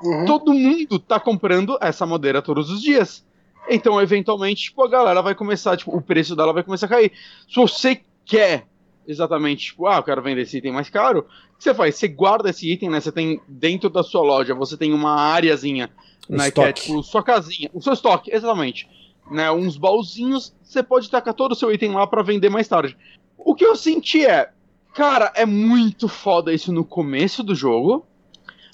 Uhum. 0.03 0.25
Todo 0.25 0.53
mundo 0.53 0.99
tá 0.99 1.17
comprando 1.17 1.77
essa 1.79 2.05
madeira 2.05 2.41
todos 2.41 2.69
os 2.69 2.81
dias. 2.81 3.25
Então, 3.69 4.01
eventualmente, 4.01 4.63
tipo, 4.63 4.83
a 4.83 4.89
galera 4.89 5.21
vai 5.21 5.33
começar, 5.33 5.77
tipo, 5.77 5.95
o 5.95 6.01
preço 6.01 6.35
dela 6.35 6.51
vai 6.51 6.63
começar 6.63 6.87
a 6.87 6.89
cair. 6.89 7.13
Se 7.47 7.55
você 7.55 8.01
quer 8.25 8.67
exatamente, 9.07 9.67
tipo, 9.67 9.87
ah, 9.87 9.97
eu 9.97 10.03
quero 10.03 10.21
vender 10.21 10.41
esse 10.41 10.57
item 10.57 10.73
mais 10.73 10.89
caro, 10.89 11.19
o 11.53 11.57
que 11.57 11.63
você 11.63 11.73
faz? 11.73 11.95
Você 11.95 12.07
guarda 12.09 12.49
esse 12.49 12.69
item, 12.69 12.89
né? 12.89 12.99
Você 12.99 13.11
tem 13.11 13.39
dentro 13.47 13.89
da 13.89 14.03
sua 14.03 14.21
loja, 14.21 14.53
você 14.53 14.75
tem 14.75 14.91
uma 14.91 15.15
areazinha, 15.15 15.89
Um 16.29 16.35
né? 16.35 16.51
Que 16.51 16.59
é 16.59 16.69
estoque. 16.69 16.81
tipo 16.81 17.03
sua 17.03 17.23
casinha, 17.23 17.69
o 17.73 17.81
seu 17.81 17.93
estoque, 17.93 18.31
exatamente. 18.33 18.87
Né, 19.31 19.49
uns 19.51 19.77
baúzinhos, 19.77 20.53
você 20.63 20.81
pode 20.81 21.09
tacar 21.09 21.35
todo 21.35 21.51
o 21.51 21.55
seu 21.55 21.71
item 21.71 21.91
lá 21.91 22.05
pra 22.07 22.23
vender 22.23 22.49
mais 22.49 22.67
tarde. 22.67 22.97
O 23.37 23.53
que 23.55 23.63
eu 23.63 23.75
senti 23.75 24.25
é, 24.25 24.49
cara, 24.93 25.31
é 25.35 25.45
muito 25.45 26.07
foda 26.07 26.53
isso 26.53 26.71
no 26.71 26.83
começo 26.83 27.43
do 27.43 27.55
jogo, 27.55 28.05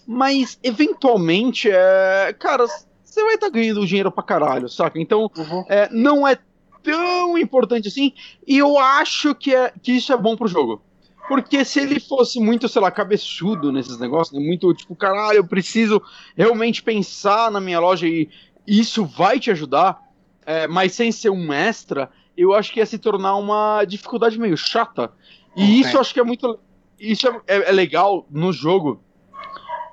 mas 0.07 0.59
eventualmente 0.63 1.69
é, 1.71 2.35
cara, 2.39 2.65
você 3.03 3.23
vai 3.23 3.35
estar 3.35 3.49
ganhando 3.49 3.85
dinheiro 3.85 4.11
pra 4.11 4.23
caralho, 4.23 4.69
saca? 4.69 4.99
Então, 4.99 5.29
Uhum. 5.37 5.65
é, 5.67 5.89
não 5.91 6.27
é 6.27 6.37
tão 6.83 7.37
importante 7.37 7.87
assim, 7.87 8.13
e 8.47 8.57
eu 8.57 8.77
acho 8.77 9.33
que, 9.33 9.53
é, 9.55 9.73
que 9.81 9.93
isso 9.93 10.13
é 10.13 10.17
bom 10.17 10.35
pro 10.35 10.47
jogo. 10.47 10.81
Porque 11.27 11.65
se 11.65 11.79
ele 11.79 11.99
fosse 11.99 12.39
muito, 12.39 12.69
sei 12.69 12.79
lá, 12.79 12.91
cabeçudo 12.91 13.71
nesses 13.71 13.97
negócios, 13.97 14.37
né, 14.39 14.45
muito 14.45 14.71
tipo, 14.75 14.95
caralho, 14.95 15.37
eu 15.37 15.47
preciso 15.47 15.99
realmente 16.37 16.83
pensar 16.83 17.49
na 17.49 17.59
minha 17.59 17.79
loja 17.79 18.07
e 18.07 18.29
isso 18.67 19.03
vai 19.05 19.39
te 19.39 19.49
ajudar, 19.49 19.99
é, 20.45 20.67
mas 20.67 20.93
sem 20.93 21.11
ser 21.11 21.31
um 21.31 21.51
extra, 21.51 22.11
eu 22.37 22.53
acho 22.53 22.71
que 22.71 22.79
ia 22.79 22.85
se 22.85 22.99
tornar 22.99 23.35
uma 23.37 23.83
dificuldade 23.85 24.37
meio 24.37 24.55
chata. 24.55 25.11
E 25.55 25.79
isso 25.79 25.95
eu 25.95 26.01
acho 26.01 26.13
que 26.13 26.19
é 26.19 26.23
muito. 26.23 26.59
Isso 26.99 27.27
é, 27.27 27.41
é- 27.47 27.69
é 27.69 27.71
legal 27.71 28.25
no 28.29 28.51
jogo, 28.51 29.01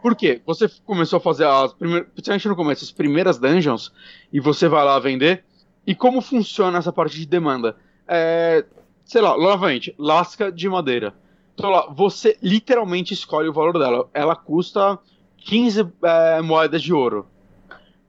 Por 0.02 0.16
quê? 0.16 0.42
Você 0.44 0.68
começou 0.84 1.18
a 1.18 1.20
fazer 1.20 1.46
as 1.46 1.72
primeiras. 1.72 2.08
Principalmente 2.12 2.48
no 2.48 2.56
começo, 2.56 2.84
as 2.84 2.90
primeiras 2.90 3.38
dungeons, 3.38 3.92
e 4.32 4.40
você 4.40 4.66
vai 4.68 4.84
lá 4.84 4.98
vender. 4.98 5.44
E 5.86 5.94
como 5.94 6.20
funciona 6.20 6.78
essa 6.78 6.92
parte 6.92 7.16
de 7.16 7.24
demanda? 7.24 7.76
É, 8.08 8.64
sei 9.04 9.20
lá, 9.20 9.36
novamente, 9.38 9.94
lasca 9.96 10.50
de 10.50 10.68
madeira. 10.68 11.14
Então 11.54 11.70
lá, 11.70 11.86
você 11.88 12.36
literalmente 12.42 13.14
escolhe 13.14 13.48
o 13.48 13.52
valor 13.52 13.78
dela. 13.78 14.08
Ela 14.12 14.34
custa 14.34 14.98
15 15.38 15.86
é, 16.02 16.42
moedas 16.42 16.82
de 16.82 16.92
ouro. 16.92 17.26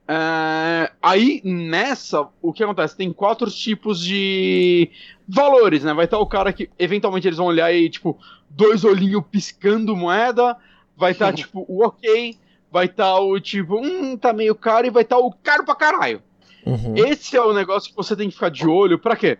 É, 0.06 0.90
aí 1.00 1.40
nessa, 1.44 2.28
o 2.42 2.52
que 2.52 2.62
acontece? 2.62 2.96
Tem 2.96 3.12
quatro 3.12 3.50
tipos 3.50 4.00
de 4.00 4.90
valores, 5.28 5.82
né? 5.84 5.92
Vai 5.94 6.04
estar 6.04 6.18
o 6.18 6.26
cara 6.26 6.52
que 6.52 6.70
eventualmente 6.78 7.26
eles 7.26 7.38
vão 7.38 7.46
olhar 7.46 7.72
e, 7.72 7.88
tipo, 7.88 8.18
dois 8.50 8.84
olhinhos 8.84 9.22
piscando 9.30 9.96
moeda. 9.96 10.56
Vai 10.96 11.12
estar, 11.12 11.32
tipo, 11.34 11.64
o 11.68 11.84
ok. 11.84 12.36
Vai 12.70 12.86
estar 12.86 13.18
o 13.20 13.38
tipo, 13.38 13.76
hum, 13.80 14.16
tá 14.16 14.32
meio 14.32 14.54
caro. 14.54 14.86
E 14.86 14.90
vai 14.90 15.02
estar 15.02 15.18
o 15.18 15.30
caro 15.32 15.64
pra 15.64 15.74
caralho. 15.74 16.20
Uhum. 16.66 16.94
Esse 16.96 17.36
é 17.36 17.40
o 17.42 17.52
negócio 17.52 17.90
que 17.90 17.96
você 17.96 18.16
tem 18.16 18.28
que 18.28 18.34
ficar 18.34 18.48
de 18.50 18.66
olho. 18.66 18.98
Pra 18.98 19.14
quê? 19.16 19.38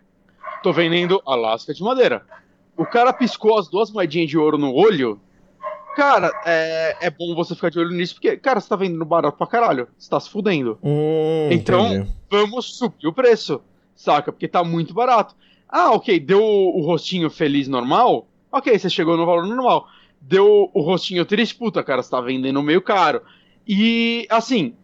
Tô 0.62 0.72
vendendo 0.72 1.20
a 1.26 1.34
lasca 1.34 1.74
de 1.74 1.82
madeira. 1.82 2.22
O 2.76 2.84
cara 2.86 3.12
piscou 3.12 3.58
as 3.58 3.68
duas 3.68 3.90
moedinhas 3.90 4.28
de 4.30 4.38
ouro 4.38 4.56
no 4.58 4.72
olho. 4.74 5.20
Cara, 5.96 6.32
é, 6.44 6.96
é 7.02 7.10
bom 7.10 7.34
você 7.36 7.54
ficar 7.54 7.70
de 7.70 7.78
olho 7.78 7.90
nisso, 7.92 8.14
porque, 8.14 8.36
cara, 8.36 8.58
você 8.60 8.68
tá 8.68 8.74
vendendo 8.74 9.04
barato 9.04 9.38
pra 9.38 9.46
caralho. 9.46 9.86
Você 9.96 10.10
tá 10.10 10.18
se 10.18 10.28
fudendo. 10.28 10.76
Hum, 10.82 11.48
Então, 11.52 11.86
entendi. 11.94 12.10
vamos 12.28 12.76
subir 12.76 13.06
o 13.06 13.12
preço, 13.12 13.60
saca? 13.94 14.32
Porque 14.32 14.48
tá 14.48 14.64
muito 14.64 14.92
barato. 14.92 15.36
Ah, 15.76 15.90
ok, 15.90 16.20
deu 16.20 16.40
o 16.40 16.80
rostinho 16.82 17.28
feliz 17.28 17.66
normal? 17.66 18.28
Ok, 18.52 18.78
você 18.78 18.88
chegou 18.88 19.16
no 19.16 19.26
valor 19.26 19.44
normal. 19.44 19.88
Deu 20.20 20.70
o 20.72 20.80
rostinho 20.80 21.24
triste, 21.24 21.56
puta, 21.56 21.82
cara, 21.82 22.00
você 22.00 22.08
tá 22.08 22.20
vendendo 22.20 22.62
meio 22.62 22.80
caro. 22.80 23.20
E, 23.66 24.24
assim, 24.30 24.76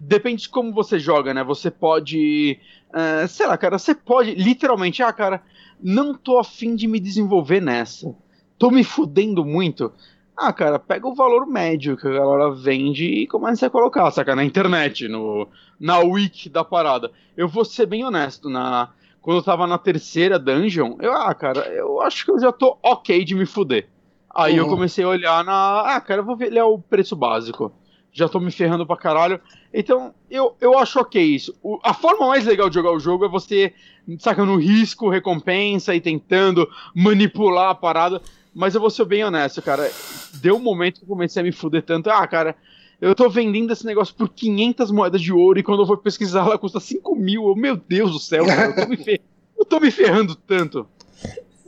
depende 0.00 0.42
de 0.42 0.48
como 0.48 0.72
você 0.72 0.98
joga, 0.98 1.32
né? 1.32 1.44
Você 1.44 1.70
pode. 1.70 2.58
eh, 2.92 3.26
sei 3.28 3.46
lá, 3.46 3.56
cara, 3.56 3.78
você 3.78 3.94
pode 3.94 4.34
literalmente, 4.34 5.00
ah, 5.00 5.12
cara, 5.12 5.44
não 5.80 6.12
tô 6.12 6.40
afim 6.40 6.74
de 6.74 6.88
me 6.88 6.98
desenvolver 6.98 7.60
nessa. 7.60 8.12
Tô 8.58 8.68
me 8.68 8.82
fudendo 8.82 9.44
muito. 9.44 9.92
Ah, 10.36 10.52
cara, 10.52 10.80
pega 10.80 11.06
o 11.06 11.14
valor 11.14 11.46
médio 11.46 11.96
que 11.96 12.08
a 12.08 12.10
galera 12.10 12.50
vende 12.50 13.04
e 13.04 13.28
começa 13.28 13.68
a 13.68 13.70
colocar, 13.70 14.10
saca? 14.10 14.34
Na 14.34 14.42
internet, 14.42 15.06
no, 15.06 15.46
na 15.78 16.00
wiki 16.00 16.48
da 16.48 16.64
parada. 16.64 17.12
Eu 17.36 17.46
vou 17.46 17.64
ser 17.64 17.86
bem 17.86 18.04
honesto, 18.04 18.50
na, 18.50 18.90
quando 19.20 19.38
eu 19.38 19.42
tava 19.42 19.66
na 19.66 19.78
terceira 19.78 20.38
dungeon, 20.38 20.96
eu, 21.00 21.12
ah, 21.12 21.34
cara, 21.34 21.60
eu 21.68 22.00
acho 22.00 22.24
que 22.24 22.30
eu 22.30 22.38
já 22.40 22.52
tô 22.52 22.78
ok 22.82 23.24
de 23.24 23.34
me 23.34 23.46
fuder. 23.46 23.88
Aí 24.34 24.56
eu 24.56 24.64
Uhum. 24.64 24.70
comecei 24.70 25.04
a 25.04 25.08
olhar 25.08 25.44
na. 25.44 25.96
Ah, 25.96 26.00
cara, 26.00 26.20
eu 26.20 26.24
vou 26.24 26.36
ver 26.36 26.52
o 26.62 26.78
preço 26.78 27.16
básico. 27.16 27.72
Já 28.12 28.28
tô 28.28 28.40
me 28.40 28.50
ferrando 28.50 28.86
pra 28.86 28.96
caralho. 28.96 29.40
Então, 29.72 30.14
eu, 30.30 30.56
eu 30.60 30.76
acho 30.78 30.98
ok 31.00 31.22
isso. 31.22 31.56
O- 31.62 31.78
a 31.82 31.92
forma 31.94 32.26
mais 32.28 32.44
legal 32.44 32.68
de 32.68 32.74
jogar 32.74 32.92
o 32.92 32.98
jogo 33.00 33.24
é 33.24 33.28
você, 33.28 33.72
saca, 34.18 34.44
no 34.44 34.56
risco, 34.56 35.08
recompensa 35.08 35.94
e 35.94 36.00
tentando 36.00 36.68
manipular 36.94 37.70
a 37.70 37.74
parada. 37.74 38.20
Mas 38.54 38.74
eu 38.74 38.80
vou 38.80 38.90
ser 38.90 39.04
bem 39.04 39.24
honesto, 39.24 39.62
cara. 39.62 39.88
Deu 40.32 40.56
um 40.56 40.60
momento 40.60 40.98
que 40.98 41.04
eu 41.04 41.08
comecei 41.08 41.40
a 41.40 41.44
me 41.44 41.52
fuder 41.52 41.82
tanto. 41.82 42.10
Ah, 42.10 42.26
cara, 42.26 42.56
eu 43.00 43.14
tô 43.14 43.28
vendendo 43.28 43.72
esse 43.72 43.84
negócio 43.86 44.14
por 44.14 44.28
500 44.28 44.90
moedas 44.90 45.20
de 45.20 45.32
ouro 45.32 45.58
e 45.58 45.62
quando 45.62 45.80
eu 45.82 45.86
vou 45.86 45.96
pesquisar 45.96 46.40
ela 46.46 46.58
custa 46.58 46.78
5 46.80 47.14
mil. 47.16 47.48
Eu, 47.48 47.54
Meu 47.56 47.76
Deus 47.76 48.12
do 48.12 48.18
céu, 48.18 48.44
cara, 48.46 48.66
eu 48.66 48.74
tô 48.84 48.88
me, 48.88 48.96
fer... 48.96 49.20
eu 49.58 49.64
tô 49.64 49.80
me 49.80 49.90
ferrando 49.90 50.34
tanto. 50.34 50.86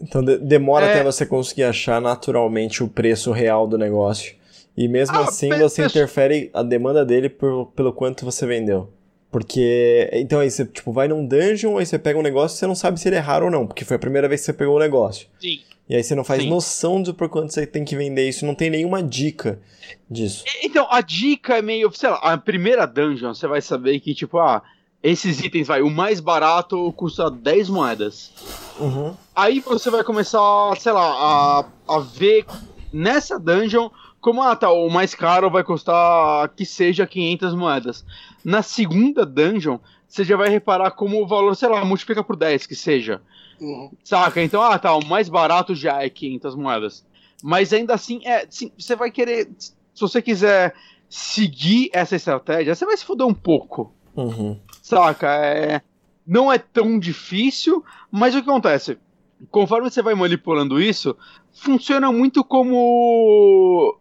Então 0.01 0.22
de- 0.24 0.39
demora 0.39 0.87
É. 0.87 0.91
até 0.95 1.05
você 1.05 1.24
conseguir 1.24 1.64
achar 1.64 2.01
naturalmente 2.01 2.83
o 2.83 2.89
preço 2.89 3.30
real 3.33 3.66
do 3.66 3.78
negócio. 3.78 4.35
E 4.76 4.89
mesmo 4.89 5.16
Ah, 5.16 5.24
assim 5.24 5.49
você 5.51 5.85
interfere 5.85 6.51
a 6.55 6.62
demanda 6.62 7.05
dele 7.05 7.28
por- 7.28 7.66
pelo 7.76 7.93
quanto 7.93 8.24
você 8.24 8.47
vendeu. 8.47 8.89
Porque. 9.30 10.11
Então 10.12 10.41
aí 10.41 10.51
você 10.51 10.64
tipo, 10.66 10.93
vai 10.93 11.09
num 11.09 11.26
dungeon, 11.26 11.78
aí 11.78 11.87
você 11.87 11.99
pega 11.99 12.18
um 12.18 12.22
negócio 12.22 12.57
e 12.57 12.59
você 12.59 12.66
não 12.66 12.74
sabe 12.74 12.99
se 13.01 13.09
ele 13.09 13.16
é 13.16 13.20
raro 13.20 13.47
ou 13.47 13.51
não, 13.51 13.66
porque 13.66 13.85
foi 13.85 13.97
a 13.97 13.99
primeira 13.99 14.28
vez 14.28 14.41
que 14.41 14.47
você 14.47 14.53
pegou 14.53 14.76
o 14.76 14.78
negócio. 14.78 15.26
Sim. 15.41 15.61
E 15.93 15.95
aí 15.95 16.03
você 16.03 16.14
não 16.14 16.24
faz 16.24 16.43
Sim. 16.43 16.49
noção 16.49 17.03
de 17.03 17.12
por 17.12 17.28
quanto 17.28 17.53
você 17.53 17.66
tem 17.66 17.84
que 17.84 17.95
vender 17.95 18.26
isso, 18.26 18.47
não 18.47 18.55
tem 18.55 18.70
nenhuma 18.70 19.03
dica 19.03 19.61
disso. 20.11 20.43
Então, 20.62 20.86
a 20.90 21.03
dica 21.03 21.59
é 21.59 21.61
meio, 21.61 21.93
sei 21.93 22.09
lá, 22.09 22.16
a 22.16 22.38
primeira 22.38 22.86
dungeon 22.86 23.34
você 23.34 23.47
vai 23.47 23.61
saber 23.61 24.01
que, 24.01 24.14
tipo, 24.14 24.38
ah, 24.38 24.62
esses 25.03 25.40
itens, 25.40 25.68
vai, 25.68 25.82
o 25.82 25.90
mais 25.90 26.18
barato 26.18 26.90
custa 26.95 27.30
10 27.30 27.68
moedas. 27.68 28.32
Uhum. 28.80 29.14
Aí 29.36 29.61
você 29.61 29.90
vai 29.90 30.03
começar, 30.03 30.40
sei 30.80 30.93
lá, 30.93 31.11
a, 31.11 31.64
a 31.86 31.99
ver 31.99 32.47
nessa 32.90 33.38
dungeon 33.38 33.90
como, 34.18 34.40
ah, 34.40 34.57
tá, 34.57 34.72
o 34.72 34.88
mais 34.88 35.14
caro 35.14 35.51
vai 35.51 35.62
custar 35.62 36.49
que 36.57 36.64
seja 36.64 37.07
500 37.07 37.55
moedas. 37.55 38.03
Na 38.43 38.62
segunda 38.62 39.26
dungeon, 39.26 39.76
você 40.09 40.24
já 40.24 40.38
vai 40.38 40.49
reparar 40.49 40.93
como 40.93 41.22
o 41.22 41.26
valor, 41.26 41.55
sei 41.55 41.68
lá, 41.68 41.84
multiplica 41.84 42.24
por 42.24 42.34
10 42.34 42.64
que 42.64 42.74
seja. 42.74 43.20
Uhum. 43.61 43.90
Saca? 44.05 44.42
Então, 44.42 44.62
ah, 44.62 44.78
tá, 44.78 44.94
o 44.94 45.05
mais 45.05 45.28
barato 45.28 45.74
já 45.74 46.03
é 46.03 46.09
500 46.09 46.55
moedas. 46.57 47.05
Mas 47.42 47.72
ainda 47.72 47.94
assim, 47.94 48.20
é, 48.24 48.46
sim, 48.48 48.70
você 48.78 48.94
vai 48.94 49.11
querer, 49.11 49.50
se 49.59 50.00
você 50.00 50.22
quiser 50.22 50.74
seguir 51.09 51.90
essa 51.92 52.16
estratégia, 52.16 52.74
você 52.74 52.86
vai 52.86 52.96
se 52.96 53.05
fuder 53.05 53.26
um 53.26 53.34
pouco. 53.34 53.92
Uhum. 54.16 54.59
Saca? 54.80 55.28
É, 55.34 55.82
não 56.26 56.53
é 56.53 56.59
tão 56.59 56.98
difícil, 56.98 57.84
mas 58.11 58.34
o 58.34 58.42
que 58.42 58.48
acontece? 58.48 58.98
Conforme 59.50 59.90
você 59.90 60.00
vai 60.03 60.14
manipulando 60.14 60.80
isso, 60.80 61.16
funciona 61.53 62.12
muito 62.12 62.44
como 62.44 63.98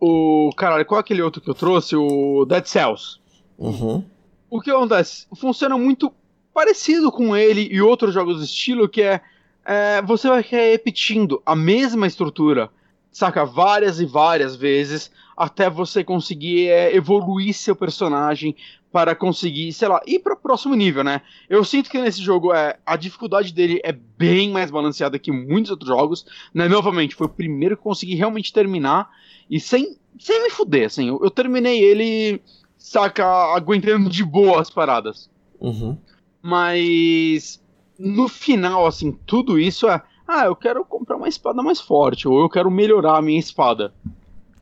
o. 0.00 0.50
Caralho, 0.56 0.84
qual 0.84 0.98
é 0.98 1.00
aquele 1.00 1.22
outro 1.22 1.40
que 1.40 1.48
eu 1.48 1.54
trouxe? 1.54 1.94
O 1.94 2.44
Dead 2.44 2.66
Cells. 2.66 3.20
Uhum. 3.56 4.04
O 4.48 4.60
que 4.60 4.70
acontece? 4.70 5.26
Funciona 5.36 5.78
muito 5.78 6.12
parecido 6.52 7.10
com 7.10 7.36
ele 7.36 7.68
e 7.70 7.80
outros 7.80 8.14
jogos 8.14 8.38
do 8.38 8.44
estilo, 8.44 8.88
que 8.88 9.02
é, 9.02 9.20
é, 9.64 10.02
você 10.02 10.28
vai 10.28 10.42
repetindo 10.42 11.42
a 11.44 11.54
mesma 11.54 12.06
estrutura, 12.06 12.70
saca? 13.10 13.44
Várias 13.44 14.00
e 14.00 14.06
várias 14.06 14.56
vezes, 14.56 15.10
até 15.36 15.70
você 15.70 16.04
conseguir 16.04 16.68
é, 16.68 16.94
evoluir 16.94 17.54
seu 17.54 17.74
personagem 17.74 18.54
para 18.92 19.14
conseguir, 19.14 19.72
sei 19.72 19.88
lá, 19.88 20.00
ir 20.06 20.18
para 20.18 20.34
o 20.34 20.36
próximo 20.36 20.74
nível, 20.74 21.04
né? 21.04 21.22
Eu 21.48 21.64
sinto 21.64 21.88
que 21.88 22.00
nesse 22.00 22.20
jogo 22.20 22.52
é, 22.52 22.76
a 22.84 22.96
dificuldade 22.96 23.52
dele 23.52 23.80
é 23.84 23.92
bem 23.92 24.50
mais 24.50 24.70
balanceada 24.70 25.18
que 25.18 25.30
muitos 25.30 25.70
outros 25.70 25.88
jogos, 25.88 26.26
né? 26.52 26.68
Novamente, 26.68 27.14
foi 27.14 27.26
o 27.26 27.30
primeiro 27.30 27.76
que 27.76 27.82
consegui 27.82 28.16
realmente 28.16 28.52
terminar 28.52 29.08
e 29.48 29.60
sem, 29.60 29.96
sem 30.18 30.42
me 30.42 30.50
fuder, 30.50 30.86
assim. 30.86 31.08
Eu, 31.08 31.20
eu 31.22 31.30
terminei 31.30 31.82
ele, 31.82 32.42
saca, 32.76 33.24
aguentando 33.54 34.10
de 34.10 34.24
boa 34.24 34.60
as 34.60 34.70
paradas. 34.70 35.30
Uhum. 35.60 35.96
Mas 36.42 37.62
no 37.98 38.28
final, 38.28 38.86
assim, 38.86 39.12
tudo 39.26 39.58
isso 39.58 39.88
é. 39.88 40.02
Ah, 40.26 40.46
eu 40.46 40.56
quero 40.56 40.84
comprar 40.84 41.16
uma 41.16 41.28
espada 41.28 41.62
mais 41.62 41.80
forte, 41.80 42.26
ou 42.26 42.40
eu 42.40 42.48
quero 42.48 42.70
melhorar 42.70 43.18
a 43.18 43.22
minha 43.22 43.38
espada. 43.38 43.92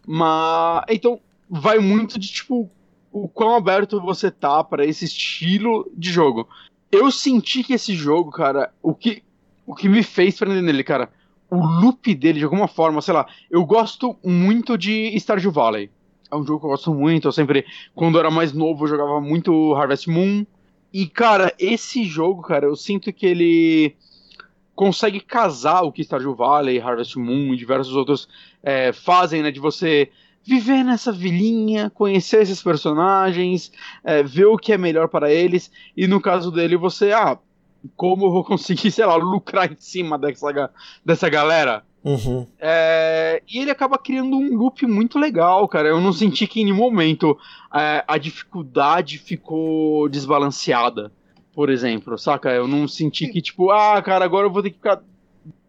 Mas. 0.07 0.85
Então, 0.89 1.21
vai 1.49 1.79
muito 1.79 2.19
de 2.19 2.29
tipo. 2.29 2.71
O 3.11 3.27
quão 3.27 3.57
aberto 3.57 4.01
você 4.01 4.31
tá 4.31 4.63
para 4.63 4.85
esse 4.85 5.07
estilo 5.07 5.91
de 5.97 6.11
jogo. 6.11 6.47
Eu 6.93 7.11
senti 7.11 7.65
que 7.65 7.73
esse 7.73 7.95
jogo, 7.95 8.31
cara, 8.31 8.71
o 8.83 8.95
que, 8.95 9.23
o 9.67 9.75
que 9.75 9.89
me 9.89 10.03
fez 10.03 10.39
prender 10.39 10.63
nele, 10.63 10.85
cara, 10.85 11.11
o 11.51 11.57
loop 11.57 12.15
dele, 12.15 12.39
de 12.39 12.45
alguma 12.45 12.69
forma, 12.69 13.01
sei 13.01 13.15
lá, 13.15 13.27
eu 13.51 13.65
gosto 13.65 14.17
muito 14.23 14.77
de 14.77 15.15
Stardew 15.19 15.51
Valley. 15.51 15.91
É 16.31 16.37
um 16.37 16.45
jogo 16.45 16.61
que 16.61 16.67
eu 16.67 16.71
gosto 16.71 16.95
muito, 16.95 17.29
eu 17.29 17.33
sempre, 17.33 17.65
quando 17.95 18.17
eu 18.17 18.21
era 18.21 18.31
mais 18.31 18.53
novo, 18.53 18.85
eu 18.85 18.89
jogava 18.89 19.21
muito 19.21 19.75
Harvest 19.75 20.09
Moon. 20.09 20.45
E, 20.93 21.07
cara, 21.07 21.55
esse 21.59 22.05
jogo, 22.05 22.43
cara, 22.43 22.67
eu 22.67 22.77
sinto 22.77 23.13
que 23.13 23.27
ele 23.27 23.97
consegue 24.75 25.21
casar 25.21 25.83
o 25.83 25.93
que 25.93 26.03
Stardew 26.03 26.35
Valley, 26.35 26.81
Harvest 26.81 27.17
Moon 27.17 27.53
e 27.53 27.57
diversos 27.57 27.95
outros 27.95 28.29
é, 28.63 28.93
fazem, 28.93 29.43
né? 29.43 29.51
De 29.51 29.61
você 29.61 30.11
viver 30.45 30.83
nessa 30.83 31.13
vilinha, 31.13 31.91
conhecer 31.91 32.41
esses 32.41 32.63
personagens, 32.63 33.71
é, 34.03 34.23
ver 34.23 34.47
o 34.47 34.57
que 34.57 34.73
é 34.73 34.79
melhor 34.79 35.09
para 35.09 35.31
eles. 35.31 35.71
E 35.97 36.07
no 36.07 36.21
caso 36.21 36.51
dele, 36.51 36.77
você, 36.77 37.13
ah, 37.13 37.39
como 37.97 38.27
eu 38.27 38.31
vou 38.31 38.45
conseguir, 38.45 38.91
sei 38.93 39.05
lá, 39.05 39.17
lucrar 39.17 39.71
em 39.71 39.77
cima 39.79 40.19
dessa, 40.19 40.71
dessa 41.05 41.29
galera? 41.29 41.85
Uhum. 42.09 42.47
É, 42.59 43.43
e 43.47 43.59
ele 43.59 43.71
acaba 43.71 43.99
criando 43.99 44.35
um 44.35 44.57
loop 44.57 44.87
muito 44.87 45.19
legal, 45.19 45.69
cara. 45.69 45.89
Eu 45.89 46.01
não 46.01 46.11
senti 46.11 46.47
que 46.47 46.63
em 46.63 46.65
nenhum 46.65 46.79
momento 46.79 47.39
é, 47.75 48.03
a 48.09 48.17
dificuldade 48.17 49.19
ficou 49.19 50.09
desbalanceada, 50.09 51.13
por 51.53 51.69
exemplo, 51.69 52.17
saca? 52.17 52.51
Eu 52.51 52.67
não 52.67 52.89
senti 52.89 53.29
que, 53.29 53.43
tipo, 53.43 53.71
ah, 53.71 54.01
cara, 54.01 54.25
agora 54.25 54.47
eu 54.47 54.51
vou 54.51 54.63
ter 54.63 54.71
que 54.71 54.77
ficar 54.77 55.03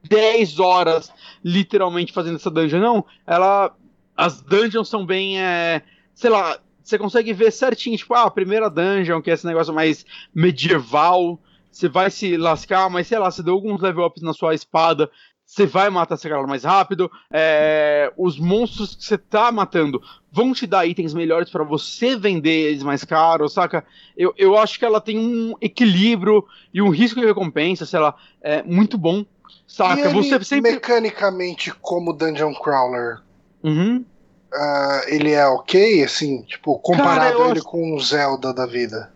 10 0.07 0.59
horas 0.59 1.11
literalmente 1.43 2.13
fazendo 2.13 2.37
essa 2.37 2.49
dungeon. 2.49 2.79
Não, 2.79 3.05
ela. 3.27 3.75
As 4.15 4.41
dungeons 4.41 4.87
são 4.87 5.05
bem. 5.05 5.41
é, 5.41 5.81
sei 6.13 6.29
lá, 6.29 6.57
você 6.81 6.97
consegue 6.97 7.33
ver 7.33 7.51
certinho, 7.51 7.97
tipo, 7.97 8.13
ah, 8.13 8.23
a 8.23 8.31
primeira 8.31 8.69
dungeon, 8.69 9.21
que 9.21 9.29
é 9.29 9.33
esse 9.33 9.45
negócio 9.45 9.73
mais 9.73 10.05
medieval. 10.33 11.37
Você 11.69 11.87
vai 11.87 12.09
se 12.09 12.35
lascar, 12.35 12.89
mas 12.89 13.07
sei 13.07 13.19
lá, 13.19 13.29
você 13.29 13.43
deu 13.43 13.53
alguns 13.53 13.79
level 13.79 14.05
ups 14.05 14.23
na 14.23 14.33
sua 14.33 14.55
espada 14.55 15.09
você 15.51 15.65
vai 15.65 15.89
matar 15.89 16.13
essa 16.13 16.29
galera 16.29 16.47
mais 16.47 16.63
rápido, 16.63 17.09
é, 17.31 18.13
os 18.15 18.37
monstros 18.39 18.93
que 18.93 19.03
você 19.03 19.17
tá 19.17 19.51
matando 19.51 19.99
vão 20.31 20.53
te 20.53 20.67
dar 20.67 20.85
itens 20.85 21.11
melhores 21.11 21.49
para 21.49 21.63
você 21.63 22.15
vender 22.15 22.69
eles 22.69 22.83
mais 22.83 23.03
caros, 23.03 23.53
saca? 23.53 23.83
Eu, 24.15 24.31
eu 24.37 24.55
acho 24.55 24.77
que 24.77 24.85
ela 24.85 25.01
tem 25.01 25.17
um 25.17 25.55
equilíbrio 25.59 26.45
e 26.71 26.83
um 26.83 26.89
risco 26.89 27.19
de 27.19 27.25
recompensa, 27.25 27.83
sei 27.87 27.99
lá, 27.99 28.13
é 28.41 28.61
muito 28.61 28.95
bom, 28.95 29.25
saca? 29.65 29.99
Ele, 30.07 30.11
você 30.21 30.43
sempre. 30.43 30.71
mecanicamente, 30.71 31.71
como 31.81 32.13
Dungeon 32.13 32.53
Crawler, 32.53 33.17
Uhum. 33.63 34.05
ah, 34.53 35.01
ele 35.07 35.31
é 35.31 35.47
ok, 35.47 36.03
assim, 36.03 36.43
tipo, 36.43 36.77
comparado 36.77 37.37
Cara, 37.37 37.49
ele 37.49 37.59
acho- 37.59 37.67
com 37.67 37.95
o 37.95 37.99
Zelda 37.99 38.53
da 38.53 38.67
vida. 38.67 39.11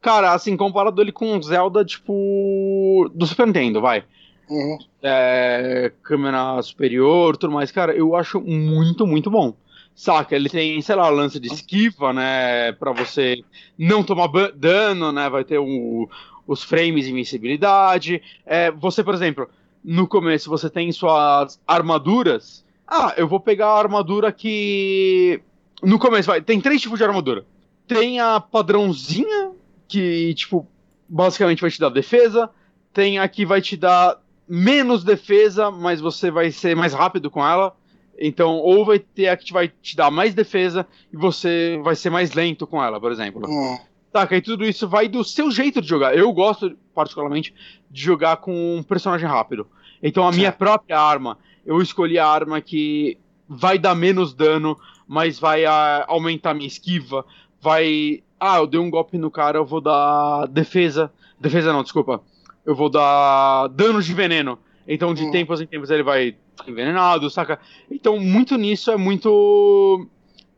Cara, 0.00 0.32
assim, 0.32 0.56
comparado 0.56 1.02
ele 1.02 1.12
com 1.12 1.36
o 1.36 1.42
Zelda, 1.42 1.84
tipo. 1.84 3.10
do 3.14 3.26
Super 3.26 3.46
Nintendo, 3.48 3.80
vai. 3.82 4.04
Uhum. 4.50 4.78
é, 5.02 5.92
câmera 6.02 6.60
superior, 6.62 7.36
tudo 7.36 7.52
mais, 7.52 7.70
cara, 7.70 7.94
eu 7.94 8.16
acho 8.16 8.40
muito, 8.40 9.06
muito 9.06 9.30
bom. 9.30 9.54
Saca, 9.94 10.34
ele 10.36 10.48
tem, 10.48 10.80
sei 10.80 10.94
lá, 10.94 11.08
lance 11.08 11.40
de 11.40 11.48
esquiva, 11.48 12.12
né, 12.12 12.72
Pra 12.72 12.92
você 12.92 13.42
não 13.76 14.02
tomar 14.04 14.28
dano, 14.54 15.10
né, 15.12 15.28
vai 15.28 15.44
ter 15.44 15.58
o- 15.58 16.08
os 16.46 16.62
frames 16.62 17.04
de 17.04 17.10
invencibilidade. 17.10 18.22
É, 18.46 18.70
você, 18.70 19.02
por 19.04 19.12
exemplo, 19.14 19.48
no 19.84 20.06
começo 20.06 20.48
você 20.48 20.70
tem 20.70 20.90
suas 20.92 21.60
armaduras. 21.66 22.64
Ah, 22.86 23.12
eu 23.16 23.28
vou 23.28 23.40
pegar 23.40 23.66
a 23.68 23.78
armadura 23.78 24.32
que... 24.32 25.40
No 25.82 25.98
começo, 25.98 26.28
vai, 26.28 26.40
tem 26.40 26.60
três 26.60 26.80
tipos 26.80 26.98
de 26.98 27.04
armadura. 27.04 27.44
Tem 27.86 28.18
a 28.20 28.40
padrãozinha, 28.40 29.52
que, 29.86 30.34
tipo, 30.34 30.66
basicamente 31.08 31.60
vai 31.60 31.70
te 31.70 31.80
dar 31.80 31.88
defesa. 31.90 32.50
Tem 32.92 33.18
a 33.18 33.28
que 33.28 33.44
vai 33.46 33.60
te 33.60 33.76
dar 33.76 34.18
menos 34.48 35.04
defesa, 35.04 35.70
mas 35.70 36.00
você 36.00 36.30
vai 36.30 36.50
ser 36.50 36.74
mais 36.74 36.92
rápido 36.92 37.30
com 37.30 37.46
ela. 37.46 37.76
Então, 38.20 38.56
ou 38.56 38.84
vai 38.84 38.98
ter 38.98 39.28
a 39.28 39.36
que 39.36 39.52
vai 39.52 39.68
te 39.68 39.96
dar 39.96 40.10
mais 40.10 40.34
defesa 40.34 40.86
e 41.12 41.16
você 41.16 41.80
vai 41.84 41.94
ser 41.94 42.10
mais 42.10 42.32
lento 42.32 42.66
com 42.66 42.82
ela, 42.82 43.00
por 43.00 43.12
exemplo. 43.12 43.42
Hum. 43.48 43.78
Saca? 44.12 44.36
E 44.36 44.40
tudo 44.40 44.64
isso 44.64 44.88
vai 44.88 45.06
do 45.06 45.22
seu 45.22 45.50
jeito 45.50 45.80
de 45.80 45.88
jogar. 45.88 46.16
Eu 46.16 46.32
gosto, 46.32 46.76
particularmente, 46.94 47.54
de 47.90 48.02
jogar 48.02 48.38
com 48.38 48.76
um 48.76 48.82
personagem 48.82 49.28
rápido. 49.28 49.66
Então, 50.02 50.26
a 50.26 50.32
minha 50.32 50.50
própria 50.50 50.98
arma, 50.98 51.38
eu 51.64 51.80
escolhi 51.80 52.18
a 52.18 52.26
arma 52.26 52.60
que 52.60 53.18
vai 53.48 53.78
dar 53.78 53.94
menos 53.94 54.34
dano, 54.34 54.76
mas 55.06 55.38
vai 55.38 55.64
ah, 55.64 56.04
aumentar 56.08 56.54
minha 56.54 56.66
esquiva. 56.66 57.24
Vai. 57.60 58.22
Ah, 58.40 58.58
eu 58.58 58.66
dei 58.66 58.80
um 58.80 58.90
golpe 58.90 59.18
no 59.18 59.30
cara, 59.30 59.58
eu 59.58 59.64
vou 59.64 59.80
dar 59.80 60.46
defesa. 60.46 61.12
Defesa 61.38 61.72
não, 61.72 61.82
desculpa. 61.82 62.22
Eu 62.68 62.74
vou 62.74 62.90
dar 62.90 63.68
danos 63.68 64.04
de 64.04 64.12
veneno. 64.12 64.58
Então, 64.86 65.14
de 65.14 65.24
Hum. 65.24 65.30
tempos 65.30 65.60
em 65.60 65.66
tempos, 65.66 65.90
ele 65.90 66.02
vai 66.02 66.36
envenenado, 66.66 67.30
saca? 67.30 67.58
Então, 67.90 68.18
muito 68.20 68.56
nisso 68.56 68.90
é 68.90 68.96
muito 68.96 70.06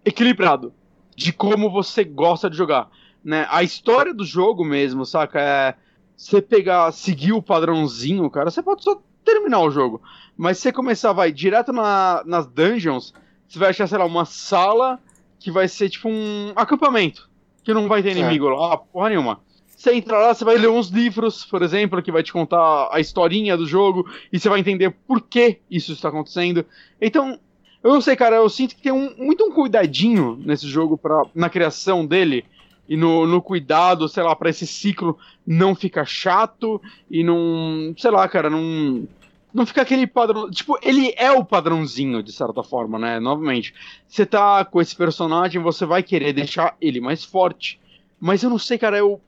equilibrado 0.04 0.72
de 1.14 1.32
como 1.32 1.70
você 1.70 2.02
gosta 2.04 2.50
de 2.50 2.56
jogar 2.56 2.88
né? 3.24 3.46
A 3.50 3.62
história 3.62 4.14
do 4.14 4.24
jogo 4.24 4.64
mesmo, 4.64 5.04
saca? 5.04 5.40
É. 5.40 5.74
Você 6.16 6.42
pegar, 6.42 6.92
seguir 6.92 7.32
o 7.32 7.42
padrãozinho, 7.42 8.28
cara, 8.28 8.50
você 8.50 8.62
pode 8.62 8.82
só 8.82 9.00
terminar 9.24 9.60
o 9.60 9.70
jogo. 9.70 10.02
Mas 10.36 10.58
se 10.58 10.64
você 10.64 10.72
começar, 10.72 11.12
vai 11.12 11.32
direto 11.32 11.72
na, 11.72 12.22
nas 12.26 12.46
dungeons, 12.46 13.14
você 13.48 13.58
vai 13.58 13.70
achar, 13.70 13.86
sei 13.86 13.96
lá, 13.98 14.04
uma 14.04 14.24
sala 14.24 14.98
que 15.38 15.50
vai 15.50 15.66
ser 15.66 15.88
tipo 15.88 16.08
um 16.08 16.52
acampamento. 16.56 17.28
Que 17.62 17.72
não 17.72 17.88
vai 17.88 18.02
ter 18.02 18.12
inimigo 18.16 18.48
lá, 18.48 18.76
porra 18.76 19.10
nenhuma. 19.10 19.40
Você 19.80 19.94
entra 19.94 20.18
lá, 20.18 20.34
você 20.34 20.44
vai 20.44 20.58
ler 20.58 20.68
uns 20.68 20.88
livros, 20.88 21.42
por 21.42 21.62
exemplo, 21.62 22.02
que 22.02 22.12
vai 22.12 22.22
te 22.22 22.34
contar 22.34 22.90
a 22.92 23.00
historinha 23.00 23.56
do 23.56 23.66
jogo, 23.66 24.06
e 24.30 24.38
você 24.38 24.46
vai 24.46 24.60
entender 24.60 24.90
por 24.90 25.22
que 25.22 25.56
isso 25.70 25.92
está 25.92 26.10
acontecendo. 26.10 26.66
Então, 27.00 27.40
eu 27.82 27.90
não 27.90 28.00
sei, 28.02 28.14
cara, 28.14 28.36
eu 28.36 28.48
sinto 28.50 28.76
que 28.76 28.82
tem 28.82 28.92
um, 28.92 29.14
muito 29.16 29.42
um 29.42 29.50
cuidadinho 29.50 30.38
nesse 30.44 30.68
jogo 30.68 30.98
pra, 30.98 31.22
na 31.34 31.48
criação 31.48 32.04
dele 32.04 32.44
e 32.86 32.94
no, 32.94 33.26
no 33.26 33.40
cuidado, 33.40 34.06
sei 34.06 34.22
lá, 34.22 34.36
pra 34.36 34.50
esse 34.50 34.66
ciclo 34.66 35.18
não 35.46 35.74
ficar 35.74 36.04
chato 36.04 36.78
e 37.10 37.24
não. 37.24 37.94
Sei 37.96 38.10
lá, 38.10 38.28
cara, 38.28 38.50
não. 38.50 39.08
Não 39.54 39.64
fica 39.64 39.80
aquele 39.80 40.06
padrão. 40.06 40.50
Tipo, 40.50 40.78
ele 40.82 41.14
é 41.16 41.32
o 41.32 41.42
padrãozinho, 41.42 42.22
de 42.22 42.32
certa 42.32 42.62
forma, 42.62 42.98
né? 42.98 43.18
Novamente. 43.18 43.72
Você 44.06 44.26
tá 44.26 44.62
com 44.62 44.78
esse 44.78 44.94
personagem, 44.94 45.62
você 45.62 45.86
vai 45.86 46.02
querer 46.02 46.34
deixar 46.34 46.76
ele 46.82 47.00
mais 47.00 47.24
forte. 47.24 47.80
Mas 48.20 48.42
eu 48.42 48.50
não 48.50 48.58
sei, 48.58 48.76
cara, 48.76 48.98
eu. 48.98 49.18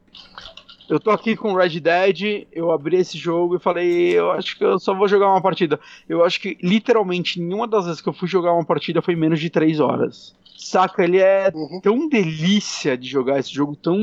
Eu 0.89 1.01
tô 1.01 1.11
aqui 1.11 1.37
com 1.37 1.55
Red 1.55 1.81
Dead, 1.81 2.47
eu 2.53 2.71
abri 2.71 2.97
esse 2.97 3.17
jogo 3.17 3.57
e 3.57 3.61
falei, 3.61 4.19
eu 4.19 4.31
acho 4.33 4.59
que 4.59 4.65
eu 4.65 4.79
só 4.79 4.93
vou 4.95 5.09
jogar 5.09 5.29
uma 5.31 5.41
partida. 5.41 5.81
Eu 6.09 6.25
acho 6.25 6.41
que 6.41 6.59
literalmente 6.63 7.41
nenhuma 7.41 7.67
das 7.67 7.87
vezes 7.87 8.01
que 8.01 8.09
eu 8.09 8.13
fui 8.13 8.29
jogar 8.29 8.53
uma 8.53 8.65
partida 8.65 9.01
foi 9.01 9.17
menos 9.17 9.41
de 9.41 9.49
3 9.49 9.81
horas. 9.81 10.35
Saca, 10.59 11.03
ele 11.03 11.19
é 11.19 11.51
Uhum. 11.55 11.81
tão 11.81 12.09
delícia 12.09 12.97
de 12.97 13.09
jogar 13.09 13.39
esse 13.39 13.53
jogo, 13.53 13.75
tão. 13.75 13.97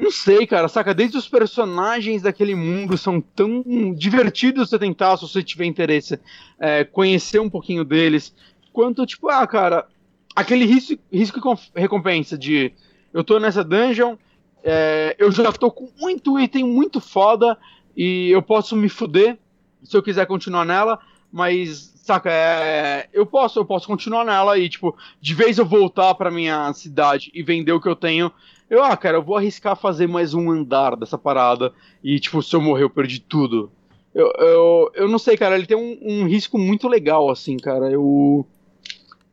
Não 0.00 0.10
sei, 0.10 0.46
cara, 0.46 0.68
saca? 0.68 0.94
Desde 0.94 1.18
os 1.18 1.28
personagens 1.28 2.22
daquele 2.22 2.54
mundo 2.54 2.96
são 2.96 3.20
tão 3.20 3.62
divertidos 3.94 4.70
você 4.70 4.78
tentar, 4.78 5.16
se 5.18 5.22
você 5.28 5.42
tiver 5.42 5.66
interesse, 5.66 6.18
é, 6.58 6.82
conhecer 6.82 7.38
um 7.40 7.50
pouquinho 7.50 7.84
deles. 7.84 8.34
Quanto, 8.72 9.04
tipo, 9.06 9.28
ah, 9.28 9.46
cara, 9.46 9.86
aquele 10.34 10.64
risco, 10.64 10.98
risco 11.12 11.38
e 11.76 11.80
recompensa 11.80 12.36
de 12.38 12.72
eu 13.12 13.22
tô 13.22 13.38
nessa 13.38 13.62
dungeon, 13.62 14.16
é, 14.64 15.16
eu 15.18 15.30
já 15.30 15.52
tô 15.52 15.70
com 15.70 15.88
muito 15.98 16.38
item 16.38 16.64
muito 16.64 17.00
foda 17.00 17.58
e 17.96 18.30
eu 18.30 18.42
posso 18.42 18.76
me 18.76 18.88
fuder 18.88 19.38
se 19.82 19.96
eu 19.96 20.02
quiser 20.02 20.26
continuar 20.26 20.64
nela, 20.64 20.98
mas, 21.32 21.92
saca, 21.96 22.30
é, 22.30 23.08
eu 23.12 23.26
posso, 23.26 23.58
eu 23.58 23.64
posso 23.64 23.86
continuar 23.86 24.24
nela 24.24 24.58
e, 24.58 24.68
tipo, 24.68 24.96
de 25.20 25.34
vez 25.34 25.58
eu 25.58 25.66
voltar 25.66 26.14
pra 26.14 26.30
minha 26.30 26.72
cidade 26.72 27.30
e 27.34 27.42
vender 27.42 27.72
o 27.72 27.80
que 27.80 27.88
eu 27.88 27.96
tenho, 27.96 28.30
eu, 28.70 28.82
ah, 28.82 28.96
cara, 28.96 29.18
eu 29.18 29.22
vou 29.22 29.36
arriscar 29.36 29.76
fazer 29.76 30.06
mais 30.06 30.34
um 30.34 30.50
andar 30.50 30.96
dessa 30.96 31.18
parada 31.18 31.72
e, 32.02 32.18
tipo, 32.20 32.42
se 32.42 32.54
eu 32.54 32.60
morrer 32.60 32.84
eu 32.84 32.90
perdi 32.90 33.20
tudo. 33.20 33.70
Eu, 34.14 34.30
eu, 34.38 34.90
eu 34.94 35.08
não 35.08 35.18
sei, 35.18 35.36
cara, 35.36 35.56
ele 35.56 35.66
tem 35.66 35.76
um, 35.76 35.98
um 36.02 36.26
risco 36.26 36.58
muito 36.58 36.86
legal, 36.86 37.30
assim, 37.30 37.56
cara, 37.56 37.90
eu... 37.90 38.46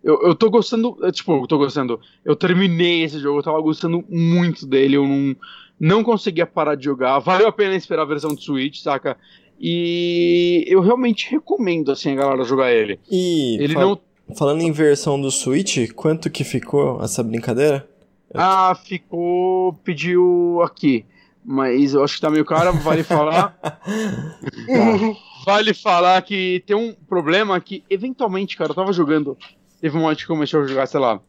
Eu, 0.03 0.21
eu 0.23 0.35
tô 0.35 0.49
gostando, 0.49 0.97
é, 1.03 1.11
tipo, 1.11 1.33
eu 1.43 1.47
tô 1.47 1.57
gostando. 1.57 1.99
Eu 2.23 2.35
terminei 2.35 3.03
esse 3.03 3.19
jogo, 3.19 3.39
eu 3.39 3.43
tava 3.43 3.59
gostando 3.61 4.03
muito 4.09 4.65
dele, 4.65 4.95
eu 4.95 5.05
não, 5.07 5.35
não 5.79 6.03
conseguia 6.03 6.45
parar 6.45 6.75
de 6.75 6.85
jogar. 6.85 7.19
Valeu 7.19 7.47
a 7.47 7.51
pena 7.51 7.75
esperar 7.75 8.03
a 8.03 8.05
versão 8.05 8.33
de 8.33 8.43
Switch, 8.43 8.79
saca? 8.81 9.17
E 9.59 10.63
eu 10.67 10.79
realmente 10.79 11.29
recomendo, 11.29 11.91
assim, 11.91 12.13
a 12.13 12.15
galera 12.15 12.43
jogar 12.45 12.71
ele. 12.71 12.97
E 13.11 13.57
Ele 13.59 13.73
fal- 13.73 13.83
não. 14.29 14.35
falando 14.35 14.61
em 14.61 14.71
versão 14.71 15.19
do 15.19 15.29
Switch, 15.29 15.91
quanto 15.93 16.29
que 16.29 16.45
ficou 16.45 17.03
essa 17.03 17.21
brincadeira? 17.21 17.85
Ah, 18.33 18.73
ficou. 18.85 19.73
Pediu 19.83 20.61
aqui. 20.63 21.03
Mas 21.43 21.93
eu 21.93 22.03
acho 22.03 22.15
que 22.15 22.21
tá 22.21 22.29
meio 22.29 22.45
caro, 22.45 22.71
vale 22.79 23.03
falar. 23.03 23.57
Vale 25.45 25.73
falar 25.73 26.21
que 26.21 26.61
tem 26.67 26.75
um 26.75 26.93
problema 27.07 27.59
que, 27.61 27.83
eventualmente, 27.89 28.57
cara, 28.57 28.71
eu 28.71 28.75
tava 28.75 28.91
jogando. 28.93 29.37
Teve 29.79 29.97
um 29.97 30.01
momento 30.01 30.19
que 30.19 30.27
comecei 30.27 30.59
a 30.59 30.65
jogar, 30.65 30.87
sei 30.87 30.99
lá, 30.99 31.21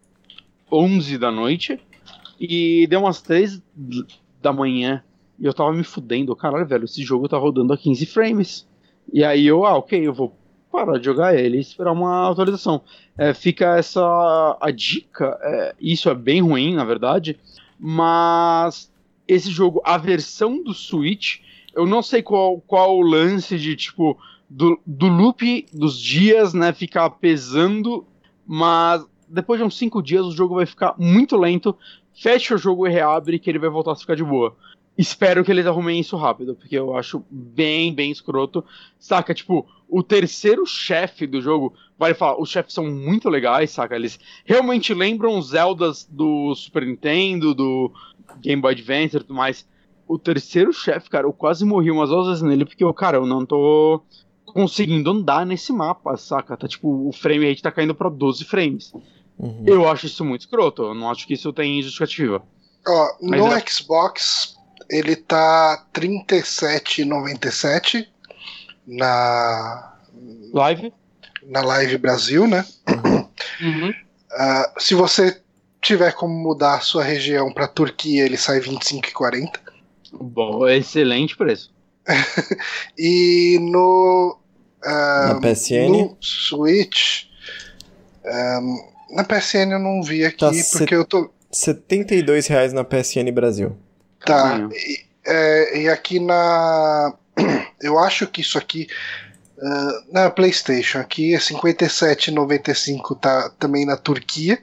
11 0.71 1.19
da 1.19 1.31
noite. 1.31 1.81
E 2.39 2.87
deu 2.89 3.01
umas 3.01 3.21
3 3.21 3.63
da 4.41 4.53
manhã. 4.53 5.03
E 5.39 5.47
eu 5.47 5.55
tava 5.55 5.73
me 5.73 5.85
fudendo. 5.85 6.35
Caralho, 6.35 6.67
velho, 6.67 6.85
esse 6.85 7.03
jogo 7.03 7.29
tá 7.29 7.37
rodando 7.37 7.73
a 7.73 7.79
15 7.79 8.07
frames. 8.07 8.69
E 9.13 9.25
aí 9.25 9.47
eu, 9.47 9.65
ah, 9.65 9.77
ok, 9.77 10.07
eu 10.07 10.13
vou 10.13 10.37
parar 10.71 10.99
de 10.99 11.05
jogar 11.05 11.35
ele 11.35 11.59
e 11.59 11.61
esperar 11.61 11.93
uma 11.93 12.31
atualização. 12.31 12.83
É, 13.17 13.35
fica 13.35 13.77
essa. 13.77 14.57
A 14.61 14.71
dica. 14.71 15.39
é, 15.43 15.75
isso 15.81 16.09
é 16.09 16.15
bem 16.15 16.41
ruim, 16.41 16.75
na 16.75 16.85
verdade. 16.85 17.39
Mas 17.79 18.93
esse 19.27 19.51
jogo, 19.51 19.81
a 19.85 19.97
versão 19.97 20.63
do 20.63 20.75
Switch, 20.75 21.39
eu 21.75 21.87
não 21.87 22.03
sei 22.03 22.23
qual, 22.23 22.61
qual 22.67 22.97
o 22.97 23.03
lance 23.03 23.59
de, 23.59 23.77
tipo, 23.77 24.19
do, 24.49 24.79
do 24.85 25.07
loop 25.07 25.67
dos 25.73 25.99
dias, 25.99 26.53
né, 26.53 26.73
ficar 26.73 27.09
pesando, 27.11 28.05
mas 28.53 29.07
depois 29.29 29.61
de 29.61 29.65
uns 29.65 29.79
5 29.79 30.03
dias 30.03 30.27
o 30.27 30.33
jogo 30.33 30.57
vai 30.57 30.67
ficar 30.67 30.97
muito 30.99 31.37
lento, 31.37 31.77
fecha 32.13 32.57
o 32.57 32.59
jogo 32.59 32.85
e 32.85 32.91
reabre 32.91 33.39
que 33.39 33.49
ele 33.49 33.61
vai 33.61 33.71
voltar 33.71 33.93
a 33.93 33.97
ficar 33.97 34.17
de 34.17 34.25
boa. 34.25 34.57
Espero 34.99 35.45
que 35.45 35.53
eles 35.53 35.69
arrumem 35.69 36.01
isso 36.01 36.17
rápido, 36.17 36.57
porque 36.57 36.77
eu 36.77 36.97
acho 36.97 37.25
bem, 37.31 37.95
bem 37.95 38.11
escroto. 38.11 38.65
Saca, 38.99 39.33
tipo, 39.33 39.69
o 39.89 40.03
terceiro 40.03 40.67
chefe 40.67 41.29
do 41.29 41.41
jogo, 41.41 41.73
vale 41.97 42.13
falar, 42.13 42.41
os 42.41 42.51
chefes 42.51 42.75
são 42.75 42.91
muito 42.91 43.29
legais, 43.29 43.71
saca? 43.71 43.95
Eles 43.95 44.19
realmente 44.45 44.93
lembram 44.93 45.41
Zeldas 45.41 46.05
do 46.11 46.53
Super 46.57 46.85
Nintendo, 46.85 47.55
do 47.55 47.93
Game 48.41 48.61
Boy 48.61 48.73
Advance 48.73 49.17
e 49.17 49.21
tudo 49.21 49.33
mais. 49.33 49.65
O 50.09 50.19
terceiro 50.19 50.73
chefe, 50.73 51.09
cara, 51.09 51.25
eu 51.25 51.33
quase 51.33 51.65
morri 51.65 51.93
umas 51.93 52.11
vezes 52.11 52.43
nele, 52.43 52.65
porque 52.65 52.83
eu, 52.83 52.93
cara, 52.93 53.17
eu 53.17 53.27
não 53.27 53.47
tô 53.47 54.03
conseguindo 54.51 55.11
andar 55.11 55.47
nesse 55.47 55.73
mapa, 55.73 56.17
saca? 56.17 56.57
Tá 56.57 56.69
tipo, 56.69 57.09
o 57.09 57.13
frame 57.13 57.49
rate 57.49 57.63
tá 57.63 57.71
caindo 57.71 57.95
pra 57.95 58.09
12 58.09 58.45
frames. 58.45 58.93
Uhum. 59.39 59.63
Eu 59.67 59.89
acho 59.89 60.07
isso 60.07 60.25
muito 60.25 60.41
escroto, 60.43 60.83
eu 60.83 60.95
não 60.95 61.11
acho 61.11 61.27
que 61.27 61.35
isso 61.35 61.53
tem 61.53 61.83
justificativa. 61.83 62.43
Ó, 62.87 63.09
no 63.21 63.53
é. 63.53 63.67
Xbox 63.67 64.57
ele 64.91 65.17
tá 65.17 65.87
R$ 65.95 66.01
37,97 66.01 68.07
na 68.87 69.97
Live? 70.53 70.93
na 71.47 71.63
Live 71.63 71.97
Brasil, 71.99 72.47
né? 72.47 72.65
Uhum. 73.61 73.93
Ah, 74.33 74.73
se 74.79 74.95
você 74.95 75.41
tiver 75.81 76.13
como 76.13 76.35
mudar 76.35 76.75
a 76.75 76.81
sua 76.81 77.03
região 77.03 77.53
para 77.53 77.69
Turquia, 77.69 78.25
ele 78.25 78.37
sai 78.37 78.61
25,40. 78.61 79.59
Bom, 80.13 80.69
excelente 80.69 81.37
preço. 81.37 81.73
E 82.99 83.59
no. 83.61 84.39
ah, 84.85 85.35
Na 85.35 85.41
PSN? 85.41 85.89
No 85.91 86.17
Switch. 86.21 87.25
ah, 88.25 88.61
na 89.11 89.25
PSN 89.25 89.73
eu 89.73 89.79
não 89.79 90.03
vi 90.03 90.25
aqui, 90.25 90.39
Tá 90.39 90.51
porque 90.73 90.95
eu 90.95 91.05
tô. 91.05 91.31
72 91.53 92.47
reais 92.47 92.73
na 92.73 92.85
PSN 92.85 93.31
Brasil. 93.33 93.77
Tá. 94.25 94.69
E, 94.73 95.01
é, 95.27 95.81
e 95.83 95.89
aqui 95.89 96.21
na. 96.21 97.13
Eu 97.83 97.99
acho 97.99 98.27
que 98.27 98.43
isso 98.43 98.59
aqui. 98.59 98.87
ah, 99.63 100.03
na 100.13 100.31
PlayStation, 100.31 100.99
aqui 100.99 101.35
é 101.35 101.39
57,95 101.39 103.19
tá 103.19 103.51
também 103.59 103.85
na 103.87 103.97
Turquia. 103.97 104.59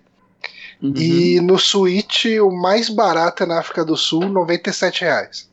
Uhum. 0.81 0.93
E 0.95 1.39
no 1.41 1.57
Switch, 1.57 2.25
o 2.39 2.51
mais 2.51 2.87
barato 2.89 3.41
é 3.43 3.45
na 3.47 3.59
África 3.59 3.83
do 3.83 3.97
Sul, 3.97 4.29
97 4.29 5.01
reais. 5.01 5.49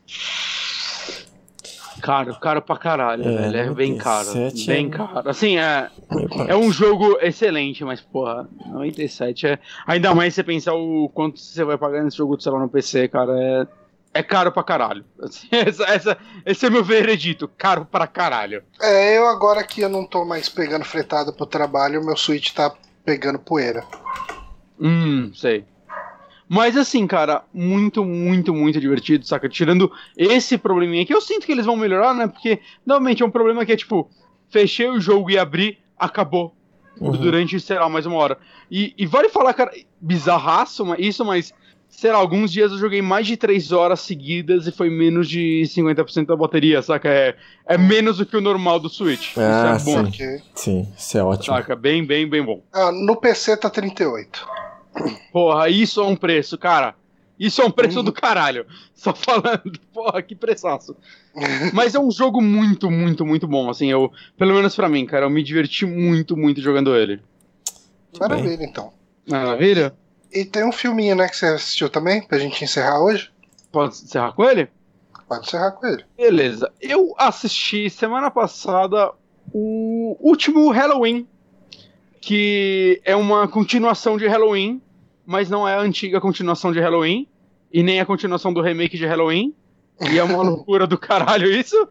Caro, 2.05 2.35
caro 2.39 2.61
pra 2.61 2.77
caralho, 2.77 3.23
É, 3.27 3.35
velho. 3.49 3.57
É 3.57 3.69
bem 3.73 3.97
caro. 3.97 4.27
97 4.27 4.67
Bem 4.67 4.85
é- 4.85 4.89
caro. 4.89 5.29
Assim, 5.29 5.57
é, 5.57 5.89
é 6.47 6.55
um 6.55 6.71
jogo 6.71 7.17
excelente, 7.21 7.83
mas, 7.83 7.99
porra, 8.01 8.47
97 8.67 9.47
é. 9.47 9.59
Ainda 9.87 10.13
mais 10.13 10.33
você 10.33 10.43
pensar 10.43 10.73
o 10.73 11.09
quanto 11.09 11.39
você 11.39 11.63
vai 11.63 11.77
pagar 11.77 12.03
nesse 12.03 12.17
jogo 12.17 12.37
de 12.37 12.43
celular 12.43 12.61
no 12.63 12.69
PC, 12.69 13.07
cara. 13.07 13.31
É, 13.37 13.67
é 14.19 14.23
caro 14.23 14.51
pra 14.51 14.63
caralho. 14.63 15.03
Assim, 15.19 15.47
essa, 15.51 15.83
essa- 15.85 16.17
esse 16.45 16.65
é 16.65 16.69
meu 16.69 16.83
veredito. 16.83 17.49
Caro 17.57 17.85
pra 17.85 18.05
caralho. 18.07 18.61
É, 18.81 19.17
eu 19.17 19.27
agora 19.27 19.63
que 19.63 19.81
eu 19.81 19.89
não 19.89 20.05
tô 20.05 20.23
mais 20.23 20.47
pegando 20.47 20.85
fretado 20.85 21.33
pro 21.33 21.45
trabalho, 21.45 22.05
meu 22.05 22.15
Switch 22.15 22.51
tá 22.53 22.71
pegando 23.03 23.39
poeira. 23.39 23.83
Hum, 24.79 25.31
sei. 25.33 25.65
Mas 26.47 26.77
assim, 26.77 27.07
cara, 27.07 27.43
muito, 27.53 28.05
muito, 28.05 28.53
muito 28.53 28.79
divertido, 28.79 29.25
saca? 29.25 29.49
Tirando 29.49 29.91
esse 30.15 30.57
probleminha 30.57 31.05
que 31.05 31.13
eu 31.13 31.21
sinto 31.21 31.45
que 31.45 31.51
eles 31.51 31.65
vão 31.65 31.75
melhorar, 31.75 32.13
né? 32.13 32.27
Porque 32.27 32.59
normalmente 32.85 33.23
é 33.23 33.25
um 33.25 33.31
problema 33.31 33.65
que 33.65 33.71
é 33.71 33.75
tipo, 33.75 34.09
fechei 34.49 34.87
o 34.87 34.99
jogo 34.99 35.31
e 35.31 35.37
abri, 35.39 35.79
acabou. 35.97 36.53
Uhum. 37.01 37.11
Durante, 37.11 37.59
sei 37.59 37.77
lá, 37.77 37.89
mais 37.89 38.05
uma 38.05 38.15
hora. 38.15 38.37
E, 38.71 38.93
e 38.97 39.05
vale 39.05 39.27
falar, 39.27 39.53
cara, 39.53 39.71
bizarraço 39.99 40.85
mas- 40.85 40.99
isso, 40.99 41.25
mas, 41.25 41.53
sei 41.89 42.09
lá, 42.11 42.17
alguns 42.17 42.51
dias 42.53 42.71
eu 42.71 42.77
joguei 42.77 43.01
mais 43.01 43.27
de 43.27 43.35
3 43.35 43.73
horas 43.73 43.99
seguidas 43.99 44.65
e 44.65 44.71
foi 44.71 44.89
menos 44.89 45.27
de 45.27 45.63
50% 45.67 46.27
da 46.27 46.37
bateria, 46.37 46.81
saca? 46.81 47.09
É, 47.09 47.35
é 47.67 47.77
menos 47.77 48.17
do 48.17 48.25
que 48.25 48.37
o 48.37 48.41
normal 48.41 48.79
do 48.79 48.87
Switch. 48.87 49.35
Ah, 49.37 49.75
isso 49.77 49.89
é 49.89 49.93
bom, 50.03 50.11
sim. 50.11 50.41
Sim, 50.53 50.93
isso 50.97 51.17
é 51.17 51.23
ótimo. 51.23 51.53
saca? 51.57 51.75
Bem, 51.75 52.05
bem, 52.05 52.29
bem 52.29 52.41
bom. 52.43 52.61
ah, 52.71 52.91
no 52.93 53.17
PC 53.17 53.57
tá 53.57 53.69
38. 53.69 54.47
Porra, 55.31 55.69
isso 55.69 56.01
é 56.01 56.05
um 56.05 56.15
preço, 56.15 56.57
cara. 56.57 56.95
Isso 57.39 57.61
é 57.61 57.65
um 57.65 57.71
preço 57.71 58.01
do 58.01 58.13
caralho. 58.13 58.65
Só 58.93 59.13
falando, 59.13 59.79
porra, 59.93 60.21
que 60.21 60.35
preçaço. 60.35 60.95
Mas 61.73 61.93
é 61.95 61.99
um 61.99 62.09
jogo 62.09 62.41
muito, 62.41 62.89
muito, 62.89 63.25
muito 63.25 63.47
bom. 63.47 63.69
Assim, 63.69 63.91
eu, 63.91 64.11
pelo 64.37 64.53
menos 64.53 64.75
pra 64.75 64.87
mim, 64.87 65.05
cara, 65.05 65.25
eu 65.25 65.29
me 65.29 65.43
diverti 65.43 65.85
muito, 65.85 66.37
muito 66.37 66.61
jogando 66.61 66.95
ele. 66.95 67.21
Maravilha, 68.19 68.63
então. 68.63 68.93
Maravilha? 69.27 69.93
E 70.31 70.45
tem 70.45 70.65
um 70.65 70.71
filminho, 70.71 71.15
né, 71.15 71.27
que 71.27 71.35
você 71.35 71.47
assistiu 71.47 71.89
também, 71.89 72.25
pra 72.25 72.39
gente 72.39 72.63
encerrar 72.63 73.01
hoje? 73.01 73.29
Pode 73.71 73.95
encerrar 73.95 74.31
com 74.31 74.43
ele? 74.43 74.69
Pode 75.27 75.47
encerrar 75.47 75.71
com 75.71 75.85
ele. 75.87 76.05
Beleza. 76.15 76.71
Eu 76.79 77.13
assisti 77.17 77.89
semana 77.89 78.31
passada 78.31 79.11
o 79.53 80.15
último 80.19 80.69
Halloween, 80.71 81.27
que 82.21 83.01
é 83.03 83.15
uma 83.15 83.47
continuação 83.47 84.17
de 84.17 84.27
Halloween, 84.27 84.81
mas 85.25 85.49
não 85.49 85.67
é 85.67 85.75
a 85.75 85.81
antiga 85.81 86.21
continuação 86.21 86.71
de 86.71 86.79
Halloween, 86.79 87.27
e 87.71 87.83
nem 87.83 87.99
a 87.99 88.05
continuação 88.05 88.53
do 88.53 88.61
remake 88.61 88.97
de 88.97 89.05
Halloween. 89.05 89.53
E 90.11 90.17
é 90.17 90.23
uma 90.23 90.41
loucura 90.43 90.85
do 90.87 90.97
caralho 90.97 91.49
isso. 91.51 91.87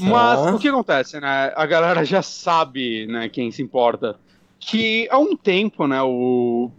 Mas 0.00 0.40
Tá. 0.40 0.54
o 0.54 0.58
que 0.58 0.68
acontece, 0.68 1.20
né? 1.20 1.52
A 1.54 1.66
galera 1.66 2.04
já 2.04 2.22
sabe, 2.22 3.06
né, 3.06 3.28
quem 3.28 3.50
se 3.50 3.62
importa, 3.62 4.18
que 4.58 5.08
há 5.10 5.18
um 5.18 5.36
tempo, 5.36 5.86
né, 5.86 6.02
o 6.02 6.70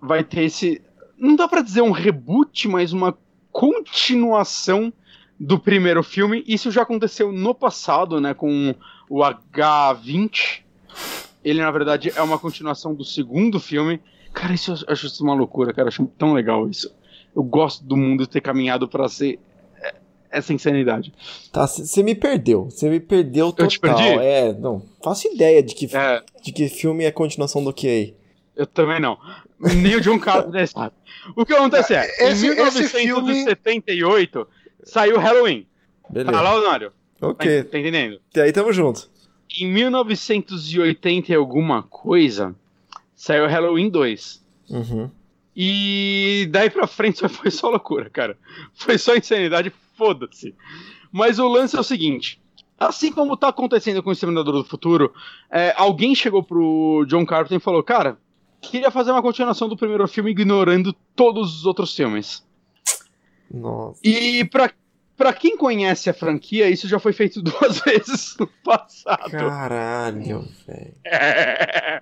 vai 0.00 0.22
ter 0.22 0.42
esse 0.42 0.80
não 1.18 1.34
dá 1.34 1.48
pra 1.48 1.62
dizer 1.62 1.82
um 1.82 1.90
reboot, 1.90 2.68
mas 2.68 2.92
uma 2.92 3.16
continuação 3.50 4.92
do 5.38 5.58
primeiro 5.58 6.02
filme. 6.02 6.44
Isso 6.46 6.70
já 6.70 6.82
aconteceu 6.82 7.32
no 7.32 7.54
passado, 7.54 8.20
né, 8.20 8.34
com 8.34 8.74
o 9.08 9.18
H20. 9.18 10.60
Ele, 11.44 11.60
na 11.60 11.70
verdade, 11.70 12.12
é 12.14 12.22
uma 12.22 12.38
continuação 12.38 12.94
do 12.94 13.04
segundo 13.04 13.58
filme. 13.58 14.00
Cara, 14.32 14.54
isso 14.54 14.72
eu 14.72 14.92
acho 14.92 15.06
isso 15.06 15.22
uma 15.24 15.34
loucura, 15.34 15.72
cara. 15.72 15.86
Eu 15.86 15.88
acho 15.88 16.06
tão 16.18 16.32
legal 16.32 16.68
isso. 16.68 16.94
Eu 17.34 17.42
gosto 17.42 17.84
do 17.84 17.96
mundo 17.96 18.26
ter 18.26 18.40
caminhado 18.40 18.88
pra 18.88 19.08
ser 19.08 19.38
é, 19.82 19.94
essa 20.30 20.52
insanidade. 20.52 21.12
Tá, 21.52 21.66
você 21.66 22.02
me 22.02 22.14
perdeu. 22.14 22.64
Você 22.64 22.88
me 22.88 23.00
perdeu 23.00 23.46
total. 23.50 23.66
Eu 23.66 23.70
te 23.70 23.80
perdi? 23.80 24.02
É, 24.08 24.52
não. 24.52 24.82
Faço 25.02 25.28
ideia 25.28 25.62
de 25.62 25.74
que, 25.74 25.88
É, 25.96 26.22
de 26.42 26.52
que 26.52 26.68
filme 26.68 27.04
é 27.04 27.08
a 27.08 27.12
continuação 27.12 27.62
do 27.62 27.72
que 27.72 27.86
aí. 27.88 28.14
eu 28.56 28.66
também 28.66 29.00
não. 29.00 29.18
Nem 29.60 29.96
o 29.96 30.00
John 30.00 30.18
Carpenter 30.20 30.66
sabe. 30.70 30.94
O 31.36 31.44
que 31.44 31.52
acontece 31.52 31.94
é, 31.94 32.30
Esse- 32.30 32.46
em 32.46 32.50
esse 32.60 32.84
filme- 32.88 33.22
1978 33.32 34.46
saiu 34.84 35.18
Halloween. 35.18 35.66
Beleza. 36.08 36.32
Tá 36.32 36.40
lá, 36.40 36.54
Leonardo? 36.54 36.92
Tá, 37.20 37.28
ok. 37.28 37.64
tá 37.64 37.78
entendendo? 37.78 38.20
Até 38.30 38.42
aí 38.42 38.52
tamo 38.52 38.72
junto. 38.72 39.10
Em 39.60 39.66
1980 39.72 41.32
e 41.32 41.34
alguma 41.34 41.82
coisa, 41.82 42.54
saiu 43.18 43.48
Halloween 43.48 43.90
2. 43.90 44.46
Uhum. 44.70 45.10
E 45.54 46.48
daí 46.52 46.70
pra 46.70 46.86
frente 46.86 47.18
só 47.18 47.28
foi 47.28 47.50
só 47.50 47.68
loucura, 47.68 48.08
cara. 48.08 48.38
Foi 48.72 48.96
só 48.96 49.16
insanidade, 49.16 49.72
foda-se. 49.96 50.54
Mas 51.10 51.40
o 51.40 51.48
lance 51.48 51.76
é 51.76 51.80
o 51.80 51.84
seguinte: 51.84 52.40
assim 52.78 53.10
como 53.10 53.36
tá 53.36 53.48
acontecendo 53.48 54.02
com 54.02 54.10
o 54.10 54.12
Exterminador 54.12 54.54
do 54.54 54.64
Futuro, 54.64 55.12
é, 55.50 55.74
alguém 55.76 56.14
chegou 56.14 56.44
pro 56.44 57.04
John 57.08 57.26
Carpenter 57.26 57.58
e 57.58 57.60
falou: 57.60 57.82
Cara, 57.82 58.16
queria 58.60 58.90
fazer 58.90 59.10
uma 59.10 59.22
continuação 59.22 59.68
do 59.68 59.76
primeiro 59.76 60.06
filme 60.06 60.30
ignorando 60.30 60.94
todos 61.16 61.58
os 61.58 61.66
outros 61.66 61.94
filmes. 61.94 62.46
Nossa. 63.50 64.00
E 64.04 64.44
pra, 64.44 64.70
pra 65.18 65.32
quem 65.32 65.56
conhece 65.56 66.08
a 66.08 66.14
franquia, 66.14 66.70
isso 66.70 66.88
já 66.88 66.98
foi 66.98 67.12
feito 67.12 67.42
duas 67.42 67.80
vezes 67.80 68.36
no 68.38 68.46
passado. 68.46 69.32
Caralho, 69.32 70.48
velho. 70.66 70.94
É. 71.04 72.00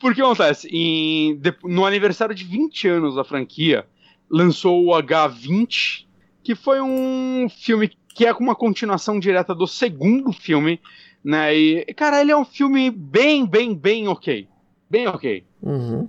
Porque 0.00 0.20
acontece, 0.20 0.66
em, 0.72 1.40
no 1.62 1.84
aniversário 1.84 2.34
de 2.34 2.42
20 2.42 2.88
anos 2.88 3.14
da 3.14 3.22
franquia, 3.22 3.86
lançou 4.28 4.86
o 4.86 4.90
H20, 4.90 6.06
que 6.42 6.54
foi 6.54 6.80
um 6.80 7.46
filme 7.48 7.92
que 8.08 8.24
é 8.24 8.32
uma 8.32 8.54
continuação 8.54 9.20
direta 9.20 9.54
do 9.54 9.66
segundo 9.66 10.32
filme, 10.32 10.80
né? 11.22 11.54
E, 11.54 11.84
cara, 11.94 12.20
ele 12.20 12.32
é 12.32 12.36
um 12.36 12.46
filme 12.46 12.90
bem, 12.90 13.46
bem, 13.46 13.74
bem 13.74 14.08
ok. 14.08 14.48
Bem 14.88 15.06
ok. 15.06 15.44
Uhum. 15.60 16.08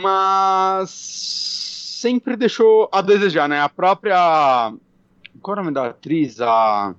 Mas 0.00 0.90
sempre 2.04 2.36
deixou 2.36 2.88
a 2.90 3.02
desejar, 3.02 3.48
né? 3.48 3.60
A 3.60 3.68
própria. 3.68 4.72
Qual 5.40 5.56
é 5.56 5.60
o 5.60 5.62
nome 5.62 5.74
da 5.74 5.86
atriz? 5.88 6.40
A. 6.40 6.94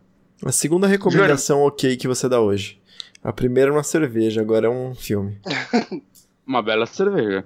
A 0.45 0.52
segunda 0.52 0.88
recomendação 0.88 1.62
ok 1.64 1.95
que 1.98 2.07
você 2.07 2.28
dá 2.30 2.40
hoje. 2.40 2.80
A 3.24 3.34
primeira 3.34 3.72
é 3.72 3.74
uma 3.74 3.84
cerveja, 3.84 4.41
agora 4.41 4.68
é 4.68 4.70
um 4.70 4.94
filme. 4.94 5.40
Uma 6.45 6.62
bela 6.62 6.86
cerveja. 6.86 7.44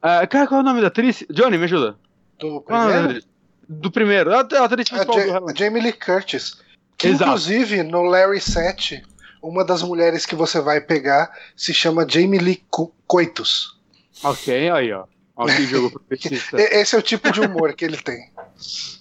Ah, 0.00 0.24
cara, 0.28 0.46
qual 0.46 0.60
é 0.60 0.62
o 0.62 0.64
nome 0.64 0.80
da 0.80 0.86
atriz? 0.86 1.24
Johnny, 1.28 1.58
me 1.58 1.64
ajuda. 1.64 1.96
Do 2.38 2.58
é 2.58 2.60
primeiro? 2.60 3.04
atriz? 3.04 3.28
Do 3.68 3.90
primeiro. 3.90 4.32
A 4.32 4.38
a 4.38 4.64
atriz 4.64 4.86
A, 4.92 5.04
principal 5.04 5.40
do 5.40 5.50
a 5.50 5.54
Jamie 5.54 5.82
Lee 5.82 5.92
Curtis. 5.92 6.60
Que 6.96 7.08
Exato. 7.08 7.24
inclusive 7.24 7.82
no 7.82 8.02
Larry 8.02 8.40
7, 8.40 9.02
uma 9.42 9.64
das 9.64 9.82
mulheres 9.82 10.24
que 10.24 10.36
você 10.36 10.60
vai 10.60 10.80
pegar 10.80 11.36
se 11.56 11.74
chama 11.74 12.06
Jamie 12.08 12.38
Lee 12.38 12.62
Co- 12.70 12.94
Coitus. 13.08 13.76
Ok, 14.22 14.70
aí, 14.70 14.92
ó. 14.92 15.04
Ó, 15.34 15.46
que 15.46 15.66
jogo 15.66 16.00
Esse 16.54 16.94
é 16.94 16.98
o 16.98 17.02
tipo 17.02 17.32
de 17.32 17.40
humor 17.40 17.74
que 17.74 17.84
ele 17.84 17.96
tem. 17.96 18.30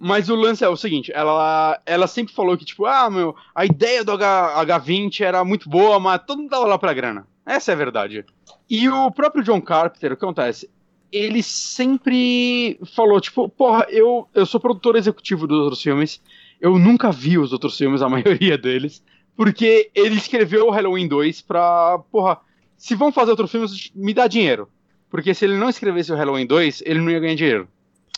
Mas 0.00 0.28
o 0.28 0.36
lance 0.36 0.62
é 0.62 0.68
o 0.68 0.76
seguinte, 0.76 1.10
ela, 1.12 1.80
ela 1.84 2.06
sempre 2.06 2.32
falou 2.32 2.56
que, 2.56 2.64
tipo, 2.64 2.86
ah, 2.86 3.10
meu, 3.10 3.34
a 3.52 3.66
ideia 3.66 4.04
do 4.04 4.12
H, 4.12 4.64
H20 4.64 5.22
era 5.22 5.44
muito 5.44 5.68
boa, 5.68 5.98
mas 5.98 6.22
todo 6.24 6.38
mundo 6.38 6.50
tava 6.50 6.66
lá 6.66 6.78
pra 6.78 6.94
grana. 6.94 7.26
Essa 7.44 7.72
é 7.72 7.74
a 7.74 7.78
verdade. 7.78 8.24
E 8.70 8.88
o 8.88 9.10
próprio 9.10 9.42
John 9.42 9.60
Carpenter, 9.60 10.12
o 10.12 10.16
que 10.16 10.24
acontece? 10.24 10.70
Ele 11.10 11.42
sempre 11.42 12.78
falou, 12.94 13.20
tipo, 13.20 13.48
porra, 13.48 13.86
eu, 13.88 14.28
eu 14.34 14.46
sou 14.46 14.60
produtor 14.60 14.94
executivo 14.94 15.48
dos 15.48 15.58
outros 15.58 15.82
filmes, 15.82 16.22
eu 16.60 16.78
nunca 16.78 17.10
vi 17.10 17.36
os 17.36 17.52
outros 17.52 17.76
filmes, 17.76 18.00
a 18.00 18.08
maioria 18.10 18.56
deles, 18.56 19.02
porque 19.36 19.90
ele 19.94 20.16
escreveu 20.16 20.66
o 20.66 20.70
Halloween 20.70 21.08
2 21.08 21.42
pra, 21.42 21.98
porra, 22.12 22.38
se 22.76 22.94
vão 22.94 23.10
fazer 23.10 23.32
outros 23.32 23.50
filmes, 23.50 23.90
me 23.94 24.14
dá 24.14 24.28
dinheiro. 24.28 24.68
Porque 25.10 25.34
se 25.34 25.44
ele 25.44 25.56
não 25.56 25.68
escrevesse 25.68 26.12
o 26.12 26.16
Halloween 26.16 26.46
2, 26.46 26.82
ele 26.86 27.00
não 27.00 27.10
ia 27.10 27.18
ganhar 27.18 27.34
dinheiro. 27.34 27.68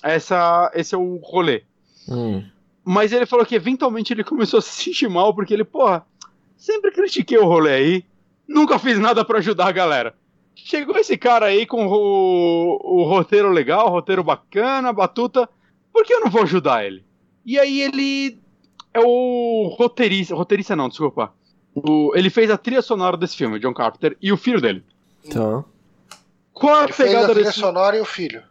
Essa, 0.02 0.70
esse 0.74 0.94
é 0.94 0.98
o 0.98 1.16
rolê. 1.22 1.62
Hum. 2.08 2.44
Mas 2.84 3.12
ele 3.12 3.26
falou 3.26 3.44
que 3.44 3.54
eventualmente 3.54 4.12
ele 4.12 4.24
começou 4.24 4.58
a 4.58 4.62
se 4.62 4.82
sentir 4.82 5.08
mal 5.08 5.34
porque 5.34 5.54
ele, 5.54 5.64
porra, 5.64 6.04
Sempre 6.60 6.92
critiquei 6.92 7.38
o 7.38 7.46
rolê 7.46 7.72
aí, 7.72 8.04
nunca 8.46 8.78
fiz 8.78 8.98
nada 8.98 9.24
para 9.24 9.38
ajudar 9.38 9.68
a 9.68 9.72
galera. 9.72 10.14
Chegou 10.54 10.94
esse 10.98 11.16
cara 11.16 11.46
aí 11.46 11.64
com 11.64 11.86
o, 11.86 12.78
o 12.82 13.02
roteiro 13.04 13.50
legal, 13.50 13.88
roteiro 13.88 14.22
bacana, 14.22 14.92
batuta, 14.92 15.48
por 15.90 16.04
que 16.04 16.12
eu 16.12 16.20
não 16.20 16.28
vou 16.28 16.42
ajudar 16.42 16.84
ele? 16.84 17.02
E 17.46 17.58
aí 17.58 17.80
ele 17.80 18.38
é 18.92 19.00
o 19.00 19.74
roteirista, 19.74 20.34
roteirista 20.34 20.76
não, 20.76 20.90
desculpa. 20.90 21.32
O, 21.74 22.12
ele 22.14 22.28
fez 22.28 22.50
a 22.50 22.58
trilha 22.58 22.82
sonora 22.82 23.16
desse 23.16 23.38
filme, 23.38 23.58
John 23.58 23.72
Carpenter, 23.72 24.14
e 24.20 24.30
o 24.30 24.36
filho 24.36 24.60
dele. 24.60 24.84
Então. 25.24 25.64
Qual 26.52 26.74
a 26.74 26.84
Ele 26.84 26.92
fez 26.92 27.08
a 27.08 27.12
pegada 27.12 27.32
trilha 27.32 27.46
desse 27.46 27.58
sonora 27.58 27.96
e 27.96 28.00
o 28.00 28.04
filho. 28.04 28.42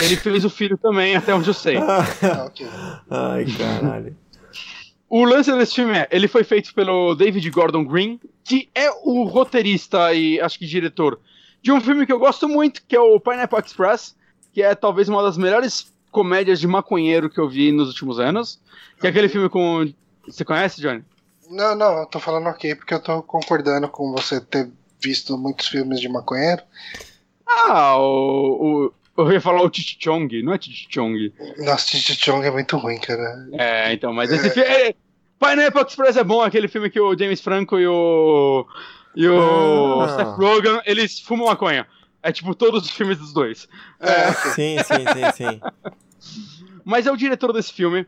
Ele 0.00 0.16
fez 0.16 0.44
o 0.44 0.50
filho 0.50 0.76
também, 0.76 1.16
até 1.16 1.34
onde 1.34 1.48
eu 1.48 1.54
sei. 1.54 1.76
Ah. 1.76 2.04
Ai, 3.10 3.46
caralho. 3.56 4.16
O 5.08 5.24
lance 5.24 5.52
desse 5.52 5.74
filme 5.74 5.96
é, 5.96 6.08
ele 6.10 6.26
foi 6.26 6.42
feito 6.42 6.74
pelo 6.74 7.14
David 7.14 7.48
Gordon 7.50 7.84
Green, 7.84 8.20
que 8.42 8.68
é 8.74 8.90
o 9.04 9.24
roteirista 9.24 10.12
e 10.12 10.40
acho 10.40 10.58
que 10.58 10.66
diretor 10.66 11.20
de 11.62 11.72
um 11.72 11.80
filme 11.80 12.06
que 12.06 12.12
eu 12.12 12.18
gosto 12.18 12.48
muito, 12.48 12.80
que 12.86 12.94
é 12.94 13.00
o 13.00 13.18
Pineapple 13.18 13.58
Express, 13.58 14.14
que 14.52 14.62
é 14.62 14.72
talvez 14.74 15.08
uma 15.08 15.20
das 15.20 15.36
melhores 15.36 15.92
comédias 16.12 16.60
de 16.60 16.66
maconheiro 16.66 17.28
que 17.28 17.40
eu 17.40 17.48
vi 17.48 17.72
nos 17.72 17.88
últimos 17.88 18.20
anos. 18.20 18.60
Que 19.00 19.06
é 19.08 19.10
aquele 19.10 19.28
filme 19.28 19.48
com. 19.48 19.92
Você 20.26 20.44
conhece, 20.44 20.80
Johnny? 20.80 21.04
Não, 21.50 21.74
não, 21.74 21.98
eu 21.98 22.06
tô 22.06 22.18
falando 22.20 22.46
ok 22.46 22.74
porque 22.74 22.94
eu 22.94 23.02
tô 23.02 23.22
concordando 23.22 23.88
com 23.88 24.12
você 24.12 24.40
ter 24.40 24.70
visto 25.02 25.36
muitos 25.36 25.66
filmes 25.66 26.00
de 26.00 26.08
maconheiro. 26.08 26.62
Ah, 27.46 27.98
o. 27.98 28.86
o 28.86 28.92
eu 29.16 29.32
ia 29.32 29.40
falar 29.40 29.62
o 29.62 29.72
Chichichong, 29.72 30.42
não 30.42 30.52
é 30.54 30.60
Chichichong. 30.60 31.32
Nossa, 31.58 31.86
Titi 31.86 32.14
Chong 32.14 32.46
é 32.46 32.50
muito 32.50 32.76
ruim, 32.76 32.98
cara. 32.98 33.46
É, 33.52 33.92
então, 33.92 34.12
mas 34.12 34.30
esse 34.30 34.50
filme. 34.50 34.68
é- 34.68 34.94
Pineapple 35.38 35.82
Express 35.86 36.16
é 36.16 36.24
bom, 36.24 36.40
aquele 36.40 36.66
filme 36.66 36.88
que 36.88 36.98
o 36.98 37.16
James 37.16 37.40
Franco 37.40 37.78
e 37.78 37.86
o. 37.86 38.66
E 39.14 39.28
o 39.28 40.00
Ah. 40.00 40.08
Seth 40.16 40.36
Rogen, 40.38 40.80
eles 40.86 41.20
fumam 41.20 41.46
maconha. 41.48 41.86
É 42.22 42.32
tipo 42.32 42.54
todos 42.54 42.84
os 42.84 42.90
filmes 42.90 43.18
dos 43.18 43.32
dois. 43.32 43.68
É, 44.00 44.32
Sim, 44.32 44.76
sim, 44.78 45.04
sim, 45.12 45.32
sim. 45.50 45.60
Mas 46.84 47.06
é 47.06 47.12
o 47.12 47.16
diretor 47.16 47.52
desse 47.52 47.72
filme. 47.72 48.06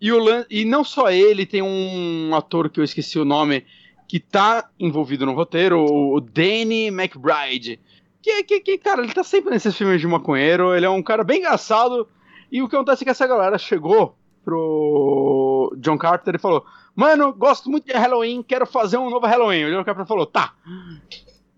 E, 0.00 0.12
o 0.12 0.18
lan... 0.18 0.44
e 0.50 0.64
não 0.64 0.84
só 0.84 1.10
ele, 1.10 1.44
tem 1.46 1.62
um 1.62 2.34
ator 2.34 2.68
que 2.70 2.78
eu 2.80 2.84
esqueci 2.84 3.18
o 3.18 3.24
nome, 3.24 3.64
que 4.08 4.20
tá 4.20 4.68
envolvido 4.78 5.24
no 5.26 5.34
roteiro, 5.34 5.84
o 5.84 6.20
Danny 6.20 6.86
McBride. 6.88 7.80
Que, 8.24 8.42
que, 8.42 8.60
que, 8.60 8.78
cara, 8.78 9.02
ele 9.02 9.12
tá 9.12 9.22
sempre 9.22 9.50
nesses 9.50 9.76
filmes 9.76 10.00
de 10.00 10.06
maconheiro, 10.06 10.74
ele 10.74 10.86
é 10.86 10.88
um 10.88 11.02
cara 11.02 11.22
bem 11.22 11.40
engraçado. 11.40 12.08
E 12.50 12.62
o 12.62 12.68
que 12.70 12.74
acontece 12.74 13.02
é 13.02 13.04
que 13.04 13.10
essa 13.10 13.26
galera 13.26 13.58
chegou 13.58 14.16
pro 14.42 15.76
John 15.76 15.98
Carter 15.98 16.34
e 16.34 16.38
falou: 16.38 16.64
Mano, 16.96 17.34
gosto 17.34 17.68
muito 17.68 17.84
de 17.84 17.92
Halloween, 17.92 18.42
quero 18.42 18.64
fazer 18.64 18.96
um 18.96 19.10
novo 19.10 19.26
Halloween. 19.26 19.66
O 19.66 19.76
John 19.76 19.84
Carter 19.84 20.06
falou: 20.06 20.24
Tá. 20.24 20.54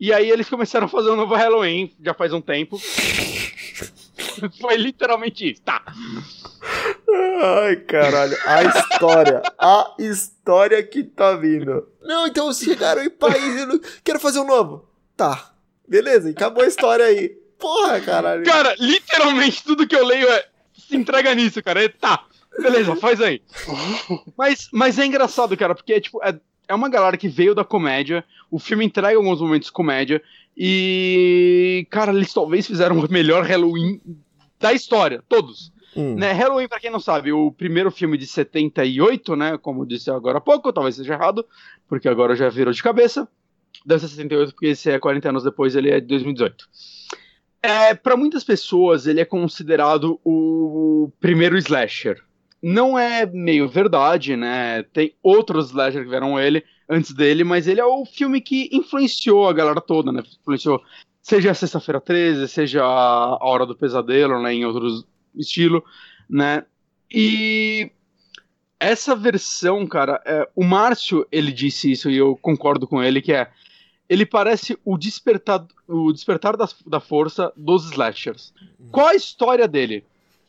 E 0.00 0.12
aí 0.12 0.28
eles 0.28 0.50
começaram 0.50 0.86
a 0.86 0.88
fazer 0.88 1.08
um 1.08 1.14
novo 1.14 1.36
Halloween, 1.36 1.94
já 2.02 2.12
faz 2.12 2.32
um 2.32 2.40
tempo. 2.40 2.80
Foi 4.60 4.76
literalmente 4.76 5.48
isso, 5.48 5.62
tá. 5.62 5.84
Ai, 7.62 7.76
caralho. 7.76 8.36
A 8.44 8.64
história. 8.64 9.42
A 9.56 9.94
história 10.00 10.82
que 10.82 11.04
tá 11.04 11.36
vindo. 11.36 11.86
Não, 12.02 12.26
então 12.26 12.52
chegaram 12.52 13.04
em 13.04 13.10
país. 13.10 13.56
Eu 13.56 13.66
não... 13.68 13.80
Quero 14.02 14.18
fazer 14.18 14.40
um 14.40 14.46
novo. 14.46 14.88
Tá. 15.16 15.52
Beleza, 15.88 16.28
e 16.28 16.32
acabou 16.32 16.64
a 16.64 16.66
história 16.68 17.04
aí. 17.04 17.36
Porra, 17.58 18.00
caralho. 18.00 18.44
Cara, 18.44 18.74
literalmente 18.78 19.64
tudo 19.64 19.86
que 19.86 19.96
eu 19.96 20.04
leio 20.04 20.28
é. 20.28 20.44
Se 20.74 20.96
entrega 20.96 21.34
nisso, 21.34 21.62
cara. 21.62 21.82
É, 21.82 21.88
tá, 21.88 22.24
beleza, 22.60 22.94
faz 22.96 23.20
aí. 23.20 23.42
mas, 24.36 24.68
mas 24.72 24.98
é 24.98 25.06
engraçado, 25.06 25.56
cara, 25.56 25.74
porque 25.74 26.00
tipo, 26.00 26.22
é, 26.22 26.38
é 26.68 26.74
uma 26.74 26.88
galera 26.88 27.16
que 27.16 27.28
veio 27.28 27.54
da 27.54 27.64
comédia. 27.64 28.24
O 28.50 28.58
filme 28.58 28.84
entrega 28.84 29.16
alguns 29.16 29.40
momentos 29.40 29.66
de 29.66 29.72
comédia. 29.72 30.22
E. 30.56 31.86
Cara, 31.90 32.12
eles 32.12 32.32
talvez 32.32 32.66
fizeram 32.66 32.98
o 32.98 33.12
melhor 33.12 33.44
Halloween 33.44 34.00
da 34.58 34.72
história. 34.72 35.22
Todos. 35.28 35.72
Hum. 35.96 36.14
Né, 36.14 36.32
Halloween, 36.32 36.68
pra 36.68 36.78
quem 36.78 36.90
não 36.90 37.00
sabe, 37.00 37.32
o 37.32 37.50
primeiro 37.50 37.90
filme 37.90 38.18
de 38.18 38.26
78, 38.26 39.34
né? 39.34 39.56
Como 39.56 39.82
eu 39.82 39.86
disse 39.86 40.10
agora 40.10 40.38
há 40.38 40.40
pouco, 40.40 40.72
talvez 40.72 40.96
seja 40.96 41.14
errado, 41.14 41.44
porque 41.88 42.06
agora 42.06 42.36
já 42.36 42.50
virou 42.50 42.72
de 42.72 42.82
cabeça. 42.82 43.26
Ser 43.88 44.08
78, 44.08 44.52
porque 44.52 44.66
esse 44.66 44.90
é 44.90 44.98
40 44.98 45.28
anos 45.28 45.44
depois, 45.44 45.74
ele 45.76 45.90
é 45.90 46.00
de 46.00 46.06
2018. 46.06 46.68
É, 47.62 47.94
para 47.94 48.16
muitas 48.16 48.44
pessoas, 48.44 49.06
ele 49.06 49.20
é 49.20 49.24
considerado 49.24 50.20
o 50.24 51.10
primeiro 51.20 51.56
slasher. 51.58 52.22
Não 52.62 52.98
é 52.98 53.26
meio 53.26 53.68
verdade, 53.68 54.36
né? 54.36 54.82
Tem 54.84 55.14
outros 55.22 55.66
slasher 55.66 56.02
que 56.02 56.08
vieram 56.08 56.38
ele 56.38 56.64
antes 56.88 57.12
dele, 57.12 57.44
mas 57.44 57.66
ele 57.66 57.80
é 57.80 57.84
o 57.84 58.04
filme 58.04 58.40
que 58.40 58.68
influenciou 58.72 59.48
a 59.48 59.52
galera 59.52 59.80
toda, 59.80 60.12
né? 60.12 60.22
Influenciou, 60.40 60.80
seja 61.20 61.54
Sexta-feira 61.54 62.00
13, 62.00 62.48
seja 62.48 62.84
a 62.84 63.44
Hora 63.44 63.66
do 63.66 63.76
Pesadelo, 63.76 64.40
né? 64.40 64.54
Em 64.54 64.64
outros 64.64 65.04
estilo, 65.34 65.84
né? 66.28 66.64
E 67.10 67.90
essa 68.78 69.14
versão, 69.16 69.86
cara, 69.86 70.22
é, 70.24 70.48
o 70.54 70.64
Márcio, 70.64 71.26
ele 71.32 71.52
disse 71.52 71.90
isso 71.90 72.10
e 72.10 72.16
eu 72.16 72.36
concordo 72.36 72.86
com 72.86 73.02
ele, 73.02 73.22
que 73.22 73.32
é 73.32 73.50
ele 74.08 74.24
parece 74.24 74.78
o 74.84 74.96
despertar, 74.96 75.66
o 75.88 76.12
despertar 76.12 76.56
da, 76.56 76.68
da 76.86 77.00
força 77.00 77.52
dos 77.56 77.86
slashers. 77.90 78.52
Qual 78.90 79.08
a 79.08 79.14
história 79.14 79.66
dele? 79.66 80.04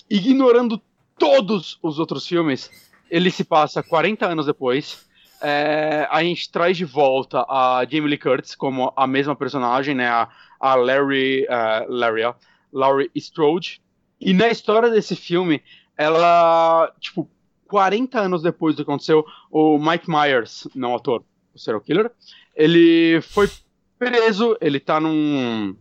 Ignorando 0.09 0.81
todos 1.17 1.77
os 1.81 1.99
outros 1.99 2.27
filmes, 2.27 2.69
ele 3.09 3.31
se 3.31 3.43
passa 3.43 3.81
40 3.81 4.25
anos 4.25 4.45
depois. 4.45 5.05
É, 5.41 6.07
a 6.09 6.23
gente 6.23 6.49
traz 6.49 6.77
de 6.77 6.85
volta 6.85 7.45
a 7.47 7.85
Jamie 7.89 8.09
Lee 8.09 8.17
Curtis 8.17 8.55
como 8.55 8.91
a 8.95 9.05
mesma 9.05 9.35
personagem, 9.35 9.95
né? 9.95 10.07
A, 10.07 10.29
a 10.59 10.75
Larry, 10.75 11.43
uh, 11.43 11.91
Larry, 11.91 12.23
Laurie 12.71 13.11
Strode. 13.15 13.81
E 14.19 14.33
na 14.33 14.47
história 14.47 14.89
desse 14.89 15.15
filme, 15.15 15.61
ela, 15.95 16.91
tipo, 16.99 17.29
40 17.67 18.19
anos 18.19 18.41
depois 18.41 18.75
do 18.75 18.83
que 18.83 18.89
aconteceu, 18.89 19.25
o 19.51 19.77
Mike 19.77 20.09
Myers, 20.09 20.67
não 20.73 20.95
ator, 20.95 21.23
o 21.57 21.59
serial 21.59 21.81
killer, 21.81 22.11
ele 22.55 23.19
foi 23.21 23.49
preso, 23.97 24.57
ele 24.61 24.79
tá 24.79 24.99
num 24.99 25.75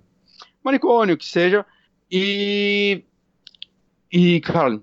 manicômio, 0.62 1.16
que 1.16 1.26
seja, 1.26 1.64
e. 2.10 3.02
E, 4.10 4.40
cara. 4.40 4.80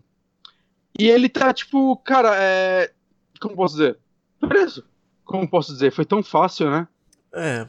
E 0.98 1.10
ele 1.10 1.28
tá, 1.28 1.54
tipo, 1.54 1.98
cara, 1.98 2.36
é. 2.38 2.92
Como 3.40 3.56
posso 3.56 3.76
dizer? 3.76 3.98
Preso. 4.40 4.86
Como 5.26 5.50
posso 5.50 5.74
dizer? 5.74 5.92
Foi 5.92 6.06
tão 6.06 6.22
fácil, 6.22 6.70
né? 6.70 6.88
É. 7.34 7.68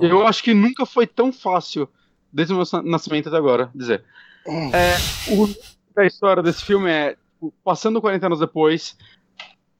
Eu 0.00 0.26
acho 0.26 0.42
que 0.42 0.52
nunca 0.52 0.84
foi 0.84 1.06
tão 1.06 1.32
fácil, 1.32 1.88
desde 2.32 2.52
o 2.52 2.56
meu 2.56 2.64
nascimento 2.82 3.28
até 3.28 3.36
agora, 3.36 3.70
dizer. 3.74 4.04
Hum. 4.46 4.70
É, 4.74 4.96
o, 5.32 6.00
a 6.00 6.04
história 6.04 6.42
desse 6.42 6.64
filme 6.64 6.90
é, 6.90 7.16
tipo, 7.44 7.54
passando 7.62 8.00
40 8.00 8.26
anos 8.26 8.40
depois, 8.40 8.96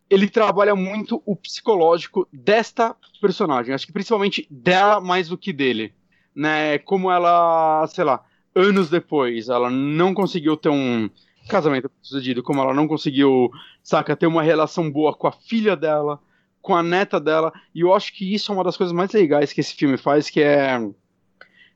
ele 0.09 0.29
trabalha 0.29 0.75
muito 0.75 1.23
o 1.25 1.35
psicológico 1.35 2.29
desta 2.33 2.95
personagem. 3.21 3.75
Acho 3.75 3.87
que 3.87 3.93
principalmente 3.93 4.47
dela 4.51 5.01
mais 5.01 5.29
do 5.29 5.39
que 5.39 5.53
dele. 5.53 5.93
Né? 6.35 6.79
Como 6.79 7.11
ela, 7.11 7.87
sei 7.89 8.05
lá, 8.05 8.25
anos 8.55 8.91
depois, 8.91 9.49
ela 9.49 9.71
não 9.71 10.15
conseguiu 10.15 10.57
ter 10.57 10.69
um 10.69 11.09
casamento 11.49 11.91
sucedido, 12.01 12.43
como 12.43 12.61
ela 12.61 12.75
não 12.75 12.89
conseguiu, 12.89 13.51
saca, 13.83 14.17
ter 14.17 14.27
uma 14.27 14.43
relação 14.43 14.91
boa 14.91 15.15
com 15.15 15.27
a 15.27 15.33
filha 15.33 15.77
dela, 15.77 16.19
com 16.63 16.75
a 16.75 16.83
neta 16.83 17.21
dela. 17.21 17.53
E 17.75 17.81
eu 17.81 17.95
acho 17.95 18.13
que 18.13 18.35
isso 18.35 18.51
é 18.51 18.55
uma 18.55 18.65
das 18.65 18.77
coisas 18.77 18.95
mais 18.95 19.13
legais 19.13 19.53
que 19.53 19.61
esse 19.61 19.75
filme 19.75 19.97
faz, 19.97 20.31
que 20.31 20.41
é 20.41 20.79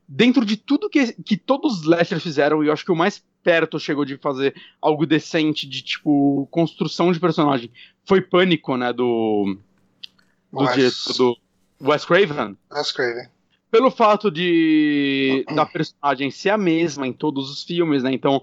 dentro 0.08 0.44
de 0.44 0.56
tudo 0.56 0.88
que, 0.88 1.12
que 1.22 1.36
todos 1.36 1.74
os 1.74 1.82
slashers 1.82 2.22
fizeram, 2.22 2.64
e 2.64 2.68
eu 2.68 2.72
acho 2.72 2.84
que 2.84 2.92
o 2.92 2.96
mais 2.96 3.22
perto 3.42 3.78
chegou 3.78 4.06
de 4.06 4.16
fazer 4.16 4.54
algo 4.80 5.04
decente 5.04 5.68
de, 5.68 5.82
tipo, 5.82 6.48
construção 6.50 7.12
de 7.12 7.20
personagem, 7.20 7.70
foi 8.06 8.22
Pânico, 8.22 8.76
né, 8.76 8.90
do... 8.92 9.58
do, 10.50 10.60
Wes. 10.60 10.74
diretor 10.74 11.12
do 11.14 11.38
Wes 11.82 12.04
Craven. 12.06 12.56
Wes 12.72 12.92
Craven. 12.92 13.28
Pelo 13.70 13.90
fato 13.90 14.30
de 14.30 15.44
da 15.54 15.66
personagem 15.66 16.30
ser 16.30 16.50
a 16.50 16.58
mesma 16.58 17.06
em 17.06 17.12
todos 17.12 17.50
os 17.50 17.62
filmes, 17.62 18.02
né, 18.02 18.10
então 18.10 18.42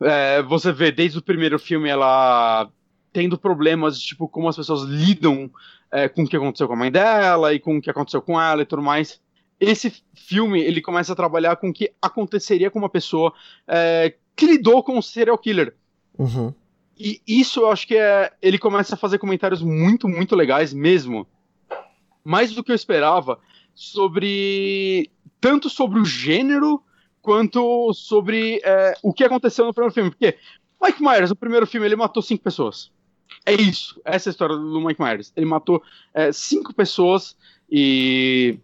é, 0.00 0.42
você 0.42 0.72
vê 0.72 0.90
desde 0.90 1.18
o 1.18 1.22
primeiro 1.22 1.56
filme 1.56 1.88
ela 1.88 2.68
tendo 3.12 3.38
problemas 3.38 3.98
de, 3.98 4.08
tipo, 4.08 4.28
como 4.28 4.48
as 4.48 4.56
pessoas 4.56 4.82
lidam 4.82 5.48
é, 5.90 6.08
com 6.08 6.24
o 6.24 6.28
que 6.28 6.36
aconteceu 6.36 6.66
com 6.66 6.74
a 6.74 6.76
mãe 6.76 6.90
dela 6.90 7.54
e 7.54 7.60
com 7.60 7.78
o 7.78 7.80
que 7.80 7.88
aconteceu 7.88 8.20
com 8.20 8.38
ela 8.40 8.60
e 8.60 8.66
tudo 8.66 8.82
mais 8.82 9.20
esse 9.60 10.02
filme 10.14 10.60
ele 10.60 10.80
começa 10.80 11.12
a 11.12 11.16
trabalhar 11.16 11.56
com 11.56 11.70
o 11.70 11.72
que 11.72 11.92
aconteceria 12.00 12.70
com 12.70 12.78
uma 12.78 12.88
pessoa 12.88 13.32
é, 13.66 14.14
que 14.34 14.46
lidou 14.46 14.82
com 14.82 14.98
um 14.98 15.02
serial 15.02 15.38
killer. 15.38 15.74
Uhum. 16.18 16.52
E 16.98 17.20
isso 17.26 17.60
eu 17.60 17.70
acho 17.70 17.86
que 17.86 17.96
é. 17.96 18.32
Ele 18.40 18.58
começa 18.58 18.94
a 18.94 18.98
fazer 18.98 19.18
comentários 19.18 19.62
muito, 19.62 20.08
muito 20.08 20.34
legais 20.34 20.72
mesmo. 20.72 21.26
Mais 22.24 22.52
do 22.52 22.64
que 22.64 22.72
eu 22.72 22.76
esperava 22.76 23.38
sobre. 23.74 25.10
Tanto 25.40 25.68
sobre 25.68 26.00
o 26.00 26.04
gênero 26.04 26.82
quanto 27.20 27.92
sobre 27.92 28.60
é, 28.64 28.94
o 29.02 29.12
que 29.12 29.24
aconteceu 29.24 29.66
no 29.66 29.74
primeiro 29.74 29.92
filme. 29.92 30.10
Porque 30.10 30.38
Mike 30.82 31.02
Myers, 31.02 31.30
no 31.30 31.36
primeiro 31.36 31.66
filme, 31.66 31.86
ele 31.86 31.96
matou 31.96 32.22
cinco 32.22 32.42
pessoas. 32.42 32.90
É 33.44 33.52
isso. 33.52 34.00
Essa 34.04 34.28
é 34.28 34.30
a 34.30 34.32
história 34.32 34.56
do 34.56 34.80
Mike 34.80 35.00
Myers. 35.00 35.32
Ele 35.36 35.46
matou 35.46 35.82
é, 36.14 36.32
cinco 36.32 36.74
pessoas 36.74 37.36
e. 37.70 38.58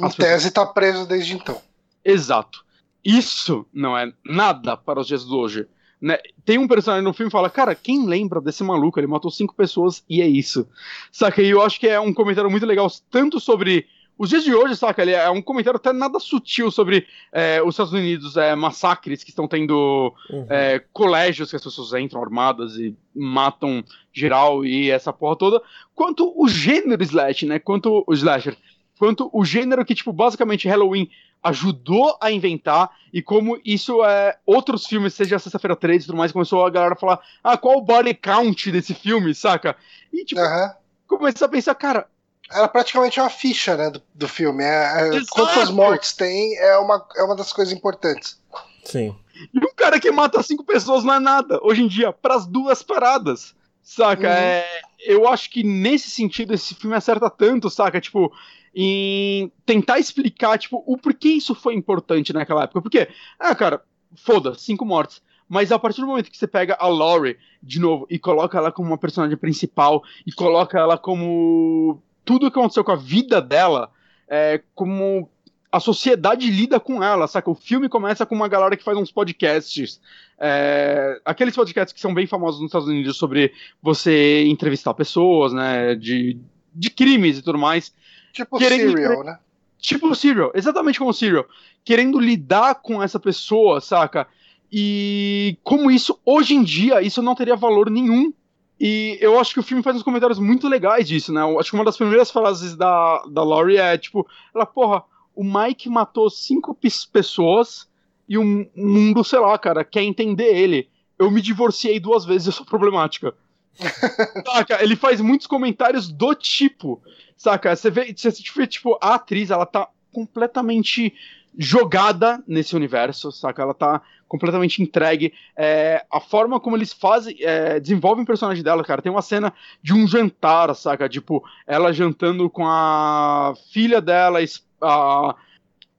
Em 0.00 0.04
As 0.04 0.14
tese, 0.14 0.50
tá 0.50 0.64
preso 0.66 1.06
desde 1.06 1.34
então. 1.34 1.60
Exato. 2.04 2.64
Isso 3.04 3.66
não 3.72 3.96
é 3.96 4.12
nada 4.24 4.76
para 4.76 5.00
os 5.00 5.06
dias 5.06 5.24
de 5.24 5.32
hoje. 5.32 5.66
Né? 6.00 6.18
Tem 6.44 6.58
um 6.58 6.68
personagem 6.68 7.04
no 7.04 7.12
filme 7.12 7.30
que 7.30 7.36
fala, 7.36 7.50
cara, 7.50 7.74
quem 7.74 8.06
lembra 8.06 8.40
desse 8.40 8.62
maluco? 8.62 9.00
Ele 9.00 9.06
matou 9.06 9.30
cinco 9.30 9.54
pessoas 9.54 10.04
e 10.08 10.22
é 10.22 10.26
isso. 10.26 10.68
Saca? 11.10 11.42
E 11.42 11.50
eu 11.50 11.62
acho 11.62 11.80
que 11.80 11.88
é 11.88 11.98
um 11.98 12.14
comentário 12.14 12.50
muito 12.50 12.66
legal, 12.66 12.88
tanto 13.10 13.40
sobre 13.40 13.86
os 14.16 14.28
dias 14.28 14.42
de 14.42 14.52
hoje, 14.52 14.76
saca? 14.76 15.02
Ele 15.02 15.12
é 15.12 15.30
um 15.30 15.40
comentário 15.40 15.76
até 15.76 15.92
nada 15.92 16.18
sutil 16.18 16.70
sobre 16.72 17.06
é, 17.32 17.62
os 17.62 17.70
Estados 17.70 17.92
Unidos, 17.92 18.36
é, 18.36 18.54
massacres 18.54 19.22
que 19.22 19.30
estão 19.30 19.46
tendo 19.46 20.12
Uhum. 20.28 20.46
é, 20.50 20.82
colégios 20.92 21.50
que 21.50 21.56
as 21.56 21.62
pessoas 21.62 21.92
entram 21.94 22.20
armadas 22.20 22.76
e 22.76 22.96
matam 23.14 23.84
geral 24.12 24.64
e 24.64 24.90
essa 24.90 25.12
porra 25.12 25.36
toda, 25.36 25.62
quanto 25.94 26.32
o 26.36 26.48
gênero 26.48 27.02
slash, 27.02 27.46
né? 27.46 27.58
Quanto 27.60 28.04
o 28.06 28.12
slasher, 28.12 28.56
quanto 28.98 29.30
o 29.32 29.44
gênero 29.44 29.84
que, 29.84 29.94
tipo, 29.94 30.12
basicamente 30.12 30.68
Halloween 30.68 31.08
ajudou 31.42 32.18
a 32.20 32.30
inventar 32.30 32.90
e 33.12 33.22
como 33.22 33.60
isso 33.64 34.04
é 34.04 34.36
outros 34.44 34.86
filmes, 34.86 35.14
seja 35.14 35.38
Sexta-feira 35.38 35.76
13 35.76 36.04
e 36.04 36.06
tudo 36.06 36.18
mais, 36.18 36.32
começou 36.32 36.66
a 36.66 36.70
galera 36.70 36.94
a 36.94 36.98
falar, 36.98 37.20
ah, 37.42 37.56
qual 37.56 37.78
o 37.78 37.82
body 37.82 38.14
count 38.14 38.70
desse 38.72 38.92
filme, 38.92 39.34
saca? 39.34 39.76
E, 40.12 40.24
tipo, 40.24 40.40
Aham. 40.40 40.74
começar 41.06 41.46
a 41.46 41.48
pensar, 41.48 41.74
cara, 41.74 42.08
Era 42.50 42.66
praticamente 42.66 43.20
uma 43.20 43.30
ficha, 43.30 43.76
né, 43.76 43.90
do, 43.90 44.02
do 44.14 44.26
filme. 44.26 44.64
É, 44.64 45.16
é, 45.16 45.20
quantas 45.30 45.70
mortes 45.70 46.12
tem 46.12 46.56
é 46.58 46.76
uma, 46.78 47.06
é 47.16 47.22
uma 47.22 47.36
das 47.36 47.52
coisas 47.52 47.72
importantes. 47.72 48.40
Sim. 48.84 49.14
E 49.54 49.58
um 49.58 49.74
cara 49.76 50.00
que 50.00 50.10
mata 50.10 50.42
cinco 50.42 50.64
pessoas 50.64 51.04
não 51.04 51.14
é 51.14 51.20
nada, 51.20 51.60
hoje 51.62 51.82
em 51.82 51.88
dia, 51.88 52.12
pras 52.12 52.46
duas 52.46 52.82
paradas. 52.82 53.54
Saca? 53.82 54.28
Uhum. 54.28 54.34
É, 54.34 54.66
eu 55.00 55.28
acho 55.28 55.48
que 55.50 55.62
nesse 55.62 56.10
sentido 56.10 56.52
esse 56.52 56.74
filme 56.74 56.94
acerta 56.96 57.30
tanto, 57.30 57.70
saca? 57.70 58.00
Tipo, 58.00 58.30
em 58.74 59.52
tentar 59.64 59.98
explicar, 59.98 60.58
tipo, 60.58 60.82
o 60.86 60.96
porquê 60.96 61.28
isso 61.30 61.54
foi 61.54 61.74
importante 61.74 62.32
naquela 62.32 62.64
época. 62.64 62.82
Porque, 62.82 63.08
ah, 63.38 63.54
cara, 63.54 63.82
foda, 64.16 64.54
cinco 64.54 64.84
mortes. 64.84 65.22
Mas 65.48 65.72
a 65.72 65.78
partir 65.78 66.02
do 66.02 66.06
momento 66.06 66.30
que 66.30 66.36
você 66.36 66.46
pega 66.46 66.76
a 66.78 66.86
Laurie 66.86 67.38
de 67.62 67.80
novo 67.80 68.06
e 68.10 68.18
coloca 68.18 68.58
ela 68.58 68.70
como 68.70 68.88
uma 68.88 68.98
personagem 68.98 69.36
principal 69.36 70.02
e 70.26 70.32
coloca 70.32 70.78
ela 70.78 70.98
como 70.98 72.02
tudo 72.24 72.50
que 72.50 72.58
aconteceu 72.58 72.84
com 72.84 72.92
a 72.92 72.96
vida 72.96 73.40
dela, 73.40 73.90
é, 74.28 74.60
como 74.74 75.30
a 75.70 75.80
sociedade 75.80 76.50
lida 76.50 76.80
com 76.80 77.02
ela, 77.02 77.26
saca? 77.26 77.50
O 77.50 77.54
filme 77.54 77.88
começa 77.88 78.24
com 78.24 78.34
uma 78.34 78.48
galera 78.48 78.76
que 78.76 78.84
faz 78.84 78.96
uns 78.96 79.12
podcasts, 79.12 80.00
é, 80.38 81.20
aqueles 81.24 81.54
podcasts 81.54 81.92
que 81.92 82.00
são 82.00 82.12
bem 82.12 82.26
famosos 82.26 82.60
nos 82.60 82.68
Estados 82.68 82.88
Unidos 82.88 83.16
sobre 83.16 83.52
você 83.82 84.44
entrevistar 84.46 84.94
pessoas, 84.94 85.52
né, 85.52 85.94
de, 85.94 86.38
de 86.74 86.90
crimes 86.90 87.38
e 87.38 87.42
tudo 87.42 87.58
mais. 87.58 87.94
Tipo 88.32 88.58
Querendo- 88.58 88.92
Serial, 88.92 89.24
né? 89.24 89.38
Tipo 89.78 90.08
o 90.08 90.14
Serial, 90.14 90.50
exatamente 90.54 90.98
como 90.98 91.10
o 91.10 91.14
Serial. 91.14 91.46
Querendo 91.84 92.18
lidar 92.18 92.76
com 92.76 93.02
essa 93.02 93.18
pessoa, 93.20 93.80
saca? 93.80 94.26
E 94.70 95.56
como 95.64 95.90
isso, 95.90 96.18
hoje 96.24 96.54
em 96.54 96.62
dia, 96.62 97.00
isso 97.00 97.22
não 97.22 97.34
teria 97.34 97.56
valor 97.56 97.88
nenhum. 97.90 98.32
E 98.80 99.18
eu 99.20 99.38
acho 99.40 99.54
que 99.54 99.60
o 99.60 99.62
filme 99.62 99.82
faz 99.82 99.96
uns 99.96 100.02
comentários 100.02 100.38
muito 100.38 100.68
legais 100.68 101.08
disso, 101.08 101.32
né? 101.32 101.40
Eu 101.42 101.58
acho 101.58 101.70
que 101.70 101.76
uma 101.76 101.84
das 101.84 101.96
primeiras 101.96 102.30
frases 102.30 102.76
da, 102.76 103.22
da 103.30 103.42
Laurie 103.42 103.76
é 103.78 103.96
tipo: 103.98 104.26
ela, 104.54 104.66
porra, 104.66 105.02
o 105.34 105.42
Mike 105.42 105.88
matou 105.88 106.28
cinco 106.30 106.74
pes- 106.74 107.04
pessoas 107.06 107.88
e 108.28 108.36
o 108.36 108.44
mundo, 108.76 109.24
sei 109.24 109.38
lá, 109.38 109.56
cara, 109.58 109.82
quer 109.84 110.02
entender 110.02 110.54
ele. 110.54 110.88
Eu 111.18 111.30
me 111.30 111.40
divorciei 111.40 111.98
duas 111.98 112.24
vezes, 112.24 112.46
eu 112.46 112.52
sou 112.52 112.66
problemática. 112.66 113.34
saca? 114.46 114.82
Ele 114.82 114.94
faz 114.96 115.20
muitos 115.20 115.46
comentários 115.46 116.08
do 116.08 116.34
tipo, 116.34 117.00
saca? 117.38 117.74
Você 117.74 117.90
vê, 117.90 118.12
você 118.14 118.30
vê, 118.54 118.66
tipo, 118.66 118.98
a 119.00 119.14
atriz, 119.14 119.50
ela 119.50 119.64
tá 119.64 119.88
completamente 120.12 121.14
jogada 121.56 122.42
nesse 122.46 122.76
universo, 122.76 123.32
saca? 123.32 123.62
Ela 123.62 123.74
tá 123.74 124.02
completamente 124.26 124.82
entregue. 124.82 125.32
É, 125.56 126.04
a 126.10 126.20
forma 126.20 126.60
como 126.60 126.76
eles 126.76 126.92
fazem, 126.92 127.36
é, 127.40 127.80
desenvolvem 127.80 128.24
o 128.24 128.26
personagem 128.26 128.62
dela, 128.62 128.84
cara. 128.84 129.00
Tem 129.00 129.10
uma 129.10 129.22
cena 129.22 129.54
de 129.82 129.94
um 129.94 130.06
jantar, 130.06 130.74
saca? 130.74 131.08
Tipo, 131.08 131.42
ela 131.66 131.92
jantando 131.92 132.50
com 132.50 132.66
a 132.66 133.54
filha 133.72 134.00
dela, 134.00 134.40
a. 134.82 135.36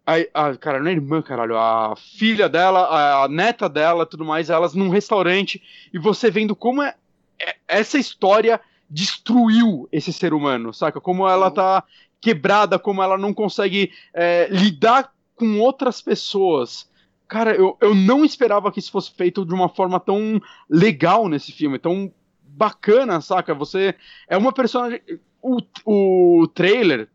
A, 0.05 0.15
a, 0.33 0.57
cara, 0.57 0.79
não 0.79 0.87
é 0.89 0.93
irmã, 0.93 1.21
caralho. 1.21 1.55
A 1.55 1.95
filha 1.95 2.49
dela, 2.49 2.79
a, 2.79 3.25
a 3.25 3.27
neta 3.27 3.69
dela, 3.69 4.07
tudo 4.07 4.25
mais, 4.25 4.49
elas 4.49 4.73
num 4.73 4.89
restaurante 4.89 5.61
e 5.93 5.99
você 5.99 6.31
vendo 6.31 6.55
como 6.55 6.81
é, 6.81 6.95
é- 7.39 7.55
essa 7.67 7.99
história 7.99 8.59
destruiu 8.89 9.87
esse 9.91 10.11
ser 10.11 10.33
humano, 10.33 10.73
saca? 10.73 10.99
Como 10.99 11.27
ela 11.27 11.51
tá 11.51 11.83
quebrada, 12.19 12.79
como 12.79 13.01
ela 13.01 13.17
não 13.17 13.33
consegue 13.33 13.91
é, 14.13 14.47
lidar 14.51 15.13
com 15.35 15.59
outras 15.59 16.01
pessoas. 16.01 16.89
Cara, 17.27 17.55
eu, 17.55 17.77
eu 17.79 17.93
não 17.93 18.25
esperava 18.25 18.71
que 18.71 18.79
isso 18.79 18.91
fosse 18.91 19.11
feito 19.11 19.45
de 19.45 19.53
uma 19.53 19.69
forma 19.69 19.99
tão 19.99 20.41
legal 20.69 21.29
nesse 21.29 21.51
filme, 21.51 21.77
tão 21.77 22.11
bacana, 22.41 23.21
saca? 23.21 23.53
Você 23.53 23.95
é 24.27 24.35
uma 24.37 24.51
personagem. 24.51 25.01
O, 25.41 25.59
o 25.85 26.47
trailer 26.47 27.07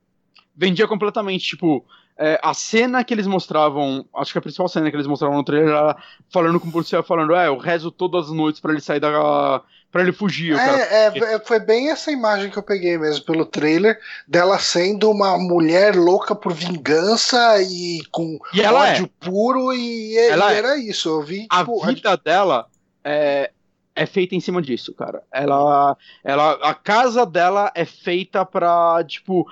vendia 0.56 0.88
completamente, 0.88 1.44
tipo. 1.48 1.84
é, 2.16 2.40
a 2.42 2.54
cena 2.54 3.02
que 3.04 3.12
eles 3.12 3.26
mostravam, 3.26 4.06
acho 4.14 4.32
que 4.32 4.38
a 4.38 4.42
principal 4.42 4.68
cena 4.68 4.88
que 4.88 4.96
eles 4.96 5.06
mostravam 5.06 5.36
no 5.36 5.44
trailer 5.44 5.70
era 5.70 5.96
falando 6.30 6.60
com 6.60 6.68
o 6.68 6.72
policial, 6.72 7.02
falando, 7.02 7.34
é, 7.34 7.48
eu 7.48 7.58
rezo 7.58 7.90
todas 7.90 8.26
as 8.26 8.32
noites 8.32 8.60
pra 8.60 8.72
ele 8.72 8.80
sair 8.80 9.00
da. 9.00 9.62
Pra 9.94 10.02
ele 10.02 10.12
fugir. 10.12 10.58
É, 10.58 11.06
é, 11.06 11.34
é, 11.34 11.38
foi 11.38 11.60
bem 11.60 11.88
essa 11.88 12.10
imagem 12.10 12.50
que 12.50 12.56
eu 12.56 12.64
peguei 12.64 12.98
mesmo 12.98 13.24
pelo 13.24 13.46
trailer 13.46 13.96
dela 14.26 14.58
sendo 14.58 15.08
uma 15.08 15.38
mulher 15.38 15.94
louca 15.94 16.34
por 16.34 16.52
vingança 16.52 17.62
e 17.62 18.02
com 18.10 18.36
E 18.52 18.60
ela 18.60 18.88
é. 18.88 18.90
ódio 18.90 19.06
puro 19.20 19.72
e, 19.72 20.14
e 20.14 20.18
Ela 20.18 20.52
é. 20.52 20.58
era 20.58 20.76
isso. 20.76 21.08
Eu 21.08 21.22
vi 21.22 21.46
a 21.48 21.60
tipo, 21.60 21.86
vida 21.86 22.16
dela 22.16 22.66
é, 23.04 23.52
é 23.94 24.04
feita 24.04 24.34
em 24.34 24.40
cima 24.40 24.60
disso, 24.60 24.92
cara. 24.94 25.22
Ela, 25.32 25.96
ela, 26.24 26.54
a 26.54 26.74
casa 26.74 27.24
dela 27.24 27.70
é 27.72 27.84
feita 27.84 28.44
pra, 28.44 29.04
tipo, 29.06 29.46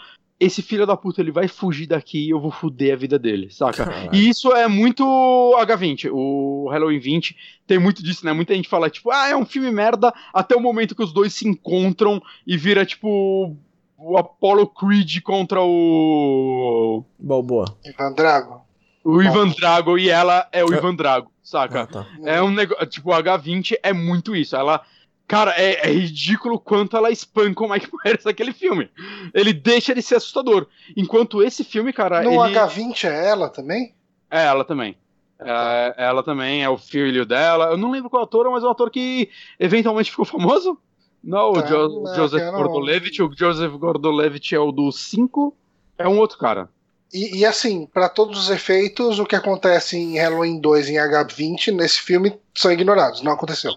esse 0.44 0.60
filho 0.60 0.86
da 0.86 0.96
puta, 0.96 1.20
ele 1.20 1.30
vai 1.30 1.46
fugir 1.46 1.86
daqui 1.86 2.26
e 2.26 2.30
eu 2.30 2.40
vou 2.40 2.50
fuder 2.50 2.94
a 2.94 2.96
vida 2.96 3.18
dele, 3.18 3.48
saca? 3.50 3.84
Caralho. 3.84 4.10
E 4.12 4.28
isso 4.28 4.52
é 4.52 4.66
muito 4.66 5.04
H20. 5.04 6.10
O 6.12 6.68
Halloween 6.68 6.98
20 6.98 7.36
tem 7.66 7.78
muito 7.78 8.02
disso, 8.02 8.24
né? 8.24 8.32
Muita 8.32 8.54
gente 8.54 8.68
fala, 8.68 8.90
tipo, 8.90 9.10
ah, 9.10 9.28
é 9.28 9.36
um 9.36 9.46
filme 9.46 9.70
merda, 9.70 10.12
até 10.34 10.56
o 10.56 10.60
momento 10.60 10.96
que 10.96 11.02
os 11.02 11.12
dois 11.12 11.32
se 11.32 11.46
encontram 11.46 12.20
e 12.44 12.56
vira, 12.56 12.84
tipo, 12.84 13.56
o 13.96 14.18
Apollo 14.18 14.66
Creed 14.66 15.20
contra 15.22 15.62
o. 15.62 17.04
Balboa. 17.18 17.66
Ivan 17.84 18.12
Drago. 18.12 18.62
O 19.04 19.22
Ivan 19.22 19.48
Drago 19.48 19.98
e 19.98 20.08
ela 20.08 20.48
é 20.52 20.64
o 20.64 20.72
Ivan 20.72 20.94
Drago, 20.94 21.30
saca? 21.42 21.82
Ah, 21.82 21.86
tá. 21.86 22.06
É 22.24 22.42
um 22.42 22.50
negócio. 22.50 22.86
Tipo, 22.86 23.10
o 23.10 23.14
H20 23.14 23.76
é 23.82 23.92
muito 23.92 24.34
isso. 24.34 24.56
Ela. 24.56 24.82
Cara, 25.26 25.52
é, 25.56 25.88
é 25.88 25.92
ridículo 25.92 26.58
quanto 26.58 26.96
ela 26.96 27.10
espanca 27.10 27.64
o 27.64 27.68
Mike 27.70 27.88
Myers 28.04 28.24
naquele 28.24 28.52
filme. 28.52 28.90
Ele 29.32 29.52
deixa 29.52 29.92
ele 29.92 30.02
ser 30.02 30.16
assustador. 30.16 30.66
Enquanto 30.96 31.42
esse 31.42 31.64
filme, 31.64 31.92
cara. 31.92 32.22
No 32.22 32.44
ele... 32.44 32.54
H20 32.54 33.04
é 33.04 33.28
ela 33.28 33.48
também? 33.48 33.94
É 34.30 34.44
ela 34.44 34.64
também. 34.64 34.96
É, 35.40 35.94
ela 35.96 36.22
também 36.22 36.62
é 36.62 36.68
o 36.68 36.78
filho 36.78 37.26
dela. 37.26 37.66
Eu 37.66 37.76
não 37.76 37.90
lembro 37.90 38.10
qual 38.10 38.22
ator, 38.22 38.48
mas 38.50 38.62
é 38.62 38.66
um 38.66 38.70
ator 38.70 38.90
que 38.90 39.28
eventualmente 39.58 40.10
ficou 40.10 40.24
famoso. 40.24 40.78
Não, 41.22 41.52
Tá, 41.52 41.60
o 41.60 41.66
Jo- 41.66 42.02
não, 42.02 42.14
Joseph 42.14 42.42
não- 42.42 42.52
Gordolevich. 42.52 43.22
O 43.22 43.30
Joseph 43.34 43.72
Gordolevich 43.72 44.54
é 44.54 44.58
o 44.60 44.70
do 44.72 44.90
5. 44.92 45.56
É 45.98 46.08
um 46.08 46.18
outro 46.18 46.38
cara. 46.38 46.68
E, 47.12 47.38
e 47.40 47.44
assim, 47.44 47.86
pra 47.86 48.08
todos 48.08 48.38
os 48.44 48.50
efeitos, 48.50 49.18
o 49.18 49.26
que 49.26 49.36
acontece 49.36 49.96
em 49.98 50.18
Halloween 50.18 50.58
2 50.60 50.88
em 50.88 50.94
H20 50.94 51.74
nesse 51.74 52.00
filme 52.00 52.38
são 52.54 52.72
ignorados, 52.72 53.22
não 53.22 53.32
aconteceu. 53.32 53.74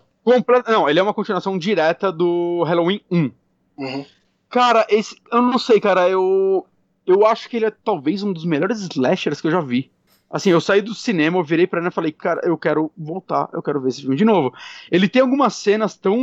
Não, 0.68 0.90
ele 0.90 1.00
é 1.00 1.04
uma 1.04 1.14
continuação 1.14 1.58
direta 1.58 2.12
do 2.12 2.64
Halloween 2.64 3.02
1. 3.12 3.32
Uhum. 3.78 4.06
Cara, 4.50 4.86
esse. 4.90 5.16
Eu 5.32 5.42
não 5.42 5.60
sei, 5.60 5.80
cara. 5.80 6.10
Eu. 6.10 6.66
Eu 7.06 7.26
acho 7.26 7.48
que 7.48 7.58
ele 7.58 7.66
é 7.66 7.72
talvez 7.72 8.24
um 8.24 8.34
dos 8.34 8.46
melhores 8.46 8.80
slashers 8.80 9.40
que 9.40 9.48
eu 9.48 9.52
já 9.52 9.62
vi. 9.62 9.92
Assim, 10.30 10.50
eu 10.50 10.60
saí 10.60 10.82
do 10.82 10.96
cinema, 10.96 11.38
eu 11.38 11.44
virei 11.44 11.68
pra 11.68 11.80
ele 11.80 11.90
e 11.90 11.92
falei, 11.92 12.12
cara, 12.12 12.42
eu 12.44 12.58
quero 12.58 12.92
voltar, 12.98 13.48
eu 13.54 13.62
quero 13.62 13.80
ver 13.80 13.90
esse 13.90 14.02
filme 14.02 14.16
de 14.16 14.26
novo. 14.26 14.54
Ele 14.92 15.08
tem 15.08 15.22
algumas 15.22 15.56
cenas 15.56 15.96
tão. 15.96 16.18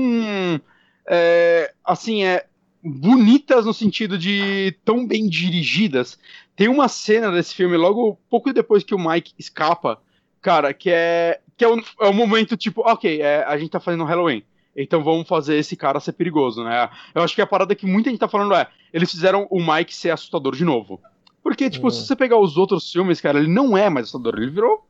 é, 1.07 1.73
assim, 1.85 2.25
é. 2.25 2.47
Bonitas 2.85 3.65
no 3.65 3.73
sentido 3.73 4.19
de 4.19 4.77
tão 4.85 5.07
bem 5.07 5.29
dirigidas. 5.29 6.19
Tem 6.57 6.67
uma 6.69 6.89
cena 6.89 7.31
desse 7.31 7.55
filme, 7.55 7.77
logo 7.77 8.19
pouco 8.29 8.53
depois 8.53 8.83
que 8.83 8.93
o 8.93 8.99
Mike 8.99 9.35
escapa, 9.39 10.03
cara, 10.41 10.75
que 10.75 10.91
é. 10.91 11.41
Que 11.63 11.67
é 11.67 11.69
um, 11.69 11.81
é 12.01 12.09
um 12.09 12.13
momento 12.13 12.57
tipo, 12.57 12.81
ok, 12.81 13.21
é, 13.23 13.45
a 13.45 13.57
gente 13.57 13.71
tá 13.71 13.79
fazendo 13.79 14.03
Halloween. 14.03 14.43
Então 14.77 15.05
vamos 15.05 15.29
fazer 15.29 15.57
esse 15.57 15.77
cara 15.77 16.01
ser 16.01 16.13
perigoso, 16.13 16.65
né? 16.65 16.91
Eu 17.15 17.23
acho 17.23 17.37
que 17.37 17.41
a 17.41 17.47
parada 17.47 17.73
que 17.73 17.87
muita 17.87 18.11
gente 18.11 18.19
tá 18.19 18.27
falando 18.27 18.53
é, 18.55 18.67
eles 18.93 19.09
fizeram 19.11 19.47
o 19.49 19.61
Mike 19.65 19.95
ser 19.95 20.11
assustador 20.11 20.57
de 20.57 20.65
novo. 20.65 21.01
Porque, 21.41 21.71
tipo, 21.71 21.87
Hum. 21.87 21.91
se 21.91 22.05
você 22.05 22.17
pegar 22.17 22.37
os 22.39 22.57
outros 22.57 22.91
filmes, 22.91 23.21
cara, 23.21 23.39
ele 23.39 23.47
não 23.47 23.77
é 23.79 23.89
mais 23.89 24.09
assustador, 24.09 24.41
ele 24.41 24.51
virou 24.51 24.85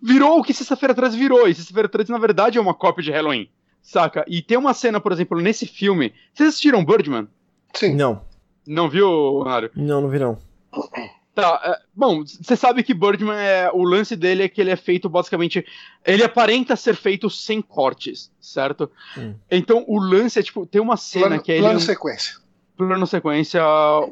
virou 0.00 0.38
o 0.38 0.42
que 0.44 0.52
Sexta-feira 0.54 0.94
13 0.94 1.16
virou, 1.18 1.48
e 1.48 1.54
Sexta-feira 1.54 1.88
13 1.88 2.12
na 2.12 2.18
verdade 2.18 2.56
é 2.56 2.60
uma 2.60 2.74
cópia 2.74 3.02
de 3.02 3.10
Halloween. 3.10 3.48
saca? 3.82 4.24
E 4.28 4.42
tem 4.42 4.56
uma 4.56 4.74
cena, 4.74 5.00
por 5.00 5.10
exemplo, 5.10 5.40
nesse 5.40 5.66
filme. 5.66 6.12
Vocês 6.32 6.50
assistiram 6.50 6.84
Birdman? 6.84 7.26
Sim. 7.74 7.94
Não. 7.96 8.20
Não 8.64 8.88
viu, 8.88 9.42
Mário? 9.44 9.70
Não, 9.74 10.00
não 10.00 10.08
vi 10.08 10.20
não. 10.20 10.38
Tá, 11.34 11.60
é, 11.64 11.82
bom, 11.94 12.22
você 12.24 12.54
sabe 12.54 12.82
que 12.82 12.92
Birdman 12.92 13.36
é. 13.36 13.70
O 13.72 13.82
lance 13.84 14.14
dele 14.14 14.42
é 14.42 14.48
que 14.48 14.60
ele 14.60 14.70
é 14.70 14.76
feito 14.76 15.08
basicamente. 15.08 15.64
Ele 16.04 16.22
aparenta 16.22 16.76
ser 16.76 16.94
feito 16.94 17.30
sem 17.30 17.62
cortes, 17.62 18.30
certo? 18.38 18.90
Hum. 19.16 19.34
Então 19.50 19.84
o 19.88 19.98
lance 19.98 20.38
é 20.38 20.42
tipo. 20.42 20.66
Tem 20.66 20.80
uma 20.80 20.96
cena 20.96 21.28
Plano, 21.28 21.42
que 21.42 21.52
é 21.52 21.58
plano 21.58 21.74
ele. 21.78 21.80
sequência. 21.80 22.36
plano 22.76 23.06
sequência 23.06 23.62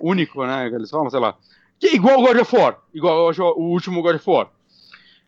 único, 0.01 0.47
né? 0.47 0.70
que 0.70 0.74
Eles 0.74 0.90
falam, 0.90 1.10
sei 1.10 1.20
lá. 1.20 1.36
Que 1.78 1.88
é 1.88 1.94
igual 1.94 2.20
o 2.20 2.26
God 2.26 2.40
of 2.40 2.56
War. 2.56 2.78
Igual 2.94 3.32
o 3.56 3.70
último 3.70 4.01
God 4.01 4.16
of 4.16 4.30
War. 4.30 4.51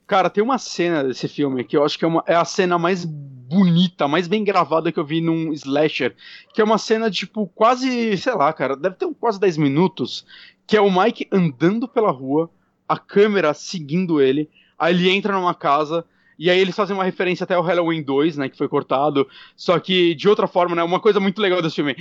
Cara, 0.06 0.28
tem 0.28 0.42
uma 0.42 0.58
cena 0.58 1.04
desse 1.04 1.28
filme 1.28 1.64
que 1.64 1.76
eu 1.76 1.84
acho 1.84 1.98
que 1.98 2.04
é, 2.04 2.08
uma, 2.08 2.22
é 2.26 2.34
a 2.34 2.44
cena 2.44 2.76
mais 2.78 3.04
bonita, 3.04 4.08
mais 4.08 4.26
bem 4.26 4.42
gravada 4.44 4.90
que 4.90 4.98
eu 4.98 5.04
vi 5.04 5.20
num 5.20 5.52
slasher. 5.52 6.14
Que 6.52 6.60
é 6.60 6.64
uma 6.64 6.78
cena, 6.78 7.10
tipo, 7.10 7.46
quase, 7.54 8.16
sei 8.18 8.34
lá, 8.34 8.52
cara, 8.52 8.76
deve 8.76 8.96
ter 8.96 9.08
quase 9.18 9.38
10 9.38 9.56
minutos. 9.56 10.26
Que 10.66 10.76
é 10.76 10.80
o 10.80 10.90
Mike 10.90 11.28
andando 11.30 11.86
pela 11.88 12.10
rua, 12.10 12.50
a 12.88 12.98
câmera 12.98 13.54
seguindo 13.54 14.20
ele. 14.20 14.48
Aí 14.78 14.94
ele 14.94 15.10
entra 15.10 15.32
numa 15.32 15.54
casa. 15.54 16.04
E 16.38 16.50
aí 16.50 16.58
eles 16.58 16.74
fazem 16.74 16.94
uma 16.96 17.04
referência 17.04 17.44
até 17.44 17.54
ao 17.54 17.62
Halloween 17.62 18.02
2, 18.02 18.36
né? 18.36 18.48
Que 18.48 18.56
foi 18.56 18.68
cortado. 18.68 19.28
Só 19.56 19.78
que 19.78 20.14
de 20.14 20.28
outra 20.28 20.46
forma, 20.46 20.74
né? 20.74 20.82
Uma 20.82 21.00
coisa 21.00 21.20
muito 21.20 21.40
legal 21.40 21.62
desse 21.62 21.76
filme. 21.76 21.96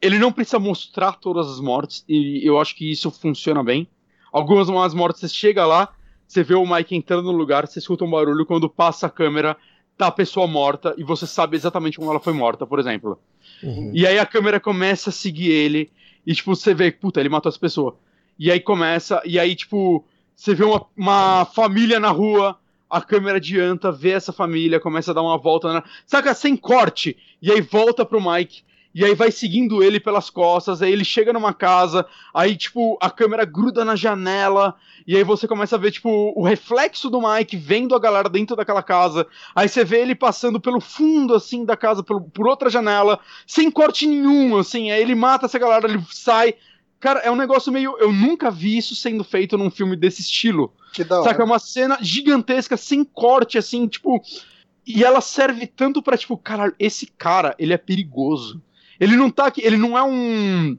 Ele 0.00 0.18
não 0.18 0.32
precisa 0.32 0.58
mostrar 0.58 1.12
todas 1.12 1.48
as 1.48 1.60
mortes. 1.60 2.04
E 2.08 2.46
eu 2.46 2.60
acho 2.60 2.74
que 2.74 2.90
isso 2.90 3.10
funciona 3.10 3.62
bem. 3.62 3.88
Algumas 4.32 4.68
umas 4.68 4.92
mortes, 4.92 5.20
você 5.20 5.28
chega 5.28 5.64
lá, 5.64 5.94
você 6.26 6.42
vê 6.42 6.54
o 6.54 6.66
Mike 6.66 6.96
entrando 6.96 7.30
no 7.30 7.38
lugar, 7.38 7.68
você 7.68 7.78
escuta 7.78 8.04
um 8.04 8.10
barulho, 8.10 8.44
quando 8.44 8.68
passa 8.68 9.06
a 9.06 9.10
câmera, 9.10 9.56
tá 9.96 10.08
a 10.08 10.12
pessoa 10.12 10.46
morta 10.46 10.92
e 10.98 11.04
você 11.04 11.24
sabe 11.24 11.56
exatamente 11.56 11.98
como 11.98 12.10
ela 12.10 12.18
foi 12.18 12.32
morta, 12.32 12.66
por 12.66 12.78
exemplo. 12.80 13.18
Uhum. 13.62 13.92
E 13.94 14.06
aí 14.06 14.18
a 14.18 14.26
câmera 14.26 14.58
começa 14.58 15.10
a 15.10 15.12
seguir 15.12 15.50
ele, 15.50 15.90
e 16.26 16.34
tipo, 16.34 16.54
você 16.54 16.74
vê, 16.74 16.90
puta, 16.90 17.20
ele 17.20 17.28
matou 17.28 17.48
as 17.48 17.58
pessoas. 17.58 17.94
E 18.38 18.50
aí 18.50 18.60
começa, 18.60 19.22
e 19.24 19.38
aí, 19.38 19.54
tipo, 19.54 20.04
você 20.34 20.54
vê 20.54 20.64
uma, 20.64 20.86
uma 20.96 21.44
família 21.44 22.00
na 22.00 22.10
rua, 22.10 22.58
a 22.88 23.00
câmera 23.00 23.36
adianta, 23.36 23.92
vê 23.92 24.10
essa 24.10 24.32
família, 24.32 24.80
começa 24.80 25.10
a 25.10 25.14
dar 25.14 25.22
uma 25.22 25.38
volta, 25.38 25.72
na... 25.72 25.84
saca, 26.06 26.34
sem 26.34 26.56
corte, 26.56 27.16
e 27.40 27.50
aí 27.50 27.60
volta 27.60 28.04
pro 28.04 28.20
Mike, 28.20 28.62
e 28.94 29.04
aí 29.04 29.12
vai 29.14 29.32
seguindo 29.32 29.82
ele 29.82 29.98
pelas 29.98 30.30
costas, 30.30 30.80
aí 30.80 30.92
ele 30.92 31.04
chega 31.04 31.32
numa 31.32 31.52
casa, 31.52 32.06
aí, 32.32 32.56
tipo, 32.56 32.96
a 33.00 33.10
câmera 33.10 33.44
gruda 33.44 33.84
na 33.84 33.96
janela, 33.96 34.76
e 35.04 35.16
aí 35.16 35.24
você 35.24 35.48
começa 35.48 35.74
a 35.74 35.78
ver, 35.78 35.90
tipo, 35.90 36.32
o 36.36 36.44
reflexo 36.44 37.10
do 37.10 37.20
Mike 37.20 37.56
vendo 37.56 37.94
a 37.96 37.98
galera 37.98 38.28
dentro 38.28 38.54
daquela 38.54 38.84
casa, 38.84 39.26
aí 39.52 39.68
você 39.68 39.84
vê 39.84 40.00
ele 40.00 40.14
passando 40.14 40.60
pelo 40.60 40.80
fundo, 40.80 41.34
assim, 41.34 41.64
da 41.64 41.76
casa, 41.76 42.04
pelo, 42.04 42.20
por 42.20 42.46
outra 42.46 42.70
janela, 42.70 43.18
sem 43.44 43.68
corte 43.68 44.06
nenhum, 44.06 44.56
assim, 44.56 44.92
aí 44.92 45.02
ele 45.02 45.16
mata 45.16 45.46
essa 45.46 45.58
galera, 45.58 45.88
ele 45.88 46.00
sai... 46.10 46.54
Cara, 47.00 47.20
é 47.20 47.30
um 47.30 47.36
negócio 47.36 47.70
meio. 47.70 47.98
Eu 47.98 48.10
nunca 48.10 48.50
vi 48.50 48.78
isso 48.78 48.94
sendo 48.94 49.22
feito 49.22 49.58
num 49.58 49.70
filme 49.70 49.94
desse 49.94 50.22
estilo. 50.22 50.72
Que 50.90 51.04
da 51.04 51.16
Saca? 51.16 51.32
É 51.32 51.34
hora. 51.34 51.44
uma 51.44 51.58
cena 51.58 51.98
gigantesca, 52.00 52.78
sem 52.78 53.04
corte, 53.04 53.58
assim, 53.58 53.86
tipo. 53.86 54.22
E 54.86 55.04
ela 55.04 55.20
serve 55.20 55.66
tanto 55.66 56.02
pra, 56.02 56.16
tipo, 56.16 56.38
caralho, 56.38 56.74
esse 56.78 57.06
cara, 57.06 57.54
ele 57.58 57.74
é 57.74 57.76
perigoso. 57.76 58.62
Ele 58.98 59.16
não 59.16 59.30
tá 59.30 59.46
aqui, 59.46 59.60
ele 59.64 59.76
não 59.76 59.96
é 59.96 60.02
um. 60.02 60.76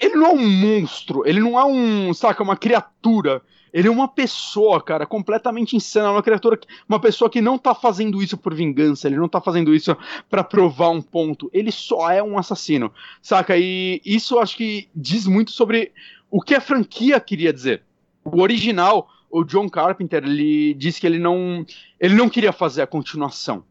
Ele 0.00 0.14
não 0.14 0.26
é 0.26 0.30
um 0.30 0.48
monstro, 0.48 1.22
ele 1.26 1.40
não 1.40 1.58
é 1.58 1.64
um, 1.64 2.12
saca, 2.12 2.42
uma 2.42 2.56
criatura. 2.56 3.42
Ele 3.72 3.88
é 3.88 3.90
uma 3.90 4.08
pessoa, 4.08 4.80
cara, 4.80 5.04
completamente 5.04 5.76
insana, 5.76 6.10
uma 6.10 6.22
criatura, 6.22 6.58
uma 6.88 6.98
pessoa 6.98 7.28
que 7.28 7.42
não 7.42 7.58
tá 7.58 7.74
fazendo 7.74 8.22
isso 8.22 8.38
por 8.38 8.54
vingança, 8.54 9.06
ele 9.06 9.18
não 9.18 9.28
tá 9.28 9.38
fazendo 9.38 9.74
isso 9.74 9.94
pra 10.30 10.42
provar 10.42 10.88
um 10.88 11.02
ponto, 11.02 11.50
ele 11.52 11.70
só 11.70 12.10
é 12.10 12.22
um 12.22 12.38
assassino, 12.38 12.90
saca? 13.20 13.54
E 13.58 14.00
isso 14.02 14.38
acho 14.38 14.56
que 14.56 14.88
diz 14.94 15.26
muito 15.26 15.50
sobre 15.50 15.92
o 16.30 16.40
que 16.40 16.54
a 16.54 16.60
franquia 16.60 17.20
queria 17.20 17.52
dizer. 17.52 17.82
O 18.24 18.40
original, 18.40 19.10
o 19.30 19.44
John 19.44 19.68
Carpenter, 19.68 20.24
ele 20.24 20.72
disse 20.72 20.98
que 20.98 21.06
ele 21.06 21.18
não, 21.18 21.66
ele 22.00 22.14
não 22.14 22.30
queria 22.30 22.52
fazer 22.52 22.80
a 22.80 22.86
continuação. 22.86 23.62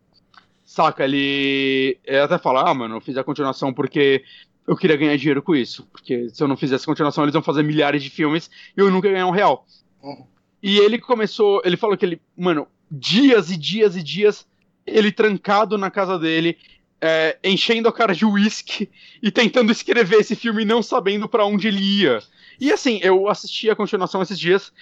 Saca, 0.76 1.06
ele, 1.06 1.98
ele 2.04 2.20
até 2.20 2.38
fala, 2.38 2.70
ah, 2.70 2.74
mano, 2.74 2.98
eu 2.98 3.02
fiz 3.02 3.16
a 3.16 3.24
continuação 3.24 3.74
porque 3.74 4.26
eu 4.68 4.76
queria 4.76 4.98
ganhar 4.98 5.16
dinheiro 5.16 5.42
com 5.42 5.56
isso. 5.56 5.88
Porque 5.90 6.28
se 6.28 6.44
eu 6.44 6.50
não 6.50 6.58
fizesse 6.58 6.84
a 6.84 6.86
continuação, 6.86 7.24
eles 7.24 7.32
vão 7.32 7.42
fazer 7.42 7.64
milhares 7.64 8.04
de 8.04 8.10
filmes 8.10 8.52
e 8.76 8.82
eu 8.82 8.92
nunca 8.92 9.08
ia 9.08 9.14
ganhar 9.14 9.28
um 9.28 9.32
real. 9.32 9.66
Uhum. 10.04 10.26
E 10.62 10.78
ele 10.80 11.00
começou, 11.00 11.62
ele 11.64 11.78
falou 11.78 11.96
que 11.96 12.06
ele, 12.06 12.22
mano, 12.36 12.68
dias 12.92 13.50
e 13.50 13.56
dias 13.56 13.96
e 13.96 14.04
dias, 14.04 14.46
ele 14.86 15.14
trancado 15.14 15.78
na 15.78 15.90
casa 15.90 16.20
dele, 16.20 16.58
é, 17.00 17.40
enchendo 17.42 17.88
a 17.88 17.94
cara 17.94 18.14
de 18.14 18.26
uísque 18.26 18.90
e 19.24 19.32
tentando 19.32 19.72
escrever 19.72 20.18
esse 20.18 20.36
filme 20.36 20.66
não 20.66 20.84
sabendo 20.84 21.30
pra 21.30 21.46
onde 21.46 21.70
ele 21.70 22.02
ia. 22.02 22.20
E 22.60 22.70
assim, 22.70 23.00
eu 23.02 23.30
assisti 23.30 23.70
a 23.70 23.78
continuação 23.78 24.22
esses 24.22 24.38
dias. 24.38 24.74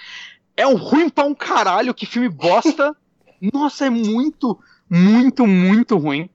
É 0.58 0.66
um 0.66 0.76
ruim 0.76 1.08
pra 1.08 1.24
um 1.24 1.36
caralho, 1.36 1.94
que 1.94 2.08
filme 2.08 2.30
bosta. 2.30 2.96
Nossa, 3.54 3.86
é 3.86 3.92
muito, 3.92 4.58
muito, 4.90 5.46
muito 5.48 5.98
ruim. 5.98 6.30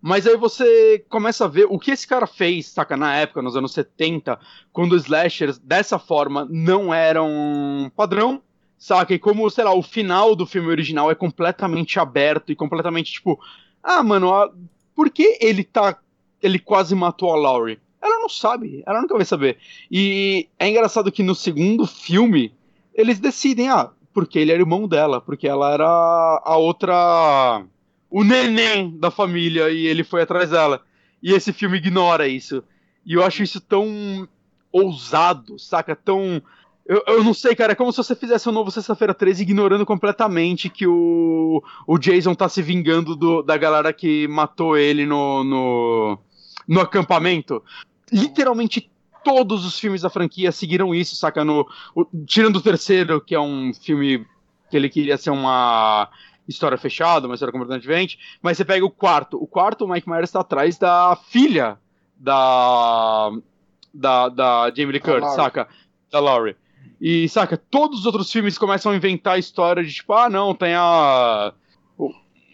Mas 0.00 0.26
aí 0.26 0.36
você 0.36 1.02
começa 1.08 1.46
a 1.46 1.48
ver 1.48 1.66
o 1.70 1.78
que 1.78 1.90
esse 1.90 2.06
cara 2.06 2.26
fez, 2.26 2.66
saca, 2.68 2.94
na 2.96 3.16
época, 3.16 3.40
nos 3.40 3.56
anos 3.56 3.72
70, 3.72 4.38
quando 4.70 4.92
os 4.92 5.04
slashers 5.04 5.58
dessa 5.58 5.98
forma 5.98 6.46
não 6.50 6.92
eram 6.92 7.90
padrão, 7.96 8.42
saca? 8.76 9.14
E 9.14 9.18
como, 9.18 9.48
sei 9.48 9.64
lá, 9.64 9.72
o 9.74 9.82
final 9.82 10.36
do 10.36 10.44
filme 10.44 10.68
original 10.68 11.10
é 11.10 11.14
completamente 11.14 11.98
aberto 11.98 12.52
e 12.52 12.56
completamente 12.56 13.12
tipo, 13.12 13.40
ah, 13.82 14.02
mano, 14.02 14.32
a- 14.34 14.52
por 14.94 15.10
que 15.10 15.38
ele 15.40 15.64
tá. 15.64 15.98
Ele 16.42 16.58
quase 16.58 16.94
matou 16.94 17.32
a 17.32 17.36
Laurie? 17.36 17.80
Ela 18.02 18.18
não 18.18 18.28
sabe, 18.28 18.82
ela 18.86 19.00
nunca 19.00 19.16
vai 19.16 19.24
saber. 19.24 19.56
E 19.90 20.46
é 20.58 20.68
engraçado 20.68 21.10
que 21.10 21.22
no 21.22 21.34
segundo 21.34 21.86
filme, 21.86 22.52
eles 22.92 23.18
decidem, 23.18 23.70
ah, 23.70 23.90
porque 24.14 24.38
ele 24.38 24.52
era 24.52 24.62
irmão 24.62 24.88
dela, 24.88 25.20
porque 25.20 25.46
ela 25.48 25.74
era 25.74 25.86
a 25.86 26.56
outra. 26.56 27.64
o 28.08 28.22
neném 28.24 28.96
da 28.98 29.10
família 29.10 29.68
e 29.70 29.86
ele 29.86 30.04
foi 30.04 30.22
atrás 30.22 30.50
dela. 30.50 30.80
E 31.22 31.32
esse 31.32 31.52
filme 31.52 31.78
ignora 31.78 32.28
isso. 32.28 32.62
E 33.04 33.14
eu 33.14 33.24
acho 33.24 33.42
isso 33.42 33.60
tão 33.60 34.26
ousado, 34.72 35.58
saca? 35.58 35.94
Tão. 35.96 36.40
Eu, 36.86 37.02
eu 37.06 37.24
não 37.24 37.32
sei, 37.32 37.54
cara, 37.54 37.72
é 37.72 37.74
como 37.74 37.90
se 37.90 37.96
você 37.96 38.14
fizesse 38.14 38.46
um 38.48 38.52
novo 38.52 38.70
Sexta-feira 38.70 39.14
13 39.14 39.42
ignorando 39.42 39.86
completamente 39.86 40.68
que 40.68 40.86
o, 40.86 41.62
o 41.86 41.98
Jason 41.98 42.34
tá 42.34 42.46
se 42.48 42.60
vingando 42.60 43.16
do- 43.16 43.42
da 43.42 43.56
galera 43.56 43.90
que 43.92 44.28
matou 44.28 44.76
ele 44.76 45.06
no, 45.06 45.42
no, 45.44 46.18
no 46.68 46.80
acampamento. 46.80 47.62
Literalmente 48.12 48.90
todos 49.24 49.64
os 49.64 49.78
filmes 49.78 50.02
da 50.02 50.10
franquia 50.10 50.52
seguiram 50.52 50.94
isso, 50.94 51.16
saca? 51.16 51.44
No, 51.44 51.66
o- 51.94 52.06
tirando 52.26 52.56
o 52.56 52.60
terceiro, 52.62 53.20
que 53.20 53.34
é 53.34 53.40
um 53.40 53.72
filme 53.74 54.24
que 54.70 54.76
ele 54.76 54.88
queria 54.88 55.16
ser 55.16 55.30
uma 55.30 56.08
história 56.46 56.76
fechada, 56.76 57.26
uma 57.26 57.34
história 57.34 57.52
completamente 57.52 57.82
diferente. 57.82 58.18
Mas 58.42 58.56
você 58.56 58.64
pega 58.64 58.84
o 58.84 58.90
quarto. 58.90 59.42
O 59.42 59.46
quarto, 59.46 59.84
o 59.84 59.88
Mike 59.88 60.08
Myers 60.08 60.30
tá 60.30 60.40
atrás 60.40 60.76
da 60.78 61.16
filha 61.28 61.78
da. 62.16 63.30
da, 63.92 64.28
da 64.28 64.70
Jamie 64.76 64.92
Lee 64.92 65.00
Curtis, 65.00 65.34
saca? 65.34 65.68
Da 66.10 66.20
Laurie. 66.20 66.56
E, 67.00 67.28
saca, 67.28 67.56
todos 67.56 68.00
os 68.00 68.06
outros 68.06 68.30
filmes 68.30 68.56
começam 68.56 68.92
a 68.92 68.96
inventar 68.96 69.34
a 69.34 69.38
história 69.38 69.82
de 69.82 69.92
tipo, 69.92 70.12
ah, 70.12 70.28
não, 70.30 70.54
tem 70.54 70.74
a. 70.74 71.52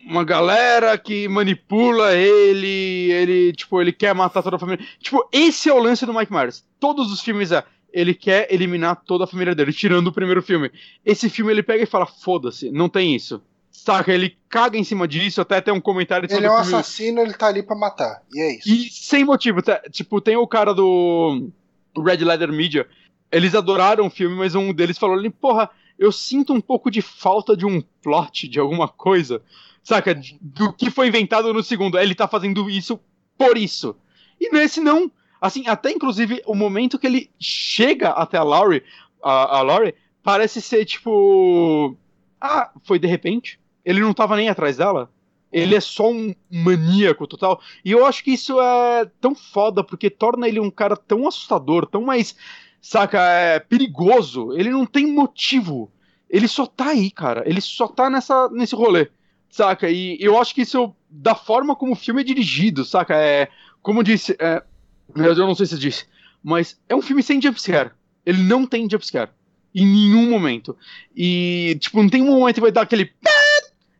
Uma 0.07 0.25
galera 0.25 0.97
que 0.99 1.29
manipula 1.29 2.15
ele, 2.15 3.13
ele, 3.13 3.53
tipo, 3.53 3.81
ele 3.81 3.93
quer 3.93 4.15
matar 4.15 4.43
toda 4.43 4.57
a 4.57 4.59
família. 4.59 4.85
Tipo, 4.99 5.29
esse 5.33 5.69
é 5.69 5.73
o 5.73 5.79
lance 5.79 6.05
do 6.07 6.15
Mike 6.15 6.33
Myers. 6.33 6.65
Todos 6.79 7.13
os 7.13 7.21
filmes 7.21 7.53
é. 7.53 7.65
Ele 7.93 8.15
quer 8.15 8.53
eliminar 8.53 9.03
toda 9.05 9.25
a 9.25 9.27
família 9.27 9.55
dele, 9.55 9.73
tirando 9.73 10.07
o 10.07 10.13
primeiro 10.13 10.43
filme. 10.43 10.71
Esse 11.05 11.29
filme 11.29 11.53
ele 11.53 11.63
pega 11.63 11.83
e 11.83 11.87
fala: 11.87 12.07
foda-se, 12.07 12.71
não 12.71 12.89
tem 12.89 13.15
isso. 13.15 13.43
Saca, 13.71 14.13
ele 14.13 14.37
caga 14.49 14.77
em 14.77 14.85
cima 14.85 15.09
disso, 15.09 15.41
até 15.41 15.61
tem 15.61 15.73
um 15.73 15.81
comentário 15.81 16.29
Ele 16.31 16.47
é 16.47 16.51
um 16.51 16.57
filme. 16.57 16.75
assassino, 16.75 17.21
ele 17.21 17.33
tá 17.33 17.47
ali 17.47 17.63
pra 17.63 17.77
matar. 17.77 18.23
E 18.33 18.41
é 18.41 18.57
isso. 18.57 18.69
E 18.69 18.91
sem 18.91 19.25
motivo, 19.25 19.63
tá? 19.63 19.81
tipo, 19.91 20.21
tem 20.21 20.37
o 20.37 20.47
cara 20.47 20.75
do 20.75 21.49
Red 21.97 22.19
Leather 22.19 22.53
Media, 22.53 22.87
eles 23.33 23.55
adoraram 23.55 24.07
o 24.07 24.11
filme, 24.11 24.37
mas 24.37 24.55
um 24.55 24.73
deles 24.73 24.99
falou 24.99 25.17
ali, 25.17 25.31
porra, 25.31 25.71
eu 25.99 26.11
sinto 26.11 26.53
um 26.53 26.61
pouco 26.61 26.91
de 26.91 27.01
falta 27.01 27.57
de 27.57 27.65
um 27.65 27.81
plot, 28.03 28.49
de 28.49 28.59
alguma 28.59 28.89
coisa, 28.89 29.43
saca? 29.91 30.15
Do 30.41 30.73
que 30.73 30.91
foi 30.91 31.09
inventado 31.09 31.53
no 31.53 31.63
segundo. 31.63 31.99
Ele 31.99 32.15
tá 32.15 32.29
fazendo 32.29 32.71
isso 32.71 33.01
por 33.37 33.59
isso. 33.59 33.97
E 34.41 34.51
nesse 34.53 34.81
não. 34.81 35.11
Assim, 35.41 35.67
até 35.67 35.91
inclusive 35.91 36.43
o 36.47 36.55
momento 36.55 36.99
que 36.99 37.07
ele 37.07 37.31
chega 37.39 38.11
até 38.11 38.37
a 38.39 38.43
Laurie, 38.43 38.85
a, 39.23 39.59
a 39.59 39.63
Laurie, 39.63 39.95
parece 40.23 40.61
ser 40.61 40.85
tipo. 40.85 41.97
Ah, 42.41 42.71
foi 42.85 42.99
de 42.99 43.09
repente? 43.09 43.59
Ele 43.85 44.01
não 44.01 44.15
tava 44.15 44.37
nem 44.37 44.49
atrás 44.49 44.77
dela? 44.77 45.11
Ele 45.53 45.75
é 45.75 45.81
só 45.81 46.11
um 46.11 46.33
maníaco 46.49 47.27
total. 47.27 47.61
E 47.85 47.91
eu 47.91 48.07
acho 48.07 48.23
que 48.23 48.31
isso 48.31 48.61
é 48.61 49.11
tão 49.21 49.35
foda, 49.35 49.83
porque 49.83 50.09
torna 50.09 50.47
ele 50.49 50.61
um 50.61 50.71
cara 50.71 50.97
tão 50.97 51.27
assustador, 51.27 51.87
tão 51.87 52.03
mais, 52.03 52.37
saca, 52.81 53.21
é, 53.21 53.59
perigoso. 53.59 54.53
Ele 54.53 54.71
não 54.71 54.87
tem 54.87 55.07
motivo. 55.07 55.91
Ele 56.29 56.47
só 56.47 56.67
tá 56.67 56.91
aí, 56.91 57.11
cara. 57.11 57.43
Ele 57.45 57.61
só 57.61 57.89
tá 57.89 58.09
nessa, 58.09 58.49
nesse 58.51 58.77
rolê. 58.77 59.09
Saca? 59.51 59.91
E 59.91 60.17
eu 60.21 60.39
acho 60.39 60.55
que 60.55 60.63
isso, 60.63 60.95
da 61.09 61.35
forma 61.35 61.77
como 61.77 61.93
o 61.93 61.97
filme 61.97 62.21
é 62.21 62.25
dirigido, 62.25 62.85
saca? 62.85 63.15
É, 63.17 63.49
como 63.83 64.01
eu 64.01 64.05
disse, 64.05 64.37
é, 64.39 64.63
eu 65.15 65.35
não 65.35 65.55
sei 65.55 65.67
se 65.67 65.75
eu 65.75 65.79
disse, 65.79 66.07
mas 66.43 66.81
é 66.89 66.95
um 66.95 67.03
filme 67.03 67.23
sem 67.23 67.41
jumpscare. 67.41 67.91
Ele 68.25 68.43
não 68.43 68.67
tem 68.67 68.89
jumpscare. 68.89 69.31
Em 69.75 69.87
nenhum 69.87 70.29
momento. 70.29 70.77
E, 71.15 71.77
tipo, 71.81 72.03
não 72.03 72.09
tem 72.09 72.23
um 72.23 72.39
momento 72.39 72.57
que 72.57 72.61
vai 72.61 72.73
dar 72.73 72.83
aquele. 72.83 73.11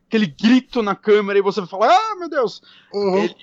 aquele 0.07 0.25
grito 0.25 0.81
na 0.81 0.95
câmera 0.95 1.39
e 1.39 1.41
você 1.41 1.61
vai 1.61 1.69
falar, 1.69 1.95
ah, 1.95 2.15
meu 2.17 2.29
Deus! 2.29 2.61
Uhum. 2.93 3.23
Ele, 3.23 3.35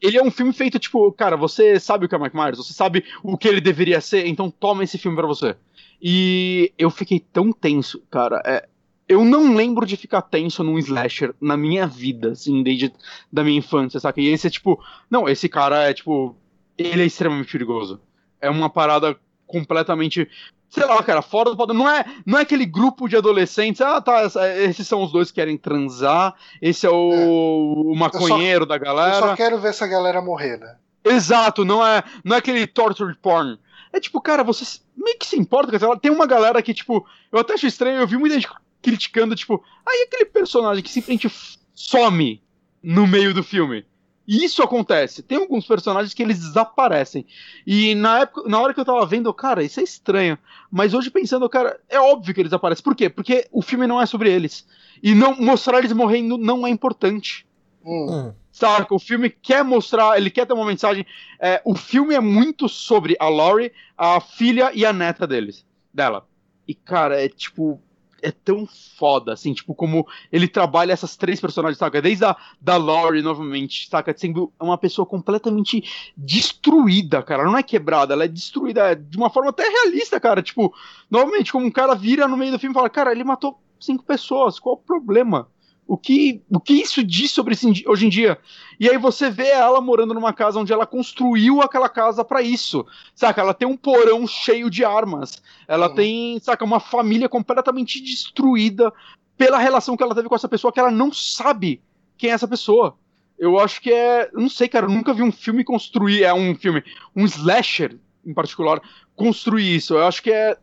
ele 0.00 0.18
é 0.18 0.22
um 0.22 0.30
filme 0.30 0.52
feito, 0.52 0.78
tipo, 0.78 1.10
cara, 1.12 1.36
você 1.36 1.80
sabe 1.80 2.04
o 2.04 2.08
que 2.08 2.14
é 2.14 2.18
Mike 2.18 2.36
Myers, 2.36 2.58
você 2.58 2.72
sabe 2.72 3.04
o 3.22 3.36
que 3.36 3.48
ele 3.48 3.60
deveria 3.60 4.00
ser, 4.00 4.26
então 4.26 4.50
toma 4.50 4.84
esse 4.84 4.98
filme 4.98 5.16
pra 5.16 5.26
você. 5.26 5.56
E 6.00 6.72
eu 6.78 6.90
fiquei 6.90 7.20
tão 7.20 7.52
tenso, 7.52 8.02
cara. 8.10 8.42
É, 8.44 8.66
eu 9.10 9.24
não 9.24 9.56
lembro 9.56 9.84
de 9.84 9.96
ficar 9.96 10.22
tenso 10.22 10.62
num 10.62 10.78
slasher 10.78 11.34
na 11.40 11.56
minha 11.56 11.84
vida, 11.84 12.30
assim, 12.30 12.62
desde 12.62 12.92
da 13.30 13.42
minha 13.42 13.58
infância, 13.58 13.98
saca? 13.98 14.20
E 14.20 14.28
esse 14.28 14.46
é 14.46 14.50
tipo, 14.50 14.80
não, 15.10 15.28
esse 15.28 15.48
cara 15.48 15.90
é 15.90 15.92
tipo, 15.92 16.36
ele 16.78 17.02
é 17.02 17.06
extremamente 17.06 17.50
perigoso. 17.50 18.00
É 18.40 18.48
uma 18.48 18.70
parada 18.70 19.18
completamente 19.48 20.28
sei 20.68 20.84
lá, 20.84 21.02
cara, 21.02 21.22
fora 21.22 21.50
do 21.50 21.56
padrão. 21.56 21.76
Não 21.76 21.90
é, 21.90 22.04
não 22.24 22.38
é 22.38 22.42
aquele 22.42 22.64
grupo 22.64 23.08
de 23.08 23.16
adolescentes, 23.16 23.80
ah, 23.80 24.00
tá, 24.00 24.30
esses 24.58 24.86
são 24.86 25.02
os 25.02 25.10
dois 25.10 25.32
que 25.32 25.40
querem 25.40 25.58
transar, 25.58 26.32
esse 26.62 26.86
é 26.86 26.90
o, 26.90 27.12
é. 27.12 27.26
o 27.26 27.94
maconheiro 27.96 28.62
só, 28.62 28.68
da 28.68 28.78
galera. 28.78 29.16
Eu 29.16 29.28
só 29.30 29.34
quero 29.34 29.58
ver 29.58 29.70
essa 29.70 29.88
galera 29.88 30.22
morrer, 30.22 30.56
né? 30.56 30.76
Exato, 31.04 31.64
não 31.64 31.84
é, 31.84 32.04
não 32.24 32.36
é 32.36 32.38
aquele 32.38 32.64
torture 32.64 33.12
porn. 33.16 33.58
É 33.92 33.98
tipo, 33.98 34.20
cara, 34.20 34.44
você 34.44 34.78
meio 34.96 35.18
que 35.18 35.26
se 35.26 35.36
importa 35.36 35.76
ela. 35.84 35.98
Tem 35.98 36.12
uma 36.12 36.28
galera 36.28 36.62
que, 36.62 36.72
tipo, 36.72 37.04
eu 37.32 37.40
até 37.40 37.54
acho 37.54 37.66
estranho, 37.66 37.98
eu 37.98 38.06
vi 38.06 38.16
muita 38.16 38.36
gente 38.36 38.46
criticando, 38.82 39.34
tipo, 39.34 39.62
aí 39.86 40.02
ah, 40.02 40.06
aquele 40.06 40.26
personagem 40.26 40.82
que 40.82 40.90
simplesmente 40.90 41.30
some 41.74 42.42
no 42.82 43.06
meio 43.06 43.34
do 43.34 43.42
filme. 43.42 43.84
E 44.26 44.44
isso 44.44 44.62
acontece. 44.62 45.24
Tem 45.24 45.38
alguns 45.38 45.66
personagens 45.66 46.14
que 46.14 46.22
eles 46.22 46.38
desaparecem. 46.38 47.26
E 47.66 47.96
na 47.96 48.20
época, 48.20 48.48
na 48.48 48.60
hora 48.60 48.72
que 48.72 48.78
eu 48.78 48.84
tava 48.84 49.04
vendo, 49.04 49.34
cara, 49.34 49.62
isso 49.62 49.80
é 49.80 49.82
estranho. 49.82 50.38
Mas 50.70 50.94
hoje 50.94 51.10
pensando, 51.10 51.48
cara, 51.48 51.80
é 51.88 51.98
óbvio 51.98 52.32
que 52.32 52.40
eles 52.40 52.52
aparecem. 52.52 52.84
Por 52.84 52.94
quê? 52.94 53.10
Porque 53.10 53.48
o 53.50 53.60
filme 53.60 53.88
não 53.88 54.00
é 54.00 54.06
sobre 54.06 54.30
eles. 54.30 54.64
E 55.02 55.16
não 55.16 55.34
mostrar 55.34 55.78
eles 55.78 55.92
morrendo 55.92 56.38
não 56.38 56.64
é 56.64 56.70
importante. 56.70 57.44
Hum. 57.84 58.32
Saca? 58.52 58.94
O 58.94 59.00
filme 59.00 59.30
quer 59.30 59.64
mostrar, 59.64 60.16
ele 60.16 60.30
quer 60.30 60.46
ter 60.46 60.52
uma 60.52 60.66
mensagem. 60.66 61.04
É, 61.40 61.60
o 61.64 61.74
filme 61.74 62.14
é 62.14 62.20
muito 62.20 62.68
sobre 62.68 63.16
a 63.18 63.28
Laurie, 63.28 63.72
a 63.98 64.20
filha 64.20 64.70
e 64.72 64.86
a 64.86 64.92
neta 64.92 65.26
deles, 65.26 65.66
dela. 65.92 66.24
E, 66.68 66.74
cara, 66.74 67.20
é 67.20 67.28
tipo 67.28 67.80
é 68.22 68.30
tão 68.30 68.66
foda, 68.98 69.32
assim, 69.32 69.52
tipo, 69.52 69.74
como 69.74 70.06
ele 70.30 70.48
trabalha 70.48 70.92
essas 70.92 71.16
três 71.16 71.40
personagens, 71.40 71.78
saca? 71.78 72.00
Desde 72.02 72.24
a 72.24 72.36
da 72.60 72.76
Laurie, 72.76 73.22
novamente, 73.22 73.88
saca? 73.88 74.14
Sendo 74.16 74.52
uma 74.60 74.78
pessoa 74.78 75.06
completamente 75.06 75.84
destruída, 76.16 77.22
cara. 77.22 77.44
Não 77.44 77.56
é 77.56 77.62
quebrada, 77.62 78.14
ela 78.14 78.24
é 78.24 78.28
destruída 78.28 78.94
de 78.94 79.16
uma 79.16 79.30
forma 79.30 79.50
até 79.50 79.68
realista, 79.68 80.20
cara. 80.20 80.42
Tipo, 80.42 80.74
novamente, 81.10 81.52
como 81.52 81.66
um 81.66 81.70
cara 81.70 81.94
vira 81.94 82.28
no 82.28 82.36
meio 82.36 82.52
do 82.52 82.58
filme 82.58 82.72
e 82.72 82.78
fala, 82.78 82.90
cara, 82.90 83.12
ele 83.12 83.24
matou 83.24 83.60
cinco 83.78 84.04
pessoas, 84.04 84.58
qual 84.58 84.74
o 84.74 84.78
problema? 84.78 85.48
O 85.90 85.98
que, 85.98 86.40
o 86.48 86.60
que 86.60 86.74
isso 86.74 87.02
diz 87.02 87.32
sobre 87.32 87.54
esse, 87.54 87.66
hoje 87.84 88.06
em 88.06 88.08
dia? 88.08 88.38
E 88.78 88.88
aí 88.88 88.96
você 88.96 89.28
vê 89.28 89.48
ela 89.48 89.80
morando 89.80 90.14
numa 90.14 90.32
casa 90.32 90.60
onde 90.60 90.72
ela 90.72 90.86
construiu 90.86 91.60
aquela 91.60 91.88
casa 91.88 92.24
para 92.24 92.40
isso. 92.40 92.86
Saca? 93.12 93.40
Ela 93.40 93.52
tem 93.52 93.66
um 93.66 93.76
porão 93.76 94.24
cheio 94.24 94.70
de 94.70 94.84
armas. 94.84 95.42
Ela 95.66 95.88
uhum. 95.88 95.94
tem, 95.96 96.38
saca, 96.38 96.64
uma 96.64 96.78
família 96.78 97.28
completamente 97.28 98.00
destruída 98.00 98.92
pela 99.36 99.58
relação 99.58 99.96
que 99.96 100.02
ela 100.04 100.14
teve 100.14 100.28
com 100.28 100.34
essa 100.36 100.48
pessoa 100.48 100.72
que 100.72 100.78
ela 100.78 100.92
não 100.92 101.12
sabe 101.12 101.82
quem 102.16 102.30
é 102.30 102.34
essa 102.34 102.46
pessoa. 102.46 102.96
Eu 103.36 103.58
acho 103.58 103.80
que 103.80 103.92
é. 103.92 104.30
Não 104.32 104.48
sei, 104.48 104.68
cara, 104.68 104.86
eu 104.86 104.90
nunca 104.90 105.12
vi 105.12 105.24
um 105.24 105.32
filme 105.32 105.64
construir. 105.64 106.22
É 106.22 106.32
um 106.32 106.54
filme. 106.54 106.84
Um 107.16 107.24
slasher, 107.24 107.98
em 108.24 108.32
particular, 108.32 108.80
construir 109.16 109.74
isso. 109.74 109.94
Eu 109.94 110.06
acho 110.06 110.22
que 110.22 110.30
é. 110.30 110.56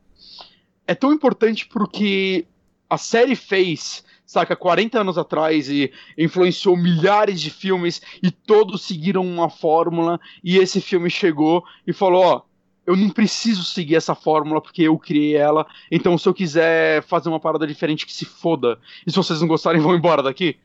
É 0.87 0.95
tão 0.95 1.11
importante 1.11 1.67
porque 1.67 2.47
a 2.89 2.97
série 2.97 3.35
fez 3.35 4.05
saca, 4.27 4.57
40 4.57 4.99
anos 4.99 5.17
atrás 5.17 5.69
e 5.69 5.91
influenciou 6.17 6.75
milhares 6.75 7.39
de 7.39 7.49
filmes 7.49 8.01
e 8.21 8.29
todos 8.29 8.81
seguiram 8.81 9.25
uma 9.25 9.49
fórmula 9.49 10.19
e 10.43 10.57
esse 10.57 10.81
filme 10.81 11.09
chegou 11.09 11.63
e 11.87 11.93
falou, 11.93 12.23
ó, 12.23 12.41
eu 12.85 12.95
não 12.95 13.09
preciso 13.09 13.63
seguir 13.63 13.95
essa 13.95 14.13
fórmula 14.13 14.61
porque 14.61 14.83
eu 14.83 14.97
criei 14.99 15.35
ela, 15.35 15.65
então 15.89 16.17
se 16.17 16.27
eu 16.27 16.33
quiser 16.33 17.01
fazer 17.03 17.29
uma 17.29 17.39
parada 17.39 17.65
diferente 17.65 18.05
que 18.05 18.13
se 18.13 18.25
foda, 18.25 18.77
e 19.05 19.11
se 19.11 19.17
vocês 19.17 19.39
não 19.39 19.47
gostarem 19.47 19.79
vão 19.81 19.95
embora 19.95 20.21
daqui. 20.21 20.57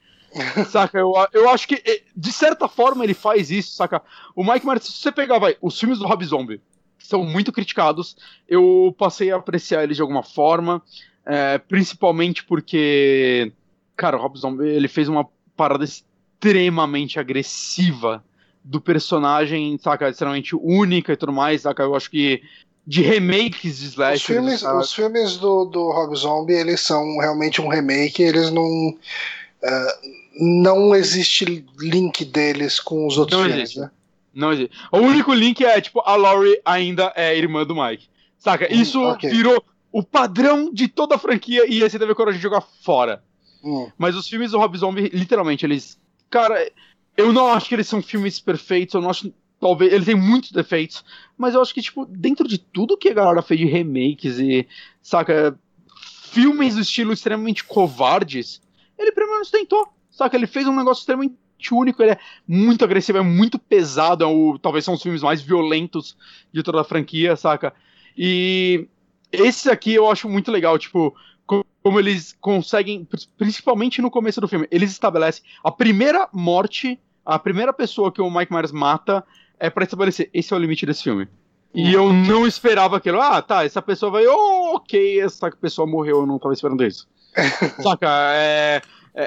saca, 0.68 0.98
eu, 0.98 1.12
eu 1.32 1.48
acho 1.48 1.68
que 1.68 2.02
de 2.16 2.32
certa 2.32 2.66
forma 2.66 3.04
ele 3.04 3.14
faz 3.14 3.50
isso, 3.50 3.76
saca? 3.76 4.02
O 4.34 4.42
Mike 4.42 4.66
Myers, 4.66 4.84
se 4.84 4.92
você 4.92 5.12
pegar, 5.12 5.38
vai, 5.38 5.56
os 5.60 5.78
filmes 5.78 5.98
do 5.98 6.06
Rob 6.06 6.24
Zombie, 6.24 6.60
são 6.98 7.24
muito 7.24 7.52
criticados, 7.52 8.16
eu 8.48 8.94
passei 8.98 9.30
a 9.30 9.36
apreciar 9.36 9.84
eles 9.84 9.96
de 9.96 10.02
alguma 10.02 10.22
forma, 10.22 10.82
é, 11.24 11.58
principalmente 11.58 12.44
porque, 12.44 13.52
cara, 13.96 14.16
o 14.16 14.20
Rob 14.20 14.38
Zombie, 14.38 14.68
ele 14.68 14.88
fez 14.88 15.08
uma 15.08 15.26
parada 15.56 15.84
extremamente 15.84 17.18
agressiva 17.18 18.24
do 18.64 18.80
personagem, 18.80 19.78
saca, 19.78 20.08
extremamente 20.08 20.54
única 20.54 21.12
e 21.12 21.16
tudo 21.16 21.32
mais, 21.32 21.62
saca, 21.62 21.82
eu 21.82 21.94
acho 21.94 22.10
que 22.10 22.42
de 22.86 23.02
remakes 23.02 23.78
de 23.78 23.86
Slash. 23.86 24.16
Os 24.16 24.22
filmes, 24.22 24.62
os 24.62 24.92
filmes 24.92 25.36
do, 25.36 25.64
do 25.64 25.90
Rob 25.90 26.16
Zombie, 26.16 26.54
eles 26.54 26.80
são 26.80 27.18
realmente 27.18 27.60
um 27.60 27.68
remake, 27.68 28.22
eles 28.22 28.50
não... 28.50 28.64
Uh, 28.64 30.22
não 30.34 30.94
existe 30.94 31.64
link 31.78 32.24
deles 32.24 32.80
com 32.80 33.06
os 33.06 33.18
outros 33.18 33.38
não 33.38 33.46
filmes, 33.46 33.62
existe. 33.62 33.80
né? 33.80 33.90
Não 34.34 34.52
existe. 34.52 34.76
O 34.90 34.98
único 34.98 35.32
link 35.32 35.62
é, 35.64 35.80
tipo, 35.80 36.00
a 36.00 36.16
Laurie 36.16 36.60
ainda 36.64 37.12
é 37.14 37.36
irmã 37.36 37.64
do 37.66 37.76
Mike. 37.76 38.08
Saca? 38.38 38.72
Isso 38.72 39.00
okay. 39.10 39.30
virou 39.30 39.62
o 39.92 40.02
padrão 40.02 40.72
de 40.72 40.88
toda 40.88 41.16
a 41.16 41.18
franquia 41.18 41.64
e 41.68 41.82
esse 41.82 41.98
teve 41.98 42.14
coragem 42.14 42.38
de 42.38 42.42
jogar 42.42 42.62
fora. 42.62 43.22
Hum. 43.62 43.90
Mas 43.98 44.16
os 44.16 44.26
filmes 44.26 44.50
do 44.50 44.58
Rob 44.58 44.76
Zombie, 44.76 45.10
literalmente, 45.12 45.66
eles. 45.66 46.00
Cara, 46.30 46.70
eu 47.16 47.32
não 47.32 47.52
acho 47.52 47.68
que 47.68 47.74
eles 47.74 47.86
são 47.86 48.02
filmes 48.02 48.40
perfeitos, 48.40 48.94
eu 48.94 49.00
não 49.00 49.10
acho. 49.10 49.32
Talvez. 49.60 49.92
Eles 49.92 50.06
têm 50.06 50.16
muitos 50.16 50.50
defeitos, 50.50 51.04
mas 51.36 51.54
eu 51.54 51.62
acho 51.62 51.72
que, 51.72 51.82
tipo, 51.82 52.04
dentro 52.06 52.48
de 52.48 52.58
tudo 52.58 52.96
que 52.96 53.10
a 53.10 53.14
galera 53.14 53.42
fez 53.42 53.60
de 53.60 53.66
remakes 53.66 54.38
e. 54.38 54.66
Saca? 55.00 55.56
Filmes 56.30 56.74
do 56.74 56.80
estilo 56.80 57.12
extremamente 57.12 57.62
covardes, 57.62 58.62
ele 58.98 59.12
pelo 59.12 59.30
menos 59.30 59.50
tentou. 59.50 59.86
Saca? 60.10 60.34
Ele 60.34 60.46
fez 60.46 60.66
um 60.66 60.74
negócio 60.74 61.02
extremamente 61.02 61.36
único, 61.70 62.02
ele 62.02 62.12
é 62.12 62.18
muito 62.48 62.84
agressivo, 62.84 63.18
é 63.18 63.22
muito 63.22 63.58
pesado, 63.58 64.24
é 64.24 64.26
o, 64.26 64.58
talvez 64.58 64.84
são 64.84 64.94
os 64.94 65.02
filmes 65.02 65.22
mais 65.22 65.42
violentos 65.42 66.16
de 66.50 66.62
toda 66.62 66.80
a 66.80 66.84
franquia, 66.84 67.36
saca? 67.36 67.74
E 68.16 68.88
esse 69.32 69.70
aqui 69.70 69.94
eu 69.94 70.10
acho 70.10 70.28
muito 70.28 70.50
legal, 70.50 70.78
tipo, 70.78 71.14
como 71.46 71.98
eles 71.98 72.36
conseguem, 72.40 73.06
principalmente 73.36 74.00
no 74.00 74.10
começo 74.10 74.40
do 74.40 74.46
filme, 74.46 74.68
eles 74.70 74.90
estabelecem 74.90 75.42
a 75.64 75.70
primeira 75.70 76.28
morte, 76.32 77.00
a 77.24 77.38
primeira 77.38 77.72
pessoa 77.72 78.12
que 78.12 78.20
o 78.20 78.30
Mike 78.30 78.52
Myers 78.52 78.72
mata 78.72 79.24
é 79.58 79.68
para 79.68 79.84
estabelecer, 79.84 80.30
esse 80.32 80.52
é 80.52 80.56
o 80.56 80.60
limite 80.60 80.86
desse 80.86 81.02
filme. 81.02 81.28
E 81.74 81.92
eu 81.92 82.12
não 82.12 82.46
esperava 82.46 82.98
aquilo. 82.98 83.18
Ah, 83.20 83.40
tá, 83.40 83.64
essa 83.64 83.80
pessoa 83.80 84.12
vai. 84.12 84.26
Oh, 84.26 84.76
ok, 84.76 85.20
essa 85.20 85.50
pessoa 85.50 85.86
morreu, 85.86 86.20
eu 86.20 86.26
não 86.26 86.38
tava 86.38 86.52
esperando 86.52 86.84
isso. 86.84 87.08
Saca? 87.82 88.08
É, 88.34 88.82
é, 89.14 89.24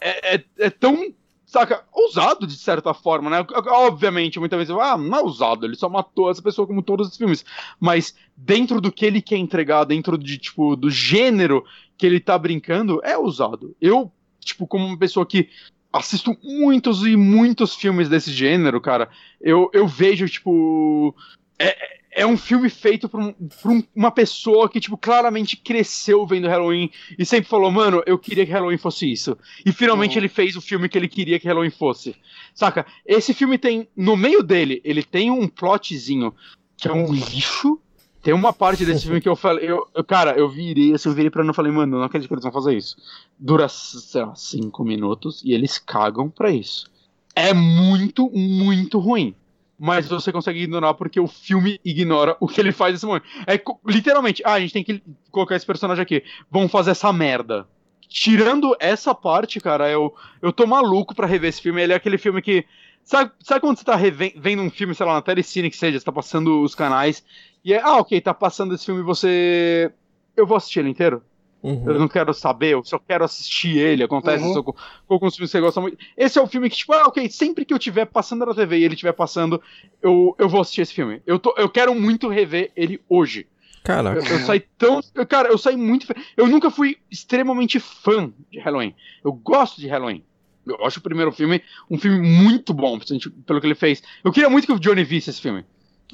é, 0.00 0.34
é, 0.34 0.44
é 0.58 0.70
tão 0.70 1.14
saca, 1.46 1.84
ousado 1.92 2.46
de 2.46 2.56
certa 2.56 2.92
forma, 2.92 3.30
né? 3.30 3.46
Obviamente, 3.68 4.40
muitas 4.40 4.58
vezes, 4.58 4.74
ah, 4.78 4.98
não 4.98 5.18
é 5.18 5.22
ousado, 5.22 5.64
ele 5.64 5.76
só 5.76 5.88
matou 5.88 6.28
essa 6.28 6.42
pessoa 6.42 6.66
como 6.66 6.82
todos 6.82 7.08
os 7.08 7.16
filmes. 7.16 7.44
Mas 7.78 8.14
dentro 8.36 8.80
do 8.80 8.90
que 8.90 9.06
ele 9.06 9.22
quer 9.22 9.36
entregar, 9.36 9.84
dentro 9.84 10.18
de, 10.18 10.36
tipo, 10.36 10.74
do 10.74 10.90
gênero 10.90 11.64
que 11.96 12.04
ele 12.04 12.18
tá 12.18 12.36
brincando, 12.36 13.00
é 13.04 13.16
ousado. 13.16 13.74
Eu, 13.80 14.12
tipo, 14.40 14.66
como 14.66 14.84
uma 14.84 14.98
pessoa 14.98 15.24
que 15.24 15.48
assisto 15.92 16.36
muitos 16.42 17.06
e 17.06 17.16
muitos 17.16 17.74
filmes 17.74 18.08
desse 18.08 18.32
gênero, 18.32 18.80
cara, 18.80 19.08
eu, 19.40 19.70
eu 19.72 19.86
vejo, 19.86 20.28
tipo. 20.28 21.14
É, 21.58 21.95
é 22.16 22.26
um 22.26 22.38
filme 22.38 22.70
feito 22.70 23.10
por, 23.10 23.20
um, 23.20 23.32
por 23.34 23.70
um, 23.70 23.82
uma 23.94 24.10
pessoa 24.10 24.70
que, 24.70 24.80
tipo, 24.80 24.96
claramente 24.96 25.54
cresceu 25.54 26.26
vendo 26.26 26.48
Halloween 26.48 26.90
e 27.18 27.26
sempre 27.26 27.46
falou, 27.48 27.70
mano, 27.70 28.02
eu 28.06 28.18
queria 28.18 28.46
que 28.46 28.50
Halloween 28.50 28.78
fosse 28.78 29.12
isso. 29.12 29.36
E 29.66 29.70
finalmente 29.70 30.12
uhum. 30.12 30.20
ele 30.20 30.28
fez 30.28 30.56
o 30.56 30.62
filme 30.62 30.88
que 30.88 30.96
ele 30.96 31.08
queria 31.08 31.38
que 31.38 31.46
Halloween 31.46 31.68
fosse. 31.68 32.16
Saca? 32.54 32.86
Esse 33.04 33.34
filme 33.34 33.58
tem, 33.58 33.86
no 33.94 34.16
meio 34.16 34.42
dele, 34.42 34.80
ele 34.82 35.02
tem 35.02 35.30
um 35.30 35.46
plotzinho 35.46 36.34
que 36.74 36.88
é 36.88 36.92
um 36.92 37.12
lixo. 37.12 37.78
Tem 38.22 38.32
uma 38.32 38.52
parte 38.52 38.84
desse 38.86 39.04
filme 39.04 39.20
que 39.20 39.28
eu 39.28 39.36
falei, 39.36 39.70
eu, 39.70 39.86
eu, 39.94 40.02
cara, 40.02 40.32
eu 40.36 40.48
virei, 40.48 40.94
assim, 40.94 41.10
eu 41.10 41.14
virei 41.14 41.30
pra 41.30 41.44
não 41.44 41.54
falei, 41.54 41.70
mano, 41.70 41.98
não 41.98 42.04
acredito 42.04 42.28
que 42.28 42.34
eles 42.34 42.42
vão 42.42 42.52
fazer 42.52 42.74
isso. 42.74 42.96
Dura, 43.38 43.68
sei 43.68 44.24
lá, 44.24 44.34
cinco 44.34 44.82
minutos 44.82 45.42
e 45.44 45.52
eles 45.52 45.78
cagam 45.78 46.30
pra 46.30 46.50
isso. 46.50 46.90
É 47.34 47.52
muito, 47.52 48.30
muito 48.30 48.98
ruim 48.98 49.34
mas 49.78 50.08
você 50.08 50.32
consegue 50.32 50.62
ignorar 50.62 50.94
porque 50.94 51.20
o 51.20 51.26
filme 51.26 51.80
ignora 51.84 52.36
o 52.40 52.48
que 52.48 52.60
ele 52.60 52.72
faz 52.72 52.92
nesse 52.92 53.06
momento. 53.06 53.26
É 53.46 53.60
literalmente, 53.86 54.42
ah, 54.44 54.54
a 54.54 54.60
gente 54.60 54.72
tem 54.72 54.84
que 54.84 55.02
colocar 55.30 55.56
esse 55.56 55.66
personagem 55.66 56.02
aqui. 56.02 56.22
Vamos 56.50 56.72
fazer 56.72 56.92
essa 56.92 57.12
merda. 57.12 57.66
tirando 58.08 58.76
essa 58.78 59.14
parte, 59.14 59.60
cara, 59.60 59.90
eu, 59.90 60.14
eu 60.40 60.52
tô 60.52 60.66
maluco 60.66 61.14
pra 61.14 61.26
rever 61.26 61.48
esse 61.50 61.60
filme. 61.60 61.82
Ele 61.82 61.92
é 61.92 61.96
aquele 61.96 62.18
filme 62.18 62.40
que. 62.40 62.64
Sabe, 63.04 63.30
sabe 63.40 63.60
quando 63.60 63.78
você 63.78 63.84
tá 63.84 63.96
vendo 64.36 64.62
um 64.62 64.70
filme, 64.70 64.94
sei 64.94 65.06
lá, 65.06 65.14
na 65.14 65.22
telecine 65.22 65.70
que 65.70 65.76
seja, 65.76 65.98
você 65.98 66.04
tá 66.04 66.10
passando 66.10 66.62
os 66.62 66.74
canais, 66.74 67.24
e 67.64 67.72
é, 67.72 67.80
ah, 67.80 67.98
ok, 67.98 68.20
tá 68.20 68.34
passando 68.34 68.74
esse 68.74 68.84
filme 68.84 69.02
você. 69.02 69.92
Eu 70.36 70.46
vou 70.46 70.56
assistir 70.56 70.80
ele 70.80 70.90
inteiro? 70.90 71.22
Uhum. 71.66 71.82
Eu 71.84 71.98
não 71.98 72.06
quero 72.06 72.32
saber, 72.32 72.74
eu 72.74 72.84
só 72.84 72.96
quero 72.96 73.24
assistir 73.24 73.76
ele. 73.76 74.04
Acontece 74.04 74.44
uhum. 74.44 74.50
isso 74.50 74.62
com, 74.62 74.72
com 74.72 75.14
alguns 75.14 75.34
filmes 75.34 75.50
que 75.50 75.58
você 75.58 75.60
gosta 75.60 75.80
muito. 75.80 75.98
Esse 76.16 76.38
é 76.38 76.42
o 76.42 76.46
filme 76.46 76.70
que, 76.70 76.76
tipo, 76.76 76.92
ah, 76.92 77.08
ok, 77.08 77.28
sempre 77.28 77.64
que 77.64 77.74
eu 77.74 77.78
tiver 77.78 78.04
passando 78.04 78.46
na 78.46 78.54
TV 78.54 78.78
e 78.78 78.84
ele 78.84 78.94
estiver 78.94 79.12
passando, 79.12 79.60
eu, 80.00 80.32
eu 80.38 80.48
vou 80.48 80.60
assistir 80.60 80.82
esse 80.82 80.94
filme. 80.94 81.20
Eu, 81.26 81.40
tô, 81.40 81.52
eu 81.58 81.68
quero 81.68 81.92
muito 81.92 82.28
rever 82.28 82.70
ele 82.76 83.00
hoje. 83.08 83.48
Caraca. 83.82 84.20
Eu, 84.20 84.38
eu 84.38 84.46
saí 84.46 84.60
tão. 84.78 85.00
Eu, 85.12 85.26
cara, 85.26 85.48
eu 85.48 85.58
saí 85.58 85.76
muito. 85.76 86.06
Eu 86.36 86.46
nunca 86.46 86.70
fui 86.70 86.98
extremamente 87.10 87.80
fã 87.80 88.32
de 88.48 88.60
Halloween. 88.60 88.94
Eu 89.24 89.32
gosto 89.32 89.80
de 89.80 89.88
Halloween. 89.88 90.22
Eu 90.64 90.84
acho 90.84 91.00
o 91.00 91.02
primeiro 91.02 91.32
filme 91.32 91.60
um 91.90 91.98
filme 91.98 92.20
muito 92.20 92.72
bom, 92.72 92.96
pelo 93.44 93.60
que 93.60 93.66
ele 93.66 93.74
fez. 93.74 94.04
Eu 94.22 94.32
queria 94.32 94.48
muito 94.48 94.68
que 94.68 94.72
o 94.72 94.78
Johnny 94.78 95.02
visse 95.02 95.30
esse 95.30 95.40
filme. 95.40 95.64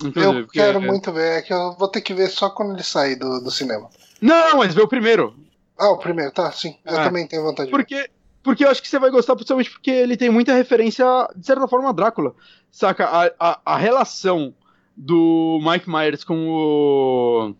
Eu 0.02 0.46
quero 0.48 0.78
é... 0.78 0.86
muito 0.86 1.12
ver, 1.12 1.40
é 1.40 1.42
que 1.42 1.52
eu 1.52 1.76
vou 1.78 1.88
ter 1.88 2.00
que 2.00 2.14
ver 2.14 2.30
só 2.30 2.48
quando 2.48 2.72
ele 2.72 2.82
sair 2.82 3.16
do, 3.16 3.40
do 3.40 3.50
cinema. 3.50 3.90
Não, 4.22 4.58
mas 4.58 4.72
vê 4.72 4.80
o 4.80 4.88
primeiro. 4.88 5.34
Ah, 5.78 5.90
o 5.90 5.98
primeiro, 5.98 6.30
tá, 6.30 6.50
sim. 6.52 6.76
Eu 6.84 6.96
é. 6.96 7.04
também 7.04 7.26
tenho 7.26 7.42
vontade 7.42 7.70
porque, 7.70 7.94
de 7.96 8.00
ver. 8.02 8.10
Porque 8.42 8.64
eu 8.64 8.70
acho 8.70 8.80
que 8.80 8.88
você 8.88 8.98
vai 8.98 9.10
gostar, 9.10 9.34
principalmente 9.34 9.70
porque 9.70 9.90
ele 9.90 10.16
tem 10.16 10.30
muita 10.30 10.54
referência, 10.54 11.04
de 11.36 11.44
certa 11.44 11.66
forma, 11.66 11.88
a 11.88 11.92
Drácula. 11.92 12.34
Saca? 12.70 13.04
A, 13.04 13.32
a, 13.38 13.60
a 13.64 13.76
relação 13.76 14.54
do 14.96 15.60
Mike 15.62 15.90
Myers 15.90 16.22
com 16.24 16.48
o. 16.48 17.54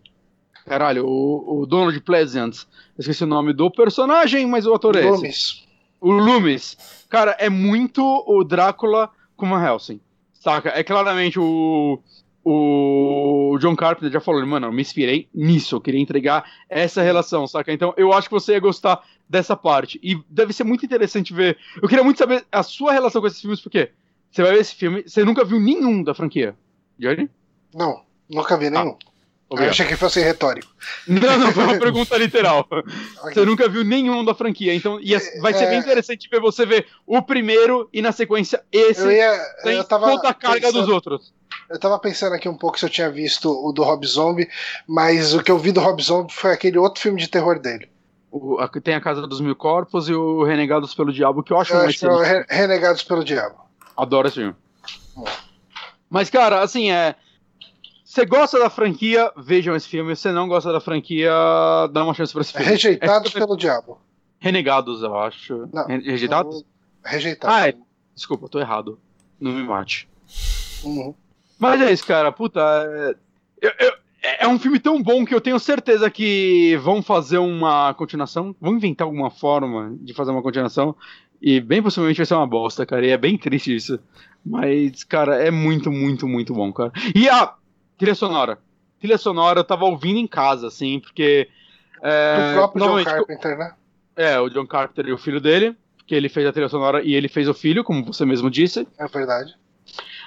Caralho, 0.65 1.05
o, 1.05 1.61
o 1.61 1.65
Donald 1.65 1.99
Pleasant. 2.01 2.55
Esqueci 2.97 3.23
o 3.23 3.27
nome 3.27 3.51
do 3.53 3.69
personagem, 3.69 4.45
mas 4.47 4.65
o 4.65 4.73
ator 4.73 4.95
é 4.95 5.01
Loomis. 5.01 5.23
esse. 5.23 5.63
O 5.99 6.11
Loomis. 6.11 7.05
Cara, 7.09 7.35
é 7.39 7.49
muito 7.49 8.01
o 8.25 8.43
Drácula 8.43 9.09
com 9.35 9.49
Van 9.49 9.63
Helsing. 9.63 9.99
Saca? 10.33 10.69
É 10.69 10.83
claramente 10.83 11.39
o 11.39 11.99
o 12.43 13.57
John 13.59 13.75
Carpenter 13.75 14.11
já 14.11 14.19
falou, 14.19 14.45
mano, 14.45 14.67
eu 14.67 14.71
me 14.71 14.81
inspirei 14.81 15.29
nisso, 15.33 15.75
eu 15.75 15.81
queria 15.81 16.01
entregar 16.01 16.43
essa 16.69 17.01
relação, 17.01 17.47
saca? 17.47 17.71
Então 17.71 17.93
eu 17.95 18.11
acho 18.11 18.27
que 18.27 18.33
você 18.33 18.53
ia 18.53 18.59
gostar 18.59 19.01
dessa 19.29 19.55
parte. 19.55 19.99
E 20.03 20.21
deve 20.29 20.53
ser 20.53 20.63
muito 20.63 20.85
interessante 20.85 21.33
ver. 21.33 21.57
Eu 21.81 21.87
queria 21.87 22.03
muito 22.03 22.17
saber 22.17 22.45
a 22.51 22.61
sua 22.61 22.91
relação 22.91 23.21
com 23.21 23.27
esses 23.27 23.41
filmes, 23.41 23.61
porque 23.61 23.91
você 24.29 24.41
vai 24.41 24.51
ver 24.51 24.59
esse 24.59 24.75
filme, 24.75 25.03
você 25.07 25.23
nunca 25.23 25.45
viu 25.45 25.59
nenhum 25.59 26.03
da 26.03 26.13
franquia. 26.13 26.55
Johnny? 26.99 27.29
Não, 27.73 28.01
nunca 28.29 28.57
vi 28.57 28.69
nenhum. 28.69 28.97
Ah. 28.99 29.13
Eu 29.51 29.69
achei 29.69 29.85
que 29.85 29.95
fosse 29.95 30.19
retórico. 30.19 30.73
Não, 31.07 31.37
não, 31.37 31.51
foi 31.51 31.63
uma 31.63 31.77
pergunta 31.79 32.17
literal. 32.17 32.67
Você 33.23 33.45
nunca 33.45 33.69
viu 33.69 33.83
nenhum 33.83 34.25
da 34.25 34.33
franquia, 34.33 34.73
então 34.73 34.99
ia, 34.99 35.19
vai 35.41 35.53
ser 35.53 35.65
é... 35.65 35.69
bem 35.69 35.79
interessante 35.79 36.27
ver 36.29 36.39
você 36.39 36.65
ver 36.65 36.87
o 37.05 37.21
primeiro 37.21 37.87
e 37.93 38.01
na 38.01 38.11
sequência 38.11 38.63
esse 38.71 39.01
eu 39.01 39.11
ia, 39.11 39.35
sem 39.61 39.77
eu 39.77 39.83
tava 39.83 40.09
toda 40.09 40.29
a 40.29 40.33
carga 40.33 40.67
pensando, 40.67 40.81
dos 40.81 40.89
outros. 40.89 41.33
Eu 41.73 41.79
tava 41.79 41.97
pensando 41.97 42.33
aqui 42.33 42.47
um 42.47 42.55
pouco 42.55 42.77
se 42.77 42.85
eu 42.85 42.89
tinha 42.89 43.09
visto 43.09 43.49
o 43.49 43.71
do 43.71 43.83
Rob 43.83 44.05
Zombie, 44.05 44.47
mas 44.87 45.33
o 45.33 45.41
que 45.41 45.51
eu 45.51 45.57
vi 45.57 45.71
do 45.71 45.79
Rob 45.79 46.01
Zombie 46.01 46.31
foi 46.31 46.51
aquele 46.51 46.77
outro 46.77 47.01
filme 47.01 47.19
de 47.19 47.27
terror 47.27 47.59
dele. 47.59 47.89
O, 48.31 48.59
a, 48.59 48.67
tem 48.67 48.93
a 48.93 49.01
Casa 49.01 49.25
dos 49.25 49.41
Mil 49.41 49.55
Corpos 49.55 50.07
e 50.07 50.13
o 50.13 50.43
Renegados 50.43 50.93
pelo 50.93 51.11
Diabo, 51.11 51.41
que 51.41 51.51
eu 51.51 51.59
acho 51.59 51.73
eu 51.73 51.81
acho 51.81 51.99
que 51.99 52.05
é 52.05 52.09
Re 52.09 52.45
Renegados 52.47 53.03
pelo 53.03 53.23
Diabo. 53.23 53.55
Adoro 53.97 54.27
esse 54.27 54.37
filme. 54.37 54.55
Hum. 55.17 55.23
Mas, 56.09 56.29
cara, 56.29 56.61
assim, 56.61 56.91
é 56.91 57.15
você 58.13 58.27
gosta 58.27 58.59
da 58.59 58.69
franquia, 58.69 59.31
vejam 59.35 59.75
esse 59.75 59.87
filme. 59.87 60.15
Se 60.15 60.31
não 60.31 60.47
gosta 60.47 60.71
da 60.71 60.79
franquia, 60.79 61.31
dá 61.91 62.03
uma 62.03 62.13
chance 62.13 62.31
pra 62.31 62.43
esse 62.43 62.53
filme. 62.53 62.67
Rejeitados 62.67 63.35
é, 63.35 63.39
pelo 63.39 63.57
diabo. 63.57 63.99
Renegados, 64.39 65.01
eu 65.01 65.17
acho. 65.17 65.67
Não, 65.73 65.87
Rejeitados? 65.87 66.63
Rejeitados. 67.03 67.55
Ah, 67.55 67.69
é. 67.69 67.73
Desculpa, 68.13 68.47
tô 68.47 68.59
errado. 68.59 68.99
Não 69.39 69.51
me 69.51 69.63
mate. 69.63 70.07
Uhum. 70.83 71.15
Mas 71.59 71.81
é 71.81 71.91
isso, 71.91 72.05
cara. 72.05 72.31
Puta. 72.31 72.59
É... 72.61 73.15
Eu, 73.61 73.71
eu, 73.79 73.93
é 74.39 74.47
um 74.47 74.57
filme 74.57 74.79
tão 74.79 75.01
bom 75.01 75.25
que 75.25 75.35
eu 75.35 75.41
tenho 75.41 75.59
certeza 75.59 76.09
que 76.09 76.77
vão 76.77 77.01
fazer 77.01 77.37
uma 77.37 77.93
continuação. 77.93 78.55
Vão 78.59 78.75
inventar 78.75 79.05
alguma 79.05 79.29
forma 79.29 79.95
de 79.99 80.13
fazer 80.13 80.31
uma 80.31 80.41
continuação. 80.41 80.95
E 81.41 81.59
bem 81.59 81.83
possivelmente 81.83 82.17
vai 82.17 82.25
ser 82.25 82.35
uma 82.35 82.47
bosta, 82.47 82.85
cara. 82.85 83.05
E 83.05 83.09
é 83.09 83.17
bem 83.17 83.37
triste 83.37 83.75
isso. 83.75 83.99
Mas, 84.45 85.03
cara, 85.03 85.35
é 85.35 85.51
muito, 85.51 85.91
muito, 85.91 86.27
muito 86.27 86.53
bom, 86.53 86.71
cara. 86.71 86.91
E 87.13 87.27
a. 87.29 87.53
Trilha 87.97 88.15
sonora. 88.15 88.59
Trilha 88.99 89.17
sonora 89.17 89.59
eu 89.59 89.63
tava 89.63 89.85
ouvindo 89.85 90.19
em 90.19 90.27
casa, 90.27 90.67
assim, 90.67 90.99
porque. 90.99 91.49
É, 92.01 92.51
o 92.51 92.53
próprio 92.55 92.85
John 92.85 93.03
Carpenter, 93.03 93.57
né? 93.57 93.73
É, 94.15 94.39
o 94.39 94.49
John 94.49 94.65
Carpenter 94.65 95.07
e 95.07 95.13
o 95.13 95.17
filho 95.17 95.41
dele, 95.41 95.75
que 96.05 96.15
ele 96.15 96.29
fez 96.29 96.47
a 96.47 96.51
trilha 96.51 96.69
sonora 96.69 97.01
e 97.01 97.13
ele 97.13 97.27
fez 97.27 97.47
o 97.47 97.53
filho, 97.53 97.83
como 97.83 98.03
você 98.05 98.25
mesmo 98.25 98.49
disse. 98.49 98.87
É 98.97 99.07
verdade. 99.07 99.53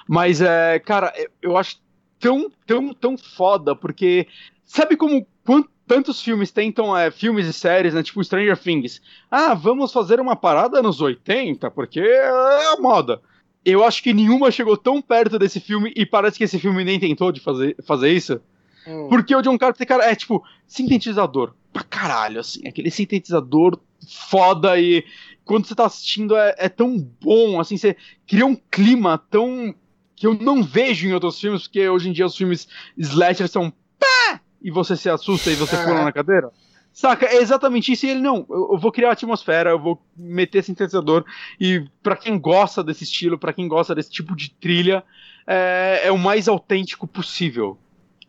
Mas, 0.09 0.41
é, 0.41 0.79
cara, 0.79 1.13
eu 1.43 1.57
acho 1.57 1.81
tão, 2.19 2.51
tão, 2.67 2.95
tão 2.95 3.19
foda, 3.19 3.75
porque. 3.75 4.27
Sabe 4.65 4.97
como 4.97 5.27
quanto, 5.45 5.71
tantos 5.87 6.21
filmes 6.21 6.51
tentam, 6.51 6.97
é, 6.97 7.11
filmes 7.11 7.47
e 7.47 7.53
séries, 7.53 7.95
né? 7.95 8.03
Tipo 8.03 8.23
Stranger 8.25 8.59
Things. 8.59 9.01
Ah, 9.31 9.55
vamos 9.55 9.93
fazer 9.93 10.19
uma 10.19 10.35
parada 10.35 10.83
nos 10.83 11.01
80, 11.01 11.71
porque 11.71 12.01
é 12.01 12.29
a 12.73 12.77
moda 12.81 13.21
eu 13.67 13.83
acho 13.83 14.01
que 14.01 14.15
nenhuma 14.15 14.53
chegou 14.53 14.77
tão 14.77 15.03
perto 15.03 15.41
desse 15.41 15.59
filme 15.59 15.93
e 15.97 16.07
parece 16.07 16.39
que 16.39 16.45
esse 16.45 16.57
filme 16.57 16.85
nem 16.85 17.01
tentou 17.01 17.33
de 17.33 17.41
fazer, 17.41 17.75
fazer 17.83 18.13
isso. 18.13 18.41
Hum. 18.87 19.09
Porque 19.09 19.35
o 19.35 19.43
John 19.43 19.59
Carpenter, 19.59 19.89
cara, 19.89 20.05
é 20.05 20.15
tipo 20.15 20.45
sintetizador 20.69 21.53
pra 21.73 21.83
caralho, 21.83 22.39
assim. 22.39 22.67
Aquele 22.69 22.93
sintetizador 22.93 23.81
foda 24.09 24.79
e 24.79 25.05
quando 25.45 25.67
você 25.67 25.75
tá 25.75 25.85
assistindo 25.85 26.37
é, 26.37 26.55
é 26.59 26.69
tão 26.69 26.97
bom, 27.21 27.59
assim, 27.59 27.77
você 27.77 27.97
cria 28.25 28.47
um 28.47 28.55
clima 28.55 29.21
tão. 29.29 29.75
Que 30.17 30.27
eu 30.27 30.35
não 30.35 30.63
vejo 30.63 31.07
em 31.07 31.13
outros 31.13 31.39
filmes, 31.39 31.63
porque 31.63 31.87
hoje 31.89 32.09
em 32.09 32.13
dia 32.13 32.27
os 32.27 32.37
filmes 32.37 32.67
slasher 32.97 33.49
são 33.49 33.71
pá! 33.99 34.41
E 34.61 34.71
você 34.71 34.97
se 34.97 35.09
assusta 35.09 35.51
e 35.51 35.55
você 35.55 35.77
pula 35.77 36.03
na 36.03 36.11
cadeira. 36.11 36.51
Saca? 36.97 37.27
É 37.27 37.37
exatamente 37.37 37.93
isso. 37.93 38.07
E 38.07 38.09
ele, 38.09 38.21
não, 38.21 38.47
eu, 38.49 38.79
vou 38.79 38.91
criar 38.91 39.11
a 39.11 39.13
atmosfera, 39.13 39.69
eu 39.69 39.79
vou 39.79 40.03
meter 40.17 40.65
sintetizador. 40.65 41.27
E 41.61 41.85
para 42.03 42.17
quem 42.17 42.39
gosta 42.39 42.83
desse 42.83 43.05
estilo, 43.05 43.39
para 43.39 43.53
quem 43.53 43.69
gosta 43.69 43.95
desse 43.95 44.11
tipo 44.11 44.35
de 44.35 44.51
trilha, 44.51 45.05
é, 45.47 46.01
é, 46.05 46.11
o 46.11 46.17
mais 46.17 46.49
autêntico 46.49 47.07
possível. 47.07 47.77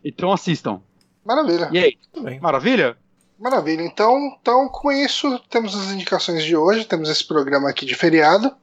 Então 0.04 0.30
assistam. 0.30 0.82
Maravilha. 1.24 1.70
E 1.72 1.78
aí? 1.78 1.98
Maravilha? 2.40 2.98
Maravilha. 3.38 3.82
Então, 3.82 4.36
então, 4.38 4.68
com 4.68 4.92
isso, 4.92 5.38
temos 5.48 5.74
as 5.74 5.90
indicações 5.90 6.44
de 6.44 6.54
hoje. 6.54 6.84
Temos 6.84 7.08
esse 7.08 7.26
programa 7.26 7.70
aqui 7.70 7.86
de 7.86 7.94
feriado. 7.94 8.54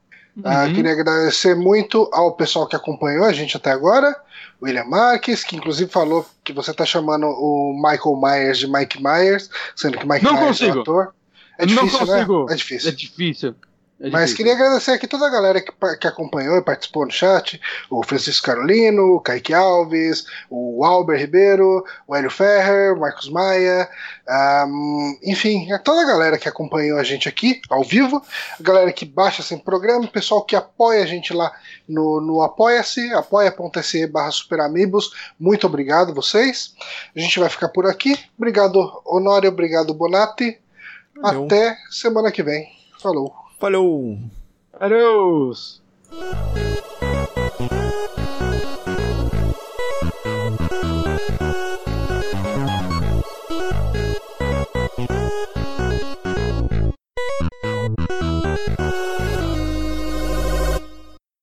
Ah, 0.44 0.64
uhum. 0.64 0.72
Uh, 0.72 0.76
queria 0.76 0.92
agradecer 0.92 1.56
muito 1.56 2.10
ao 2.12 2.34
pessoal 2.34 2.68
que 2.68 2.76
acompanhou 2.76 3.26
a 3.26 3.34
gente 3.34 3.56
até 3.56 3.72
agora. 3.72 4.16
William 4.62 4.86
Marques, 4.86 5.44
que 5.44 5.56
inclusive 5.56 5.90
falou 5.92 6.26
que 6.44 6.54
você 6.54 6.72
está 6.72 6.86
chamando 6.86 7.26
o 7.28 7.74
Michael 7.76 8.20
Myers 8.22 8.58
de 8.58 8.72
Mike 8.72 9.02
Myers, 9.02 9.50
sendo 9.76 9.98
que 9.98 10.08
Mike 10.08 10.24
não 10.24 10.34
Myers 10.34 10.48
consigo. 10.48 10.72
é 10.72 10.78
um 10.78 10.82
ator. 10.82 11.14
É 11.58 11.66
difícil, 11.66 12.00
não 12.00 12.08
consigo. 12.08 12.46
né? 12.46 12.54
É 12.54 12.56
difícil. 12.56 12.90
É 12.90 12.92
difícil. 12.94 13.56
É 13.98 14.10
Mas 14.10 14.34
queria 14.34 14.54
agradecer 14.54 14.92
aqui 14.92 15.08
toda 15.08 15.26
a 15.26 15.30
galera 15.30 15.62
que, 15.62 15.72
que 16.02 16.08
acompanhou 16.08 16.58
e 16.58 16.62
participou 16.62 17.06
no 17.06 17.12
chat: 17.12 17.62
o 17.90 18.04
Francisco 18.04 18.46
Carolino, 18.46 19.16
o 19.16 19.22
Kaique 19.22 19.54
Alves, 19.54 20.26
o 20.50 20.84
Albert 20.84 21.20
Ribeiro, 21.20 21.84
o 22.06 22.14
Hélio 22.14 22.30
Ferrer, 22.30 22.94
o 22.94 23.00
Marcos 23.00 23.30
Maia, 23.30 23.88
um, 24.68 25.18
enfim, 25.24 25.72
é 25.72 25.78
toda 25.78 26.02
a 26.02 26.06
galera 26.06 26.38
que 26.38 26.50
acompanhou 26.50 27.00
a 27.00 27.04
gente 27.04 27.30
aqui 27.30 27.62
ao 27.70 27.86
vivo, 27.86 28.22
a 28.60 28.64
galera 28.64 28.92
que 28.92 29.06
baixa 29.06 29.42
esse 29.42 29.56
programa, 29.58 30.04
o 30.04 30.12
pessoal 30.12 30.44
que 30.44 30.58
apoia 30.58 31.02
a 31.02 31.08
gente 31.08 31.34
lá 31.34 31.54
no, 31.88 32.20
no 32.20 32.42
Apoia-se, 32.42 33.14
apoia.se 33.14 34.08
barra 34.08 34.32
superamigos. 34.32 35.12
Muito 35.40 35.68
obrigado 35.68 36.14
vocês. 36.14 36.76
A 37.16 37.20
gente 37.20 37.40
vai 37.40 37.48
ficar 37.48 37.70
por 37.70 37.86
aqui. 37.86 38.18
Obrigado, 38.38 39.02
Honório, 39.06 39.50
obrigado, 39.50 39.94
Bonatti. 39.94 40.60
Valeu. 41.16 41.46
Até 41.46 41.78
semana 41.90 42.30
que 42.30 42.44
vem. 42.44 42.68
Falou. 43.02 43.45
Falou! 43.58 44.20
Adeus! 44.74 45.82